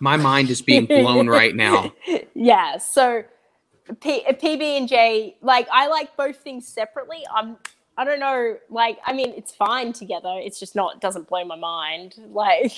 My 0.00 0.16
mind 0.16 0.50
is 0.50 0.62
being 0.62 0.86
blown 0.86 1.28
right 1.28 1.54
now. 1.56 1.94
yeah, 2.34 2.78
so 2.78 3.24
P- 4.00 4.24
PB 4.28 4.62
and 4.62 4.88
J, 4.88 5.36
like 5.42 5.68
I 5.72 5.88
like 5.88 6.16
both 6.16 6.36
things 6.38 6.68
separately. 6.68 7.24
I'm 7.34 7.58
I 7.98 8.04
don't 8.04 8.20
know, 8.20 8.58
like 8.70 8.98
I 9.06 9.12
mean, 9.14 9.34
it's 9.36 9.52
fine 9.54 9.92
together. 9.92 10.34
It's 10.36 10.60
just 10.60 10.76
not 10.76 11.00
doesn't 11.00 11.28
blow 11.28 11.44
my 11.44 11.56
mind. 11.56 12.16
Like 12.30 12.72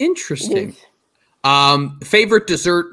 Interesting. 0.00 0.74
Um, 1.44 2.00
favorite 2.02 2.48
dessert. 2.48 2.86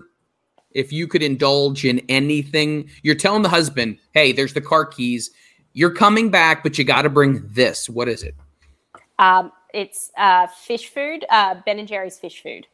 If 0.71 0.93
you 0.93 1.07
could 1.07 1.23
indulge 1.23 1.85
in 1.85 1.99
anything, 2.07 2.89
you're 3.01 3.15
telling 3.15 3.41
the 3.41 3.49
husband, 3.49 3.97
"Hey, 4.13 4.31
there's 4.31 4.53
the 4.53 4.61
car 4.61 4.85
keys. 4.85 5.31
You're 5.73 5.93
coming 5.93 6.29
back, 6.29 6.61
but 6.61 6.77
you 6.77 6.83
got 6.83 7.01
to 7.01 7.09
bring 7.09 7.41
this. 7.47 7.89
What 7.89 8.07
is 8.07 8.21
it? 8.21 8.35
Um, 9.17 9.51
it's 9.73 10.11
uh, 10.17 10.45
fish 10.47 10.89
food, 10.89 11.25
uh, 11.29 11.55
Ben 11.65 11.79
and 11.79 11.87
Jerry's 11.87 12.19
fish 12.19 12.43
food. 12.43 12.67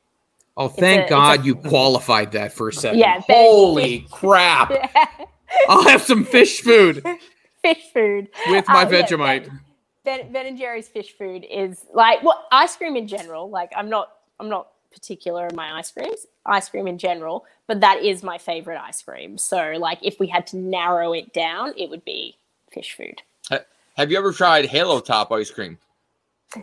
Oh, 0.58 0.68
thank 0.68 1.06
a- 1.06 1.10
God 1.10 1.46
you 1.46 1.56
qualified 1.56 2.34
that 2.34 2.52
for 2.52 2.68
a 2.70 2.74
second. 2.74 3.00
Yeah, 3.00 3.22
Ben- 3.28 3.46
Holy 3.46 4.06
crap! 4.12 4.72
I'll 5.70 5.88
have 5.88 6.02
some 6.02 6.26
fish 6.26 6.60
food 6.62 7.04
fish 7.64 7.84
food. 7.94 8.30
with 8.50 8.68
my 8.68 8.84
Uh, 8.84 8.90
yeah, 8.90 9.04
Vegemite. 9.04 9.60
Ben, 10.04 10.32
ben 10.32 10.46
and 10.46 10.58
Jerry's 10.58 10.90
fish 10.90 11.16
food 11.18 11.46
is 11.50 11.86
like 11.94 12.22
well, 12.24 12.46
ice 12.52 12.76
cream 12.76 12.96
in 12.96 13.08
general. 13.08 13.50
Like 13.50 13.72
I'm 13.76 13.90
not, 13.90 14.10
I'm 14.40 14.50
not 14.50 14.68
particular 14.92 15.48
in 15.48 15.56
my 15.56 15.78
ice 15.78 15.92
creams. 15.92 16.26
Ice 16.46 16.70
cream 16.70 16.88
in 16.88 16.98
general, 16.98 17.46
but 17.68 17.80
that 17.82 18.04
is 18.04 18.22
my 18.24 18.38
favorite 18.38 18.80
ice 18.80 19.02
cream. 19.02 19.38
So 19.38 19.74
like, 19.78 20.00
if 20.02 20.20
we 20.20 20.28
had 20.28 20.46
to 20.48 20.58
narrow 20.58 21.14
it 21.14 21.34
down, 21.34 21.74
it 21.78 21.90
would 21.90 22.04
be 22.06 22.38
fish 22.72 22.96
food. 22.96 23.22
Have 23.96 24.10
you 24.10 24.18
ever 24.18 24.32
tried 24.32 24.66
Halo 24.66 25.00
Top 25.00 25.32
ice 25.32 25.52
cream? 25.52 25.78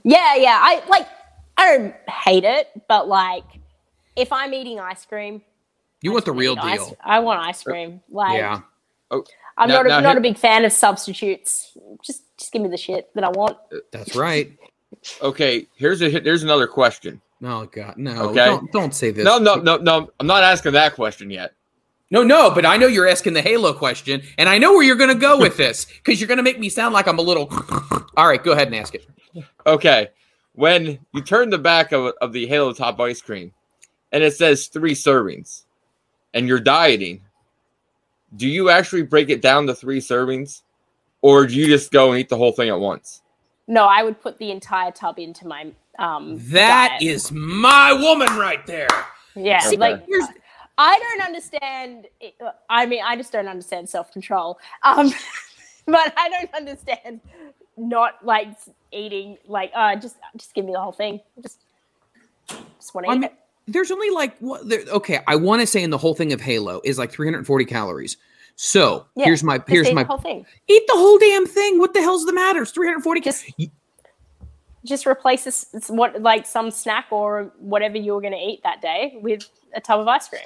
Yeah, 0.02 0.34
yeah. 0.34 0.58
I 0.60 0.82
like. 0.88 1.06
I 1.56 1.76
don't 1.76 1.94
hate 2.08 2.42
it, 2.44 2.68
but 2.88 3.06
like, 3.06 3.44
if 4.16 4.32
I'm 4.32 4.52
eating 4.54 4.80
ice 4.80 5.04
cream, 5.06 5.40
You 6.02 6.10
I 6.10 6.14
want 6.14 6.24
the 6.24 6.32
real 6.32 6.56
need 6.56 6.64
ice- 6.64 6.78
deal? 6.86 6.96
I 7.04 7.20
want 7.20 7.38
ice 7.40 7.62
cream. 7.62 8.00
Like, 8.10 8.36
Yeah. 8.38 8.62
Oh, 9.12 9.24
I'm 9.58 9.68
Now- 9.68 9.76
not 9.76 9.86
a, 9.86 9.88
now 9.90 10.00
not 10.00 10.08
here- 10.10 10.18
a 10.18 10.22
big 10.22 10.38
fan 10.38 10.64
of 10.64 10.72
substitutes. 10.72 11.76
Just 12.02 12.22
just 12.36 12.50
give 12.52 12.62
me 12.62 12.68
the 12.68 12.76
shit 12.76 13.14
that 13.14 13.22
I 13.24 13.28
want. 13.30 13.56
That's 13.92 14.16
right. 14.16 14.50
Okay, 15.22 15.66
here's 15.76 16.02
a 16.02 16.10
here's 16.10 16.42
another 16.42 16.66
question. 16.66 17.20
Oh 17.42 17.66
God, 17.66 17.96
no! 17.96 18.30
Okay. 18.30 18.44
Don't 18.44 18.72
don't 18.72 18.94
say 18.94 19.10
this. 19.10 19.24
No, 19.24 19.38
no, 19.38 19.56
no, 19.56 19.76
no. 19.76 20.10
I'm 20.20 20.26
not 20.26 20.42
asking 20.42 20.72
that 20.72 20.94
question 20.94 21.30
yet. 21.30 21.54
no, 22.10 22.22
no. 22.22 22.50
But 22.50 22.66
I 22.66 22.76
know 22.76 22.86
you're 22.86 23.08
asking 23.08 23.32
the 23.32 23.42
Halo 23.42 23.72
question, 23.72 24.22
and 24.36 24.48
I 24.48 24.58
know 24.58 24.72
where 24.72 24.82
you're 24.82 24.96
going 24.96 25.14
to 25.14 25.20
go 25.20 25.38
with 25.38 25.56
this 25.56 25.84
because 26.04 26.20
you're 26.20 26.28
going 26.28 26.38
to 26.38 26.42
make 26.42 26.58
me 26.58 26.68
sound 26.68 26.92
like 26.92 27.08
I'm 27.08 27.18
a 27.18 27.22
little. 27.22 27.48
All 28.16 28.28
right, 28.28 28.42
go 28.42 28.52
ahead 28.52 28.66
and 28.66 28.76
ask 28.76 28.94
it. 28.94 29.06
Okay, 29.66 30.08
when 30.52 30.98
you 31.14 31.22
turn 31.22 31.48
the 31.48 31.58
back 31.58 31.92
of, 31.92 32.12
of 32.20 32.32
the 32.32 32.46
Halo 32.46 32.72
Top 32.74 33.00
ice 33.00 33.22
cream, 33.22 33.52
and 34.12 34.22
it 34.22 34.34
says 34.34 34.66
three 34.66 34.94
servings, 34.94 35.64
and 36.34 36.46
you're 36.46 36.60
dieting, 36.60 37.22
do 38.36 38.46
you 38.46 38.68
actually 38.68 39.02
break 39.02 39.30
it 39.30 39.40
down 39.40 39.66
to 39.66 39.74
three 39.74 40.00
servings, 40.00 40.62
or 41.22 41.46
do 41.46 41.54
you 41.54 41.66
just 41.66 41.90
go 41.90 42.10
and 42.10 42.20
eat 42.20 42.28
the 42.28 42.36
whole 42.36 42.52
thing 42.52 42.68
at 42.68 42.78
once? 42.78 43.22
No, 43.66 43.84
I 43.84 44.02
would 44.02 44.20
put 44.20 44.38
the 44.38 44.50
entire 44.50 44.90
tub 44.90 45.18
into 45.18 45.46
my 45.46 45.70
um. 46.00 46.36
That 46.50 46.98
diet. 46.98 47.02
is 47.02 47.30
my 47.30 47.92
woman 47.92 48.28
right 48.36 48.66
there. 48.66 48.88
yeah. 49.36 49.60
Okay. 49.66 49.76
Like 49.76 50.04
Here's 50.06 50.24
I 50.78 50.98
don't 50.98 51.26
understand. 51.26 52.06
I 52.70 52.86
mean, 52.86 53.02
I 53.06 53.14
just 53.16 53.32
don't 53.32 53.48
understand 53.48 53.88
self 53.88 54.10
control. 54.12 54.58
Um, 54.82 55.12
but 55.86 56.12
I 56.16 56.28
don't 56.30 56.54
understand 56.54 57.20
not 57.76 58.24
like 58.24 58.48
eating. 58.92 59.36
Like, 59.46 59.70
uh, 59.74 59.96
just 59.96 60.16
just 60.36 60.54
give 60.54 60.64
me 60.64 60.72
the 60.72 60.80
whole 60.80 60.92
thing. 60.92 61.20
Just 61.42 61.60
just 62.78 62.94
want 62.94 63.06
to 63.06 63.10
I 63.10 63.14
eat 63.14 63.18
mean, 63.18 63.24
it. 63.24 63.34
there's 63.68 63.90
only 63.90 64.10
like 64.10 64.38
what? 64.38 64.68
There, 64.68 64.80
okay, 64.88 65.20
I 65.26 65.36
want 65.36 65.60
to 65.60 65.66
say 65.66 65.82
in 65.82 65.90
the 65.90 65.98
whole 65.98 66.14
thing 66.14 66.32
of 66.32 66.40
Halo 66.40 66.80
is 66.84 66.98
like 66.98 67.12
340 67.12 67.64
calories. 67.66 68.16
So 68.56 69.06
Yeah, 69.16 69.26
here's 69.26 69.42
my 69.44 69.62
here's 69.68 69.92
my 69.92 70.04
whole 70.04 70.18
thing. 70.18 70.44
eat 70.68 70.82
the 70.86 70.94
whole 70.96 71.18
damn 71.18 71.46
thing. 71.46 71.78
What 71.78 71.94
the 71.94 72.00
hell's 72.00 72.24
the 72.26 72.32
matter? 72.32 72.62
It's 72.62 72.70
340. 72.72 73.20
Just 73.20 73.44
Ca- 73.56 73.70
just 74.84 75.06
replace 75.06 75.44
this 75.44 75.66
what 75.88 76.20
like 76.22 76.46
some 76.46 76.70
snack 76.70 77.06
or 77.10 77.52
whatever 77.58 77.96
you 77.98 78.14
were 78.14 78.20
going 78.20 78.32
to 78.32 78.38
eat 78.38 78.62
that 78.62 78.80
day 78.80 79.18
with 79.22 79.48
a 79.74 79.80
tub 79.80 80.00
of 80.00 80.08
ice 80.08 80.28
cream. 80.28 80.42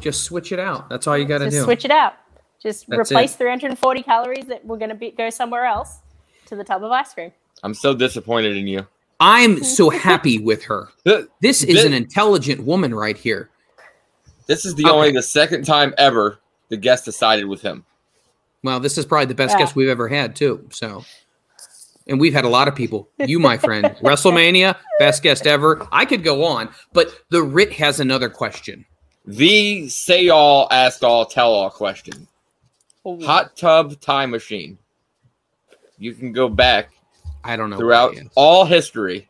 Just 0.00 0.24
switch 0.24 0.52
it 0.52 0.58
out. 0.58 0.88
That's 0.88 1.06
all 1.06 1.16
you 1.18 1.24
got 1.24 1.38
to 1.38 1.44
Just 1.46 1.56
do. 1.58 1.64
switch 1.64 1.84
it 1.84 1.90
out. 1.90 2.14
Just 2.62 2.86
That's 2.88 3.10
replace 3.10 3.34
it. 3.34 3.38
340 3.38 4.02
calories 4.02 4.46
that 4.46 4.64
were 4.64 4.76
going 4.76 4.96
to 4.98 5.10
go 5.10 5.30
somewhere 5.30 5.64
else 5.64 5.98
to 6.46 6.56
the 6.56 6.64
tub 6.64 6.82
of 6.84 6.90
ice 6.90 7.12
cream. 7.14 7.32
I'm 7.62 7.74
so 7.74 7.94
disappointed 7.94 8.56
in 8.56 8.66
you. 8.66 8.86
I'm 9.18 9.62
so 9.62 9.90
happy 9.90 10.38
with 10.38 10.64
her. 10.64 10.88
This 11.42 11.62
is 11.62 11.76
This- 11.76 11.84
an 11.84 11.92
intelligent 11.92 12.64
woman 12.64 12.94
right 12.94 13.16
here. 13.16 13.50
This 14.46 14.64
is 14.64 14.74
the 14.74 14.84
Okay. 14.84 14.92
only 14.92 15.12
the 15.12 15.22
second 15.22 15.64
time 15.64 15.94
ever 15.98 16.38
the 16.70 16.76
guest 16.76 17.04
decided 17.04 17.44
with 17.46 17.62
him. 17.62 17.84
Well, 18.64 18.80
this 18.80 18.98
is 18.98 19.06
probably 19.06 19.26
the 19.26 19.34
best 19.34 19.52
Yeah. 19.54 19.58
guest 19.60 19.76
we've 19.76 19.88
ever 19.88 20.08
had 20.08 20.34
too. 20.36 20.66
So, 20.70 21.04
and 22.10 22.20
we've 22.20 22.34
had 22.34 22.44
a 22.44 22.48
lot 22.48 22.68
of 22.68 22.74
people. 22.74 23.08
You, 23.18 23.38
my 23.38 23.56
friend, 23.56 23.86
WrestleMania, 24.02 24.76
best 24.98 25.22
guest 25.22 25.46
ever. 25.46 25.86
I 25.90 26.04
could 26.04 26.22
go 26.22 26.44
on, 26.44 26.68
but 26.92 27.08
the 27.30 27.42
Rit 27.42 27.72
has 27.74 28.00
another 28.00 28.28
question. 28.28 28.84
The 29.24 29.88
say 29.88 30.28
all, 30.28 30.68
ask 30.70 31.02
all, 31.02 31.24
tell 31.24 31.52
all 31.52 31.70
question. 31.70 32.26
Ooh. 33.06 33.24
Hot 33.24 33.56
tub 33.56 33.98
time 34.00 34.30
machine. 34.30 34.76
You 35.98 36.12
can 36.14 36.32
go 36.32 36.48
back 36.48 36.90
I 37.44 37.56
don't 37.56 37.70
know 37.70 37.78
throughout 37.78 38.14
all 38.34 38.64
history 38.64 39.28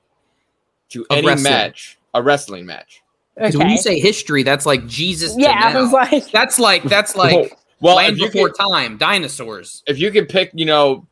to 0.90 1.02
Of 1.11 1.19
any 1.19 1.27
wrestling. 1.27 1.52
match, 1.52 1.98
a 2.15 2.23
wrestling 2.23 2.66
match. 2.66 3.02
'Cause 3.39 3.57
when 3.57 3.70
you 3.70 3.78
say 3.78 3.98
history, 3.98 4.43
that's 4.43 4.66
like 4.66 4.86
Jesus. 4.86 5.35
to 5.35 5.40
yeah, 5.40 5.70
I 5.74 5.81
was 5.81 5.93
like, 5.93 6.31
that's 6.31 6.59
like 6.59 6.82
that's 6.85 7.15
like 7.16 7.57
well, 7.81 7.97
land 7.97 8.19
if 8.20 8.32
before 8.32 8.48
could, 8.51 8.59
time, 8.70 8.97
dinosaurs. 8.98 9.82
if 9.86 9.98
you 9.98 10.11
could 10.11 10.28
pick, 10.28 10.51
you 10.52 10.66
know, 10.66 11.07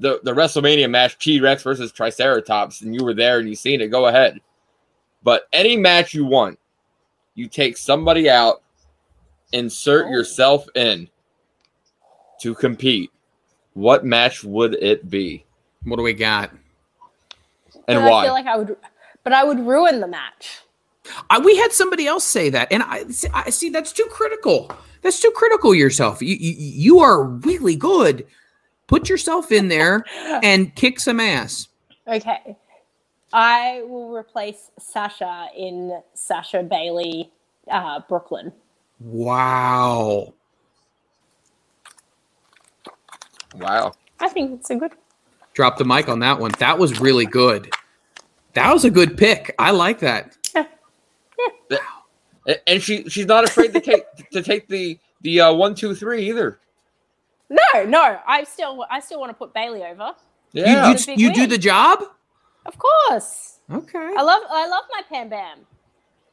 the 0.00 0.20
the 0.24 0.32
WrestleMania 0.32 0.90
match, 0.90 1.18
T 1.18 1.40
Rex 1.40 1.62
versus 1.62 1.92
Triceratops, 1.92 2.80
and 2.82 2.94
you 2.94 3.04
were 3.04 3.14
there 3.14 3.38
and 3.38 3.48
you 3.48 3.54
seen 3.54 3.80
it, 3.80 3.88
go 3.88 4.06
ahead. 4.06 4.40
But 5.22 5.44
any 5.52 5.76
match 5.76 6.14
you 6.14 6.24
want, 6.24 6.58
you 7.34 7.46
take 7.48 7.76
somebody 7.76 8.28
out 8.28 8.62
insert 9.52 10.06
Oh. 10.06 10.10
yourself 10.10 10.66
in 10.74 11.08
to 12.40 12.54
compete, 12.54 13.10
what 13.74 14.04
match 14.04 14.42
would 14.44 14.74
it 14.74 15.10
be 15.10 15.44
What 15.84 15.96
do 15.96 16.02
we 16.02 16.14
got? 16.14 16.50
and 17.88 18.00
But 18.00 18.12
I 18.12 18.24
feel 18.24 18.32
like 18.32 18.46
I 18.46 18.56
would, 18.56 18.76
but 19.24 19.32
I 19.32 19.44
would 19.44 19.60
ruin 19.60 20.00
the 20.00 20.08
match. 20.08 20.60
I, 21.28 21.38
we 21.40 21.56
had 21.56 21.72
somebody 21.72 22.06
else 22.06 22.24
say 22.24 22.50
that, 22.50 22.68
and 22.70 22.82
I 22.82 23.04
see, 23.08 23.28
I 23.34 23.50
see 23.50 23.68
that's 23.70 23.92
too 23.92 24.06
critical. 24.10 24.70
That's 25.02 25.18
too 25.20 25.32
critical 25.34 25.74
yourself. 25.74 26.22
You, 26.22 26.36
you 26.36 26.54
you 26.56 26.98
are 27.00 27.24
really 27.24 27.74
good. 27.74 28.26
Put 28.90 29.08
yourself 29.08 29.52
in 29.52 29.68
there 29.68 30.04
and 30.42 30.74
kick 30.74 30.98
some 30.98 31.20
ass. 31.20 31.68
Okay. 32.08 32.56
I 33.32 33.84
will 33.86 34.10
replace 34.12 34.72
Sasha 34.80 35.46
in 35.56 36.02
Sasha 36.14 36.64
Bayley, 36.64 37.30
uh, 37.70 38.00
Brooklyn. 38.08 38.52
Wow. 38.98 40.34
wow. 43.54 43.92
I 44.18 44.28
think 44.28 44.58
it's 44.58 44.70
a 44.70 44.74
good. 44.74 44.90
Drop 45.54 45.78
the 45.78 45.84
mic 45.84 46.08
on 46.08 46.18
that 46.18 46.40
one. 46.40 46.50
That 46.58 46.76
was 46.76 46.98
really 47.00 47.26
good. 47.26 47.72
That 48.54 48.72
was 48.72 48.84
a 48.84 48.90
good 48.90 49.16
pick. 49.16 49.54
I 49.56 49.70
like 49.70 50.00
that. 50.00 50.36
A- 52.48 52.68
And 52.68 52.82
she 52.82 53.08
she's 53.08 53.26
not 53.26 53.44
afraid 53.44 53.72
to 53.74 53.80
take 53.80 54.02
to 54.32 54.42
take 54.42 54.66
the 54.66 54.98
the 55.20 55.40
uh, 55.42 55.52
one 55.54 55.76
two 55.76 55.94
three 55.94 56.28
either. 56.28 56.58
No, 57.50 57.84
no. 57.84 58.18
I 58.26 58.44
still, 58.44 58.86
I 58.90 59.00
still 59.00 59.20
want 59.20 59.30
to 59.30 59.34
put 59.34 59.52
Bayley 59.52 59.82
over. 59.82 60.14
You- 60.52 60.62
Yeah. 60.64 60.86
You, 60.86 60.92
It's 60.94 61.04
a 61.04 61.06
big 61.08 61.20
you, 61.20 61.32
do 61.34 61.46
the 61.46 61.58
job? 61.58 62.02
Of 62.64 62.78
course. 62.78 63.58
Okay. 63.72 63.98
I 63.98 64.22
love, 64.22 64.42
I 64.48 64.66
love 64.68 64.84
my 64.92 65.02
Pam 65.08 65.28
Bam. 65.28 65.58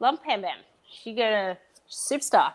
Love 0.00 0.22
Pam 0.22 0.40
Bam. 0.42 0.58
She 0.90 1.12
gonna 1.14 1.58
superstar. 1.90 2.52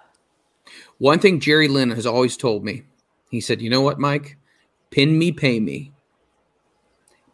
One 0.98 1.20
thing 1.20 1.40
Jerry 1.40 1.68
Lynn 1.68 1.92
has 1.92 2.06
always 2.06 2.38
told 2.38 2.64
me, 2.64 2.84
he 3.30 3.42
said, 3.42 3.62
"You 3.62 3.70
know 3.70 3.82
what, 3.82 4.00
Mike? 4.00 4.38
Pin 4.92 5.18
me, 5.18 5.32
pay 5.32 5.60
me." 5.60 5.92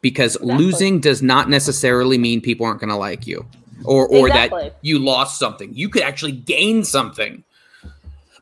Because 0.02 0.36
Exactly. 0.36 0.58
losing 0.64 1.00
does 1.00 1.22
not 1.22 1.50
necessarily 1.50 2.18
mean 2.18 2.42
people 2.42 2.66
aren't 2.66 2.80
going 2.80 2.90
to 2.90 2.96
like 2.96 3.28
you, 3.28 3.46
or 3.86 4.08
or 4.08 4.28
Exactly. 4.28 4.64
that 4.64 4.78
you 4.82 4.98
lost 5.00 5.38
something. 5.38 5.74
You 5.74 5.90
could 5.90 6.02
actually 6.04 6.32
gain 6.32 6.84
something 6.84 7.44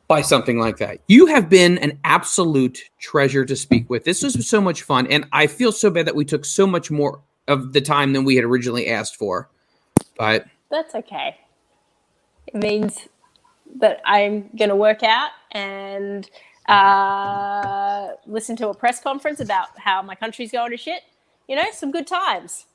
by 0.07 0.21
something 0.21 0.57
like 0.57 0.77
that. 0.77 0.99
You 1.07 1.25
have 1.27 1.49
been 1.49 1.77
an 1.79 1.99
absolute 2.03 2.79
treasure 2.99 3.45
to 3.45 3.55
speak 3.55 3.89
with. 3.89 4.05
This 4.05 4.23
was 4.23 4.47
so 4.47 4.61
much 4.61 4.83
fun, 4.83 5.07
and 5.07 5.25
I 5.31 5.47
feel 5.47 5.71
so 5.71 5.89
bad 5.89 6.07
that 6.07 6.15
we 6.15 6.25
took 6.25 6.45
so 6.45 6.65
much 6.65 6.89
more 6.89 7.21
of 7.47 7.73
the 7.73 7.81
time 7.81 8.13
than 8.13 8.23
we 8.23 8.35
had 8.35 8.45
originally 8.45 8.87
asked 8.87 9.15
for. 9.15 9.49
But 10.17 10.45
That's 10.69 10.95
okay. 10.95 11.37
It 12.47 12.55
means 12.55 13.07
that 13.79 14.01
I'm 14.05 14.49
going 14.57 14.69
to 14.69 14.75
work 14.75 15.03
out 15.03 15.31
and 15.51 16.29
uh, 16.67 18.09
listen 18.25 18.55
to 18.57 18.69
a 18.69 18.73
press 18.73 19.01
conference 19.01 19.39
about 19.39 19.67
how 19.77 20.01
my 20.01 20.15
country's 20.15 20.51
going 20.51 20.71
to 20.71 20.77
shit. 20.77 21.03
You 21.47 21.55
know, 21.55 21.63
some 21.73 21.91
good 21.91 22.07
times. 22.07 22.65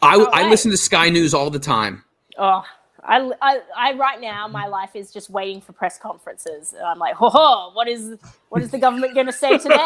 I, 0.00 0.16
All 0.16 0.28
I 0.32 0.48
listen 0.48 0.70
to 0.70 0.76
Sky 0.76 1.10
News 1.10 1.34
all 1.34 1.50
the 1.50 1.58
time. 1.58 2.04
Oh, 2.38 2.64
I, 3.06 3.30
I, 3.40 3.60
I 3.76 3.92
right 3.94 4.20
now 4.20 4.48
my 4.48 4.62
mm-hmm. 4.62 4.72
life 4.72 4.96
is 4.96 5.12
just 5.12 5.30
waiting 5.30 5.60
for 5.60 5.72
press 5.72 5.98
conferences. 5.98 6.72
And 6.72 6.82
I'm 6.82 6.98
like, 6.98 7.14
ho 7.14 7.30
ho, 7.30 7.70
what 7.72 7.88
is 7.88 8.18
what 8.48 8.62
is 8.62 8.70
the 8.70 8.78
government 8.78 9.14
going 9.14 9.26
to 9.26 9.32
say 9.32 9.56
today? 9.58 9.76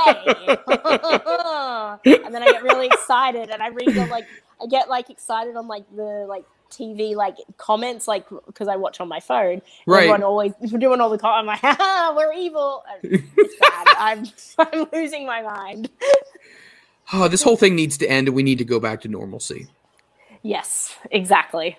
and 2.25 2.35
then 2.35 2.43
I 2.43 2.47
get 2.51 2.63
really 2.63 2.87
excited, 2.87 3.51
and 3.51 3.63
I 3.63 3.69
read 3.69 3.95
the 3.95 4.07
like, 4.07 4.27
I 4.63 4.67
get 4.67 4.89
like 4.89 5.11
excited 5.11 5.57
on 5.57 5.69
like 5.69 5.85
the 5.95 6.27
like 6.29 6.45
TV 6.71 7.15
like 7.15 7.37
comments, 7.59 8.09
like 8.09 8.27
because 8.47 8.69
I 8.69 8.77
watch 8.77 9.01
on 9.01 9.09
my 9.09 9.21
phone. 9.21 9.61
Right. 9.87 10.05
Everyone 10.05 10.23
always 10.23 10.53
we're 10.61 10.79
doing 10.79 11.01
all 11.01 11.11
the 11.11 11.19
com- 11.19 11.41
I'm 11.41 11.47
like, 11.47 11.61
ha, 11.61 12.15
we're 12.17 12.33
evil. 12.33 12.85
It's 13.03 13.57
bad. 13.61 13.87
I'm 13.99 14.27
I'm 14.59 14.89
losing 14.93 15.27
my 15.27 15.43
mind. 15.43 15.91
Oh, 17.13 17.29
this 17.29 17.43
whole 17.43 17.57
thing 17.57 17.75
needs 17.75 17.99
to 17.99 18.07
end, 18.09 18.29
and 18.29 18.35
we 18.35 18.43
need 18.43 18.59
to 18.59 18.65
go 18.65 18.81
back 18.81 19.01
to 19.03 19.09
normalcy. 19.09 19.67
Yes, 20.43 20.97
exactly. 21.11 21.77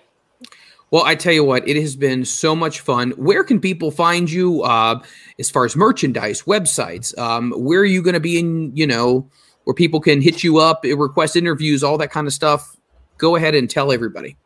Well, 0.92 1.04
I 1.04 1.14
tell 1.14 1.32
you 1.32 1.42
what, 1.42 1.66
it 1.66 1.76
has 1.76 1.96
been 1.96 2.26
so 2.26 2.54
much 2.54 2.80
fun. 2.80 3.12
Where 3.12 3.42
can 3.44 3.60
people 3.60 3.90
find 3.90 4.30
you 4.30 4.62
uh, 4.62 5.02
as 5.38 5.48
far 5.48 5.64
as 5.64 5.74
merchandise, 5.74 6.42
websites? 6.42 7.16
Um, 7.18 7.52
where 7.56 7.80
are 7.80 7.86
you 7.86 8.02
going 8.02 8.12
to 8.12 8.20
be 8.20 8.38
in, 8.38 8.76
you 8.76 8.86
know, 8.86 9.26
where 9.64 9.72
people 9.72 10.00
can 10.00 10.20
hit 10.20 10.44
you 10.44 10.58
up, 10.58 10.84
request 10.84 11.34
interviews, 11.34 11.82
all 11.82 11.96
that 11.96 12.10
kind 12.10 12.26
of 12.26 12.34
stuff? 12.34 12.76
Go 13.16 13.36
ahead 13.36 13.54
and 13.54 13.70
tell 13.70 13.90
everybody. 13.90 14.36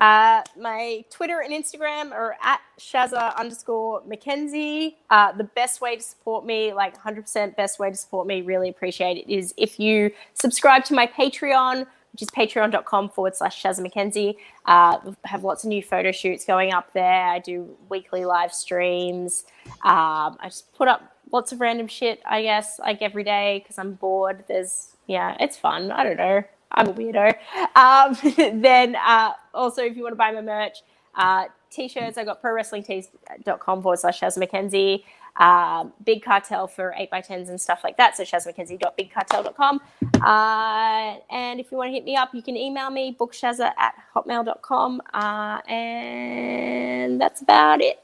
Uh, 0.00 0.42
my 0.56 1.04
Twitter 1.10 1.40
and 1.40 1.52
Instagram 1.52 2.12
are 2.12 2.36
at 2.40 2.60
Shazza 2.78 3.36
underscore 3.36 4.00
McKenzie. 4.04 4.94
Uh, 5.10 5.32
the 5.32 5.44
best 5.44 5.80
way 5.80 5.96
to 5.96 6.02
support 6.02 6.46
me, 6.46 6.72
like 6.72 6.96
100% 6.96 7.56
best 7.56 7.80
way 7.80 7.90
to 7.90 7.96
support 7.96 8.28
me, 8.28 8.42
really 8.42 8.68
appreciate 8.68 9.18
it, 9.18 9.28
is 9.28 9.52
if 9.56 9.80
you 9.80 10.12
subscribe 10.34 10.84
to 10.84 10.94
my 10.94 11.08
Patreon, 11.08 11.84
which 12.12 12.22
is 12.22 12.28
patreon.com 12.28 13.10
forward 13.10 13.36
slash 13.36 13.62
Shazza 13.62 13.80
McKenzie. 13.80 14.36
Uh, 14.66 14.98
have 15.24 15.44
lots 15.44 15.64
of 15.64 15.68
new 15.68 15.82
photo 15.82 16.12
shoots 16.12 16.44
going 16.44 16.72
up 16.72 16.92
there. 16.92 17.24
I 17.24 17.38
do 17.38 17.76
weekly 17.88 18.24
live 18.24 18.52
streams. 18.52 19.44
Um, 19.84 20.36
I 20.40 20.44
just 20.44 20.72
put 20.74 20.88
up 20.88 21.16
lots 21.32 21.52
of 21.52 21.60
random 21.60 21.86
shit, 21.86 22.20
I 22.26 22.42
guess, 22.42 22.78
like 22.78 23.02
every 23.02 23.24
day 23.24 23.60
because 23.62 23.78
I'm 23.78 23.92
bored. 23.94 24.44
There's, 24.48 24.96
yeah, 25.06 25.36
it's 25.40 25.56
fun. 25.56 25.90
I 25.90 26.04
don't 26.04 26.16
know. 26.16 26.42
I'm 26.72 26.88
a 26.88 26.92
weirdo. 26.92 27.34
Um, 27.74 28.60
then 28.60 28.96
uh, 28.96 29.32
also, 29.54 29.82
if 29.82 29.96
you 29.96 30.02
want 30.02 30.12
to 30.12 30.16
buy 30.16 30.32
my 30.32 30.40
merch, 30.40 30.78
uh, 31.20 31.44
t-shirts, 31.70 32.18
I 32.18 32.24
got 32.24 32.42
prowrestlingtees.com 32.42 33.82
forward 33.82 33.98
slash 33.98 34.20
Shaz 34.20 34.38
McKenzie. 34.38 35.04
Um, 35.36 35.92
Big 36.04 36.22
Cartel 36.24 36.66
for 36.66 36.94
8x10s 36.98 37.48
and 37.48 37.60
stuff 37.60 37.82
like 37.84 37.96
that. 37.98 38.16
So 38.16 38.24
shazmckenzie.bigcartel.com. 38.24 39.80
Uh, 40.22 41.16
and 41.30 41.60
if 41.60 41.70
you 41.70 41.78
want 41.78 41.88
to 41.88 41.92
hit 41.92 42.04
me 42.04 42.16
up, 42.16 42.34
you 42.34 42.42
can 42.42 42.56
email 42.56 42.90
me, 42.90 43.16
bookshazza 43.18 43.72
at 43.78 43.94
hotmail.com. 44.14 45.00
Uh, 45.14 45.60
and 45.70 47.20
that's 47.20 47.42
about 47.42 47.80
it. 47.80 48.00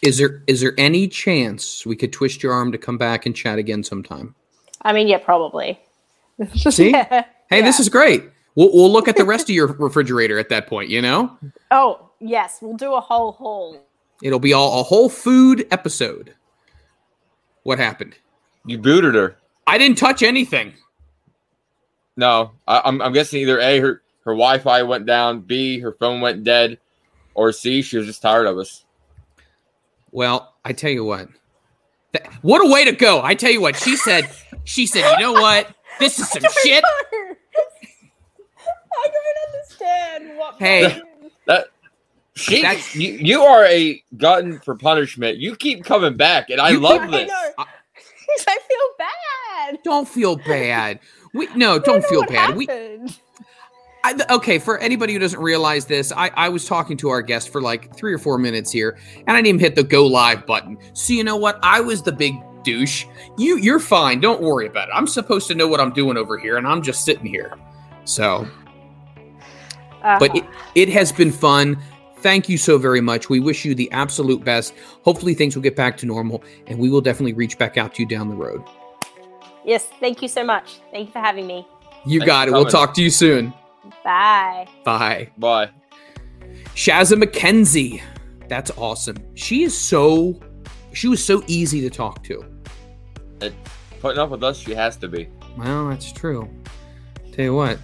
Is 0.00 0.18
there 0.18 0.42
is 0.46 0.60
there 0.60 0.74
any 0.78 1.08
chance 1.08 1.84
we 1.84 1.96
could 1.96 2.12
twist 2.12 2.42
your 2.42 2.52
arm 2.52 2.70
to 2.70 2.78
come 2.78 2.98
back 2.98 3.26
and 3.26 3.34
chat 3.34 3.58
again 3.58 3.82
sometime? 3.82 4.34
I 4.82 4.92
mean, 4.92 5.08
yeah, 5.08 5.18
probably. 5.18 5.78
See? 6.54 6.90
Yeah. 6.90 7.24
Hey, 7.50 7.62
this 7.62 7.80
is 7.80 7.88
great. 7.88 8.24
We'll, 8.54 8.72
we'll 8.72 8.92
look 8.92 9.08
at 9.08 9.16
the 9.16 9.24
rest 9.24 9.48
of 9.48 9.54
your 9.54 9.66
refrigerator 9.78 10.38
at 10.38 10.48
that 10.50 10.66
point, 10.66 10.88
you 10.88 11.02
know? 11.02 11.36
Oh, 11.70 12.07
yes, 12.20 12.58
we'll 12.60 12.76
do 12.76 12.94
a 12.94 13.00
whole 13.00 13.32
haul. 13.32 13.82
It'll 14.22 14.38
be 14.38 14.52
all 14.52 14.80
a 14.80 14.82
whole 14.82 15.08
food 15.08 15.66
episode. 15.70 16.34
What 17.62 17.78
happened? 17.78 18.16
You 18.64 18.78
booted 18.78 19.14
her. 19.14 19.36
I 19.66 19.78
didn't 19.78 19.98
touch 19.98 20.22
anything. 20.22 20.72
No, 22.16 22.52
I, 22.66 22.82
I'm, 22.84 23.00
I'm 23.00 23.12
guessing 23.12 23.40
either 23.40 23.60
A, 23.60 23.78
her, 23.78 24.02
her 24.24 24.32
Wi 24.32 24.58
Fi 24.58 24.82
went 24.82 25.06
down, 25.06 25.40
B, 25.40 25.78
her 25.78 25.92
phone 25.92 26.20
went 26.20 26.42
dead, 26.42 26.78
or 27.34 27.52
C, 27.52 27.82
she 27.82 27.96
was 27.96 28.06
just 28.06 28.22
tired 28.22 28.46
of 28.46 28.58
us. 28.58 28.84
Well, 30.10 30.54
I 30.64 30.72
tell 30.72 30.90
you 30.90 31.04
what. 31.04 31.28
Th- 32.12 32.26
what 32.42 32.66
a 32.66 32.72
way 32.72 32.84
to 32.84 32.92
go. 32.92 33.22
I 33.22 33.34
tell 33.34 33.50
you 33.50 33.60
what. 33.60 33.76
She 33.76 33.94
said, 33.96 34.28
she 34.64 34.86
said, 34.86 35.08
you 35.12 35.18
know 35.20 35.32
what? 35.32 35.72
This 36.00 36.18
is 36.18 36.28
some 36.28 36.42
shit. 36.62 36.82
I 38.98 39.06
don't 39.06 39.54
understand 39.54 40.38
what. 40.38 40.56
Hey. 40.58 41.00
That 41.46 41.68
she, 42.38 42.62
That's- 42.62 42.94
you, 42.94 43.12
you 43.12 43.42
are 43.42 43.64
a 43.66 44.02
glutton 44.16 44.60
for 44.60 44.74
punishment. 44.76 45.38
You 45.38 45.56
keep 45.56 45.84
coming 45.84 46.16
back, 46.16 46.50
and 46.50 46.60
I 46.60 46.70
You 46.70 46.80
love 46.80 47.02
keep- 47.02 47.10
this. 47.10 47.30
I. 47.58 47.64
I 48.46 48.58
feel 48.68 48.88
bad. 48.98 49.78
Don't 49.84 50.06
feel 50.08 50.36
bad. 50.36 51.00
We 51.34 51.48
no, 51.56 51.78
don't 51.78 52.02
know 52.02 52.08
feel 52.08 52.20
what 52.20 52.28
bad. 52.28 52.56
We. 52.56 52.68
I, 54.04 54.14
okay, 54.30 54.58
for 54.58 54.78
anybody 54.78 55.12
who 55.12 55.18
doesn't 55.18 55.40
realize 55.40 55.86
this, 55.86 56.12
I, 56.12 56.28
I 56.34 56.48
was 56.48 56.64
talking 56.66 56.96
to 56.98 57.08
our 57.08 57.20
guest 57.20 57.48
for 57.50 57.60
like 57.60 57.94
three 57.96 58.12
or 58.14 58.18
four 58.18 58.38
minutes 58.38 58.70
here, 58.70 58.96
and 59.16 59.30
I 59.30 59.36
didn't 59.36 59.46
even 59.48 59.60
hit 59.60 59.74
the 59.74 59.82
go 59.82 60.06
live 60.06 60.46
button. 60.46 60.78
So 60.92 61.14
you 61.14 61.24
know 61.24 61.36
what? 61.36 61.58
I 61.62 61.80
was 61.80 62.02
the 62.02 62.12
big 62.12 62.34
douche. 62.62 63.06
You 63.38 63.56
you're 63.56 63.80
fine. 63.80 64.20
Don't 64.20 64.40
worry 64.42 64.66
about 64.66 64.88
it. 64.88 64.92
I'm 64.94 65.06
supposed 65.06 65.48
to 65.48 65.54
know 65.54 65.66
what 65.66 65.80
I'm 65.80 65.92
doing 65.92 66.16
over 66.16 66.38
here, 66.38 66.58
and 66.58 66.66
I'm 66.66 66.82
just 66.82 67.04
sitting 67.04 67.26
here. 67.26 67.54
So, 68.04 68.46
but 70.02 70.22
Uh-huh. 70.30 70.34
it, 70.34 70.44
it 70.74 70.88
has 70.90 71.12
been 71.12 71.32
fun. 71.32 71.78
Thank 72.20 72.48
you 72.48 72.58
so 72.58 72.78
very 72.78 73.00
much. 73.00 73.28
We 73.28 73.40
wish 73.40 73.64
you 73.64 73.74
the 73.74 73.90
absolute 73.92 74.44
best. 74.44 74.74
Hopefully 75.04 75.34
things 75.34 75.54
will 75.54 75.62
get 75.62 75.76
back 75.76 75.96
to 75.98 76.06
normal, 76.06 76.42
and 76.66 76.78
we 76.78 76.90
will 76.90 77.00
definitely 77.00 77.32
reach 77.32 77.58
back 77.58 77.76
out 77.76 77.94
to 77.94 78.02
you 78.02 78.08
down 78.08 78.28
the 78.28 78.34
road. 78.34 78.62
yes, 79.64 79.88
thank 80.00 80.22
you 80.22 80.28
so 80.28 80.44
much. 80.44 80.80
Thank 80.90 81.08
you 81.08 81.12
for 81.12 81.20
having 81.20 81.46
me. 81.46 81.66
You 82.06 82.20
Thanks 82.20 82.26
got 82.26 82.48
for 82.48 82.54
it. 82.54 82.58
We'll 82.58 82.66
talk 82.66 82.94
to 82.94 83.02
you 83.02 83.10
soon. 83.10 83.52
Bye. 84.04 84.66
Bye. 84.84 85.30
Bye. 85.38 85.70
Shazza 86.74 87.20
McKenzie. 87.22 88.00
That's 88.48 88.70
awesome. 88.78 89.16
She 89.34 89.62
is 89.62 89.76
so 89.76 90.40
she 90.92 91.06
was 91.08 91.24
so 91.24 91.42
easy 91.46 91.80
to 91.82 91.90
talk 91.90 92.24
to. 92.24 92.44
Putting 94.00 94.18
up 94.18 94.30
with 94.30 94.42
us, 94.44 94.58
she 94.58 94.74
has 94.74 94.96
to 94.98 95.08
be. 95.08 95.28
Well, 95.56 95.88
that's 95.88 96.12
true. 96.12 96.48
Tell 97.32 97.44
you 97.44 97.54
what. 97.54 97.78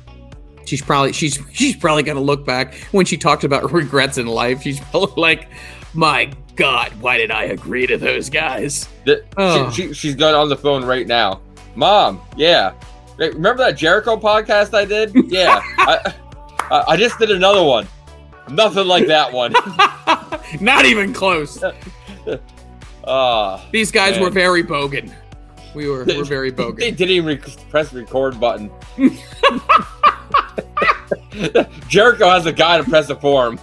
She's 0.64 0.82
probably 0.82 1.12
she's 1.12 1.38
she's 1.52 1.76
probably 1.76 2.02
gonna 2.02 2.20
look 2.20 2.44
back 2.44 2.74
when 2.92 3.04
she 3.06 3.16
talked 3.16 3.44
about 3.44 3.72
regrets 3.72 4.18
in 4.18 4.26
life. 4.26 4.62
She's 4.62 4.80
probably 4.80 5.20
like, 5.20 5.48
My 5.92 6.30
God, 6.56 6.92
why 7.00 7.18
did 7.18 7.30
I 7.30 7.44
agree 7.44 7.86
to 7.86 7.98
those 7.98 8.30
guys? 8.30 8.88
The- 9.04 9.24
Oh. 9.36 9.70
she, 9.70 9.88
she, 9.88 9.94
she's 9.94 10.14
got 10.14 10.34
on 10.34 10.48
the 10.48 10.56
phone 10.56 10.84
right 10.84 11.06
now. 11.06 11.40
Mom, 11.74 12.20
yeah. 12.36 12.72
Remember 13.16 13.58
that 13.64 13.76
Jericho 13.76 14.16
podcast 14.16 14.74
I 14.74 14.84
did? 14.84 15.12
Yeah. 15.30 15.60
I, 15.78 16.14
I, 16.70 16.84
I 16.88 16.96
just 16.96 17.18
did 17.18 17.30
another 17.30 17.62
one. 17.62 17.86
Nothing 18.50 18.86
like 18.86 19.06
that 19.06 19.32
one. 19.32 19.52
Not 20.60 20.84
even 20.84 21.12
close. 21.12 21.62
Ah, 23.06 23.64
These 23.72 23.90
guys 23.90 24.14
Man. 24.14 24.22
were 24.22 24.30
very 24.30 24.62
bogan. 24.62 25.12
We 25.74 25.88
were, 25.88 26.04
were 26.04 26.24
very 26.24 26.52
bogan. 26.52 26.78
they 26.78 26.90
didn't 26.90 27.14
even 27.16 27.38
press 27.68 27.92
record 27.92 28.38
button. 28.38 28.70
Jericho 31.88 32.28
has 32.28 32.46
a 32.46 32.52
guy 32.52 32.78
to 32.78 32.84
press 32.84 33.08
the 33.08 33.16
form. 33.16 33.58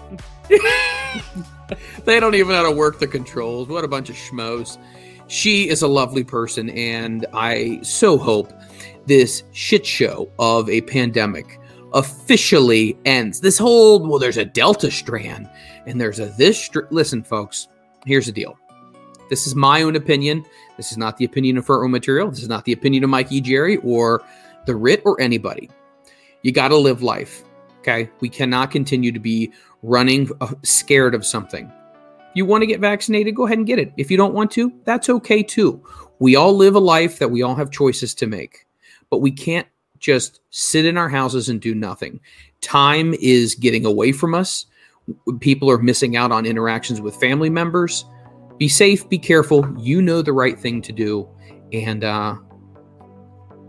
they 2.06 2.19
don't 2.19 2.35
even 2.35 2.49
know 2.49 2.64
how 2.64 2.69
to 2.69 2.76
work 2.76 2.99
the 2.99 3.07
controls. 3.07 3.68
What 3.68 3.84
a 3.84 3.88
bunch 3.88 4.10
of 4.10 4.15
schmoes. 4.15 4.77
She 5.27 5.69
is 5.69 5.81
a 5.81 5.88
lovely 5.88 6.23
person, 6.23 6.69
and 6.72 7.26
I 7.34 7.80
so 7.84 8.18
hope 8.18 8.52
this 9.06 9.43
shit 9.53 9.85
show 9.85 10.30
of 10.39 10.69
a 10.69 10.81
pandemic 10.81 11.60
officially 11.93 12.98
ends. 13.06 13.39
This 13.39 13.57
whole, 13.57 14.06
well, 14.06 14.19
there's 14.19 14.38
a 14.38 14.45
Delta 14.45 14.91
strand, 14.91 15.49
and 15.85 15.99
there's 15.99 16.19
a 16.19 16.27
this. 16.38 16.61
Str- 16.61 16.81
Listen, 16.89 17.23
folks, 17.23 17.69
here's 18.06 18.26
the 18.26 18.31
deal. 18.31 18.57
This 19.30 19.48
is 19.48 19.56
my 19.56 19.81
own 19.84 19.95
opinion. 19.95 20.45
This 20.76 20.91
is 20.91 20.98
not 20.98 21.15
the 21.15 21.23
opinion 21.23 21.57
of 21.57 21.65
Front 21.65 21.81
Row 21.81 21.88
Material. 21.88 22.30
This 22.30 22.41
is 22.41 22.49
not 22.49 22.65
the 22.65 22.73
opinion 22.73 23.06
of 23.06 23.10
Mikey 23.10 23.39
Jerry 23.39 23.77
or 23.77 24.23
the 24.65 24.76
Rit 24.76 25.02
or 25.06 25.19
anybody. 25.22 25.69
You 26.44 26.52
got 26.52 26.70
to 26.70 26.78
live 26.78 27.02
life. 27.02 27.44
Okay. 27.80 28.10
We 28.20 28.30
cannot 28.30 28.72
continue 28.72 29.12
to 29.12 29.20
be 29.20 29.52
running 29.84 30.30
uh, 30.42 30.54
scared 30.64 31.16
of 31.16 31.26
something. 31.26 31.72
You 32.34 32.46
want 32.46 32.62
to 32.62 32.68
get 32.68 32.80
vaccinated, 32.80 33.36
go 33.36 33.46
ahead 33.46 33.58
and 33.58 33.68
get 33.68 33.80
it. 33.80 33.92
If 33.98 34.10
you 34.10 34.18
don't 34.18 34.34
want 34.34 34.52
to, 34.52 34.72
that's 34.86 35.10
okay 35.10 35.44
too. 35.44 35.84
We 36.20 36.36
all 36.36 36.56
live 36.56 36.76
a 36.76 36.80
life 36.80 37.20
that 37.20 37.32
we 37.32 37.42
all 37.42 37.56
have 37.56 37.72
choices 37.72 38.14
to 38.16 38.28
make, 38.28 38.66
but 39.10 39.18
we 39.18 39.32
can't 39.32 39.68
just 40.00 40.40
sit 40.50 40.86
in 40.86 40.98
our 40.98 41.10
houses 41.10 41.50
and 41.50 41.60
do 41.60 41.76
nothing. 41.76 42.20
Time 42.62 43.14
is 43.16 43.56
getting 43.56 43.86
away 43.86 44.12
from 44.12 44.34
us. 44.34 44.66
People 45.40 45.70
are 45.70 45.80
missing 45.80 46.16
out 46.16 46.32
on 46.32 46.46
interactions 46.46 47.02
with 47.02 47.16
family 47.16 47.50
members. 47.50 48.06
Be 48.58 48.68
safe, 48.68 49.10
be 49.10 49.18
careful. 49.18 49.68
You 49.80 50.02
know 50.02 50.22
the 50.22 50.34
right 50.34 50.58
thing 50.58 50.82
to 50.84 50.94
do. 50.94 51.28
And 51.74 52.04
uh, 52.04 52.36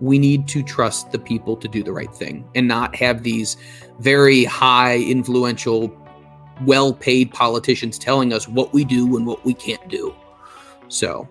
we 0.02 0.18
need 0.18 0.48
to 0.48 0.64
trust 0.64 1.12
the 1.12 1.18
people 1.18 1.56
to 1.56 1.68
do 1.68 1.84
the 1.84 1.92
right 1.92 2.12
thing 2.12 2.44
and 2.56 2.66
not 2.66 2.92
have 2.96 3.22
these 3.22 3.56
very 4.00 4.42
high, 4.42 4.98
influential, 4.98 5.96
well 6.62 6.92
paid 6.92 7.32
politicians 7.32 8.00
telling 8.00 8.32
us 8.32 8.48
what 8.48 8.72
we 8.72 8.84
do 8.84 9.16
and 9.16 9.24
what 9.24 9.44
we 9.44 9.54
can't 9.54 9.88
do. 9.88 10.12
So 10.88 11.28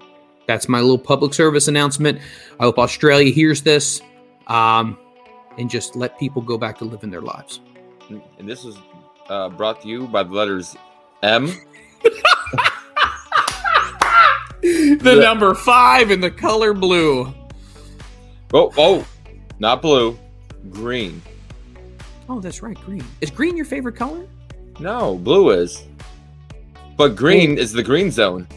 that's 0.47 0.69
my 0.69 0.79
little 0.79 0.97
public 0.97 1.33
service 1.33 1.67
announcement. 1.67 2.19
I 2.61 2.63
hope 2.63 2.79
Australia 2.79 3.29
hears 3.29 3.61
this 3.61 4.01
um, 4.47 4.97
and 5.57 5.69
just 5.69 5.97
let 5.97 6.17
people 6.17 6.41
go 6.41 6.57
back 6.57 6.77
to 6.77 6.85
living 6.85 7.11
their 7.11 7.21
lives. 7.21 7.59
And 8.09 8.47
this 8.47 8.63
is 8.63 8.77
uh, 9.27 9.49
brought 9.49 9.81
to 9.81 9.87
you 9.89 10.07
by 10.07 10.23
the 10.23 10.31
letters 10.31 10.77
M. 11.21 11.51
The 14.61 15.19
number 15.19 15.55
five 15.55 16.11
in 16.11 16.21
the 16.21 16.29
color 16.29 16.73
blue. 16.73 17.33
Oh, 18.53 18.71
oh, 18.77 19.07
not 19.59 19.81
blue, 19.81 20.17
green. 20.69 21.21
Oh, 22.27 22.39
that's 22.39 22.61
right, 22.61 22.75
green. 22.85 23.03
Is 23.21 23.29
green 23.29 23.55
your 23.55 23.65
favorite 23.65 23.95
color? 23.95 24.25
No, 24.79 25.15
blue 25.17 25.51
is. 25.51 25.83
But 26.97 27.15
green 27.15 27.57
is 27.57 27.71
the 27.71 27.83
green 27.83 28.11
zone. 28.11 28.47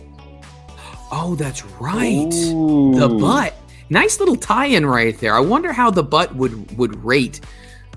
Oh, 1.13 1.37
that's 1.39 1.65
right. 1.81 2.31
The 2.31 3.17
butt. 3.21 3.55
Nice 3.91 4.19
little 4.19 4.37
tie-in 4.37 4.85
right 4.87 5.19
there. 5.21 5.35
I 5.35 5.41
wonder 5.41 5.73
how 5.73 5.91
the 5.91 6.03
butt 6.03 6.35
would 6.35 6.77
would 6.77 7.03
rate 7.05 7.41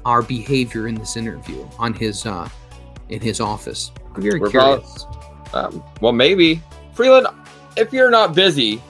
our 0.06 0.22
behavior 0.22 0.88
in 0.88 0.96
this 0.96 1.18
interview 1.18 1.68
on 1.80 1.94
his 1.94 2.26
uh 2.26 2.48
in 3.10 3.20
his 3.22 3.40
office. 3.40 3.92
I'm 4.14 4.22
very 4.22 4.40
We're 4.40 4.50
about- 4.50 4.84
curious. 4.84 5.06
Um, 5.54 5.84
well, 6.02 6.12
maybe. 6.12 6.62
Freeland, 6.94 7.28
if 7.78 7.94
you're 7.94 8.12
not 8.12 8.36
busy, 8.36 8.82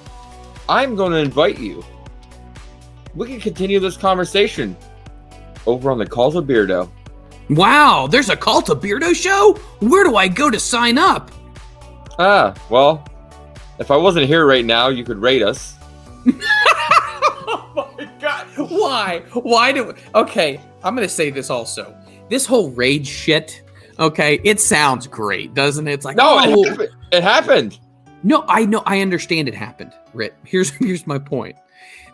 I'm 0.68 0.96
going 0.96 1.12
to 1.12 1.20
invite 1.20 1.60
you. 1.60 1.84
We 3.18 3.28
can 3.28 3.40
continue 3.40 3.80
this 3.80 3.98
conversation 3.98 4.78
over 5.66 5.90
on 5.90 5.98
the 5.98 6.06
Calls 6.06 6.36
of 6.36 6.46
Beardo. 6.46 6.88
Wow, 7.50 8.06
there's 8.06 8.30
a 8.30 8.38
call 8.38 8.62
to 8.62 8.76
Beardo 8.76 9.16
show? 9.16 9.54
Where 9.80 10.04
do 10.04 10.16
I 10.18 10.28
go 10.28 10.52
to 10.52 10.60
sign 10.60 11.00
up? 11.00 11.32
Ah, 12.20 12.54
well, 12.70 13.04
if 13.80 13.90
I 13.90 13.98
wasn't 13.98 14.28
here 14.28 14.46
right 14.46 14.64
now, 14.64 14.90
you 14.90 15.04
could 15.04 15.18
rate 15.18 15.42
us. 15.42 15.74
oh 16.28 17.92
my 17.98 18.08
god. 18.20 18.46
Why? 18.56 19.24
Why 19.34 19.72
do 19.72 19.96
Okay, 20.14 20.62
I'm 20.84 20.96
going 20.96 21.08
to 21.08 21.14
say 21.14 21.32
this 21.32 21.50
also. 21.50 21.98
This 22.30 22.46
whole 22.46 22.70
rage 22.70 23.08
shit, 23.08 23.64
okay, 23.98 24.40
it 24.44 24.60
sounds 24.60 25.08
great, 25.08 25.56
doesn't 25.56 25.88
it? 25.88 25.94
It's 25.94 26.06
like, 26.06 26.18
No, 26.18 26.38
oh, 26.40 26.64
it, 26.64 26.68
happened. 26.70 26.90
it 27.14 27.24
happened. 27.24 27.80
No, 28.22 28.46
I 28.48 28.66
know 28.66 28.84
I 28.86 29.02
understand 29.02 29.48
it 29.48 29.56
happened, 29.56 29.94
Rit. 30.14 30.36
Here's 30.44 30.70
here's 30.80 31.08
my 31.08 31.18
point. 31.18 31.56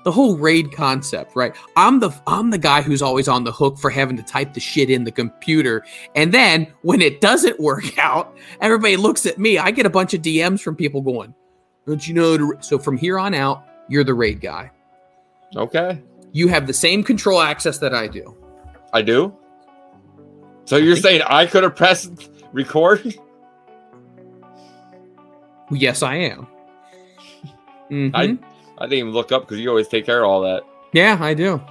The 0.04 0.12
whole 0.12 0.38
raid 0.38 0.74
concept, 0.74 1.36
right? 1.36 1.56
I'm 1.78 2.00
the 2.02 2.12
I'm 2.28 2.50
the 2.50 2.58
guy 2.58 2.82
who's 2.82 3.02
always 3.02 3.28
on 3.30 3.46
the 3.46 3.52
hook 3.54 3.78
for 3.78 3.90
having 3.90 4.18
to 4.18 4.24
type 4.24 4.54
the 4.54 4.60
shit 4.60 4.90
in 4.90 5.06
the 5.06 5.12
computer. 5.12 5.86
And 6.14 6.34
then 6.34 6.68
when 6.82 7.02
it 7.02 7.22
doesn't 7.22 7.60
work 7.60 7.98
out, 7.98 8.36
everybody 8.60 8.98
looks 8.98 9.26
at 9.26 9.38
me. 9.38 9.58
I 9.58 9.72
get 9.72 9.86
a 9.86 9.90
bunch 9.90 10.14
of 10.14 10.22
DMs 10.22 10.60
from 10.62 10.76
people 10.76 11.02
going, 11.02 11.34
Don't 11.88 12.06
you 12.06 12.14
know 12.14 12.38
to-" 12.38 12.58
so 12.60 12.78
from 12.78 12.98
here 12.98 13.18
on 13.18 13.34
out, 13.34 13.64
you're 13.88 14.04
the 14.04 14.14
raid 14.14 14.42
guy. 14.42 14.72
Okay, 15.56 16.02
You 16.32 16.48
have 16.50 16.68
the 16.68 16.74
same 16.74 17.04
control 17.04 17.40
access 17.40 17.78
that 17.78 17.94
I 17.94 18.08
do. 18.08 18.36
I 18.92 19.02
do. 19.04 19.34
So 20.66 20.78
you're 20.78 20.96
saying 20.96 21.22
I 21.28 21.46
could 21.46 21.64
have 21.64 21.76
pressed 21.76 22.30
record? 22.52 23.16
Yes, 25.72 26.04
I 26.04 26.16
am. 26.16 26.48
Mhm. 27.90 28.12
I 28.14 28.38
I 28.84 28.86
didn't 28.86 29.00
even 29.00 29.14
look 29.14 29.32
up 29.32 29.44
because 29.44 29.62
you 29.62 29.70
always 29.70 29.88
take 29.88 30.06
care 30.06 30.26
of 30.26 30.30
all 30.30 30.42
that. 30.42 30.64
Yeah, 30.92 31.18
I 31.22 31.34
do. 31.34 31.62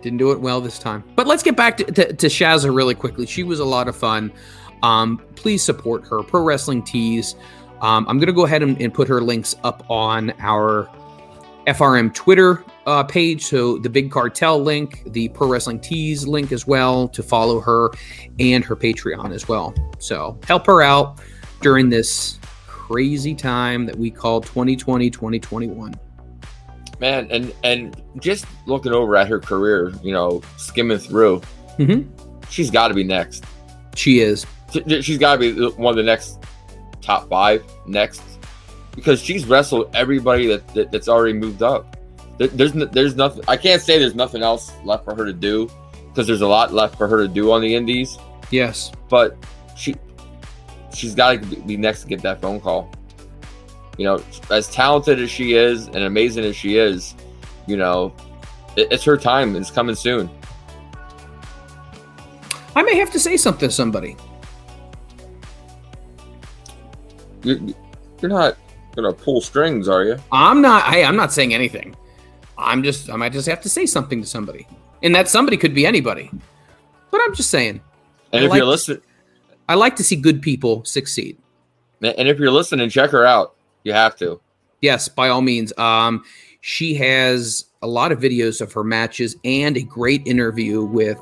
Didn't 0.00 0.16
do 0.16 0.32
it 0.32 0.40
well 0.40 0.62
this 0.62 0.78
time. 0.78 1.04
But 1.14 1.26
let's 1.26 1.42
get 1.42 1.58
back 1.58 1.76
to, 1.76 1.84
to, 1.84 2.10
to 2.14 2.26
Shazza 2.26 2.74
really 2.74 2.94
quickly. 2.94 3.26
She 3.26 3.42
was 3.42 3.60
a 3.60 3.66
lot 3.66 3.86
of 3.86 3.94
fun. 3.94 4.32
Um, 4.82 5.20
please 5.36 5.62
support 5.62 6.06
her. 6.06 6.22
Pro 6.22 6.42
Wrestling 6.42 6.82
Tees. 6.84 7.34
Um, 7.82 8.06
I'm 8.08 8.16
going 8.16 8.28
to 8.28 8.32
go 8.32 8.46
ahead 8.46 8.62
and, 8.62 8.80
and 8.80 8.94
put 8.94 9.08
her 9.08 9.20
links 9.20 9.56
up 9.62 9.84
on 9.90 10.32
our 10.38 10.88
FRM 11.66 12.14
Twitter 12.14 12.64
uh, 12.86 13.04
page. 13.04 13.44
So 13.44 13.76
the 13.76 13.90
Big 13.90 14.10
Cartel 14.10 14.62
link, 14.62 15.02
the 15.12 15.28
Pro 15.28 15.48
Wrestling 15.48 15.80
Tees 15.80 16.26
link 16.26 16.50
as 16.50 16.66
well 16.66 17.08
to 17.08 17.22
follow 17.22 17.60
her, 17.60 17.90
and 18.38 18.64
her 18.64 18.74
Patreon 18.74 19.34
as 19.34 19.48
well. 19.48 19.74
So 19.98 20.38
help 20.46 20.64
her 20.64 20.80
out 20.80 21.20
during 21.60 21.90
this 21.90 22.38
crazy 22.88 23.34
time 23.34 23.86
that 23.86 23.96
we 23.96 24.10
call 24.10 24.40
2020 24.40 25.10
2021. 25.10 25.94
Man, 27.00 27.26
and 27.30 27.52
and 27.64 28.02
just 28.20 28.46
looking 28.66 28.92
over 28.92 29.16
at 29.16 29.26
her 29.28 29.40
career, 29.40 29.92
you 30.02 30.12
know, 30.12 30.42
skimming 30.56 30.98
through, 30.98 31.40
Mhm. 31.78 32.06
she's 32.48 32.70
got 32.70 32.88
to 32.88 32.94
be 32.94 33.02
next. 33.04 33.44
She 33.96 34.20
is. 34.20 34.46
She- 34.72 35.02
She's 35.02 35.18
got 35.18 35.36
to 35.36 35.38
be 35.38 35.66
one 35.76 35.92
of 35.92 35.96
the 35.96 36.02
next 36.02 36.38
top 37.00 37.28
five 37.28 37.62
next 37.86 38.22
because 38.94 39.20
she's 39.20 39.44
wrestled 39.46 39.90
everybody 39.94 40.46
that, 40.48 40.66
that 40.74 40.92
that's 40.92 41.08
already 41.08 41.32
moved 41.34 41.62
up. 41.62 41.96
There, 42.38 42.48
there's 42.48 42.72
there's 42.72 43.16
nothing. 43.16 43.42
I 43.48 43.56
can't 43.56 43.80
say 43.82 43.98
there's 43.98 44.14
nothing 44.14 44.42
else 44.42 44.72
left 44.84 45.04
for 45.04 45.14
her 45.14 45.24
to 45.24 45.32
do 45.32 45.70
because 46.08 46.26
there's 46.26 46.42
a 46.42 46.46
lot 46.46 46.72
left 46.72 46.96
for 46.96 47.08
her 47.08 47.18
to 47.18 47.28
do 47.28 47.50
on 47.52 47.60
the 47.60 47.74
indies. 47.74 48.18
Yes. 48.50 48.92
But 49.08 49.36
she 49.76 49.94
she's 50.94 51.14
got 51.14 51.42
to 51.42 51.56
be 51.62 51.76
next 51.76 52.02
to 52.02 52.06
get 52.06 52.22
that 52.22 52.40
phone 52.40 52.60
call. 52.60 52.90
You 53.98 54.04
know, 54.06 54.22
as 54.50 54.68
talented 54.68 55.20
as 55.20 55.30
she 55.30 55.54
is 55.54 55.86
and 55.86 55.98
amazing 55.98 56.44
as 56.44 56.56
she 56.56 56.78
is, 56.78 57.14
you 57.66 57.76
know, 57.76 58.14
it, 58.76 58.88
it's 58.90 59.04
her 59.04 59.16
time. 59.16 59.54
It's 59.56 59.70
coming 59.70 59.94
soon. 59.94 60.28
I 62.76 62.82
may 62.82 62.96
have 62.96 63.10
to 63.12 63.20
say 63.20 63.36
something 63.36 63.68
to 63.68 63.74
somebody. 63.74 64.16
You, 67.44 67.74
you're 68.20 68.30
not 68.30 68.56
gonna 68.96 69.12
pull 69.12 69.40
strings, 69.40 69.88
are 69.88 70.02
you? 70.04 70.16
I'm 70.32 70.60
not. 70.60 70.84
Hey, 70.84 71.04
I'm 71.04 71.16
not 71.16 71.32
saying 71.32 71.54
anything. 71.54 71.94
I'm 72.58 72.82
just. 72.82 73.10
I 73.10 73.16
might 73.16 73.32
just 73.32 73.46
have 73.48 73.60
to 73.62 73.68
say 73.68 73.86
something 73.86 74.20
to 74.22 74.26
somebody, 74.26 74.66
and 75.02 75.14
that 75.14 75.28
somebody 75.28 75.56
could 75.56 75.74
be 75.74 75.86
anybody. 75.86 76.30
But 77.10 77.20
I'm 77.22 77.34
just 77.34 77.50
saying. 77.50 77.80
And 78.32 78.42
I 78.42 78.44
if 78.46 78.50
like- 78.50 78.58
you're 78.58 78.66
listening, 78.66 79.02
I 79.68 79.74
like 79.74 79.96
to 79.96 80.04
see 80.04 80.16
good 80.16 80.42
people 80.42 80.84
succeed. 80.84 81.38
and 82.02 82.28
if 82.28 82.38
you're 82.38 82.50
listening, 82.50 82.88
check 82.90 83.10
her 83.10 83.24
out. 83.24 83.54
You 83.82 83.92
have 83.92 84.16
to. 84.16 84.40
Yes, 84.80 85.08
by 85.08 85.28
all 85.28 85.40
means. 85.40 85.76
Um, 85.78 86.24
she 86.60 86.94
has 86.94 87.66
a 87.82 87.86
lot 87.86 88.12
of 88.12 88.18
videos 88.18 88.60
of 88.60 88.72
her 88.72 88.84
matches 88.84 89.36
and 89.44 89.76
a 89.76 89.82
great 89.82 90.26
interview 90.26 90.84
with 90.84 91.18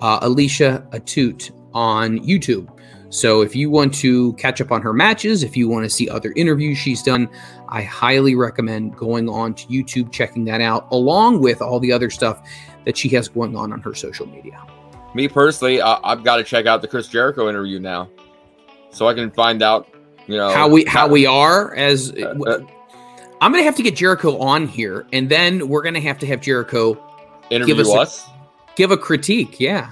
uh, 0.00 0.18
Alicia 0.22 0.86
Atout 0.92 1.50
on 1.74 2.18
YouTube. 2.20 2.68
So 3.10 3.40
if 3.40 3.56
you 3.56 3.70
want 3.70 3.94
to 3.94 4.34
catch 4.34 4.60
up 4.60 4.70
on 4.70 4.82
her 4.82 4.92
matches, 4.92 5.42
if 5.42 5.56
you 5.56 5.68
want 5.68 5.84
to 5.84 5.90
see 5.90 6.08
other 6.08 6.32
interviews 6.36 6.76
she's 6.76 7.02
done, 7.02 7.28
I 7.68 7.82
highly 7.82 8.34
recommend 8.34 8.96
going 8.96 9.28
on 9.28 9.54
to 9.54 9.66
YouTube, 9.66 10.12
checking 10.12 10.44
that 10.46 10.60
out, 10.60 10.86
along 10.90 11.40
with 11.40 11.62
all 11.62 11.80
the 11.80 11.90
other 11.92 12.10
stuff 12.10 12.42
that 12.84 12.96
she 12.96 13.08
has 13.10 13.28
going 13.28 13.56
on 13.56 13.72
on 13.72 13.80
her 13.80 13.94
social 13.94 14.26
media. 14.26 14.62
Me 15.14 15.26
personally, 15.28 15.80
I, 15.80 15.98
I've 16.04 16.22
got 16.22 16.36
to 16.36 16.44
check 16.44 16.66
out 16.66 16.82
the 16.82 16.88
Chris 16.88 17.08
Jericho 17.08 17.48
interview 17.48 17.78
now, 17.80 18.08
so 18.90 19.08
I 19.08 19.14
can 19.14 19.30
find 19.30 19.62
out, 19.62 19.88
you 20.26 20.36
know, 20.36 20.50
how 20.50 20.68
we 20.68 20.84
how 20.84 21.08
we 21.08 21.26
are 21.26 21.74
as 21.74 22.12
Uh, 22.12 22.34
uh, 22.46 22.58
I'm 23.40 23.52
gonna 23.52 23.62
have 23.64 23.76
to 23.76 23.82
get 23.82 23.96
Jericho 23.96 24.38
on 24.38 24.66
here, 24.66 25.06
and 25.12 25.28
then 25.28 25.68
we're 25.68 25.82
gonna 25.82 26.00
have 26.00 26.18
to 26.18 26.26
have 26.26 26.40
Jericho 26.40 26.98
interview 27.50 27.80
us 27.92 28.26
a- 28.26 28.30
give 28.76 28.90
a 28.90 28.96
critique. 28.96 29.58
Yeah, 29.58 29.90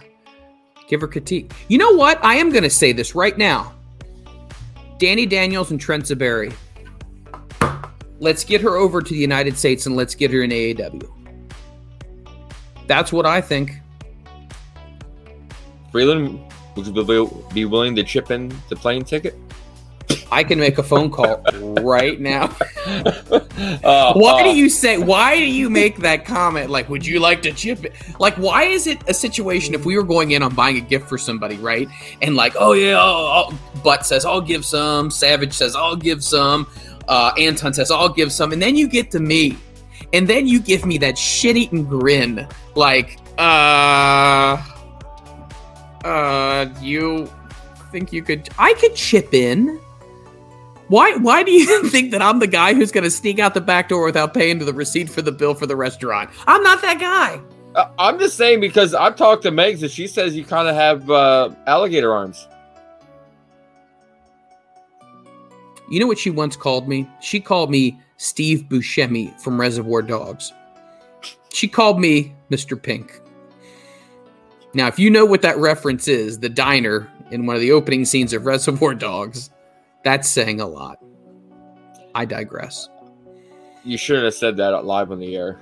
give 0.89 1.01
her 1.01 1.09
critique. 1.09 1.51
You 1.69 1.79
know 1.79 1.93
what? 1.93 2.23
I 2.25 2.35
am 2.37 2.51
gonna 2.51 2.69
say 2.71 2.93
this 2.93 3.15
right 3.15 3.37
now. 3.39 3.73
Danny 4.99 5.27
Daniels 5.27 5.71
and 5.71 5.81
Trent 5.81 6.05
Zaberi. 6.05 6.53
Let's 8.19 8.45
get 8.45 8.61
her 8.63 8.77
over 8.77 9.03
to 9.03 9.13
the 9.15 9.21
United 9.21 9.57
States 9.59 9.87
and 9.87 9.95
let's 9.95 10.15
get 10.15 10.31
her 10.31 10.43
in 10.43 10.51
AAW. 10.51 11.07
That's 12.87 13.13
what 13.13 13.27
I 13.27 13.41
think. 13.41 13.73
Freeland, 15.97 16.39
would 16.75 16.87
you 16.87 17.39
be- 17.55 17.65
willing 17.65 17.97
to 17.97 18.05
chip 18.05 18.31
in 18.31 18.55
the 18.69 18.77
plane 18.77 19.03
ticket? 19.03 19.35
I 20.31 20.45
can 20.45 20.59
make 20.61 20.77
a 20.77 20.83
phone 20.83 21.11
call 21.11 21.43
right 21.81 22.21
now. 22.21 22.55
Uh, 23.83 24.13
Why 24.13 24.43
uh, 24.43 24.45
do 24.45 24.55
you 24.55 24.69
say? 24.69 24.99
Why 24.99 25.37
do 25.37 25.47
you 25.47 25.71
make 25.71 25.97
that 25.99 26.27
comment? 26.27 26.69
Like, 26.69 26.91
would 26.91 27.07
you 27.07 27.21
like 27.21 27.41
to 27.43 27.53
chip 27.53 27.85
it? 27.87 27.95
Like, 28.21 28.35
why 28.37 28.65
is 28.65 28.87
it 28.87 28.99
a 29.09 29.15
situation 29.15 29.75
if 29.75 29.87
we 29.87 29.97
were 29.97 30.03
going 30.03 30.33
in 30.33 30.43
on 30.43 30.55
buying 30.55 30.77
a 30.77 30.81
gift 30.81 31.09
for 31.09 31.17
somebody, 31.17 31.57
right? 31.57 31.89
And 32.21 32.37
like, 32.37 32.55
oh 32.59 32.73
yeah, 32.73 32.99
I'll, 33.01 33.27
I'll, 33.27 33.59
Butt 33.83 34.05
says 34.05 34.27
I'll 34.27 34.43
give 34.43 34.65
some. 34.65 35.11
Savage 35.11 35.55
says 35.55 35.75
I'll 35.75 35.97
give 35.97 36.23
some. 36.23 36.67
Uh, 37.09 37.33
Anton 37.39 37.73
says 37.73 37.91
I'll 37.91 38.11
give 38.11 38.31
some, 38.31 38.53
and 38.53 38.61
then 38.61 38.77
you 38.77 38.89
get 38.89 39.11
to 39.13 39.21
me, 39.21 39.57
and 40.13 40.29
then 40.29 40.47
you 40.47 40.61
give 40.61 40.85
me 40.85 40.99
that 40.99 41.17
shit-eating 41.17 41.85
grin, 41.85 42.47
like, 42.75 43.19
uh, 43.39 44.63
uh, 46.07 46.73
you 46.81 47.31
think 47.91 48.13
you 48.13 48.23
could? 48.23 48.49
I 48.59 48.75
could 48.75 48.95
chip 48.95 49.35
in. 49.35 49.81
Why 50.89 51.17
why 51.17 51.43
do 51.43 51.51
you 51.51 51.89
think 51.89 52.13
that 52.13 52.23
I'm 52.23 52.39
the 52.39 52.47
guy 52.47 52.75
who's 52.75 52.93
going 52.93 53.05
to 53.05 53.11
sneak 53.11 53.39
out 53.39 53.55
the 53.55 53.61
back 53.61 53.89
door 53.89 54.05
without 54.05 54.33
paying 54.33 54.59
to 54.61 54.65
the 54.65 54.73
receipt 54.73 55.11
for 55.11 55.23
the 55.23 55.33
bill 55.33 55.55
for 55.55 55.67
the 55.67 55.77
restaurant? 55.77 56.31
I'm 56.47 56.63
not 56.63 56.81
that 56.83 57.01
guy. 57.01 57.41
Uh, 57.75 57.91
I'm 57.99 58.19
just 58.19 58.37
saying 58.37 58.61
because 58.61 58.95
I've 58.95 59.17
talked 59.17 59.43
to 59.43 59.51
Megs 59.51 59.83
and 59.83 59.91
she 59.91 60.07
says 60.07 60.37
you 60.37 60.45
kind 60.45 60.69
of 60.69 60.75
have 60.77 61.11
uh, 61.11 61.51
alligator 61.67 62.13
arms. 62.13 62.47
You 65.91 66.01
know 66.01 66.07
what 66.07 66.19
she 66.19 66.31
once 66.31 66.57
called 66.57 66.89
me? 66.89 67.09
She 67.21 67.41
called 67.41 67.71
me 67.71 68.01
Steve 68.17 68.65
Buscemi 68.69 69.39
from 69.41 69.61
Reservoir 69.61 70.03
Dogs. 70.03 70.53
She 71.53 71.69
called 71.69 72.01
me 72.01 72.35
Mr. 72.51 72.81
Pink. 72.81 73.21
Now, 74.77 74.89
if 74.89 74.99
you 74.99 75.09
know 75.09 75.25
what 75.25 75.41
that 75.41 75.57
reference 75.57 76.07
is, 76.07 76.39
the 76.39 76.51
diner 76.51 77.11
in 77.31 77.47
one 77.47 77.57
of 77.57 77.63
the 77.63 77.73
opening 77.73 78.05
scenes 78.05 78.35
of 78.35 78.45
Reservoir 78.45 78.95
Dogs, 78.95 79.49
that's 80.05 80.29
saying 80.29 80.61
a 80.61 80.67
lot. 80.67 81.03
I 82.15 82.27
digress. 82.27 82.91
You 83.85 83.97
shouldn't 83.97 84.27
have 84.27 84.35
said 84.35 84.59
that 84.59 84.85
live 84.85 85.11
on 85.11 85.19
the 85.19 85.35
air. 85.35 85.59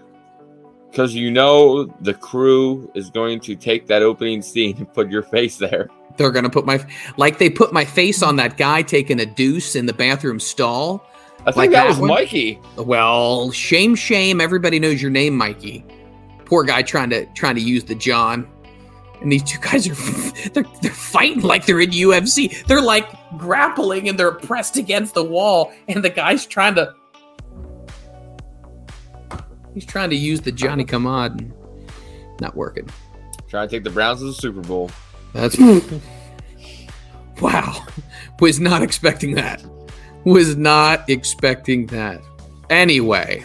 Because 0.91 1.15
you 1.15 1.31
know 1.31 1.85
the 2.01 2.15
crew 2.15 2.91
is 2.97 3.09
going 3.09 3.39
to 3.41 3.55
take 3.55 3.87
that 3.87 4.03
opening 4.03 4.43
scene 4.43 4.79
and 4.79 4.93
put 4.93 5.09
your 5.13 5.23
face 5.23 5.59
there. 5.59 5.89
They're 6.17 6.33
gonna 6.33 6.51
put 6.51 6.67
my 6.67 6.85
like 7.17 7.39
they 7.39 7.51
put 7.51 7.73
my 7.73 7.85
face 7.85 8.21
on 8.21 8.35
that 8.37 8.57
guy 8.57 8.83
taking 8.83 9.21
a 9.21 9.27
deuce 9.27 9.77
in 9.77 9.87
the 9.87 9.93
bathroom 9.93 10.41
stall. 10.41 11.07
I 11.41 11.53
think 11.53 11.57
Like 11.57 11.71
that 11.71 11.83
that 11.83 11.89
was 11.89 11.99
one? 11.99 12.09
Mikey. 12.09 12.59
Well, 12.77 13.53
shame, 13.53 13.95
shame. 13.95 14.41
Everybody 14.41 14.81
knows 14.81 15.01
your 15.01 15.13
name, 15.13 15.37
Mikey. 15.37 15.85
Poor 16.47 16.65
guy 16.65 16.83
trying 16.83 17.11
to 17.11 17.27
trying 17.35 17.55
to 17.55 17.61
use 17.61 17.85
the 17.85 17.95
John. 17.95 18.49
And 19.21 19.33
these 19.33 19.43
two 19.43 19.59
guys 19.59 19.89
are 19.89 19.95
they're 20.51 20.65
they're 20.83 20.91
fighting 20.91 21.43
like 21.43 21.67
they're 21.67 21.81
in 21.81 21.91
UFC. 21.91 22.65
They're 22.67 22.83
like 22.83 23.09
grappling 23.39 24.09
and 24.09 24.19
they're 24.19 24.33
pressed 24.33 24.77
against 24.77 25.15
the 25.15 25.25
wall, 25.25 25.73
and 25.89 26.05
the 26.05 26.11
guy's 26.11 26.47
trying 26.47 26.75
to 26.75 26.95
he's 29.75 29.85
trying 29.85 30.11
to 30.11 30.17
use 30.17 30.41
the 30.41 30.53
Johnny 30.53 30.85
Kamad 30.85 31.39
and 31.39 31.53
not 32.41 32.57
working. 32.57 32.89
Trying 33.49 33.69
to 33.69 33.77
take 33.77 33.85
the 33.85 33.91
Browns 33.91 34.21
to 34.21 34.27
the 34.27 34.33
Super 34.33 34.61
Bowl. 34.61 34.91
That's 35.33 35.59
wow. 37.41 37.85
Was 38.41 38.61
not 38.61 38.83
expecting 38.83 39.35
that. 39.35 39.63
Was 40.25 40.57
not 40.57 41.09
expecting 41.09 41.87
that. 41.87 42.21
Anyway, 42.71 43.45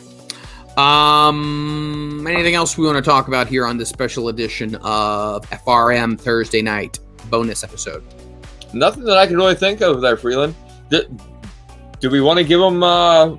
um, 0.80 2.26
anything 2.27 2.56
else 2.56 2.77
we 2.77 2.85
want 2.85 2.97
to 2.97 3.01
talk 3.01 3.27
about 3.27 3.47
here 3.47 3.65
on 3.65 3.77
this 3.77 3.89
special 3.89 4.30
edition 4.30 4.76
of 4.76 5.47
FRM 5.49 6.19
Thursday 6.19 6.61
night 6.61 6.99
bonus 7.30 7.64
episode? 7.64 8.03
Nothing 8.73 9.03
that 9.06 9.18
I 9.18 9.27
can 9.27 9.35
really 9.35 9.56
think 9.56 9.81
of 9.81 10.01
there, 10.01 10.15
Freeland. 10.15 10.56
Do, 10.89 11.03
do 11.99 12.10
we 12.10 12.22
want 12.22 12.38
to 12.38 12.43
give 12.43 12.60
them 12.60 12.84
uh, 12.84 13.35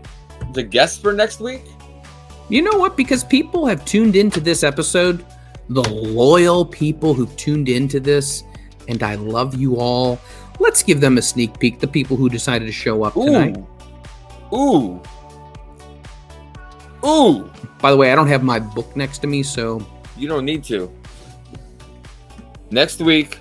the 0.53 0.62
guests 0.62 0.99
for 0.99 1.12
next 1.12 1.41
week? 1.41 1.62
You 2.49 2.62
know 2.62 2.77
what? 2.79 2.97
Because 2.97 3.25
people 3.25 3.67
have 3.67 3.85
tuned 3.85 4.17
into 4.17 4.41
this 4.41 4.62
episode, 4.62 5.25
the 5.69 5.89
loyal 5.89 6.67
people 6.67 7.15
who've 7.15 7.35
tuned 7.37 7.69
into 7.69 8.01
this, 8.01 8.43
and 8.89 9.03
I 9.03 9.15
love 9.15 9.55
you 9.55 9.77
all. 9.77 10.19
Let's 10.59 10.83
give 10.83 11.01
them 11.01 11.17
a 11.17 11.23
sneak 11.23 11.59
peek. 11.59 11.79
The 11.79 11.87
people 11.87 12.17
who 12.17 12.29
decided 12.29 12.67
to 12.67 12.73
show 12.73 13.05
up 13.05 13.15
tonight. 13.15 13.57
Ooh. 14.53 15.01
Ooh. 17.05 17.51
By 17.81 17.90
the 17.90 17.97
way, 17.97 18.12
I 18.12 18.14
don't 18.14 18.28
have 18.28 18.43
my 18.43 18.59
book 18.59 18.94
next 18.97 19.18
to 19.18 19.27
me, 19.27 19.43
so 19.43 19.85
You 20.16 20.28
don't 20.28 20.44
need 20.44 20.62
to. 20.64 20.93
Next 22.70 23.01
week, 23.01 23.39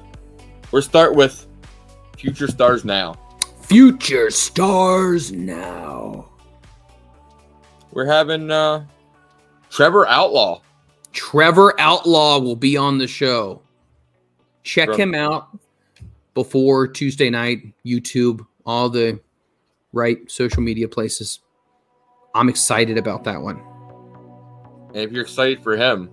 we'll 0.71 0.81
start 0.81 1.15
with 1.15 1.45
Future 2.17 2.47
Stars 2.47 2.83
Now. 2.85 3.15
future 3.61 4.31
stars 4.31 5.31
now. 5.31 6.27
We're 7.91 8.05
having 8.07 8.49
uh, 8.49 8.85
Trevor 9.69 10.07
Outlaw. 10.07 10.61
Trevor 11.11 11.79
Outlaw 11.79 12.39
will 12.39 12.55
be 12.55 12.77
on 12.77 12.97
the 12.97 13.07
show. 13.07 13.61
Check 14.63 14.89
From- 14.89 14.99
him 14.99 15.15
out 15.15 15.49
before 16.33 16.87
Tuesday 16.87 17.29
night, 17.29 17.73
YouTube, 17.85 18.45
all 18.65 18.89
the 18.89 19.19
right 19.93 20.29
social 20.31 20.61
media 20.63 20.87
places. 20.87 21.39
I'm 22.35 22.49
excited 22.49 22.97
about 22.97 23.23
that 23.25 23.41
one. 23.41 23.61
And 24.89 24.97
if 24.97 25.11
you're 25.11 25.23
excited 25.23 25.61
for 25.63 25.75
him, 25.77 26.09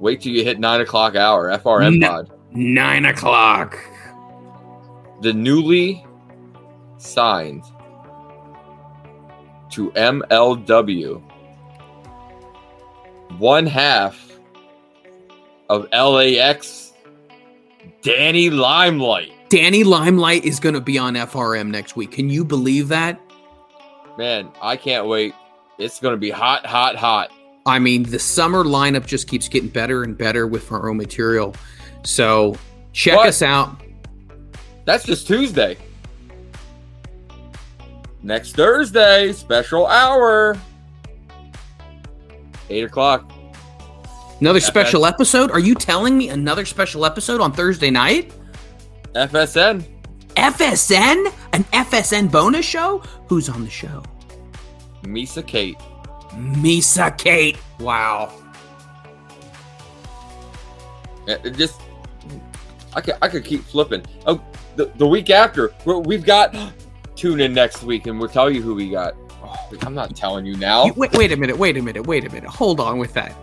wait 0.00 0.20
till 0.20 0.32
you 0.32 0.44
hit 0.44 0.58
9 0.58 0.80
o'clock 0.80 1.16
hour, 1.16 1.50
FRM 1.50 1.98
No. 1.98 2.08
pod. 2.08 2.30
Nine 2.52 3.04
o'clock. 3.06 3.78
The 5.22 5.32
newly 5.32 6.04
signed 6.98 7.62
to 9.70 9.90
MLW, 9.92 11.20
one 13.38 13.66
half 13.66 14.38
of 15.68 15.88
LAX, 15.92 16.92
Danny 18.02 18.50
Limelight. 18.50 19.32
Danny 19.48 19.82
Limelight 19.84 20.44
is 20.44 20.60
going 20.60 20.74
to 20.74 20.80
be 20.80 20.98
on 20.98 21.14
FRM 21.14 21.68
next 21.70 21.96
week. 21.96 22.12
Can 22.12 22.28
you 22.30 22.44
believe 22.44 22.88
that? 22.88 23.20
Man, 24.16 24.50
I 24.62 24.76
can't 24.76 25.06
wait. 25.06 25.34
It's 25.78 25.98
going 26.00 26.12
to 26.14 26.18
be 26.18 26.30
hot, 26.30 26.64
hot, 26.66 26.96
hot. 26.96 27.30
I 27.66 27.78
mean, 27.78 28.02
the 28.04 28.18
summer 28.18 28.62
lineup 28.62 29.06
just 29.06 29.26
keeps 29.28 29.48
getting 29.48 29.68
better 29.70 30.02
and 30.02 30.16
better 30.16 30.46
with 30.46 30.70
our 30.70 30.88
own 30.88 30.96
material. 30.98 31.54
So 32.04 32.56
check 32.92 33.16
What? 33.16 33.28
us 33.28 33.42
out. 33.42 33.80
That's 34.84 35.04
just 35.04 35.26
Tuesday. 35.26 35.78
Next 38.22 38.54
Thursday, 38.54 39.32
special 39.32 39.86
hour. 39.86 40.56
8 42.70 42.84
o'clock. 42.84 43.30
Another 44.40 44.58
Yeah, 44.58 44.64
special 44.66 45.06
episode? 45.06 45.50
Are 45.50 45.58
you 45.58 45.74
telling 45.74 46.16
me 46.18 46.28
another 46.28 46.64
special 46.66 47.04
episode 47.06 47.40
on 47.40 47.52
Thursday 47.52 47.90
night? 47.90 48.32
FSN. 49.14 49.84
FSN? 50.36 51.32
An 51.52 51.64
FSN 51.64 52.30
bonus 52.30 52.64
show? 52.64 52.98
Who's 53.28 53.48
on 53.48 53.64
the 53.64 53.70
show? 53.70 54.02
Missa 55.06 55.42
Kate. 55.42 55.78
Missa 56.36 57.14
Kate. 57.16 57.58
Wow. 57.78 58.32
It 61.26 61.40
it 61.44 61.56
just, 61.56 61.80
I 62.94 63.00
could, 63.00 63.14
I 63.22 63.28
could 63.28 63.44
keep 63.44 63.62
flipping. 63.64 64.04
Oh, 64.26 64.42
the, 64.76 64.86
the 64.96 65.06
week 65.06 65.30
after, 65.30 65.72
we've 65.86 66.24
got, 66.24 66.54
tune 67.16 67.40
in 67.40 67.52
next 67.54 67.82
week 67.82 68.06
and 68.06 68.18
we'll 68.18 68.28
tell 68.28 68.50
you 68.50 68.60
who 68.60 68.74
we 68.74 68.90
got. 68.90 69.14
Oh, 69.42 69.56
I'm 69.82 69.94
not 69.94 70.16
telling 70.16 70.44
you 70.46 70.56
now. 70.56 70.86
You- 70.86 70.94
wait, 70.94 71.12
wait 71.12 71.32
a 71.32 71.36
minute, 71.36 71.56
wait 71.56 71.76
a 71.76 71.82
minute, 71.82 72.06
wait 72.06 72.24
a 72.24 72.30
minute. 72.30 72.50
Hold 72.50 72.80
on 72.80 72.98
with 72.98 73.14
that. 73.14 73.34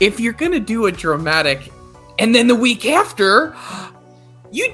If 0.00 0.20
you're 0.20 0.32
gonna 0.32 0.60
do 0.60 0.86
a 0.86 0.92
dramatic, 0.92 1.72
and 2.18 2.34
then 2.34 2.46
the 2.46 2.54
week 2.54 2.86
after, 2.86 3.54
you 4.52 4.72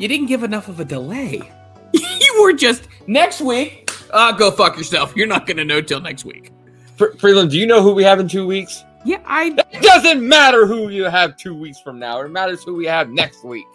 You 0.00 0.08
didn't 0.08 0.28
give 0.28 0.42
enough 0.42 0.68
of 0.68 0.80
a 0.80 0.84
delay. 0.86 1.42
you 1.92 2.40
were 2.42 2.54
just 2.54 2.88
next 3.06 3.42
week. 3.42 3.90
Uh, 4.10 4.32
go 4.32 4.50
fuck 4.50 4.78
yourself. 4.78 5.14
You're 5.14 5.26
not 5.26 5.46
gonna 5.46 5.62
know 5.62 5.82
till 5.82 6.00
next 6.00 6.24
week. 6.24 6.52
Fre- 6.96 7.12
Freeland, 7.18 7.50
do 7.50 7.58
you 7.58 7.66
know 7.66 7.82
who 7.82 7.92
we 7.92 8.02
have 8.02 8.18
in 8.18 8.26
two 8.26 8.46
weeks? 8.46 8.82
Yeah, 9.04 9.20
I 9.26 9.48
It 9.72 9.82
doesn't 9.82 10.26
matter 10.26 10.66
who 10.66 10.88
you 10.88 11.04
have 11.04 11.36
two 11.36 11.54
weeks 11.54 11.80
from 11.80 11.98
now. 11.98 12.18
It 12.22 12.30
matters 12.30 12.64
who 12.64 12.74
we 12.76 12.86
have 12.86 13.10
next 13.10 13.44
week. 13.44 13.66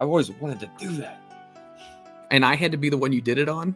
I've 0.00 0.06
always 0.06 0.30
wanted 0.30 0.60
to 0.60 0.70
do 0.78 0.90
that. 0.98 1.20
and 2.30 2.44
I 2.44 2.54
had 2.54 2.70
to 2.70 2.78
be 2.78 2.88
the 2.88 2.96
one 2.96 3.12
you 3.12 3.20
did 3.20 3.36
it 3.36 3.48
on. 3.48 3.74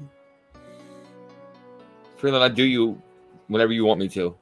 Freeland, 2.17 2.45
I 2.45 2.49
do 2.49 2.63
you 2.63 3.03
whenever 3.49 3.73
you 3.73 3.85
want 3.85 3.99
me 3.99 4.09
to. 4.11 4.37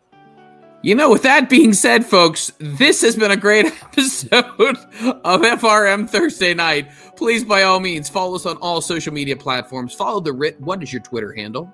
You 0.84 0.96
know, 0.96 1.10
with 1.10 1.22
that 1.22 1.48
being 1.48 1.72
said, 1.72 2.04
folks, 2.04 2.50
this 2.58 3.02
has 3.02 3.14
been 3.14 3.30
a 3.30 3.36
great 3.36 3.66
episode 3.82 4.76
of 5.00 5.40
FRM 5.42 6.10
Thursday 6.10 6.54
night. 6.54 6.90
Please, 7.16 7.44
by 7.44 7.62
all 7.62 7.78
means, 7.78 8.08
follow 8.08 8.34
us 8.34 8.46
on 8.46 8.56
all 8.56 8.80
social 8.80 9.12
media 9.12 9.36
platforms. 9.36 9.94
Follow 9.94 10.18
the 10.20 10.32
Rit. 10.32 10.60
What 10.60 10.82
is 10.82 10.92
your 10.92 11.00
Twitter 11.02 11.32
handle? 11.32 11.72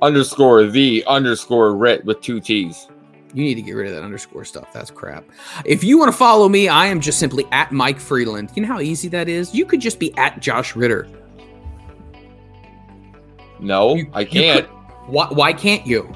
Underscore 0.00 0.66
the 0.66 1.04
underscore 1.08 1.74
writ 1.74 2.04
with 2.04 2.20
two 2.20 2.38
T's. 2.38 2.86
You 3.34 3.42
need 3.42 3.56
to 3.56 3.62
get 3.62 3.72
rid 3.72 3.88
of 3.88 3.94
that 3.96 4.04
underscore 4.04 4.44
stuff. 4.44 4.72
That's 4.72 4.92
crap. 4.92 5.24
If 5.64 5.82
you 5.82 5.98
want 5.98 6.12
to 6.12 6.16
follow 6.16 6.48
me, 6.48 6.68
I 6.68 6.86
am 6.86 7.00
just 7.00 7.18
simply 7.18 7.44
at 7.50 7.72
Mike 7.72 7.98
Freeland. 7.98 8.50
You 8.54 8.62
know 8.62 8.68
how 8.68 8.80
easy 8.80 9.08
that 9.08 9.28
is? 9.28 9.52
You 9.52 9.66
could 9.66 9.80
just 9.80 9.98
be 9.98 10.16
at 10.16 10.38
Josh 10.40 10.76
Ritter. 10.76 11.08
No, 13.58 13.96
You- 13.96 14.10
I 14.14 14.24
can't. 14.24 14.66
could- 14.66 14.74
Why, 15.08 15.26
why 15.30 15.52
can't 15.52 15.84
you? 15.84 16.10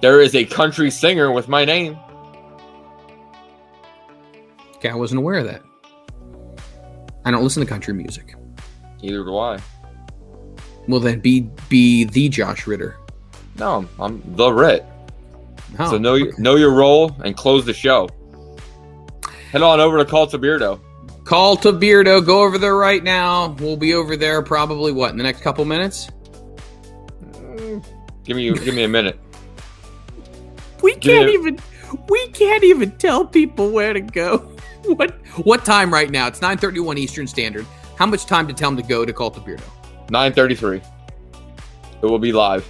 There 0.00 0.20
is 0.20 0.34
a 0.34 0.44
country 0.44 0.90
singer 0.90 1.32
with 1.32 1.48
my 1.48 1.64
name. 1.64 1.98
Okay, 4.76 4.90
I 4.90 4.94
wasn't 4.94 5.18
aware 5.18 5.38
of 5.38 5.46
that. 5.46 5.62
I 7.24 7.30
don't 7.30 7.42
listen 7.42 7.62
to 7.64 7.68
country 7.68 7.92
music. 7.94 8.36
Neither 9.02 9.24
do 9.24 9.36
I. 9.36 9.60
Well, 10.86 11.00
then 11.00 11.20
be 11.20 11.50
be 11.68 12.04
the 12.04 12.28
Josh 12.28 12.66
Ritter. 12.66 12.96
No, 13.58 13.86
I'm 13.98 14.22
the 14.36 14.52
writ. 14.52 14.84
Oh, 15.78 15.90
so 15.90 15.98
know 15.98 16.14
your 16.14 16.28
okay. 16.28 16.42
know 16.42 16.54
your 16.54 16.72
role 16.72 17.14
and 17.24 17.36
close 17.36 17.66
the 17.66 17.74
show. 17.74 18.08
Head 19.50 19.62
on 19.62 19.80
over 19.80 19.98
to 19.98 20.04
Call 20.04 20.24
of 20.24 20.32
Beardo. 20.32 20.80
Call 21.24 21.56
to 21.58 21.72
Beardo. 21.72 22.24
Go 22.24 22.42
over 22.42 22.56
there 22.56 22.76
right 22.76 23.02
now. 23.02 23.48
We'll 23.58 23.76
be 23.76 23.94
over 23.94 24.16
there 24.16 24.40
probably 24.42 24.92
what 24.92 25.10
in 25.10 25.18
the 25.18 25.24
next 25.24 25.42
couple 25.42 25.64
minutes. 25.64 26.08
Mm, 27.32 27.84
give 28.24 28.36
me 28.36 28.52
give 28.52 28.74
me 28.74 28.84
a 28.84 28.88
minute. 28.88 29.18
We 30.88 30.94
can't 30.94 31.28
even 31.28 31.58
we 32.08 32.28
can't 32.28 32.64
even 32.64 32.92
tell 32.92 33.26
people 33.26 33.70
where 33.70 33.92
to 33.92 34.00
go. 34.00 34.38
What 34.84 35.10
what 35.44 35.66
time 35.66 35.92
right 35.92 36.08
now? 36.08 36.28
It's 36.28 36.38
9:31 36.40 36.96
Eastern 36.96 37.26
Standard. 37.26 37.66
How 37.96 38.06
much 38.06 38.24
time 38.24 38.48
to 38.48 38.54
tell 38.54 38.70
them 38.70 38.80
to 38.80 38.88
go 38.88 39.04
to 39.04 39.12
Call 39.12 39.30
to 39.32 39.40
Beardo? 39.40 39.60
9:33. 40.06 40.82
It 42.00 42.06
will 42.06 42.18
be 42.18 42.32
live. 42.32 42.66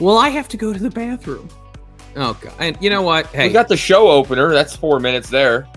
Well, 0.00 0.16
I 0.18 0.30
have 0.30 0.48
to 0.48 0.56
go 0.56 0.72
to 0.72 0.78
the 0.80 0.90
bathroom. 0.90 1.48
Oh 2.16 2.36
god. 2.40 2.54
And 2.58 2.76
you 2.80 2.90
know 2.90 3.02
what? 3.02 3.26
Hey, 3.26 3.46
We 3.46 3.52
got 3.52 3.68
the 3.68 3.76
show 3.76 4.08
opener. 4.08 4.52
That's 4.52 4.74
four 4.74 4.98
minutes 4.98 5.28
there. 5.30 5.68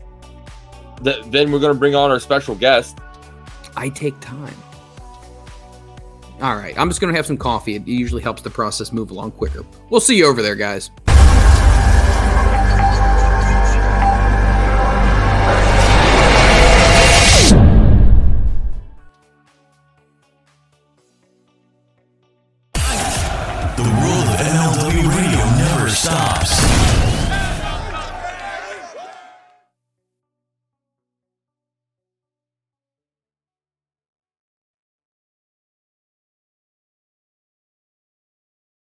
Th- 1.04 1.24
then 1.28 1.52
we're 1.52 1.60
gonna 1.60 1.76
bring 1.76 1.94
on 1.94 2.10
our 2.10 2.20
special 2.20 2.56
guest. 2.56 2.98
I 3.76 3.90
take 3.90 4.20
time. 4.20 4.56
All 6.41 6.56
right, 6.56 6.76
I'm 6.80 6.88
just 6.90 7.02
going 7.02 7.12
to 7.12 7.18
have 7.18 7.26
some 7.26 7.38
coffee. 7.38 7.76
It 7.76 7.88
usually 7.88 8.22
helps 8.22 8.44
the 8.44 8.52
process 8.52 8.91
move 8.91 9.10
along 9.10 9.32
quicker. 9.32 9.66
We'll 9.90 10.02
see 10.02 10.16
you 10.16 10.28
over 10.28 10.44
there, 10.44 10.56
guys. 10.56 10.91